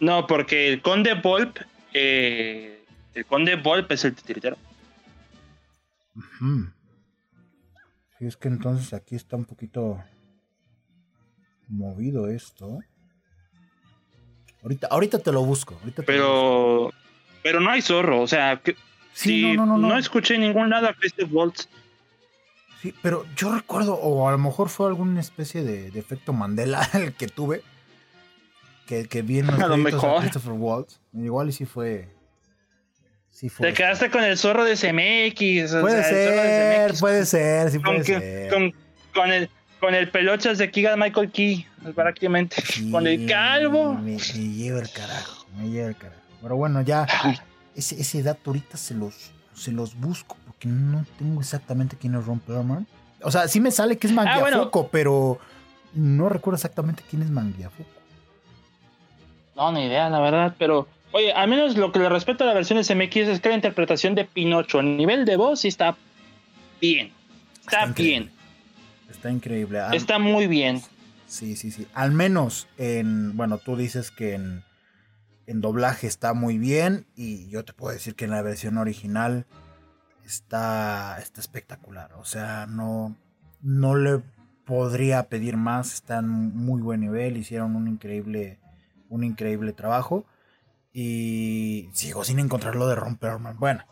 No, 0.00 0.26
porque 0.26 0.68
el 0.68 0.82
conde 0.82 1.14
Volp, 1.14 1.58
eh, 1.94 2.84
el 3.14 3.24
conde 3.24 3.56
Volp 3.56 3.90
es 3.92 4.04
el 4.04 4.14
titiritero. 4.14 4.56
Y 8.20 8.26
es 8.26 8.36
que 8.36 8.48
entonces 8.48 8.92
aquí 8.94 9.14
está 9.14 9.36
un 9.36 9.44
poquito 9.44 10.02
movido 11.68 12.28
esto. 12.28 12.78
Ahorita, 14.62 14.88
ahorita 14.90 15.18
te 15.18 15.32
lo 15.32 15.44
busco. 15.44 15.78
pero, 16.06 16.90
pero 17.42 17.60
no 17.60 17.70
hay 17.70 17.82
zorro, 17.82 18.22
o 18.22 18.26
sea, 18.26 18.60
que, 18.60 18.74
sí, 19.12 19.54
no, 19.54 19.66
no, 19.66 19.78
no, 19.78 19.88
no, 19.88 19.98
escuché 19.98 20.38
ningún 20.38 20.70
nada 20.70 20.94
de 21.16 21.24
Volts. 21.24 21.68
Sí, 22.80 22.94
pero 23.02 23.26
yo 23.36 23.54
recuerdo, 23.54 23.94
o 23.94 24.28
a 24.28 24.32
lo 24.32 24.38
mejor 24.38 24.68
fue 24.68 24.88
alguna 24.88 25.20
especie 25.20 25.62
de, 25.62 25.88
efecto 25.98 26.32
Mandela 26.32 26.88
el 26.94 27.12
que 27.14 27.28
tuve, 27.28 27.62
que, 28.86 29.06
que 29.08 29.22
vi 29.22 29.40
en 29.40 29.46
los 29.46 29.58
a 29.58 30.20
Christopher 30.20 30.52
Waltz. 30.52 31.00
Igual 31.12 31.50
y 31.50 31.52
sí 31.52 31.64
fue 31.64 32.15
te 33.58 33.72
quedaste 33.74 34.10
con 34.10 34.24
el 34.24 34.38
zorro 34.38 34.64
de 34.64 34.74
CMX. 34.74 35.80
Puede 35.80 36.02
ser, 36.04 36.94
puede 36.98 37.26
ser, 37.26 37.70
sí 37.70 37.78
puede 37.78 38.04
ser. 38.04 38.50
Con, 39.14 39.32
el, 39.32 39.50
con 39.80 39.94
el 39.94 40.08
pelochas 40.10 40.58
de 40.58 40.70
Kiga 40.70 40.96
Michael 40.96 41.30
Key, 41.30 41.66
prácticamente. 41.94 42.62
con 42.90 43.06
el 43.06 43.26
calvo. 43.26 43.94
Me, 43.94 44.18
lleva 44.18 44.80
el 44.80 44.90
carajo, 44.90 45.46
me 45.56 45.68
lleva 45.68 45.88
el 45.88 45.96
carajo. 45.96 46.20
Pero 46.42 46.56
bueno, 46.56 46.80
ya 46.82 47.06
ese, 47.74 48.00
ese 48.00 48.22
dato 48.22 48.50
ahorita 48.50 48.76
se 48.76 48.94
los, 48.94 49.32
se 49.54 49.72
los 49.72 49.98
busco 49.98 50.36
porque 50.46 50.68
no 50.68 51.04
tengo 51.18 51.40
exactamente 51.40 51.96
quién 52.00 52.14
es 52.14 52.24
Ron 52.24 52.40
Perlman. 52.40 52.86
O 53.22 53.30
sea, 53.30 53.48
sí 53.48 53.60
me 53.60 53.70
sale 53.70 53.98
que 53.98 54.06
es 54.06 54.12
ah, 54.12 54.16
Mangiafoco, 54.16 54.88
pero 54.88 55.38
no 55.94 56.28
recuerdo 56.28 56.56
exactamente 56.56 57.02
quién 57.08 57.22
es 57.22 57.30
Mangiafoco. 57.30 57.90
No, 59.54 59.72
ni 59.72 59.86
idea, 59.86 60.08
la 60.10 60.20
verdad, 60.20 60.54
pero 60.58 60.86
Oye, 61.16 61.32
al 61.32 61.48
menos 61.48 61.78
lo 61.78 61.92
que 61.92 61.98
le 61.98 62.10
respecta 62.10 62.44
a 62.44 62.46
la 62.46 62.52
versión 62.52 62.78
de 62.78 62.84
CMX 62.84 63.16
es 63.28 63.40
que 63.40 63.48
la 63.48 63.54
interpretación 63.54 64.14
de 64.14 64.26
Pinocho 64.26 64.80
a 64.80 64.82
nivel 64.82 65.24
de 65.24 65.38
voz 65.38 65.60
sí 65.60 65.68
está 65.68 65.96
bien. 66.78 67.10
Está, 67.62 67.86
bien. 67.86 68.30
Está 69.10 69.30
increíble. 69.30 69.80
está 69.94 70.18
muy 70.18 70.46
bien. 70.46 70.82
Sí, 71.26 71.56
sí, 71.56 71.70
sí. 71.70 71.86
Al 71.94 72.12
menos 72.12 72.68
en. 72.76 73.34
Bueno, 73.34 73.56
tú 73.56 73.76
dices 73.78 74.10
que 74.10 74.34
en. 74.34 74.62
en 75.46 75.62
doblaje 75.62 76.06
está 76.06 76.34
muy 76.34 76.58
bien 76.58 77.06
y 77.16 77.48
yo 77.48 77.64
te 77.64 77.72
puedo 77.72 77.94
decir 77.94 78.14
que 78.14 78.26
en 78.26 78.32
la 78.32 78.42
versión 78.42 78.76
original 78.76 79.46
está, 80.26 81.16
está 81.18 81.40
espectacular. 81.40 82.12
O 82.18 82.26
sea, 82.26 82.66
no, 82.66 83.16
no 83.62 83.96
le 83.96 84.20
podría 84.66 85.30
pedir 85.30 85.56
más. 85.56 85.94
Está 85.94 86.18
en 86.18 86.28
muy 86.28 86.82
buen 86.82 87.00
nivel. 87.00 87.38
Hicieron 87.38 87.74
un 87.74 87.88
increíble, 87.88 88.58
un 89.08 89.24
increíble 89.24 89.72
trabajo. 89.72 90.26
Y 90.98 91.90
sigo 91.92 92.24
sin 92.24 92.38
encontrarlo 92.38 92.88
de 92.88 92.94
Ron 92.94 93.16
Perlman. 93.16 93.58
Bueno, 93.58 93.84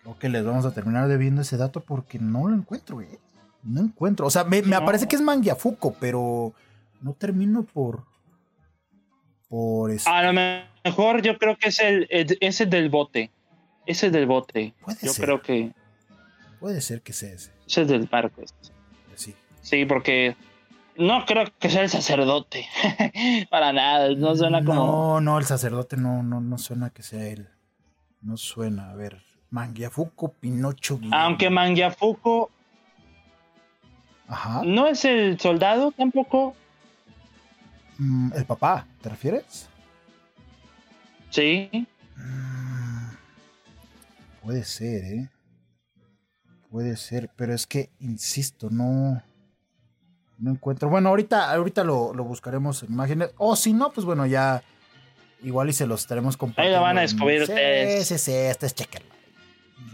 creo 0.00 0.18
que 0.18 0.30
les 0.30 0.46
vamos 0.46 0.64
a 0.64 0.72
terminar 0.72 1.06
debiendo 1.06 1.42
ese 1.42 1.58
dato 1.58 1.84
porque 1.84 2.18
no 2.18 2.48
lo 2.48 2.56
encuentro, 2.56 3.02
No 3.64 3.82
encuentro. 3.82 4.26
O 4.26 4.30
sea, 4.30 4.44
me, 4.44 4.62
me 4.62 4.74
aparece 4.74 5.06
que 5.06 5.16
es 5.16 5.20
Mangiafuco, 5.20 5.94
pero 6.00 6.54
no 7.02 7.12
termino 7.12 7.64
por, 7.64 8.04
por 9.50 9.90
eso. 9.90 10.08
A 10.08 10.22
lo 10.22 10.32
mejor 10.32 11.20
yo 11.20 11.36
creo 11.36 11.58
que 11.58 11.68
es 11.68 11.80
el, 11.80 12.08
ese 12.08 12.64
del 12.64 12.88
bote. 12.88 13.30
Ese 13.84 14.08
del 14.08 14.24
bote. 14.24 14.72
Puede 14.80 14.98
yo 15.02 15.12
creo 15.12 15.42
que. 15.42 15.74
Puede 16.60 16.80
ser 16.80 17.02
que 17.02 17.12
sea 17.12 17.34
ese. 17.34 17.52
Ese 17.66 17.82
es 17.82 17.88
del 17.88 18.06
barco. 18.06 18.40
Sí. 19.16 19.34
Sí, 19.60 19.84
porque 19.84 20.34
no 20.98 21.24
creo 21.24 21.44
que 21.58 21.70
sea 21.70 21.82
el 21.82 21.88
sacerdote. 21.88 22.66
Para 23.50 23.72
nada. 23.72 24.14
No 24.14 24.34
suena 24.36 24.64
como. 24.64 24.74
No, 24.74 25.20
no, 25.20 25.38
el 25.38 25.44
sacerdote 25.44 25.96
no, 25.96 26.22
no, 26.22 26.40
no 26.40 26.58
suena 26.58 26.90
que 26.90 27.02
sea 27.02 27.26
él. 27.26 27.48
No 28.20 28.36
suena. 28.36 28.90
A 28.90 28.94
ver. 28.94 29.22
Mangiafuco, 29.50 30.32
Pinocho. 30.32 31.00
Aunque 31.12 31.48
Mangiafuco. 31.48 32.50
Ajá. 34.26 34.62
No 34.64 34.86
es 34.86 35.04
el 35.04 35.40
soldado 35.40 35.90
tampoco. 35.92 36.54
Mm, 37.98 38.32
¿El 38.34 38.44
papá, 38.44 38.86
te 39.00 39.08
refieres? 39.08 39.68
Sí. 41.30 41.70
Mm, 42.16 43.08
puede 44.42 44.64
ser, 44.64 45.04
¿eh? 45.04 45.30
Puede 46.70 46.96
ser, 46.96 47.30
pero 47.34 47.54
es 47.54 47.66
que, 47.66 47.90
insisto, 47.98 48.68
no... 48.70 49.22
No 50.38 50.52
encuentro. 50.52 50.88
Bueno, 50.88 51.08
ahorita, 51.08 51.52
ahorita 51.52 51.84
lo, 51.84 52.12
buscaremos 52.12 52.82
en 52.82 52.92
imágenes. 52.92 53.30
O 53.36 53.56
si 53.56 53.72
no, 53.72 53.90
pues 53.90 54.04
bueno, 54.04 54.26
ya... 54.26 54.62
Igual 55.40 55.68
y 55.68 55.72
se 55.72 55.86
los 55.86 56.00
estaremos 56.00 56.36
compartiendo. 56.36 56.76
Ahí 56.76 56.80
lo 56.80 56.82
van 56.82 56.98
a 56.98 57.02
descubrir 57.02 57.42
ustedes. 57.42 58.08
Sí, 58.08 58.18
sí, 58.18 58.24
sí, 58.24 58.32
este 58.32 58.66
es 58.66 58.74
chequenlo. 58.74 59.14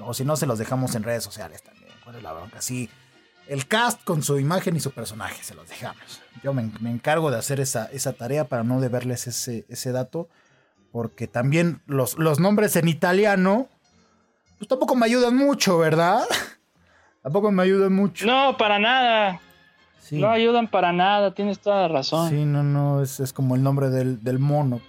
O 0.00 0.14
si 0.14 0.24
no, 0.24 0.36
se 0.36 0.46
los 0.46 0.58
dejamos 0.58 0.94
en 0.94 1.02
redes 1.02 1.22
sociales 1.22 1.62
también. 1.62 1.92
¿Cuál 2.02 2.16
es 2.16 2.22
la 2.22 2.32
bronca? 2.32 2.62
Sí 2.62 2.88
el 3.46 3.66
cast 3.66 4.02
con 4.04 4.22
su 4.22 4.38
imagen 4.38 4.76
y 4.76 4.80
su 4.80 4.90
personaje, 4.92 5.42
se 5.42 5.54
los 5.54 5.68
dejamos. 5.68 6.22
Yo 6.42 6.52
me, 6.54 6.62
encargo 6.90 7.30
de 7.30 7.38
hacer 7.38 7.60
esa, 7.60 7.86
esa, 7.86 8.12
tarea 8.12 8.44
para 8.44 8.64
no 8.64 8.80
deberles 8.80 9.26
ese, 9.26 9.64
ese 9.68 9.92
dato, 9.92 10.28
porque 10.92 11.26
también 11.26 11.82
los, 11.86 12.18
los, 12.18 12.40
nombres 12.40 12.76
en 12.76 12.88
italiano, 12.88 13.68
pues 14.58 14.68
tampoco 14.68 14.94
me 14.94 15.06
ayudan 15.06 15.36
mucho, 15.36 15.78
¿verdad? 15.78 16.22
tampoco 17.22 17.50
me 17.52 17.62
ayudan 17.62 17.92
mucho. 17.92 18.26
No, 18.26 18.56
para 18.56 18.78
nada. 18.78 19.40
No 20.12 20.30
ayudan 20.30 20.68
para 20.68 20.92
nada, 20.92 21.34
tienes 21.34 21.60
toda 21.60 21.82
la 21.82 21.88
razón. 21.88 22.30
Sí, 22.30 22.44
no, 22.44 22.62
no, 22.62 23.02
es, 23.02 23.20
es 23.20 23.32
como 23.32 23.54
el 23.54 23.62
nombre 23.62 23.90
del, 23.90 24.22
del, 24.22 24.38
mono. 24.38 24.80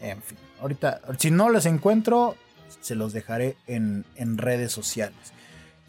En 0.00 0.22
fin, 0.22 0.38
ahorita, 0.60 1.00
si 1.18 1.30
no 1.30 1.50
les 1.50 1.66
encuentro, 1.66 2.36
se 2.80 2.94
los 2.94 3.12
dejaré 3.12 3.56
en, 3.66 4.04
en 4.16 4.38
redes 4.38 4.72
sociales. 4.72 5.32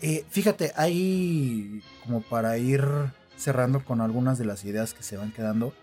Eh, 0.02 0.26
fíjate, 0.30 0.74
ahí 0.76 1.82
como 2.04 2.22
para 2.22 2.58
ir 2.58 2.86
cerrando 3.36 3.84
con 3.84 4.02
algunas 4.02 4.38
de 4.38 4.46
las 4.46 4.64
ideas 4.66 4.94
que 4.94 5.04
se 5.04 5.18
van 5.18 5.32
quedando, 5.32 5.74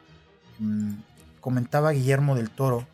mm, 0.58 0.92
comentaba 1.40 1.92
Guillermo 1.92 2.34
del 2.34 2.50
Toro 2.50 2.86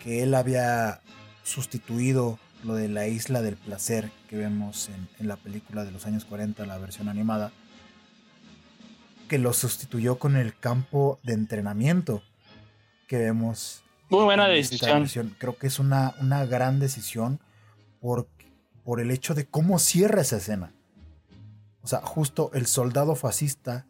que 0.00 0.22
él 0.22 0.34
había 0.34 1.00
sustituido 1.44 2.38
lo 2.62 2.74
de 2.74 2.88
la 2.88 3.06
isla 3.06 3.42
del 3.42 3.56
placer 3.56 4.10
que 4.28 4.36
vemos 4.36 4.90
en, 5.18 5.28
la 5.28 5.36
película 5.36 5.84
de 5.84 5.90
los 5.90 6.06
años 6.06 6.24
40, 6.24 6.66
la 6.66 6.78
versión 6.78 7.08
animada, 7.08 7.52
que 9.28 9.38
lo 9.38 9.52
sustituyó 9.52 10.18
con 10.18 10.36
el 10.36 10.58
campo 10.58 11.18
de 11.22 11.34
entrenamiento 11.34 12.22
que 13.06 13.18
vemos. 13.18 13.84
Muy 14.10 14.24
buena 14.24 14.46
decisión. 14.48 15.34
Creo 15.38 15.56
que 15.56 15.66
es 15.66 15.78
una, 15.78 16.14
una 16.20 16.44
gran 16.46 16.78
decisión 16.78 17.40
porque 18.00 18.52
por 18.84 19.00
el 19.00 19.10
hecho 19.10 19.34
de 19.34 19.46
cómo 19.46 19.78
cierra 19.78 20.20
esa 20.20 20.36
escena. 20.36 20.74
O 21.82 21.86
sea, 21.86 22.00
justo 22.00 22.50
el 22.54 22.66
soldado 22.66 23.14
fascista 23.14 23.86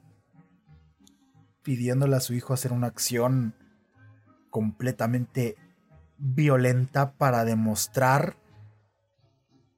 pidiéndole 1.62 2.16
a 2.16 2.20
su 2.20 2.34
hijo 2.34 2.52
hacer 2.54 2.72
una 2.72 2.88
acción 2.88 3.54
completamente 4.50 5.56
violenta 6.18 7.12
para 7.12 7.44
demostrar 7.44 8.36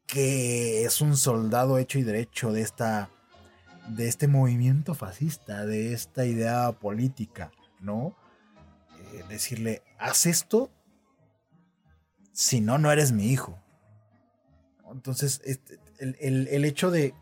que 0.07 0.85
es 0.85 1.01
un 1.01 1.17
soldado 1.17 1.79
hecho 1.79 1.99
y 1.99 2.03
derecho 2.03 2.53
de 2.53 2.63
esta 2.63 3.11
de 3.89 4.09
este 4.09 4.29
movimiento 4.29 4.95
fascista, 4.95 5.67
de 5.67 5.93
esta 5.93 6.25
idea 6.25 6.73
política, 6.73 7.51
¿no? 7.81 8.17
Eh, 9.13 9.25
decirle, 9.29 9.83
haz 9.99 10.27
esto, 10.27 10.71
si 12.33 12.61
no, 12.61 12.79
no 12.79 12.91
eres 12.91 13.13
mi 13.13 13.27
hijo. 13.27 13.59
Entonces, 14.91 15.41
este, 15.45 15.79
el, 15.99 16.65
hecho 16.65 16.91
de, 16.91 17.15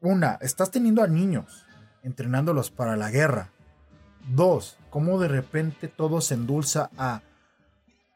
una, 0.00 0.38
estás 0.40 0.70
teniendo 0.70 1.02
a 1.02 1.06
niños, 1.06 1.66
entrenándolos 2.02 2.70
para 2.70 2.96
la 2.96 3.10
guerra. 3.10 3.52
Dos, 4.34 4.78
cómo 4.90 5.18
de 5.18 5.28
repente 5.28 5.88
todo 5.88 6.20
se 6.20 6.34
endulza 6.34 6.90
a, 6.96 7.22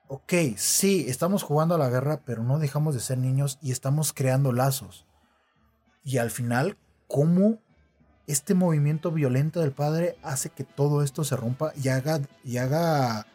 ok, 0.08 0.32
sí, 0.56 1.06
estamos 1.08 1.42
jugando 1.42 1.74
a 1.74 1.78
la 1.78 1.88
guerra, 1.88 2.20
pero 2.24 2.42
no 2.42 2.58
dejamos 2.58 2.94
de 2.94 3.00
ser 3.00 3.18
niños 3.18 3.58
y 3.62 3.72
estamos 3.72 4.12
creando 4.12 4.52
lazos. 4.52 5.06
Y 6.04 6.18
al 6.18 6.30
final, 6.30 6.76
cómo 7.08 7.61
este 8.26 8.54
movimiento 8.54 9.10
violento 9.10 9.60
del 9.60 9.72
padre 9.72 10.16
hace 10.22 10.50
que 10.50 10.64
todo 10.64 11.02
esto 11.02 11.24
se 11.24 11.36
rompa 11.36 11.72
y 11.82 11.88
haga, 11.88 12.20
y 12.44 12.58
haga, 12.58 13.26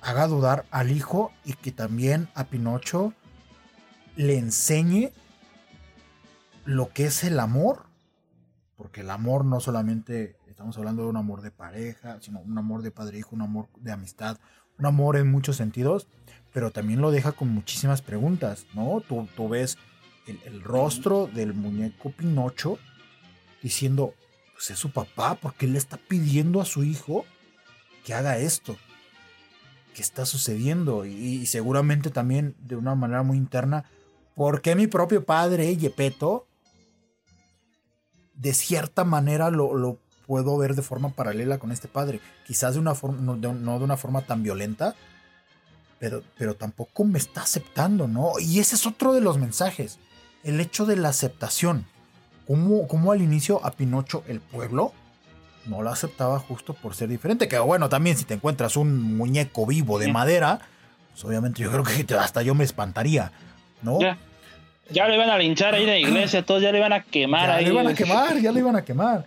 haga 0.00 0.26
dudar 0.26 0.66
al 0.70 0.90
hijo 0.90 1.32
y 1.44 1.54
que 1.54 1.72
también 1.72 2.28
a 2.34 2.44
Pinocho 2.44 3.12
le 4.16 4.38
enseñe 4.38 5.12
lo 6.64 6.92
que 6.92 7.06
es 7.06 7.24
el 7.24 7.38
amor, 7.38 7.86
porque 8.76 9.02
el 9.02 9.10
amor 9.10 9.44
no 9.44 9.60
solamente 9.60 10.36
estamos 10.48 10.76
hablando 10.78 11.02
de 11.02 11.08
un 11.08 11.16
amor 11.16 11.42
de 11.42 11.50
pareja, 11.50 12.18
sino 12.20 12.40
un 12.40 12.58
amor 12.58 12.82
de 12.82 12.90
padre-hijo, 12.90 13.36
un 13.36 13.42
amor 13.42 13.68
de 13.76 13.92
amistad, 13.92 14.38
un 14.78 14.86
amor 14.86 15.16
en 15.16 15.30
muchos 15.30 15.56
sentidos, 15.56 16.08
pero 16.52 16.70
también 16.70 17.00
lo 17.00 17.10
deja 17.10 17.32
con 17.32 17.48
muchísimas 17.48 18.02
preguntas, 18.02 18.66
¿no? 18.74 19.02
Tú, 19.06 19.28
tú 19.36 19.48
ves 19.48 19.78
el, 20.26 20.62
rostro 20.62 21.26
del 21.26 21.54
muñeco 21.54 22.10
Pinocho 22.10 22.78
diciendo, 23.68 24.14
pues 24.54 24.70
es 24.70 24.78
su 24.78 24.90
papá, 24.90 25.34
porque 25.34 25.66
le 25.66 25.78
está 25.78 25.96
pidiendo 25.96 26.60
a 26.60 26.64
su 26.64 26.84
hijo 26.84 27.24
que 28.04 28.14
haga 28.14 28.38
esto, 28.38 28.76
que 29.94 30.02
está 30.02 30.26
sucediendo, 30.26 31.04
y 31.04 31.44
seguramente 31.46 32.10
también 32.10 32.54
de 32.60 32.76
una 32.76 32.94
manera 32.94 33.22
muy 33.22 33.36
interna 33.36 33.86
¿Por 34.36 34.60
qué 34.60 34.76
mi 34.76 34.86
propio 34.86 35.24
padre, 35.24 35.74
Yepeto, 35.78 36.46
de 38.34 38.52
cierta 38.52 39.02
manera 39.02 39.50
lo, 39.50 39.98
puedo 40.26 40.58
ver 40.58 40.74
de 40.74 40.82
forma 40.82 41.08
paralela 41.08 41.58
con 41.58 41.72
este 41.72 41.88
padre? 41.88 42.20
Quizás 42.46 42.74
de 42.74 42.80
una 42.80 42.94
forma, 42.94 43.18
no 43.18 43.34
de, 43.34 43.48
una 43.48 43.96
forma 43.96 44.26
tan 44.26 44.42
violenta, 44.42 44.94
pero, 45.98 46.22
pero 46.36 46.54
tampoco 46.54 47.04
me 47.04 47.18
está 47.18 47.40
aceptando, 47.44 48.08
¿no? 48.08 48.32
Y 48.38 48.58
ese 48.58 48.74
es 48.74 48.86
otro 48.86 49.14
de 49.14 49.22
los 49.22 49.38
mensajes, 49.38 49.98
el 50.44 50.60
hecho 50.60 50.84
de 50.84 50.96
la 50.96 51.08
aceptación. 51.08 51.86
Como, 52.46 52.86
como 52.86 53.12
al 53.12 53.22
inicio 53.22 53.64
a 53.64 53.72
Pinocho 53.72 54.22
el 54.28 54.40
pueblo 54.40 54.92
no 55.66 55.82
lo 55.82 55.90
aceptaba 55.90 56.38
justo 56.38 56.74
por 56.74 56.94
ser 56.94 57.08
diferente. 57.08 57.48
Que 57.48 57.58
bueno, 57.58 57.88
también 57.88 58.16
si 58.16 58.24
te 58.24 58.34
encuentras 58.34 58.76
un 58.76 59.16
muñeco 59.16 59.66
vivo 59.66 59.98
de 59.98 60.12
madera, 60.12 60.60
pues 61.12 61.24
obviamente 61.24 61.62
yo 61.62 61.70
creo 61.70 61.84
que 61.84 62.14
hasta 62.14 62.42
yo 62.42 62.54
me 62.54 62.64
espantaría. 62.64 63.32
¿no? 63.82 64.00
Ya, 64.00 64.16
ya 64.90 65.08
le 65.08 65.14
iban 65.14 65.30
a 65.30 65.38
linchar 65.38 65.74
ahí 65.74 65.82
en 65.82 65.88
la 65.88 65.98
iglesia, 65.98 66.44
todos 66.44 66.62
ya 66.62 66.72
le 66.72 66.78
iban 66.78 66.92
a 66.92 67.02
quemar 67.02 67.48
ya 67.48 67.54
ahí. 67.56 67.64
le 67.64 67.72
iban 67.72 67.86
a 67.86 67.94
quemar, 67.94 68.38
ya 68.38 68.52
le 68.52 68.60
iban 68.60 68.76
a 68.76 68.84
quemar. 68.84 69.24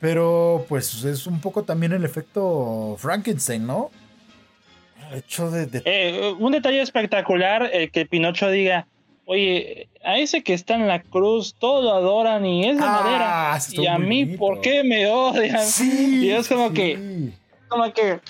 Pero 0.00 0.66
pues 0.68 1.04
es 1.04 1.26
un 1.26 1.40
poco 1.40 1.62
también 1.62 1.92
el 1.92 2.04
efecto 2.04 2.96
Frankenstein, 2.98 3.66
¿no? 3.66 3.90
El 5.10 5.18
hecho 5.18 5.50
de... 5.50 5.82
Eh, 5.84 6.34
un 6.38 6.52
detalle 6.52 6.80
espectacular, 6.80 7.70
el 7.72 7.90
que 7.90 8.06
Pinocho 8.06 8.50
diga, 8.50 8.86
oye, 9.26 9.90
a 10.02 10.18
ese 10.18 10.42
que 10.42 10.54
está 10.54 10.74
en 10.74 10.88
la 10.88 11.02
cruz, 11.02 11.54
todos 11.58 11.84
lo 11.84 11.92
adoran 11.92 12.46
y 12.46 12.68
es 12.68 12.78
de 12.78 12.84
ah, 12.84 13.02
madera. 13.02 13.58
Y 13.72 13.86
a 13.86 13.98
mí, 13.98 14.24
¿por 14.24 14.60
qué 14.60 14.82
me 14.82 15.06
odian? 15.08 15.66
y 15.82 16.30
es 16.30 16.48
como 16.48 16.72
que... 16.72 17.32
Como 17.68 17.92
que... 17.92 18.20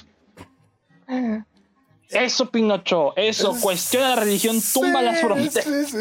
Eso, 2.09 2.51
Pinocho, 2.51 3.16
eso, 3.16 3.56
cuestiona 3.60 4.10
la 4.10 4.16
religión, 4.16 4.60
tumba 4.73 5.02
las 5.02 5.20
fronteras. 5.20 5.93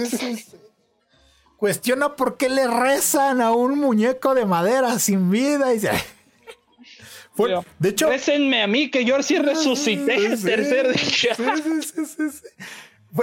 Cuestiona 1.58 2.16
por 2.16 2.38
qué 2.38 2.50
le 2.50 2.68
rezan 2.68 3.42
a 3.42 3.52
un 3.52 3.80
muñeco 3.80 4.36
de 4.36 4.46
madera 4.46 5.00
sin 5.00 5.32
vida. 5.32 5.74
Y 5.74 5.80
de 7.80 7.90
hecho, 7.90 8.08
récenme 8.08 8.62
a 8.62 8.68
mí 8.68 8.92
que 8.92 9.04
yo 9.04 9.22
sí 9.24 9.40
resucité 9.40 10.16
el 10.16 10.42
tercer 10.42 10.94
día. 10.94 11.36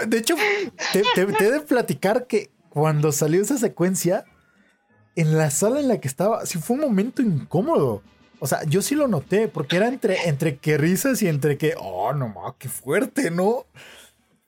De 0.07 0.19
hecho, 0.19 0.35
te, 0.93 1.03
te, 1.15 1.45
he 1.45 1.51
de 1.51 1.61
platicar 1.61 2.27
que 2.27 2.51
cuando 2.69 3.13
salió 3.13 3.43
esa 3.43 3.59
secuencia, 3.59 4.25
en 5.17 5.37
la 5.37 5.51
sala 5.51 5.81
en 5.81 5.89
la 5.89 6.01
que 6.01 6.09
estaba, 6.09 6.47
sí 6.47 6.59
fue 6.59 6.77
un 6.77 6.83
momento 6.83 7.23
incómodo. 7.23 8.03
O 8.39 8.47
sea, 8.47 8.65
yo 8.65 8.83
sí 8.83 8.95
lo 8.95 9.07
noté, 9.07 9.49
porque 9.49 9.77
era 9.77 9.89
entre, 9.89 10.29
entre 10.29 10.57
que 10.57 10.79
risas 10.79 11.23
y 11.23 11.29
entre 11.29 11.59
que, 11.59 11.75
oh, 11.79 12.13
no 12.13 12.29
mames, 12.29 12.55
qué 12.59 12.69
fuerte, 12.69 13.31
¿no? 13.31 13.67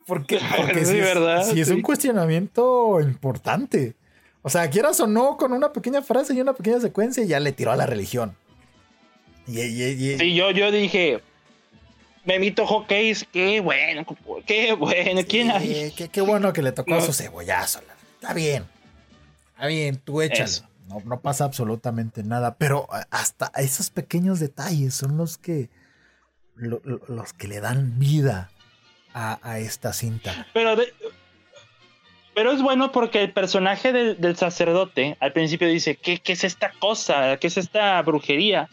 Porque, 0.07 0.41
porque 0.57 0.85
sí, 0.85 0.99
¿verdad? 1.01 1.45
sí 1.51 1.61
es 1.61 1.69
un 1.69 1.81
cuestionamiento 1.81 3.01
importante. 3.01 3.95
O 4.43 4.51
sea, 4.51 4.69
quieras 4.69 5.01
o 5.01 5.07
no, 5.07 5.37
con 5.37 5.53
una 5.53 5.73
pequeña 5.73 6.03
frase 6.03 6.35
y 6.35 6.41
una 6.41 6.53
pequeña 6.53 6.81
secuencia, 6.81 7.25
ya 7.25 7.41
le 7.41 7.53
tiró 7.53 7.73
a 7.73 7.77
la 7.77 7.87
religión. 7.87 8.37
Y, 9.47 9.57
Sí, 10.19 10.35
yo, 10.35 10.51
yo 10.51 10.71
dije, 10.71 11.21
Memito 12.25 12.67
Hockey, 12.67 13.15
qué 13.33 13.61
bueno, 13.61 14.05
qué 14.47 14.73
bueno, 14.73 15.21
¿quién 15.29 15.51
hay? 15.51 15.93
Qué, 15.93 16.21
bueno 16.23 16.53
que 16.53 16.63
le 16.63 16.73
tocó 16.73 17.01
su 17.01 17.13
cebollazo. 17.13 17.81
Está 18.15 18.33
bien, 18.33 18.67
está 19.53 19.67
bien, 19.67 19.97
tú 19.97 20.23
échalo. 20.23 20.51
No, 20.89 21.01
no, 21.05 21.21
pasa 21.21 21.45
absolutamente 21.45 22.23
nada, 22.23 22.57
pero 22.57 22.89
hasta 23.11 23.51
esos 23.57 23.91
pequeños 23.91 24.41
detalles 24.41 24.95
son 24.95 25.17
los 25.17 25.39
que, 25.39 25.71
los 26.57 27.33
que 27.33 27.49
le 27.49 27.61
dan 27.61 27.99
vida 27.99 28.51
a, 29.13 29.59
esta 29.59 29.93
cinta. 29.93 30.47
Pero 30.53 30.77
pero 32.35 32.51
es 32.51 32.61
bueno 32.63 32.91
porque 32.91 33.23
el 33.23 33.33
personaje 33.33 33.93
del, 33.93 34.37
sacerdote 34.37 35.17
al 35.21 35.33
principio 35.33 35.69
dice, 35.69 35.95
¿qué, 35.95 36.19
¿qué, 36.19 36.33
es 36.33 36.43
esta 36.43 36.73
cosa? 36.81 37.37
¿Qué 37.37 37.47
es 37.47 37.57
esta 37.57 38.03
brujería? 38.03 38.69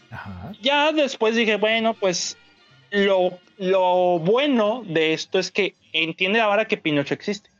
Ya 0.60 0.90
después 0.90 1.36
dije, 1.36 1.56
bueno, 1.56 1.94
pues 1.94 2.36
lo, 2.92 3.38
lo 3.58 4.18
bueno 4.20 4.84
de 4.86 5.12
esto 5.12 5.38
es 5.38 5.50
que 5.50 5.74
entiende 5.92 6.40
ahora 6.40 6.66
que 6.66 6.76
Pinocho 6.76 7.14
existe. 7.14 7.50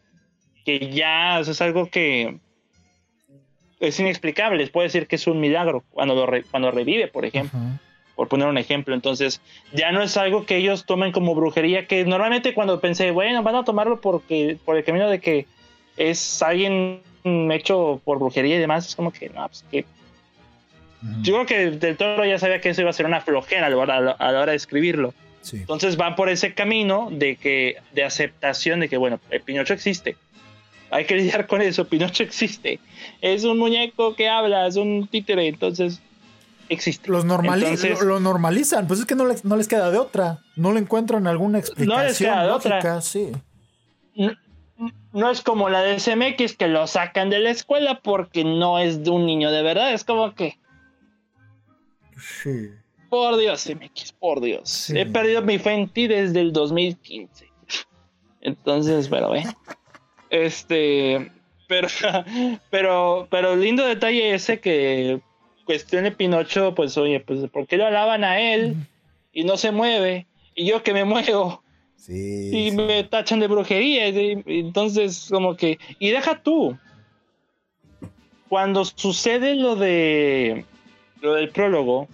Que 0.65 0.91
ya 0.93 1.41
es 1.41 1.61
algo 1.61 1.89
que 1.89 2.37
es 3.81 3.99
inexplicable. 3.99 4.59
Les 4.59 4.71
puedo 4.71 4.85
decir 4.85 5.09
que 5.09 5.17
es 5.17 5.27
un 5.27 5.41
milagro 5.41 5.83
cuando, 5.91 6.15
lo 6.15 6.43
cuando 6.51 6.71
revive, 6.71 7.09
por 7.09 7.25
ejemplo. 7.25 7.59
Por 8.15 8.29
poner 8.29 8.47
un 8.47 8.59
ejemplo. 8.59 8.95
Entonces, 8.95 9.41
ya 9.73 9.91
no 9.91 10.03
es 10.03 10.17
algo 10.17 10.47
que 10.47 10.57
ellos 10.57 10.87
tomen 10.87 11.11
como 11.11 11.35
brujería. 11.35 11.87
Que 11.87 12.05
normalmente 12.05 12.55
cuando 12.55 12.81
pensé, 12.81 13.11
bueno, 13.11 13.43
van 13.43 13.57
a 13.57 13.65
tomarlo 13.65 14.01
porque, 14.01 14.57
por 14.65 14.77
el 14.77 14.85
camino 14.85 15.09
de 15.09 15.19
que 15.19 15.47
es 15.97 16.43
alguien 16.43 17.01
hecho 17.25 18.01
por 18.05 18.19
brujería 18.19 18.57
y 18.57 18.61
demás, 18.61 18.87
es 18.87 18.95
como 18.95 19.13
que, 19.13 19.29
no, 19.31 19.47
pues 19.47 19.65
que... 19.71 19.85
Yo 21.23 21.35
creo 21.35 21.47
que 21.47 21.77
Del 21.79 21.97
Toro 21.97 22.25
ya 22.25 22.39
sabía 22.39 22.61
que 22.61 22.69
eso 22.69 22.81
iba 22.83 22.91
a 22.91 22.93
ser 22.93 23.07
una 23.07 23.21
flojera 23.21 23.67
a 23.67 23.71
la 23.71 23.77
hora, 23.77 24.47
de 24.47 24.55
escribirlo. 24.55 25.13
Entonces 25.53 25.97
van 25.97 26.15
por 26.15 26.29
ese 26.29 26.55
camino 26.55 27.09
de 27.11 27.37
que 27.37 27.77
de 27.93 28.05
aceptación 28.05 28.81
de 28.81 28.89
que 28.89 28.97
bueno, 28.97 29.21
el 29.31 29.41
Pinocho 29.41 29.75
existe. 29.75 30.17
Hay 30.91 31.07
que 31.07 31.17
lidiar 31.17 31.47
con 31.47 31.63
eso, 31.63 31.87
Pinocho 31.87 32.23
existe. 32.23 32.79
Es 33.21 33.45
un 33.45 33.59
muñeco 33.59 34.15
que 34.15 34.29
habla, 34.29 34.67
es 34.67 34.77
un 34.77 35.09
títere, 35.09 35.49
entonces 35.49 36.01
existe. 36.69 37.11
Los 37.11 37.25
lo, 37.25 38.21
normalizan, 38.21 38.87
pues 38.87 39.01
es 39.01 39.07
que 39.07 39.15
no 39.15 39.27
les, 39.27 39.45
no 39.45 39.57
les 39.57 39.69
queda 39.69 39.91
de 39.91 39.99
otra. 39.99 40.39
No 40.55 40.73
le 40.73 40.81
encuentran 40.81 41.27
alguna 41.27 41.59
explicación 41.59 41.99
no 41.99 42.05
les 42.05 42.19
queda 42.19 42.45
de 42.45 42.51
otra. 42.51 43.01
sí 43.01 43.33
no 45.13 45.31
es 45.31 45.43
como 45.43 45.69
la 45.69 45.83
de 45.83 46.01
SMX 46.01 46.57
que 46.57 46.69
lo 46.69 46.87
sacan 46.87 47.31
de 47.31 47.39
la 47.39 47.51
escuela 47.51 48.01
porque 48.01 48.45
no 48.45 48.79
es 48.79 49.05
de 49.05 49.11
un 49.11 49.27
niño 49.27 49.51
de 49.51 49.63
verdad. 49.63 49.93
Es 49.93 50.05
como 50.05 50.35
que. 50.35 50.59
Sí. 52.43 52.71
Por 53.13 53.37
Dios, 53.37 53.61
SMX, 53.61 54.13
por 54.13 54.41
Dios. 54.41 54.89
He 54.89 55.05
perdido 55.05 55.43
mi 55.43 55.59
fe 55.59 55.73
en 55.73 55.87
ti 55.87 56.07
desde 56.07 56.41
el 56.41 56.51
2015. 56.51 57.47
Entonces, 58.41 59.07
pero 59.09 59.33
ve. 59.33 59.45
Este. 60.31 61.31
Pero, 61.69 61.89
pero, 62.71 63.29
pero 63.31 63.55
lindo 63.55 63.85
detalle 63.85 64.33
ese 64.33 64.61
que 64.61 65.21
cuestión 65.67 66.05
de 66.05 66.13
Pinocho, 66.13 66.75
pues 66.75 66.97
oye, 66.97 67.21
pues 67.21 67.51
¿por 67.51 67.67
qué 67.67 67.77
lo 67.77 67.85
alaban 67.85 68.25
a 68.25 68.41
él 68.41 68.77
y 69.31 69.45
no 69.45 69.59
se 69.59 69.73
mueve? 69.73 70.27
Y 70.55 70.65
yo 70.65 70.83
que 70.83 70.95
me 70.95 71.05
muevo 71.05 71.63
y 72.09 72.71
me 72.71 73.05
tachan 73.05 73.41
de 73.41 73.47
brujería. 73.47 74.07
entonces, 74.07 75.29
como 75.31 75.55
que. 75.55 75.79
Y 75.99 76.13
deja 76.13 76.43
tú. 76.43 76.79
Cuando 78.49 78.87
sucede 78.87 79.55
lo 79.55 79.77
de. 79.77 80.65
Lo 81.21 81.35
del 81.35 81.51
prólogo, 81.51 82.09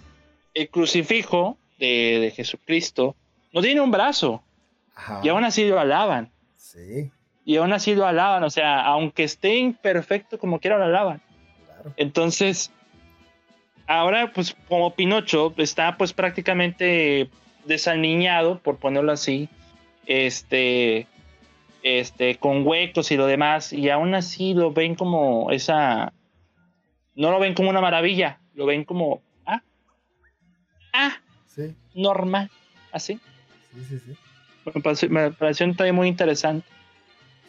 el 0.58 0.68
crucifijo 0.70 1.56
de, 1.78 2.32
Jesucristo 2.34 3.14
no 3.52 3.62
tiene 3.62 3.80
un 3.80 3.90
brazo. 3.90 4.42
Y 5.22 5.28
aún 5.28 5.44
así 5.44 5.68
lo 5.68 5.78
alaban. 5.78 6.30
Sí. 6.56 7.10
Y 7.44 7.56
aún 7.56 7.72
así 7.72 7.94
lo 7.94 8.06
alaban. 8.06 8.42
O 8.42 8.50
sea, 8.50 8.84
aunque 8.84 9.22
esté 9.22 9.56
imperfecto, 9.56 10.38
como 10.38 10.58
quiera 10.58 10.76
lo 10.76 10.84
alaban. 10.84 11.22
Entonces, 11.96 12.72
ahora, 13.86 14.32
pues, 14.32 14.56
como 14.68 14.94
Pinocho 14.94 15.54
está, 15.56 15.96
pues, 15.96 16.12
prácticamente 16.12 17.30
desaliñado, 17.64 18.58
por 18.58 18.78
ponerlo 18.78 19.12
así 19.12 19.48
este, 20.06 21.06
este, 21.82 22.36
con 22.36 22.66
huecos 22.66 23.12
y 23.12 23.16
lo 23.16 23.26
demás, 23.26 23.72
y 23.72 23.90
aún 23.90 24.14
así 24.14 24.54
lo 24.54 24.72
ven 24.72 24.96
como 24.96 25.52
esa, 25.52 26.12
no 27.14 27.30
lo 27.30 27.38
ven 27.38 27.54
como 27.54 27.70
una 27.70 27.80
maravilla, 27.80 28.40
lo 28.54 28.66
ven 28.66 28.84
como, 28.84 29.20
ah, 30.98 31.16
ah, 31.58 31.62
normal, 31.94 32.50
así. 32.92 33.18
Sí, 33.74 33.84
sí, 33.88 33.98
sí. 34.06 34.16
Me 34.74 34.82
pareció, 34.82 35.10
me 35.10 35.30
pareció 35.30 35.66
un 35.66 35.72
detalle 35.72 35.92
muy 35.92 36.08
interesante. 36.08 36.66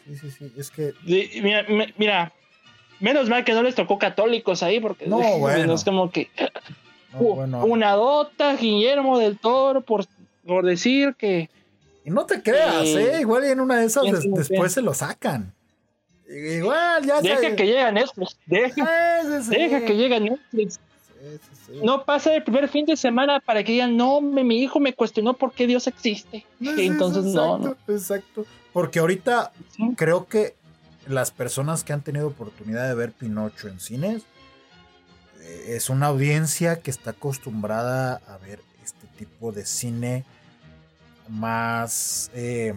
Sí, 0.06 0.16
sí, 0.16 0.32
sí, 0.32 0.54
es 0.58 0.72
que... 0.72 0.94
Mira, 1.04 1.66
mira, 1.98 2.34
menos 3.00 3.30
mal 3.30 3.44
que 3.44 3.54
no 3.54 3.62
les 3.62 3.76
tocó 3.76 4.00
católicos 4.00 4.64
ahí, 4.64 4.80
porque 4.80 5.08
no, 5.08 5.20
bueno. 5.38 5.74
es 5.74 5.84
como 5.84 6.12
que... 6.12 6.30
Una 7.14 7.94
dota, 7.94 8.56
Guillermo 8.56 9.18
del 9.18 9.38
Toro, 9.40 9.82
por, 9.82 10.06
por 10.46 10.66
decir 10.66 11.16
que 11.16 11.50
y 12.10 12.12
no 12.12 12.26
te 12.26 12.42
creas, 12.42 12.88
¿eh? 12.88 13.20
Igual 13.22 13.44
en 13.44 13.60
una 13.60 13.80
de 13.80 13.86
esas 13.86 14.04
después 14.34 14.74
se 14.74 14.82
lo 14.82 14.94
sacan. 14.94 15.54
Igual, 16.28 17.06
ya 17.06 17.22
Deja 17.22 17.56
que 17.56 17.66
llegue 17.66 17.92
Netflix. 17.92 18.38
Deja, 18.46 19.24
deja 19.48 19.86
que 19.86 19.96
llegue 19.96 20.20
No 21.84 22.06
pasa 22.06 22.36
el 22.36 22.44
primer 22.44 22.70
fin 22.70 22.86
de 22.86 22.96
semana 22.96 23.40
para 23.40 23.64
que 23.64 23.74
digan, 23.74 23.98
no, 23.98 24.22
mi 24.22 24.62
hijo 24.62 24.80
me 24.80 24.94
cuestionó 24.94 25.34
por 25.34 25.54
qué 25.54 25.68
Dios 25.68 25.88
existe. 25.88 26.46
entonces 26.60 27.26
no, 27.26 27.58
no. 27.58 27.76
Exacto. 27.88 28.46
Porque 28.74 29.00
ahorita 29.00 29.52
creo 29.96 30.28
que 30.28 30.56
las 31.08 31.32
personas 31.32 31.84
que 31.84 31.94
han 31.94 32.02
tenido 32.02 32.28
oportunidad 32.28 32.88
de 32.88 32.96
ver 32.96 33.12
Pinocho 33.12 33.68
en 33.68 33.80
cines 33.80 34.24
eh, 35.42 35.76
es 35.76 35.90
una 35.90 36.08
audiencia 36.08 36.82
que 36.82 36.92
está 36.92 37.12
acostumbrada 37.12 38.22
a 38.28 38.38
ver 38.38 38.62
este 38.84 39.08
tipo 39.18 39.52
de 39.52 39.66
cine 39.66 40.24
más, 41.28 42.32
eh, 42.34 42.74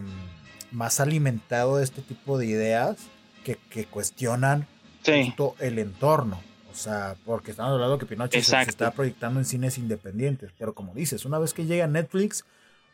más 0.70 1.01
alimentado 1.01 1.77
de 1.77 1.85
este 1.85 2.02
tipo 2.02 2.39
de 2.39 2.47
ideas 2.47 2.97
que, 3.44 3.56
cuestionan 3.86 4.66
el 5.05 5.78
entorno. 5.78 6.40
O 6.73 6.74
sea, 6.74 7.16
porque 7.27 7.51
estamos 7.51 7.74
hablando 7.74 7.99
que 7.99 8.07
Pinocho 8.07 8.40
se, 8.40 8.62
está 8.62 8.93
proyectando 8.93 9.39
en 9.39 9.44
cines 9.44 9.77
independientes. 9.77 10.51
Pero 10.59 10.74
como 10.74 10.94
dices, 10.94 11.27
una 11.27 11.39
vez 11.39 11.53
que 11.53 11.66
llega 11.66 11.85
a 11.85 11.89
Netflix, 11.89 12.44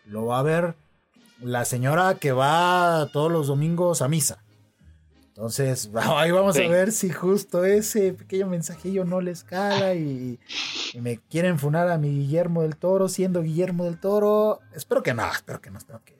lo 0.04 0.26
va 0.26 0.40
a 0.40 0.42
ver 0.42 0.74
la 1.40 1.64
señora 1.64 2.16
que 2.16 2.32
va 2.32 3.08
todos 3.12 3.30
los 3.30 3.46
domingos 3.46 4.02
a 4.02 4.08
misa. 4.08 4.42
Entonces, 5.28 5.90
ahí 5.94 6.32
vamos 6.32 6.58
a 6.58 6.66
ver 6.66 6.90
si 6.90 7.10
justo 7.10 7.64
ese 7.64 8.14
pequeño 8.14 8.48
mensajillo 8.48 9.04
no 9.04 9.20
les 9.20 9.44
cala 9.44 9.94
y, 9.94 10.40
me 11.00 11.18
quieren 11.18 11.60
funar 11.60 11.88
a 11.88 11.98
mi 11.98 12.10
Guillermo 12.10 12.62
del 12.62 12.76
Toro 12.76 13.08
siendo 13.08 13.42
Guillermo 13.42 13.84
del 13.84 14.00
Toro. 14.00 14.58
Espero 14.74 15.04
que 15.04 15.14
no, 15.14 15.30
espero 15.30 15.60
que 15.60 15.70
no, 15.70 15.78
espero 15.78 16.00
que, 16.04 16.16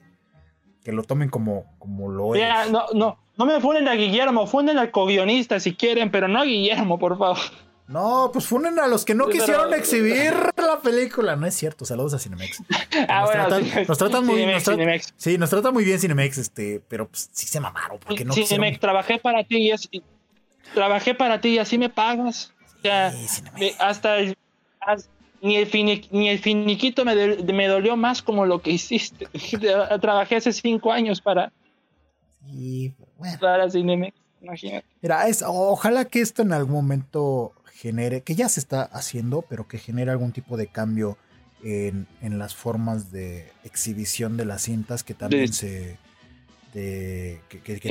que 0.81 0.93
lo 0.93 1.03
tomen 1.03 1.29
como, 1.29 1.65
como 1.77 2.09
lo 2.09 2.35
es. 2.35 2.71
no, 2.71 2.85
no, 2.93 3.19
no 3.39 3.45
me 3.45 3.61
funen 3.61 3.87
a 3.87 3.93
Guillermo, 3.93 4.45
funen 4.47 4.77
al 4.77 4.91
co-guionista 4.91 5.61
si 5.61 5.73
quieren, 5.73 6.11
pero 6.11 6.27
no 6.27 6.41
a 6.41 6.43
Guillermo, 6.43 6.99
por 6.99 7.17
favor. 7.17 7.37
No, 7.87 8.29
pues 8.33 8.45
funen 8.45 8.77
a 8.77 8.85
los 8.85 9.05
que 9.05 9.15
no 9.15 9.29
quisieron 9.29 9.73
exhibir 9.73 10.33
la 10.57 10.79
película. 10.83 11.37
No 11.37 11.47
es 11.47 11.55
cierto, 11.55 11.85
saludos 11.85 12.13
a 12.13 12.19
Cinemex. 12.19 12.61
Ah, 13.07 13.21
nos, 13.21 13.31
tratan, 13.31 13.85
nos 13.87 13.97
tratan 13.97 14.25
muy 14.25 14.45
bien. 14.45 14.59
Sí, 15.15 15.37
nos 15.37 15.49
trata 15.49 15.71
muy 15.71 15.85
bien 15.85 15.99
Cinemex, 15.99 16.37
este, 16.37 16.81
pero 16.87 17.07
pues, 17.07 17.29
sí 17.31 17.47
se 17.47 17.59
mamaron. 17.61 17.97
Porque 17.99 18.25
no 18.25 18.33
Cinemex, 18.33 18.79
trabajé 18.79 19.19
para 19.19 19.43
ti 19.45 19.57
y 19.57 19.71
así, 19.71 20.03
trabajé 20.73 21.15
para 21.15 21.39
ti 21.39 21.49
y 21.49 21.59
así 21.59 21.77
me 21.77 21.89
pagas. 21.89 22.53
O 22.79 22.81
sea, 22.81 23.13
hasta, 23.79 24.17
ni, 25.41 25.55
el 25.55 26.07
ni 26.11 26.29
el 26.29 26.39
finiquito 26.39 27.05
me, 27.05 27.15
me 27.15 27.67
dolió 27.67 27.95
más 27.95 28.21
como 28.21 28.45
lo 28.45 28.61
que 28.61 28.71
hiciste. 28.71 29.27
trabajé 30.01 30.35
hace 30.35 30.51
cinco 30.51 30.91
años 30.91 31.21
para, 31.21 31.53
sí, 32.45 32.93
bueno. 33.19 33.37
para 33.39 33.69
Cinemex. 33.69 34.17
Imagínate. 34.41 34.85
Mira, 35.01 35.27
es, 35.27 35.43
ojalá 35.45 36.05
que 36.05 36.21
esto 36.21 36.41
en 36.41 36.53
algún 36.53 36.73
momento 36.73 37.53
genere, 37.73 38.21
que 38.23 38.35
ya 38.35 38.49
se 38.49 38.59
está 38.59 38.83
haciendo, 38.83 39.43
pero 39.43 39.67
que 39.67 39.77
genere 39.77 40.11
algún 40.11 40.31
tipo 40.31 40.57
de 40.57 40.67
cambio 40.67 41.17
en, 41.63 42.07
las 42.21 42.55
formas 42.55 43.11
de 43.11 43.51
exhibición 43.63 44.37
de 44.37 44.45
las 44.45 44.63
cintas 44.63 45.03
que 45.03 45.13
también 45.13 45.51
se 45.51 45.97
que, 46.73 47.41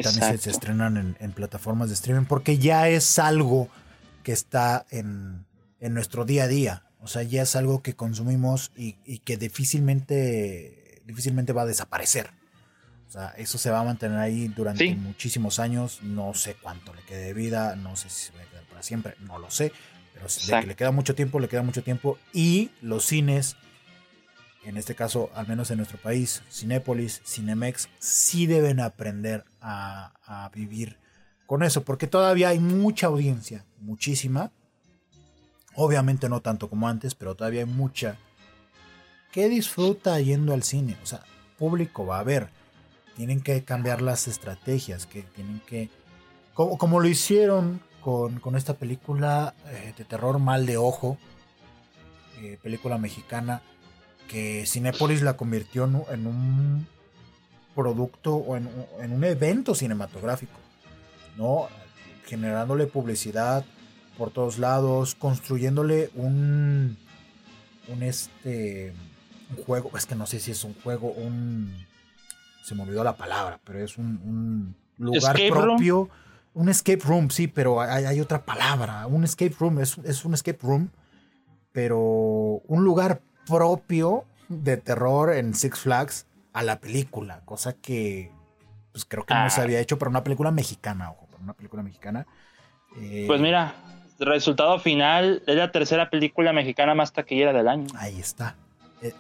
también 0.02 0.38
se, 0.38 0.50
estrenan 0.50 1.16
en, 1.18 1.32
plataformas 1.32 1.88
de 1.88 1.94
streaming, 1.94 2.26
porque 2.26 2.58
ya 2.58 2.88
es 2.88 3.18
algo 3.18 3.68
que 4.22 4.32
está 4.32 4.86
en, 4.90 5.46
nuestro 5.80 6.24
día 6.24 6.44
a 6.44 6.48
día. 6.48 6.84
O 7.00 7.06
sea, 7.06 7.22
ya 7.22 7.42
es 7.42 7.56
algo 7.56 7.82
que 7.82 7.94
consumimos 7.94 8.72
y, 8.76 8.92
que 9.20 9.36
difícilmente, 9.36 11.02
difícilmente 11.04 11.52
va 11.52 11.62
a 11.62 11.66
desaparecer. 11.66 12.30
O 13.08 13.10
sea, 13.10 13.28
eso 13.38 13.56
se 13.56 13.70
va 13.70 13.80
a 13.80 13.84
mantener 13.84 14.18
ahí 14.18 14.48
durante 14.48 14.94
muchísimos 14.94 15.58
años. 15.58 16.02
No 16.02 16.34
sé 16.34 16.56
cuánto 16.60 16.92
le 16.94 17.02
quede 17.02 17.24
de 17.24 17.34
vida, 17.34 17.74
no 17.74 17.96
sé 17.96 18.10
si 18.10 18.26
se 18.26 18.32
va 18.36 18.42
a 18.42 18.46
quedar 18.46 18.64
para 18.64 18.82
siempre, 18.82 19.14
no 19.20 19.38
lo 19.38 19.50
sé. 19.50 19.72
Pero 20.12 20.26
de 20.26 20.60
que 20.60 20.66
le 20.66 20.76
queda 20.76 20.90
mucho 20.90 21.14
tiempo, 21.14 21.40
le 21.40 21.48
queda 21.48 21.62
mucho 21.62 21.82
tiempo. 21.82 22.18
Y 22.34 22.70
los 22.82 23.06
cines, 23.06 23.56
en 24.62 24.76
este 24.76 24.94
caso, 24.94 25.30
al 25.34 25.48
menos 25.48 25.70
en 25.70 25.78
nuestro 25.78 25.96
país, 25.98 26.42
Cinépolis, 26.50 27.22
Cinemex, 27.24 27.88
sí 27.98 28.46
deben 28.46 28.78
aprender 28.78 29.44
a, 29.62 30.12
a 30.24 30.50
vivir 30.50 30.98
con 31.46 31.62
eso, 31.62 31.84
porque 31.84 32.06
todavía 32.06 32.50
hay 32.50 32.58
mucha 32.58 33.06
audiencia, 33.06 33.64
muchísima. 33.80 34.52
Obviamente 35.74 36.28
no 36.28 36.42
tanto 36.42 36.68
como 36.68 36.88
antes, 36.88 37.14
pero 37.14 37.36
todavía 37.36 37.60
hay 37.60 37.66
mucha 37.66 38.18
que 39.32 39.48
disfruta 39.48 40.20
yendo 40.20 40.52
al 40.52 40.62
cine. 40.62 40.98
O 41.02 41.06
sea, 41.06 41.22
público 41.56 42.04
va 42.04 42.18
a 42.18 42.20
haber. 42.20 42.57
Tienen 43.18 43.42
que 43.42 43.64
cambiar 43.64 44.00
las 44.00 44.28
estrategias, 44.28 45.04
que 45.04 45.22
tienen 45.22 45.60
que... 45.66 45.90
Como, 46.54 46.78
como 46.78 47.00
lo 47.00 47.08
hicieron 47.08 47.80
con, 48.00 48.38
con 48.40 48.56
esta 48.56 48.74
película 48.74 49.54
eh, 49.66 49.92
de 49.98 50.04
terror 50.04 50.38
Mal 50.38 50.64
de 50.64 50.78
Ojo, 50.78 51.18
eh, 52.40 52.58
película 52.62 52.96
mexicana, 52.96 53.60
que 54.28 54.64
Cinepolis 54.66 55.20
la 55.22 55.36
convirtió 55.36 55.84
en, 55.84 56.26
un 56.26 56.86
producto 57.74 58.36
o 58.36 58.56
en, 58.56 58.70
en 59.00 59.12
un 59.12 59.24
evento 59.24 59.74
cinematográfico. 59.74 60.58
¿no? 61.36 61.66
Generándole 62.24 62.86
publicidad 62.86 63.64
por 64.16 64.30
todos 64.30 64.58
lados, 64.58 65.14
construyéndole 65.14 66.10
un, 66.14 66.96
un 67.88 68.02
este, 68.02 68.92
un 69.50 69.64
juego, 69.64 69.90
es 69.96 70.06
que 70.06 70.14
no 70.14 70.26
sé 70.26 70.40
si 70.40 70.50
es 70.50 70.64
un 70.64 70.74
juego, 70.74 71.10
un, 71.10 71.87
se 72.68 72.74
me 72.74 72.82
olvidó 72.82 73.02
la 73.02 73.16
palabra, 73.16 73.58
pero 73.64 73.80
es 73.80 73.96
un, 73.98 74.74
lugar 74.98 75.36
propio, 75.48 76.08
un 76.54 76.68
escape 76.68 77.00
room, 77.04 77.30
sí, 77.30 77.48
pero 77.48 77.80
hay, 77.80 78.20
otra 78.20 78.44
palabra, 78.44 79.06
un 79.06 79.24
escape 79.24 79.54
room, 79.58 79.80
es, 79.80 79.98
es 79.98 80.24
un 80.24 80.34
escape 80.34 80.58
room, 80.62 80.90
pero 81.72 81.98
un 81.98 82.84
lugar 82.84 83.20
propio 83.46 84.24
de 84.48 84.76
terror 84.76 85.34
en 85.34 85.54
Six 85.54 85.78
Flags 85.78 86.26
a 86.52 86.62
la 86.62 86.80
película, 86.80 87.40
cosa 87.44 87.72
que 87.72 88.30
pues 88.92 89.04
creo 89.04 89.24
que 89.24 89.34
no 89.34 89.48
se 89.48 89.60
ah. 89.60 89.64
había 89.64 89.80
hecho 89.80 89.98
para 89.98 90.10
una 90.10 90.24
película 90.24 90.50
mexicana, 90.50 91.10
ojo 91.10 91.28
una 91.42 91.54
película 91.54 91.82
mexicana. 91.82 92.26
Eh, 93.00 93.24
pues 93.26 93.40
mira, 93.40 93.74
resultado 94.18 94.78
final 94.78 95.42
es 95.46 95.56
la 95.56 95.70
tercera 95.70 96.10
película 96.10 96.52
mexicana 96.52 96.94
más 96.94 97.12
taquillera 97.12 97.52
del 97.52 97.68
año. 97.68 97.86
Ahí 97.96 98.18
está. 98.18 98.56
Eh, 99.02 99.12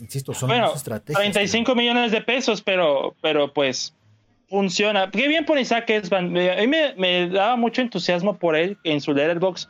insisto, 0.00 0.34
son 0.34 0.48
bueno, 0.48 0.72
estrategias. 0.74 1.18
35 1.18 1.74
millones 1.74 2.12
de 2.12 2.20
pesos, 2.20 2.62
pero, 2.62 3.14
pero 3.20 3.52
pues 3.52 3.94
funciona. 4.48 5.10
Qué 5.10 5.28
bien 5.28 5.44
por 5.44 5.58
Isaac 5.58 5.88
Esban. 5.90 6.36
A 6.36 6.56
mí 6.60 6.66
me, 6.66 7.28
daba 7.28 7.56
mucho 7.56 7.82
entusiasmo 7.82 8.38
por 8.38 8.56
él 8.56 8.78
en 8.84 9.00
su 9.00 9.12
letterbox. 9.12 9.68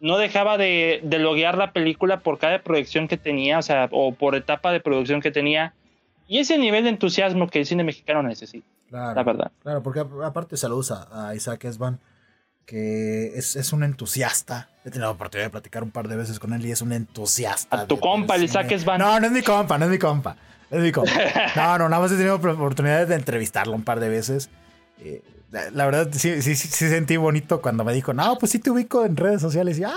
No 0.00 0.18
dejaba 0.18 0.58
de, 0.58 1.00
de 1.02 1.18
loguear 1.18 1.56
la 1.56 1.72
película 1.72 2.20
por 2.20 2.38
cada 2.38 2.62
proyección 2.62 3.08
que 3.08 3.16
tenía, 3.16 3.58
o 3.58 3.62
sea, 3.62 3.88
o 3.92 4.12
por 4.12 4.34
etapa 4.34 4.72
de 4.72 4.80
producción 4.80 5.20
que 5.20 5.30
tenía. 5.30 5.74
Y 6.28 6.38
ese 6.38 6.58
nivel 6.58 6.84
de 6.84 6.90
entusiasmo 6.90 7.48
que 7.48 7.60
el 7.60 7.66
cine 7.66 7.84
mexicano 7.84 8.22
necesita. 8.22 8.66
Claro, 8.88 9.14
la 9.14 9.22
verdad. 9.22 9.52
Claro, 9.62 9.82
porque 9.82 10.04
aparte 10.24 10.56
saludos 10.56 10.92
a, 10.92 11.34
Isaac 11.34 11.64
Esban, 11.64 12.00
que 12.66 13.32
es, 13.36 13.72
un 13.72 13.84
entusiasta. 13.84 14.68
He 14.84 14.90
tenido 14.90 15.06
la 15.06 15.12
oportunidad 15.12 15.46
de 15.46 15.50
platicar 15.50 15.84
un 15.84 15.92
par 15.92 16.08
de 16.08 16.16
veces 16.16 16.38
con 16.40 16.52
él 16.52 16.66
y 16.66 16.72
es 16.72 16.82
un 16.82 16.92
entusiasta. 16.92 17.82
A 17.82 17.86
tu 17.86 17.98
compa, 17.98 18.34
el 18.34 18.44
Isaac 18.44 18.70
Esban. 18.72 18.98
No, 18.98 19.18
no 19.20 19.26
es 19.26 19.32
mi 19.32 19.42
compa, 19.42 19.78
no 19.78 19.84
es 19.84 19.90
mi 19.90 19.98
compa. 19.98 20.36
No 20.70 20.78
es 20.78 20.82
mi 20.82 20.92
compa. 20.92 21.12
No, 21.56 21.78
no, 21.78 21.88
nada 21.88 22.02
más 22.02 22.12
he 22.12 22.16
tenido 22.16 22.34
oportunidad 22.34 23.06
de 23.06 23.14
entrevistarlo 23.14 23.72
un 23.72 23.84
par 23.84 24.00
de 24.00 24.08
veces. 24.08 24.50
Eh, 24.98 25.22
la 25.50 25.86
verdad, 25.86 26.08
sí, 26.12 26.42
sí, 26.42 26.56
sí, 26.56 26.88
sentí 26.88 27.16
bonito 27.16 27.62
cuando 27.62 27.84
me 27.84 27.94
dijo, 27.94 28.12
no, 28.12 28.36
pues 28.36 28.52
sí 28.52 28.58
te 28.58 28.70
ubico 28.70 29.04
en 29.04 29.16
redes 29.16 29.40
sociales. 29.40 29.78
Y, 29.78 29.84
ah, 29.84 29.94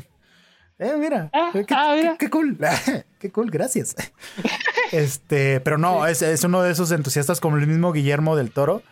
eh, 0.78 0.94
mira, 0.96 1.30
ah, 1.32 1.50
qué, 1.52 1.66
ah, 1.70 2.16
qué, 2.18 2.30
cool, 2.30 2.56
qué 3.18 3.30
cool, 3.32 3.50
gracias. 3.50 3.96
este, 4.92 5.60
pero 5.60 5.78
no, 5.78 6.06
es, 6.06 6.22
es, 6.22 6.44
uno 6.44 6.62
de 6.62 6.70
esos 6.70 6.92
entusiastas 6.92 7.40
como 7.40 7.56
el 7.56 7.66
mismo 7.66 7.92
Guillermo 7.92 8.36
del 8.36 8.52
Toro, 8.52 8.82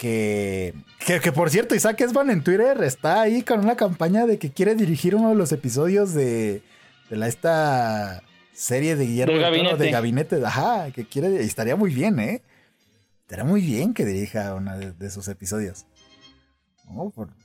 que, 0.00 0.72
que, 1.22 1.30
por 1.30 1.50
cierto, 1.50 1.74
Isaac 1.74 2.00
Esban 2.00 2.30
en 2.30 2.42
Twitter 2.42 2.82
está 2.82 3.20
ahí 3.20 3.42
con 3.42 3.60
una 3.60 3.76
campaña 3.76 4.24
de 4.24 4.38
que 4.38 4.50
quiere 4.50 4.74
dirigir 4.74 5.14
uno 5.14 5.28
de 5.28 5.34
los 5.34 5.52
episodios 5.52 6.14
de, 6.14 6.62
de 7.10 7.16
la, 7.18 7.28
esta 7.28 8.22
serie 8.54 8.96
de 8.96 9.04
Guillermo 9.04 9.34
del 9.34 9.78
de 9.78 9.90
Gabinete, 9.90 10.42
ajá, 10.42 10.90
que 10.90 11.04
quiere, 11.04 11.42
estaría 11.42 11.76
muy 11.76 11.92
bien, 11.92 12.18
¿eh? 12.18 12.40
Estaría 13.20 13.44
muy 13.44 13.60
bien 13.60 13.92
que 13.92 14.06
dirija 14.06 14.54
uno 14.54 14.78
de, 14.78 14.92
de 14.92 15.06
esos 15.06 15.28
episodios. 15.28 15.84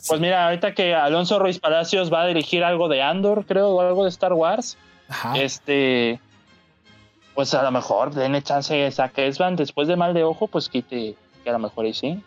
Pues 0.07 0.21
mira, 0.21 0.45
ahorita 0.45 0.73
que 0.73 0.95
Alonso 0.95 1.37
Ruiz 1.37 1.59
Palacios 1.59 2.11
va 2.11 2.23
a 2.23 2.27
dirigir 2.27 2.63
algo 2.63 2.87
de 2.87 3.01
Andor, 3.01 3.45
creo, 3.45 3.71
o 3.71 3.81
algo 3.81 4.03
de 4.03 4.09
Star 4.09 4.31
Wars. 4.31 4.77
Este. 5.35 6.21
Pues 7.35 7.53
a 7.53 7.61
lo 7.63 7.71
mejor 7.71 8.13
denle 8.13 8.41
chance 8.41 8.89
a 8.97 9.09
que 9.09 9.27
Esban 9.27 9.57
después 9.57 9.89
de 9.89 9.97
Mal 9.97 10.13
de 10.13 10.23
Ojo, 10.23 10.47
pues 10.47 10.69
quite 10.69 11.15
que 11.43 11.49
a 11.49 11.53
lo 11.53 11.59
mejor 11.59 11.85
ahí 11.85 11.93
sí. 11.93 12.23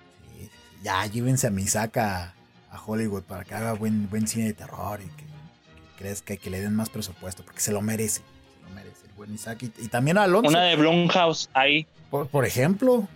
Ya 0.83 1.05
llévense 1.07 1.47
a 1.47 1.51
Misaka 1.51 2.35
a 2.71 2.81
Hollywood 2.85 3.23
para 3.23 3.45
que 3.45 3.55
haga 3.55 3.73
buen, 3.73 4.09
buen 4.09 4.27
cine 4.27 4.47
de 4.47 4.55
terror 4.55 5.01
y 5.01 5.09
que, 5.17 6.15
que, 6.25 6.39
que, 6.39 6.51
le 6.51 6.61
den 6.61 6.75
más 6.75 6.91
presupuesto, 6.91 7.43
porque 7.43 7.61
se 7.61 7.73
lo 7.73 7.81
merece. 7.81 8.21
Se 8.21 8.69
lo 8.69 8.75
merece 8.75 9.07
el 9.07 9.13
buen 9.15 9.35
Isaac. 9.35 9.63
Y, 9.63 9.89
también 9.89 10.19
a 10.19 10.25
Alonso. 10.25 10.51
Una 10.51 10.63
de 10.63 10.77
Blumhouse 10.77 11.49
ahí. 11.55 11.87
por 12.11 12.45
ejemplo, 12.45 13.09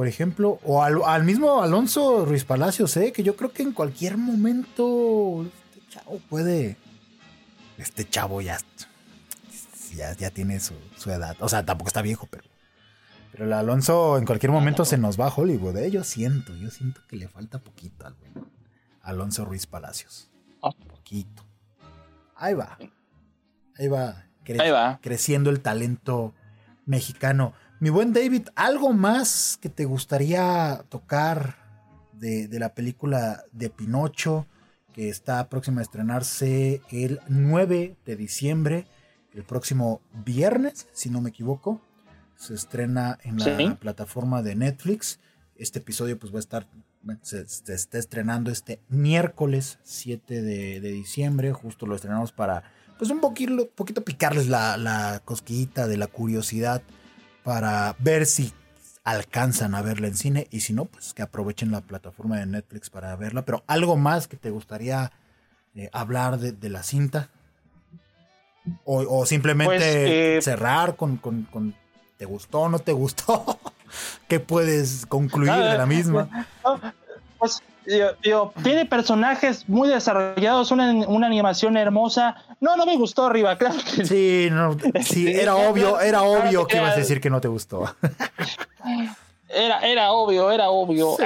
por 0.00 0.08
ejemplo, 0.08 0.58
o 0.64 0.82
al, 0.82 1.24
mismo 1.24 1.62
Alonso 1.62 2.24
Ruiz 2.24 2.44
Palacios, 2.44 2.96
¿eh? 2.96 3.12
que 3.12 3.22
yo 3.22 3.36
creo 3.36 3.52
que 3.52 3.62
en 3.62 3.72
cualquier 3.72 4.16
momento 4.16 5.44
este 5.44 5.90
chavo 5.90 6.18
puede. 6.30 6.78
Este 7.76 8.08
chavo 8.08 8.40
ya, 8.40 8.58
ya, 9.94 10.30
tiene 10.30 10.58
su, 10.58 10.74
edad. 11.10 11.36
O 11.40 11.50
sea, 11.50 11.66
tampoco 11.66 11.88
está 11.88 12.00
viejo, 12.00 12.26
pero. 12.30 12.44
Pero 13.32 13.44
el 13.44 13.52
Alonso 13.52 14.18
en 14.18 14.26
cualquier 14.26 14.52
momento 14.52 14.84
se 14.84 14.98
nos 14.98 15.18
va 15.18 15.26
a 15.26 15.34
Hollywood, 15.34 15.76
¿eh? 15.76 15.90
Yo 15.90 16.04
siento, 16.04 16.54
yo 16.56 16.70
siento 16.70 17.00
que 17.06 17.16
le 17.16 17.28
falta 17.28 17.58
poquito 17.58 18.06
al 18.06 18.16
Alonso 19.02 19.44
Ruiz 19.44 19.66
Palacios. 19.66 20.30
Ah. 20.62 20.72
Poquito. 20.88 21.44
Ahí 22.36 22.54
va. 22.54 22.78
Ahí 23.76 23.88
va. 23.88 24.24
Ahí 24.58 24.70
va. 24.70 24.98
Creciendo 25.02 25.50
el 25.50 25.60
talento 25.60 26.34
mexicano. 26.86 27.54
Mi 27.78 27.88
buen 27.88 28.12
David, 28.12 28.48
¿algo 28.56 28.92
más 28.92 29.58
que 29.60 29.68
te 29.68 29.84
gustaría 29.84 30.84
tocar 30.88 31.56
de, 32.12 32.48
la 32.58 32.74
película 32.74 33.44
de 33.52 33.70
Pinocho 33.70 34.46
que 34.92 35.08
está 35.08 35.48
próxima 35.48 35.80
a 35.80 35.82
estrenarse 35.82 36.82
el 36.90 37.20
9 37.28 37.96
de 38.04 38.16
diciembre, 38.16 38.86
el 39.32 39.44
próximo 39.44 40.02
viernes, 40.12 40.88
si 40.92 41.10
no 41.10 41.20
me 41.20 41.30
equivoco? 41.30 41.80
Se 42.40 42.54
estrena 42.54 43.18
en 43.22 43.36
la 43.36 43.74
plataforma 43.76 44.42
de 44.42 44.54
Netflix. 44.54 45.20
Este 45.56 45.78
episodio 45.80 46.18
pues 46.18 46.32
va 46.32 46.38
a 46.38 46.40
estar, 46.40 46.66
se, 47.20 47.42
está 47.42 47.98
estrenando 47.98 48.50
este 48.50 48.80
miércoles 48.88 49.78
7 49.82 50.40
de, 50.40 50.80
diciembre, 50.80 51.52
justo 51.52 51.84
lo 51.84 51.94
estrenamos 51.94 52.32
para 52.32 52.62
pues 52.96 53.10
un 53.10 53.20
poquito, 53.20 53.68
poquito 53.68 54.02
picarles 54.04 54.48
la, 54.48 54.78
la 54.78 55.20
cosquillita 55.22 55.86
de 55.86 55.98
la 55.98 56.06
curiosidad 56.06 56.80
para 57.44 57.94
ver 57.98 58.24
si 58.24 58.54
alcanzan 59.04 59.74
a 59.74 59.82
verla 59.82 60.08
en 60.08 60.16
cine 60.16 60.48
y 60.50 60.60
si 60.60 60.72
no, 60.72 60.86
pues 60.86 61.12
que 61.12 61.20
aprovechen 61.20 61.70
la 61.70 61.82
plataforma 61.82 62.38
de 62.38 62.46
Netflix 62.46 62.88
para 62.88 63.14
verla. 63.16 63.44
Pero 63.44 63.64
algo 63.66 63.98
más 63.98 64.28
que 64.28 64.38
te 64.38 64.48
gustaría 64.48 65.12
eh, 65.74 65.90
hablar 65.92 66.38
de, 66.38 66.68
la 66.70 66.82
cinta 66.82 67.28
o, 68.86 69.26
simplemente 69.26 69.76
pues, 69.76 69.82
eh, 69.84 70.38
cerrar 70.40 70.96
con, 70.96 71.18
con, 71.18 71.74
¿te 72.20 72.26
gustó 72.26 72.60
o 72.60 72.68
no 72.68 72.78
te 72.78 72.92
gustó? 72.92 73.58
¿Qué 74.28 74.40
puedes 74.40 75.06
concluir 75.06 75.54
de 75.54 75.78
la 75.78 75.86
misma? 75.86 76.46
Pues 77.38 77.62
tiene 78.62 78.84
personajes 78.84 79.66
muy 79.66 79.88
desarrollados, 79.88 80.70
una, 80.70 80.90
animación 81.26 81.78
hermosa. 81.78 82.36
No, 82.60 82.76
no 82.76 82.84
me 82.84 82.98
gustó 82.98 83.24
arriba, 83.24 83.56
claro. 83.56 83.76
sí, 84.04 84.48
no, 84.50 84.76
sí, 85.02 85.28
era 85.34 85.56
obvio, 85.56 85.98
era 85.98 86.22
obvio 86.22 86.66
que 86.66 86.76
ibas 86.76 86.92
a 86.92 86.96
decir 86.96 87.22
que 87.22 87.30
no 87.30 87.40
te 87.40 87.48
gustó. 87.48 87.86
Era, 89.52 89.80
era 89.80 90.12
obvio, 90.12 90.52
era 90.52 90.70
obvio. 90.70 91.16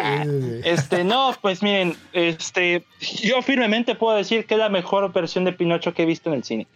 Este, 0.65 1.05
no, 1.05 1.35
pues 1.43 1.63
miren, 1.63 1.95
este, 2.15 2.83
yo 3.21 3.43
firmemente 3.43 3.97
puedo 3.97 4.17
decir 4.17 4.47
que 4.47 4.55
es 4.55 4.61
la 4.61 4.71
mejor 4.71 5.13
versión 5.13 5.45
de 5.45 5.53
Pinocho 5.53 5.93
que 5.93 6.05
he 6.05 6.07
visto 6.07 6.31
en 6.31 6.37
el 6.37 6.43
cine. 6.43 6.67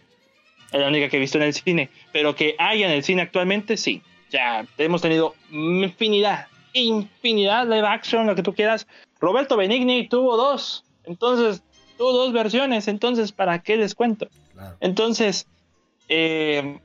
es 0.71 0.79
la 0.79 0.87
única 0.87 1.09
que 1.09 1.17
he 1.17 1.19
visto 1.19 1.39
en 1.39 1.45
el 1.45 1.55
cine, 1.55 1.89
pero 2.13 2.35
que 2.35 2.55
haya 2.59 2.85
en 2.85 2.91
el 2.91 3.03
cine 3.03 3.23
actualmente, 3.23 3.77
sí. 3.77 4.03
Ya 4.29 4.65
hemos 4.77 5.01
tenido 5.01 5.35
infinidad, 5.51 6.47
infinidad 6.73 7.67
de 7.67 7.79
action, 7.79 8.27
lo 8.27 8.35
que 8.35 8.43
tú 8.43 8.53
quieras. 8.53 8.87
Roberto 9.19 9.57
Benigni 9.57 10.07
tuvo 10.07 10.37
dos, 10.37 10.83
entonces 11.03 11.63
tuvo 11.97 12.13
dos 12.13 12.31
versiones, 12.31 12.87
entonces 12.87 13.31
¿para 13.31 13.59
qué 13.59 13.75
les 13.77 13.95
cuento? 13.95 14.27
Entonces, 14.79 15.47
eh, 16.07 16.79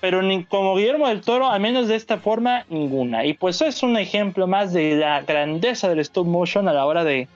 pero 0.00 0.22
ni 0.22 0.44
como 0.44 0.76
Guillermo 0.76 1.08
del 1.08 1.20
Toro, 1.20 1.50
al 1.50 1.60
menos 1.60 1.88
de 1.88 1.96
esta 1.96 2.18
forma, 2.18 2.64
ninguna. 2.68 3.24
Y 3.26 3.34
pues 3.34 3.60
es 3.60 3.82
un 3.82 3.96
ejemplo 3.96 4.46
más 4.46 4.72
de 4.72 4.96
la 4.96 5.20
grandeza 5.22 5.88
del 5.88 6.00
stop 6.00 6.26
motion 6.26 6.68
a 6.68 6.72
la 6.72 6.86
hora 6.86 7.04
de, 7.04 7.28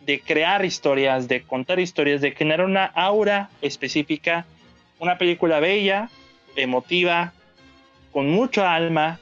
de 0.00 0.20
crear 0.20 0.64
historias, 0.64 1.28
de 1.28 1.42
contar 1.42 1.78
historias, 1.78 2.20
de 2.20 2.32
generar 2.32 2.66
una 2.66 2.86
aura 2.86 3.50
específica, 3.62 4.46
una 4.98 5.16
película 5.16 5.60
bella, 5.60 6.10
emotiva, 6.56 7.32
con 8.12 8.28
mucho 8.28 8.66
alma, 8.66 9.18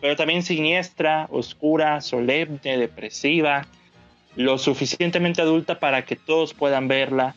pero 0.00 0.16
también 0.16 0.42
siniestra, 0.42 1.26
oscura, 1.30 2.00
solemne, 2.00 2.78
depresiva, 2.78 3.66
lo 4.36 4.58
suficientemente 4.58 5.42
adulta 5.42 5.78
para 5.78 6.04
que 6.04 6.16
todos 6.16 6.54
puedan 6.54 6.88
verla. 6.88 7.34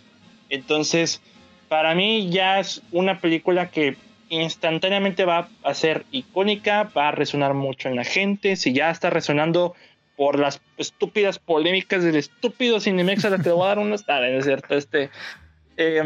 Entonces, 0.49 1.21
para 1.67 1.95
mí 1.95 2.29
ya 2.29 2.59
es 2.59 2.81
una 2.91 3.19
película 3.19 3.69
que 3.69 3.95
instantáneamente 4.29 5.25
va 5.25 5.49
a 5.63 5.73
ser 5.73 6.05
icónica, 6.11 6.91
va 6.95 7.09
a 7.09 7.11
resonar 7.11 7.53
mucho 7.53 7.89
en 7.89 7.95
la 7.95 8.03
gente, 8.03 8.55
si 8.55 8.73
ya 8.73 8.89
está 8.91 9.09
resonando 9.09 9.73
por 10.15 10.37
las 10.37 10.61
estúpidas 10.77 11.39
polémicas 11.39 12.03
del 12.03 12.17
estúpido 12.17 12.79
Cinemex 12.79 13.23
a 13.25 13.29
la 13.29 13.37
que 13.37 13.43
le 13.49 13.51
voy 13.53 13.63
a 13.63 13.69
dar 13.69 13.79
unos 13.79 14.05
¿no 14.05 14.23
es 14.25 14.45
cierto? 14.45 14.75
Este, 14.75 15.09
eh, 15.77 16.03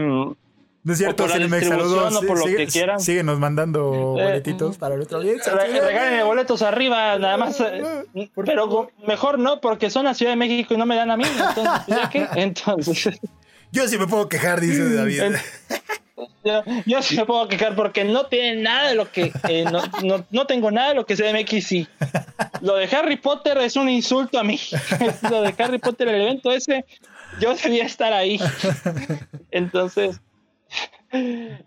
no 0.83 0.93
es 0.93 0.99
cierto, 0.99 1.27
Cinemex, 1.29 1.67
saludos. 1.67 2.25
por 2.25 2.39
lo 2.39 2.45
que 2.45 2.67
quieran. 2.67 2.99
Síguenos 2.99 3.39
mandando 3.39 4.15
eh, 4.17 4.23
boletitos 4.23 4.77
para 4.77 4.95
nuestra 4.95 5.17
audiencia. 5.17 5.53
Regálenme 5.53 6.23
boletos 6.23 6.61
arriba, 6.61 7.17
nada 7.17 7.37
más. 7.37 7.59
Eh, 7.61 8.29
pero 8.45 8.91
mejor 9.07 9.39
no, 9.39 9.61
porque 9.61 9.89
son 9.89 10.07
a 10.07 10.13
Ciudad 10.13 10.33
de 10.33 10.37
México 10.37 10.73
y 10.73 10.77
no 10.77 10.85
me 10.85 10.95
dan 10.95 11.11
a 11.11 11.17
mí. 11.17 11.23
Entonces, 11.25 12.09
qué? 12.11 12.27
Entonces. 12.35 13.19
Yo 13.71 13.87
sí 13.87 13.97
me 13.97 14.07
puedo 14.07 14.27
quejar, 14.27 14.59
dice 14.59 14.93
David. 14.93 15.35
Yo, 16.85 17.01
sí 17.01 17.15
me 17.15 17.25
puedo 17.25 17.47
quejar 17.47 17.75
porque 17.75 18.03
no 18.03 18.25
tiene 18.25 18.61
nada 18.61 18.89
de 18.89 18.95
lo 18.95 19.09
que. 19.11 19.31
Eh, 19.47 19.65
no, 20.31 20.45
tengo 20.45 20.71
nada 20.71 20.89
de 20.89 20.95
lo 20.95 21.05
que 21.05 21.15
CDMX 21.15 21.65
sí. 21.65 21.87
Lo 22.61 22.75
de 22.75 22.85
Harry 22.85 23.15
Potter 23.15 23.57
es 23.59 23.75
un 23.75 23.89
insulto 23.89 24.37
a 24.37 24.43
mí. 24.43 24.59
lo 25.29 25.41
de 25.41 25.55
Harry 25.57 25.79
Potter, 25.79 26.09
el 26.09 26.21
evento 26.21 26.51
ese, 26.51 26.85
yo 27.39 27.55
debía 27.55 27.85
estar 27.85 28.13
ahí. 28.13 28.39
Entonces. 29.51 30.19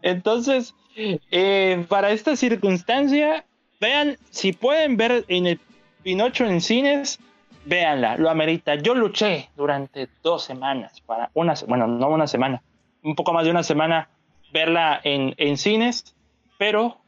Entonces, 0.02 0.74
eh, 0.96 1.84
para 1.88 2.10
esta 2.10 2.36
circunstancia, 2.36 3.44
vean, 3.80 4.16
si 4.30 4.52
pueden 4.52 4.96
ver 4.96 5.24
en 5.28 5.46
el 5.46 5.60
Pinocho 6.02 6.44
en 6.44 6.60
cines, 6.60 7.18
véanla, 7.64 8.16
lo 8.16 8.30
amerita. 8.30 8.76
Yo 8.76 8.94
luché 8.94 9.50
durante 9.56 10.08
dos 10.22 10.44
semanas 10.44 11.00
para 11.00 11.30
una, 11.34 11.54
bueno, 11.66 11.86
no 11.86 12.08
una 12.08 12.26
semana, 12.26 12.62
un 13.02 13.14
poco 13.14 13.32
más 13.32 13.44
de 13.44 13.50
una 13.50 13.62
semana 13.62 14.08
verla 14.52 15.00
en, 15.02 15.34
en 15.36 15.56
cines, 15.56 16.14
pero 16.58 16.98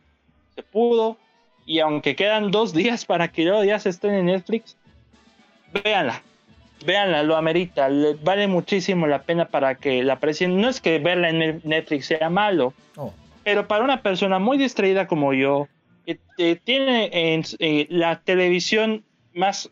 se 0.54 0.62
pudo. 0.62 1.16
Y 1.64 1.80
aunque 1.80 2.16
quedan 2.16 2.50
dos 2.50 2.72
días 2.72 3.04
para 3.04 3.28
que 3.28 3.44
ya 3.44 3.78
se 3.78 3.90
estén 3.90 4.14
en 4.14 4.26
Netflix, 4.26 4.76
véanla. 5.84 6.22
Véanla, 6.84 7.22
lo 7.22 7.36
amerita. 7.36 7.88
vale 8.22 8.46
muchísimo 8.46 9.06
la 9.06 9.22
pena 9.22 9.46
para 9.46 9.74
que 9.76 10.02
la 10.02 10.14
aprecien. 10.14 10.60
No 10.60 10.68
es 10.68 10.80
que 10.80 10.98
verla 10.98 11.30
en 11.30 11.60
Netflix 11.64 12.06
sea 12.06 12.30
malo, 12.30 12.72
oh. 12.96 13.12
pero 13.44 13.66
para 13.66 13.84
una 13.84 14.02
persona 14.02 14.38
muy 14.38 14.58
distraída 14.58 15.06
como 15.06 15.32
yo, 15.34 15.68
que 16.36 16.56
tiene 16.56 17.10
en, 17.12 17.44
eh, 17.58 17.86
la 17.90 18.20
televisión 18.20 19.04
más 19.34 19.70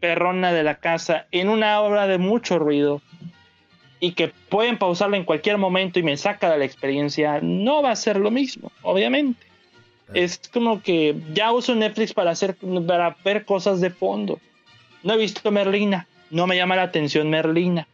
perrona 0.00 0.52
de 0.52 0.62
la 0.62 0.76
casa 0.76 1.26
en 1.30 1.48
una 1.48 1.80
obra 1.80 2.06
de 2.06 2.18
mucho 2.18 2.58
ruido, 2.58 3.00
y 4.00 4.12
que 4.12 4.32
pueden 4.48 4.78
pausarla 4.78 5.16
en 5.16 5.24
cualquier 5.24 5.58
momento 5.58 5.98
y 5.98 6.02
me 6.02 6.16
saca 6.16 6.50
de 6.50 6.58
la 6.58 6.64
experiencia, 6.64 7.40
no 7.42 7.82
va 7.82 7.92
a 7.92 7.96
ser 7.96 8.18
lo 8.18 8.30
mismo, 8.30 8.70
obviamente. 8.82 9.46
Es 10.14 10.40
como 10.52 10.82
que 10.82 11.16
ya 11.32 11.52
uso 11.52 11.74
Netflix 11.74 12.14
para 12.14 12.30
hacer 12.30 12.56
para 12.86 13.16
ver 13.24 13.44
cosas 13.44 13.80
de 13.80 13.90
fondo. 13.90 14.38
No 15.02 15.14
he 15.14 15.16
visto 15.16 15.50
Merlina, 15.50 16.06
no 16.36 16.46
me 16.46 16.56
llama 16.56 16.76
la 16.76 16.82
atención 16.82 17.30
Merlina. 17.30 17.88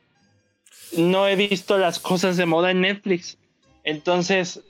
No 0.97 1.29
he 1.29 1.37
visto 1.37 1.79
las 1.79 1.99
cosas 2.01 2.37
de 2.37 2.45
moda 2.45 2.73
en 2.73 2.83
Netflix. 2.83 3.39
Entonces, 3.85 4.61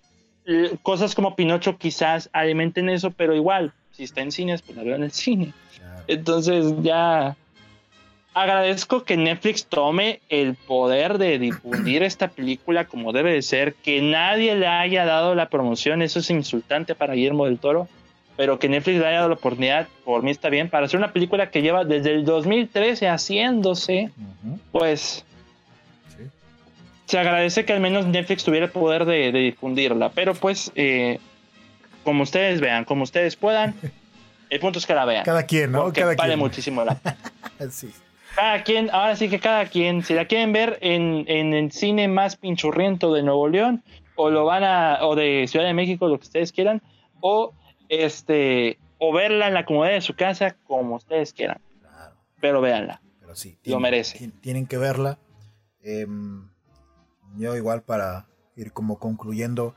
cosas 0.83 1.15
como 1.15 1.35
Pinocho 1.35 1.79
quizás 1.79 2.29
alimenten 2.33 2.89
eso, 2.89 3.11
pero 3.11 3.35
igual, 3.35 3.73
si 3.93 4.05
está 4.05 4.21
en 4.21 4.31
cines, 4.31 4.63
pues 4.63 4.77
la 4.77 4.85
veo 4.85 4.95
en 4.95 5.05
el 5.05 5.11
cine. 5.11 5.53
Entonces 6.07 6.75
ya 6.83 7.37
agradezco 8.35 9.05
que 9.05 9.17
Netflix 9.17 9.67
tome 9.67 10.21
el 10.29 10.55
poder 10.55 11.19
de 11.19 11.39
difundir 11.39 12.03
esta 12.03 12.29
película 12.29 12.87
como 12.87 13.13
debe 13.13 13.33
de 13.33 13.43
ser, 13.43 13.75
que 13.75 14.01
nadie 14.03 14.55
le 14.55 14.67
haya 14.67 15.05
dado 15.05 15.35
la 15.35 15.49
promoción, 15.49 16.03
eso 16.03 16.19
es 16.19 16.31
insultante 16.31 16.95
para 16.95 17.15
Guillermo 17.15 17.47
del 17.47 17.59
Toro, 17.59 17.89
pero 18.43 18.59
que 18.59 18.69
Netflix 18.69 18.99
le 18.99 19.07
haya 19.07 19.19
dado 19.19 19.29
la 19.29 19.35
oportunidad, 19.37 19.87
por 20.05 20.25
mí 20.25 20.33
está 20.33 20.49
bien, 20.49 20.69
para 20.69 20.87
hacer 20.87 20.99
una 20.99 21.13
película 21.13 21.53
que 21.53 21.63
lleva 21.63 21.85
desde 21.85 22.11
el 22.11 22.25
2013 22.25 23.07
haciéndose, 23.07 24.11
pues 24.73 25.25
se 27.07 27.19
agradece 27.21 27.65
que 27.65 27.73
al 27.73 27.79
menos 27.79 28.05
Netflix 28.07 28.43
tuviera 28.43 28.67
el 28.67 28.73
poder 28.73 29.05
de, 29.05 29.31
difundirla, 29.31 30.09
pero 30.09 30.35
pues 30.35 30.73
eh, 30.75 31.21
como 32.03 32.25
ustedes 32.25 32.61
vean, 32.61 32.85
como 32.85 33.05
ustedes 33.05 33.37
puedan. 33.37 33.77
El 34.51 34.59
punto 34.59 34.81
es 34.81 34.87
que 34.87 34.95
la 34.95 35.05
vean. 35.05 35.25
Cada 35.25 35.47
quien, 35.47 35.71
¿no? 35.71 35.93
Cada 35.93 36.17
vale 36.17 36.37
muchísimo 36.37 36.85
la 36.85 36.99
sí 37.71 37.93
cada 38.35 38.65
quien, 38.65 38.91
ahora 38.91 39.15
sí 39.15 39.29
que 39.29 39.39
cada 39.39 39.67
quien, 39.67 40.03
si 40.03 40.15
la 40.15 40.25
quieren 40.25 40.53
ver 40.53 40.79
en, 40.81 41.27
en 41.29 41.55
el 41.55 41.71
cine 41.71 42.09
más 42.09 42.35
pinchurriento 42.35 43.15
de 43.15 43.23
Nuevo 43.23 43.47
León, 43.47 43.85
o 44.17 44.31
lo 44.31 44.45
van 44.45 44.65
a, 44.65 44.99
o 45.03 45.15
de 45.15 45.47
Ciudad 45.47 45.65
de 45.65 45.75
México, 45.75 46.09
lo 46.09 46.19
que 46.19 46.25
ustedes 46.25 46.51
quieran, 46.51 46.83
o 47.21 47.55
este, 47.93 48.79
o 48.99 49.13
verla 49.13 49.49
en 49.49 49.55
la 49.55 49.67
comodidad 49.67 49.95
de 49.95 50.01
su 50.01 50.15
casa, 50.15 50.57
como 50.67 50.97
ustedes 50.97 51.33
quieran. 51.33 51.61
Claro. 51.81 52.17
Pero 52.41 52.61
véanla. 52.61 53.03
Pero 53.21 53.35
sí, 53.35 53.59
lo 53.65 53.81
merece. 53.81 54.33
Tienen 54.41 54.67
que 54.67 54.79
verla. 54.79 55.19
Em, 55.83 56.49
yo 57.37 57.55
igual 57.57 57.83
para 57.83 58.27
ir 58.57 58.73
como 58.73 58.99
concluyendo, 58.99 59.75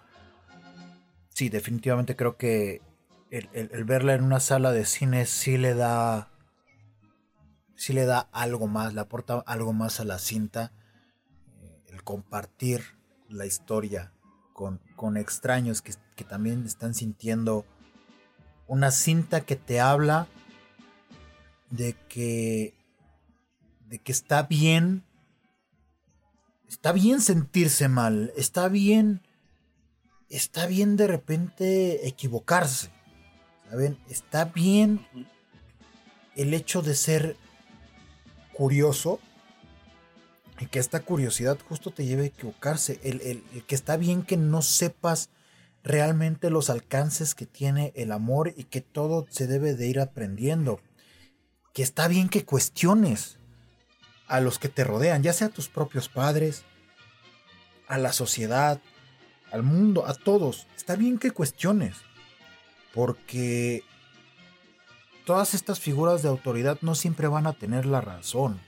sí, 1.30 1.50
definitivamente 1.50 2.16
creo 2.16 2.38
que 2.38 2.82
el, 3.32 3.50
el 3.54 3.84
verla 3.84 4.14
en 4.14 4.24
una 4.24 4.40
sala 4.40 4.72
de 4.72 4.86
cine 4.86 5.26
sí 5.26 5.58
le 5.58 5.74
da 5.74 6.30
si 7.76 7.92
le 7.92 8.06
da 8.06 8.30
algo 8.32 8.68
más, 8.68 8.94
le 8.94 9.02
aporta 9.02 9.44
algo 9.46 9.74
más 9.74 10.00
a 10.00 10.06
la 10.06 10.18
cinta, 10.18 10.72
eh, 11.62 11.84
el 11.88 12.04
compartir 12.04 12.82
la 13.28 13.46
historia 13.46 14.14
con, 14.54 14.80
con 14.96 15.18
extraños 15.18 15.82
que, 15.82 15.94
que, 16.16 16.24
también 16.24 16.66
están 16.66 16.94
sintiendo 16.94 17.66
una 18.68 18.92
cinta 18.92 19.42
que 19.42 19.56
te 19.56 19.80
habla 19.80 20.28
de 21.70 21.96
que, 22.08 22.74
de 23.88 24.00
que 24.00 24.12
está 24.12 24.44
bien, 24.44 25.04
está 26.68 26.92
bien 26.92 27.22
sentirse 27.22 27.88
mal, 27.88 28.34
está 28.36 28.68
bien, 28.70 29.22
está 30.30 30.66
bien 30.66 30.98
de 30.98 31.08
repente 31.08 32.08
equivocarse, 32.08 32.90
¿saben? 33.70 34.00
Está 34.10 34.46
bien 34.46 35.06
el 36.36 36.54
hecho 36.54 36.82
de 36.82 36.96
ser 36.96 37.38
curioso 38.54 39.20
y 40.60 40.68
que 40.68 40.80
esta 40.80 41.02
curiosidad 41.02 41.58
justo 41.68 41.92
te 41.92 42.06
lleve 42.06 42.24
a 42.24 42.28
equivocarse. 42.28 43.00
El, 43.04 43.44
que 43.68 43.76
está 43.76 43.98
bien 43.98 44.24
que 44.24 44.38
no 44.38 44.62
sepas 44.62 45.30
realmente 45.86 46.50
los 46.50 46.72
alcances 46.72 47.36
que 47.36 47.46
tiene 47.46 47.94
el 47.96 48.12
amor 48.12 48.54
y 48.58 48.66
que 48.66 48.82
todo 48.82 49.28
se 49.30 49.46
debe 49.46 49.76
de 49.76 49.88
ir 49.88 50.00
aprendiendo. 50.00 50.82
Que 51.74 51.84
está 51.84 52.08
bien 52.08 52.28
que 52.28 52.44
cuestiones 52.44 53.38
a 54.28 54.42
los 54.42 54.58
que 54.58 54.68
te 54.68 54.84
rodean, 54.84 55.22
ya 55.22 55.32
sea 55.32 55.48
a 55.48 55.52
tus 55.52 55.70
propios 55.70 56.10
padres, 56.10 56.64
a 57.88 58.00
la 58.00 58.14
sociedad, 58.14 58.82
al 59.52 59.62
mundo, 59.62 60.08
a 60.08 60.16
todos. 60.16 60.66
Está 60.76 60.96
bien 60.96 61.20
que 61.20 61.30
cuestiones. 61.30 61.98
Porque 62.92 63.84
todas 65.24 65.54
estas 65.54 65.80
figuras 65.80 66.24
de 66.24 66.30
autoridad 66.30 66.80
no 66.82 66.96
siempre 66.96 67.28
van 67.28 67.46
a 67.46 67.54
tener 67.54 67.86
la 67.86 68.02
razón. 68.02 68.60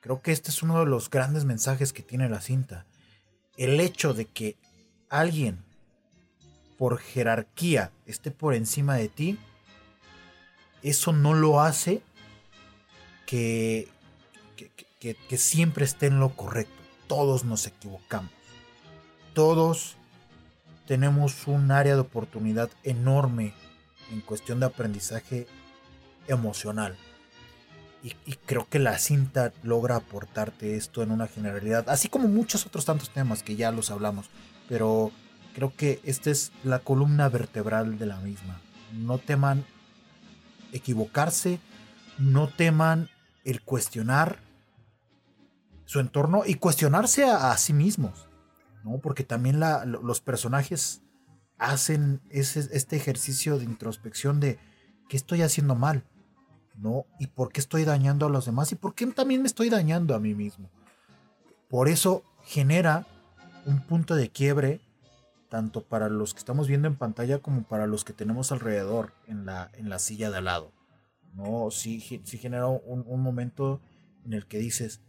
Creo 0.00 0.22
que 0.22 0.30
este 0.30 0.50
es 0.50 0.62
uno 0.62 0.78
de 0.78 0.86
los 0.86 1.10
grandes 1.10 1.44
mensajes 1.44 1.92
que 1.92 2.02
tiene 2.02 2.28
la 2.28 2.40
cinta. 2.40 2.86
El 3.56 3.80
hecho 3.80 4.14
de 4.14 4.26
que 4.26 4.56
alguien 5.08 5.64
por 6.82 6.98
jerarquía 6.98 7.92
esté 8.06 8.32
por 8.32 8.54
encima 8.54 8.96
de 8.96 9.08
ti, 9.08 9.38
eso 10.82 11.12
no 11.12 11.32
lo 11.32 11.60
hace 11.60 12.02
que, 13.24 13.88
que, 14.98 15.38
siempre 15.38 15.84
esté 15.84 16.06
en 16.06 16.18
lo 16.18 16.30
correcto. 16.30 16.74
Todos 17.06 17.44
nos 17.44 17.68
equivocamos. 17.68 18.32
Todos 19.32 19.94
tenemos 20.84 21.46
un 21.46 21.70
área 21.70 21.94
de 21.94 22.00
oportunidad 22.00 22.68
enorme 22.82 23.54
en 24.10 24.20
cuestión 24.20 24.58
de 24.58 24.66
aprendizaje 24.66 25.46
emocional. 26.26 26.96
Y, 28.02 28.16
y, 28.26 28.34
creo 28.44 28.66
que 28.68 28.80
la 28.80 28.98
cinta 28.98 29.52
logra 29.62 29.94
aportarte 29.94 30.74
esto 30.74 31.04
en 31.04 31.12
una 31.12 31.28
generalidad, 31.28 31.88
así 31.88 32.08
como 32.08 32.26
muchos 32.26 32.66
otros 32.66 32.86
tantos 32.86 33.10
temas 33.10 33.44
que 33.44 33.54
ya 33.54 33.70
los 33.70 33.92
hablamos, 33.92 34.30
pero 34.68 35.12
creo 35.54 35.74
que 35.76 36.00
esta 36.04 36.30
es 36.30 36.52
la 36.64 36.80
columna 36.80 37.28
vertebral 37.28 37.98
de 37.98 38.06
la 38.06 38.18
misma. 38.20 38.60
No 38.92 39.18
teman 39.18 39.64
equivocarse, 40.72 41.60
no 42.18 42.48
teman 42.48 43.08
el 43.44 43.62
cuestionar 43.62 44.38
su 45.84 46.00
entorno 46.00 46.42
y 46.46 46.54
cuestionarse 46.54 47.24
a, 47.24 47.56
sí 47.58 47.72
mismos, 47.72 48.28
¿no? 48.84 48.98
Porque 48.98 49.24
también 49.24 49.60
los 49.60 50.20
personajes 50.20 51.02
hacen 51.58 52.20
este 52.30 52.96
ejercicio 52.96 53.58
de 53.58 53.64
introspección 53.64 54.40
de 54.40 54.58
qué 55.08 55.16
estoy 55.16 55.42
haciendo 55.42 55.74
mal, 55.74 56.04
¿no? 56.76 57.04
Y 57.18 57.26
por 57.28 57.52
qué 57.52 57.60
estoy 57.60 57.84
dañando 57.84 58.26
a 58.26 58.30
los 58.30 58.46
demás 58.46 58.72
y 58.72 58.76
por 58.76 58.94
qué 58.94 59.06
también 59.08 59.42
me 59.42 59.48
estoy 59.48 59.68
dañando 59.68 60.14
a 60.14 60.20
mí 60.20 60.34
mismo. 60.34 60.70
Por 61.68 61.88
eso 61.88 62.24
genera 62.42 63.06
un 63.66 63.80
punto 63.80 64.14
de 64.14 64.30
quiebre 64.30 64.80
tanto 65.52 65.84
para 65.84 66.08
los 66.08 66.32
que 66.32 66.38
estamos 66.38 66.66
viendo 66.66 66.88
en 66.88 66.96
pantalla 66.96 67.40
como 67.40 67.64
para 67.64 67.86
los 67.86 68.04
que 68.04 68.14
tenemos 68.14 68.52
alrededor 68.52 69.12
en 69.26 69.44
la, 69.44 69.70
en 69.74 69.90
la 69.90 69.98
silla 69.98 70.30
de 70.30 70.38
al 70.38 70.46
lado. 70.46 70.72
¿no? 71.34 71.70
Sí, 71.70 72.00
sí 72.24 72.38
genera 72.38 72.68
un, 72.68 73.04
un 73.06 73.20
momento 73.20 73.82
en 74.24 74.32
el 74.32 74.46
que 74.46 74.56
dices, 74.56 75.02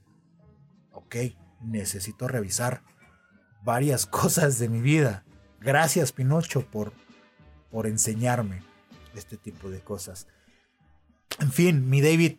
ok, 0.92 1.16
necesito 1.62 2.28
revisar 2.28 2.84
varias 3.64 4.06
cosas 4.22 4.60
de 4.60 4.68
mi 4.68 4.82
vida. 4.82 5.24
Gracias 5.62 6.12
Pinocho 6.12 6.70
por, 6.70 6.92
por 7.72 7.88
enseñarme 7.88 8.64
este 9.16 9.38
tipo 9.38 9.70
de 9.70 9.80
cosas. 9.80 10.28
En 11.40 11.54
fin, 11.54 11.90
mi 11.90 12.02
David, 12.02 12.36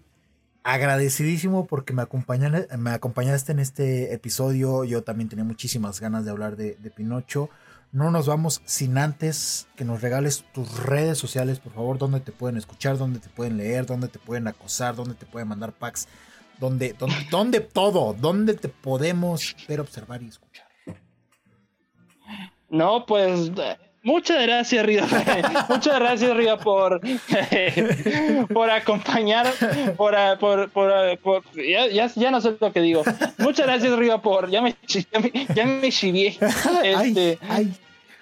agradecidísimo 0.63 1.67
porque 1.67 1.95
me, 1.95 2.03
acompañaste, 2.03 2.77
me 2.77 2.91
acompañaste 2.91 3.53
en 3.53 3.61
este 3.61 4.13
episodio. 4.13 4.85
Yo 4.85 5.03
también 5.05 5.31
tenía 5.31 5.47
muchísimas 5.47 6.03
ganas 6.03 6.27
de 6.27 6.33
hablar 6.33 6.57
de, 6.57 6.75
de, 6.75 6.91
Pinocho. 6.91 7.49
No 7.95 8.11
nos 8.11 8.27
vamos 8.27 8.61
sin 8.65 8.99
antes 8.99 9.69
que 9.77 9.85
nos 9.85 10.03
regales 10.03 10.45
tus 10.53 10.83
redes 10.83 11.17
sociales, 11.17 11.61
por 11.61 11.75
favor, 11.75 11.97
donde 11.97 12.19
te 12.19 12.33
pueden 12.33 12.57
escuchar, 12.57 12.99
donde 12.99 13.21
te 13.21 13.29
pueden 13.29 13.57
leer, 13.57 13.87
donde 13.87 14.09
te 14.09 14.19
pueden 14.19 14.49
acosar, 14.49 14.97
donde 14.97 15.15
te 15.15 15.27
pueden 15.27 15.47
mandar 15.47 15.71
packs, 15.71 16.09
donde, 16.59 16.93
donde, 16.95 17.15
donde 17.31 17.61
todo, 17.61 18.13
donde 18.13 18.55
te 18.55 18.69
podemos 18.69 19.55
ver, 19.69 19.79
observar 19.79 20.25
y 20.25 20.27
escuchar. 20.27 20.67
No, 22.69 23.07
pues 23.07 23.53
Muchas 24.05 24.43
gracias, 24.43 24.85
Río. 24.85 25.03
Muchas 25.71 25.99
gracias, 25.99 26.37
Río, 26.37 26.59
por, 26.59 27.01
por 28.53 28.71
acompañar, 28.71 29.51
por, 29.97 30.15
por, 30.39 30.69
por, 30.69 31.19
por 31.19 31.43
ya, 31.55 31.87
ya, 31.89 32.11
ya, 32.15 32.31
no 32.31 32.43
sé 32.43 32.55
lo 32.61 32.71
que 32.71 32.83
digo. 32.83 33.03
Muchas 33.39 33.67
gracias, 33.67 33.97
Río, 33.97 34.21
por. 34.21 34.51
Ya 34.51 34.61
me, 34.61 34.77
ya 34.87 35.21
me, 35.21 35.33
ya 35.55 35.65
me 35.65 35.91
chivié. 35.91 36.37
Este, 36.85 37.39
ay, 37.49 37.73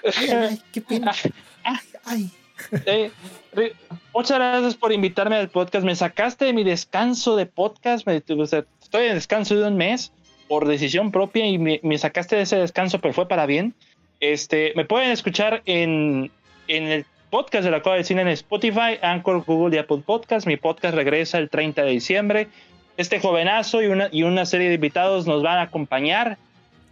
ay, 0.04 0.30
ay, 0.30 0.62
qué 0.72 0.80
pena. 0.80 1.12
Ay, 1.64 1.78
ay. 2.04 2.30
Eh, 2.86 3.10
muchas 4.14 4.38
gracias 4.38 4.76
por 4.76 4.92
invitarme 4.92 5.34
al 5.34 5.48
podcast. 5.48 5.84
Me 5.84 5.96
sacaste 5.96 6.44
de 6.44 6.52
mi 6.52 6.62
descanso 6.62 7.34
de 7.34 7.46
podcast. 7.46 8.06
Me, 8.06 8.22
o 8.40 8.46
sea, 8.46 8.64
estoy 8.80 9.06
en 9.06 9.14
descanso 9.14 9.56
de 9.56 9.66
un 9.66 9.76
mes 9.76 10.12
por 10.46 10.68
decisión 10.68 11.10
propia 11.10 11.44
y 11.44 11.58
me, 11.58 11.80
me 11.82 11.98
sacaste 11.98 12.36
de 12.36 12.42
ese 12.42 12.56
descanso, 12.56 13.00
pero 13.00 13.14
fue 13.14 13.26
para 13.26 13.46
bien. 13.46 13.74
Este, 14.22 14.72
me 14.76 14.84
pueden 14.84 15.10
escuchar 15.10 15.62
en, 15.66 16.30
en 16.68 16.84
el 16.84 17.04
podcast 17.28 17.64
de 17.64 17.72
la 17.72 17.82
Cueva 17.82 17.96
del 17.96 18.04
Cine 18.04 18.22
en 18.22 18.28
Spotify, 18.28 18.96
Anchor, 19.02 19.42
Google 19.44 19.74
y 19.74 19.80
Apple 19.80 20.04
Podcast. 20.06 20.46
Mi 20.46 20.56
podcast 20.56 20.94
regresa 20.94 21.38
el 21.38 21.50
30 21.50 21.82
de 21.82 21.90
diciembre. 21.90 22.48
Este 22.96 23.18
jovenazo 23.18 23.82
y 23.82 23.86
una, 23.86 24.10
y 24.12 24.22
una 24.22 24.46
serie 24.46 24.68
de 24.68 24.76
invitados 24.76 25.26
nos 25.26 25.42
van 25.42 25.58
a 25.58 25.62
acompañar 25.62 26.38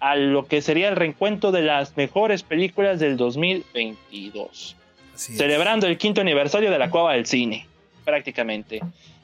a 0.00 0.16
lo 0.16 0.48
que 0.48 0.60
sería 0.60 0.88
el 0.88 0.96
reencuentro 0.96 1.52
de 1.52 1.62
las 1.62 1.96
mejores 1.96 2.42
películas 2.42 2.98
del 2.98 3.16
2022. 3.16 4.74
Celebrando 5.14 5.86
el 5.86 5.98
quinto 5.98 6.22
aniversario 6.22 6.72
de 6.72 6.80
la 6.80 6.90
Cueva 6.90 7.12
del 7.12 7.26
Cine, 7.26 7.68
prácticamente. 8.04 8.80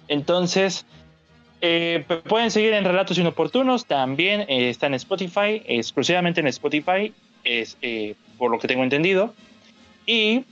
Entonces, 0.06 0.86
eh, 1.60 2.04
pueden 2.28 2.52
seguir 2.52 2.72
en 2.74 2.84
Relatos 2.84 3.18
Inoportunos, 3.18 3.84
también 3.86 4.42
eh, 4.42 4.68
está 4.68 4.86
en 4.86 4.94
Spotify, 4.94 5.60
exclusivamente 5.66 6.40
en 6.40 6.46
Spotify 6.46 7.12
es, 7.46 7.78
eh, 7.82 8.14
por 8.38 8.50
lo 8.50 8.58
que 8.58 8.68
tengo 8.68 8.82
entendido. 8.82 9.34
Y 10.04 10.44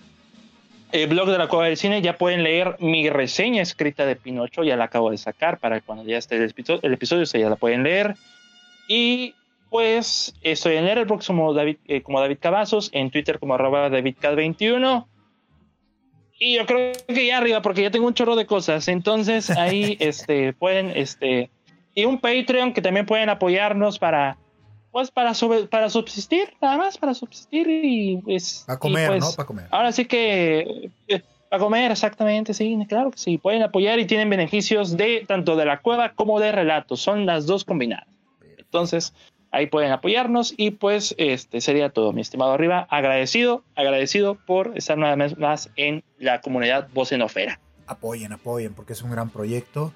el 0.93 1.09
blog 1.09 1.29
de 1.29 1.39
la 1.39 1.49
Cueva 1.49 1.67
del 1.67 1.77
Cine 1.77 2.01
ya 2.03 2.17
pueden 2.17 2.43
leer 2.45 2.77
mi 2.79 3.11
reseña 3.11 3.63
escrita 3.63 4.07
de 4.07 4.17
Pinocho, 4.17 4.63
ya 4.63 4.77
la 4.77 4.85
acabo 4.85 5.11
de 5.11 5.19
sacar 5.19 5.59
para 5.59 5.81
cuando 5.81 6.05
ya 6.05 6.19
esté 6.19 6.37
el 6.37 6.45
episodio, 6.45 6.81
el 6.83 6.93
episodio 6.93 7.25
ya 7.25 7.51
la 7.51 7.57
pueden 7.57 7.83
leer. 7.83 8.15
Y 8.87 9.35
pues 9.71 10.35
estoy 10.43 10.77
en 10.77 10.87
el 10.87 11.07
como 11.07 11.53
David, 11.53 11.79
eh, 11.87 12.03
como 12.03 12.21
David 12.21 12.39
Cavazos, 12.41 12.91
en 12.93 13.11
Twitter 13.11 13.41
como 13.41 13.55
arroba 13.55 13.89
DavidCat21. 13.91 15.07
Y 16.39 16.57
yo 16.57 16.67
creo 16.67 16.93
que 17.09 17.27
ya 17.27 17.39
arriba, 17.39 17.61
porque 17.61 17.83
ya 17.83 17.91
tengo 17.91 18.07
un 18.07 18.15
chorro 18.15 18.37
de 18.37 18.47
cosas. 18.47 18.87
Entonces 18.87 19.51
ahí 19.51 19.97
este, 20.01 20.53
pueden, 20.53 20.93
este, 20.95 21.51
y 21.93 22.05
un 22.05 22.21
Patreon 22.21 22.73
que 22.73 22.83
también 22.83 23.05
pueden 23.05 23.31
apoyarnos 23.31 23.99
para 23.99 24.37
pues 24.95 25.11
para, 25.11 25.33
para 25.69 25.91
subsistir, 25.91 26.55
nada 26.63 26.79
más 26.79 26.99
para 26.99 27.15
subsistir 27.15 27.67
y 27.69 28.19
pues... 28.19 28.63
Para 28.65 28.79
comer, 28.79 29.09
pues, 29.09 29.25
¿no? 29.25 29.33
Para 29.33 29.45
comer. 29.45 29.67
Ahora 29.73 29.91
sí 29.91 30.05
que... 30.05 30.93
Eh, 31.09 31.21
para 31.51 31.65
comer, 31.65 31.91
exactamente, 31.91 32.55
sí, 32.55 32.79
claro 32.89 33.11
que 33.11 33.19
sí. 33.19 33.37
Pueden 33.37 33.65
apoyar 33.65 33.99
y 33.99 34.07
tienen 34.07 34.31
beneficios 34.31 34.97
de 34.97 35.25
tanto 35.27 35.57
de 35.57 35.65
la 35.65 35.81
cueva 35.81 36.13
como 36.13 36.39
de 36.39 36.53
relatos. 36.53 37.01
Son 37.01 37.27
las 37.27 37.45
dos 37.45 37.65
combinadas. 37.65 38.07
Entonces, 38.57 39.13
ahí 39.51 39.67
pueden 39.67 39.91
apoyarnos 39.91 40.55
y 40.57 40.71
pues 40.71 41.17
este 41.19 41.61
sería 41.61 41.91
todo, 41.91 42.13
mi 42.13 42.21
estimado 42.21 42.53
arriba. 42.53 42.87
Agradecido, 42.89 43.65
agradecido 43.75 44.37
por 44.47 44.79
estar 44.79 44.97
una 44.97 45.17
vez 45.17 45.37
más 45.37 45.71
en 45.75 46.05
la 46.21 46.41
comunidad 46.41 46.87
Voz 46.95 47.11
en 47.11 47.23
Ofera. 47.23 47.59
Apoyen, 47.89 48.33
apoyen, 48.33 48.75
porque 48.75 48.93
es 48.93 49.03
un 49.03 49.11
gran 49.11 49.29
proyecto. 49.31 49.93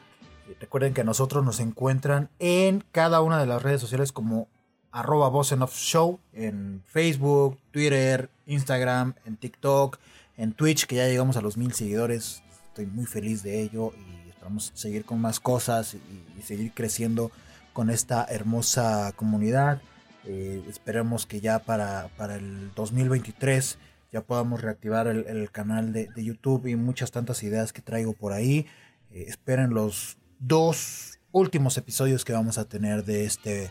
Recuerden 0.58 0.92
que 0.92 1.04
nosotros 1.04 1.44
nos 1.44 1.60
encuentran 1.60 2.30
en 2.40 2.82
cada 2.90 3.20
una 3.20 3.38
de 3.38 3.46
las 3.46 3.62
redes 3.62 3.80
sociales 3.80 4.10
como 4.10 4.48
arroba 4.92 5.30
Show 5.70 6.20
en 6.32 6.82
Facebook, 6.86 7.58
Twitter, 7.70 8.30
Instagram, 8.46 9.14
en 9.24 9.36
TikTok, 9.36 9.98
en 10.36 10.52
Twitch, 10.52 10.86
que 10.86 10.96
ya 10.96 11.06
llegamos 11.06 11.36
a 11.36 11.40
los 11.40 11.56
mil 11.56 11.72
seguidores. 11.72 12.42
Estoy 12.68 12.86
muy 12.86 13.06
feliz 13.06 13.42
de 13.42 13.60
ello 13.60 13.92
y 13.96 14.28
esperamos 14.28 14.72
seguir 14.74 15.04
con 15.04 15.20
más 15.20 15.40
cosas 15.40 15.94
y, 15.94 16.42
seguir 16.42 16.72
creciendo 16.72 17.30
con 17.72 17.90
esta 17.90 18.24
hermosa 18.24 19.12
comunidad. 19.16 19.82
Eh, 20.24 20.62
esperemos 20.68 21.26
que 21.26 21.40
ya 21.40 21.58
para, 21.58 22.08
para, 22.16 22.36
el 22.36 22.72
2023 22.74 23.78
ya 24.12 24.22
podamos 24.22 24.62
reactivar 24.62 25.06
el, 25.06 25.50
canal 25.50 25.92
de, 25.92 26.08
de, 26.14 26.24
YouTube 26.24 26.66
y 26.66 26.76
muchas 26.76 27.10
tantas 27.10 27.42
ideas 27.42 27.72
que 27.72 27.82
traigo 27.82 28.12
por 28.12 28.32
ahí. 28.32 28.66
Eh, 29.10 29.24
esperen 29.28 29.70
los 29.70 30.16
dos 30.38 31.18
últimos 31.32 31.76
episodios 31.76 32.24
que 32.24 32.32
vamos 32.32 32.58
a 32.58 32.64
tener 32.64 33.04
de 33.04 33.24
este 33.24 33.70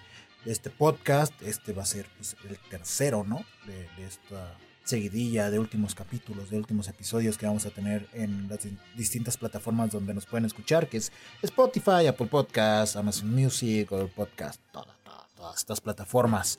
este 0.52 0.70
podcast. 0.70 1.34
Este 1.42 1.74
va 1.74 1.84
a 1.84 1.86
ser 1.86 2.08
pues, 2.18 2.36
el 2.50 2.58
tercero, 2.70 3.24
¿no? 3.28 3.44
De, 3.66 3.88
esta 4.06 4.58
seguidilla 4.84 5.52
de 5.52 5.60
últimos 5.60 5.94
capítulos, 5.94 6.50
de 6.50 6.58
últimos 6.58 6.88
episodios 6.88 7.38
que 7.38 7.46
vamos 7.46 7.66
a 7.66 7.72
tener 7.72 8.08
en 8.14 8.48
las 8.48 8.60
distintas 8.96 9.36
plataformas 9.36 9.92
donde 9.92 10.14
nos 10.14 10.26
pueden 10.26 10.46
escuchar, 10.46 10.88
que 10.88 10.98
es 10.98 11.12
Spotify, 11.42 12.08
Apple 12.08 12.28
Podcasts, 12.28 12.96
Amazon 12.96 13.36
Music, 13.36 13.90
Google 13.90 14.08
Podcast, 14.08 14.62
todas, 14.72 14.96
todas, 15.04 15.28
todas 15.36 15.58
estas 15.58 15.82
plataformas 15.82 16.58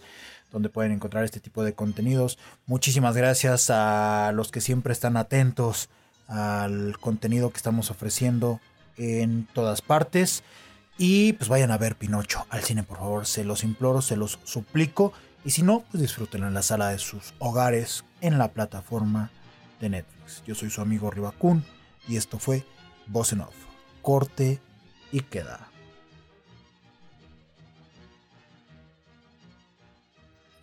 donde 0.52 0.69
pueden 0.69 0.93
encontrar 0.93 1.24
este 1.24 1.40
tipo 1.40 1.65
de 1.65 1.73
contenidos. 1.73 2.39
Muchísimas 2.66 3.16
gracias 3.16 3.70
a 3.70 4.32
los 4.35 4.51
que 4.51 4.60
siempre 4.60 4.93
están 4.93 5.16
atentos 5.16 5.89
al 6.27 6.98
contenido 7.01 7.51
que 7.51 7.56
estamos 7.56 7.90
ofreciendo 7.90 8.60
en 8.98 9.47
todas 9.55 9.81
partes. 9.81 10.43
Y 10.99 11.35
pues 11.35 11.49
vayan 11.49 11.70
a 11.70 11.79
ver 11.79 11.97
Pinocho 11.97 12.45
al 12.51 12.65
cine, 12.65 12.83
por 12.83 12.99
favor. 12.99 13.25
Se 13.25 13.45
los 13.45 13.62
imploro, 13.62 14.03
se 14.03 14.16
los 14.16 14.41
suplico. 14.43 15.12
Y 15.45 15.51
si 15.51 15.62
no, 15.62 15.85
pues 15.91 16.03
disfruten 16.03 16.43
en 16.43 16.53
la 16.53 16.62
sala 16.62 16.89
de 16.89 16.99
sus 16.99 17.33
hogares 17.39 18.05
en 18.20 18.37
la 18.37 18.49
plataforma 18.49 19.31
de 19.81 19.91
Netflix. 19.91 20.43
Yo 20.45 20.57
soy 20.57 20.70
su 20.70 20.81
amigo 20.81 21.11
Ribacun 21.11 21.65
y 22.09 22.16
esto 22.16 22.41
fue 22.41 22.65
Voz 23.07 23.33
Off. 23.33 23.55
Corte 24.03 24.61
y 25.12 25.20
queda. 25.20 25.70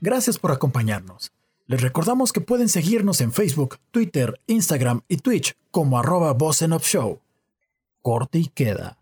Gracias 0.01 0.37
por 0.37 0.51
acompañarnos. 0.51 1.31
Les 1.67 1.81
recordamos 1.81 2.31
que 2.31 2.41
pueden 2.41 2.69
seguirnos 2.69 3.21
en 3.21 3.31
Facebook, 3.31 3.79
Twitter, 3.89 4.39
Instagram 4.45 5.01
y 5.07 5.17
Twitch 5.17 5.55
como 5.71 5.97
arroba 5.97 6.33
Voz 6.33 6.61
Off 6.61 6.85
Show. 6.85 7.21
Corte 8.01 8.37
y 8.37 8.47
queda. 8.49 8.99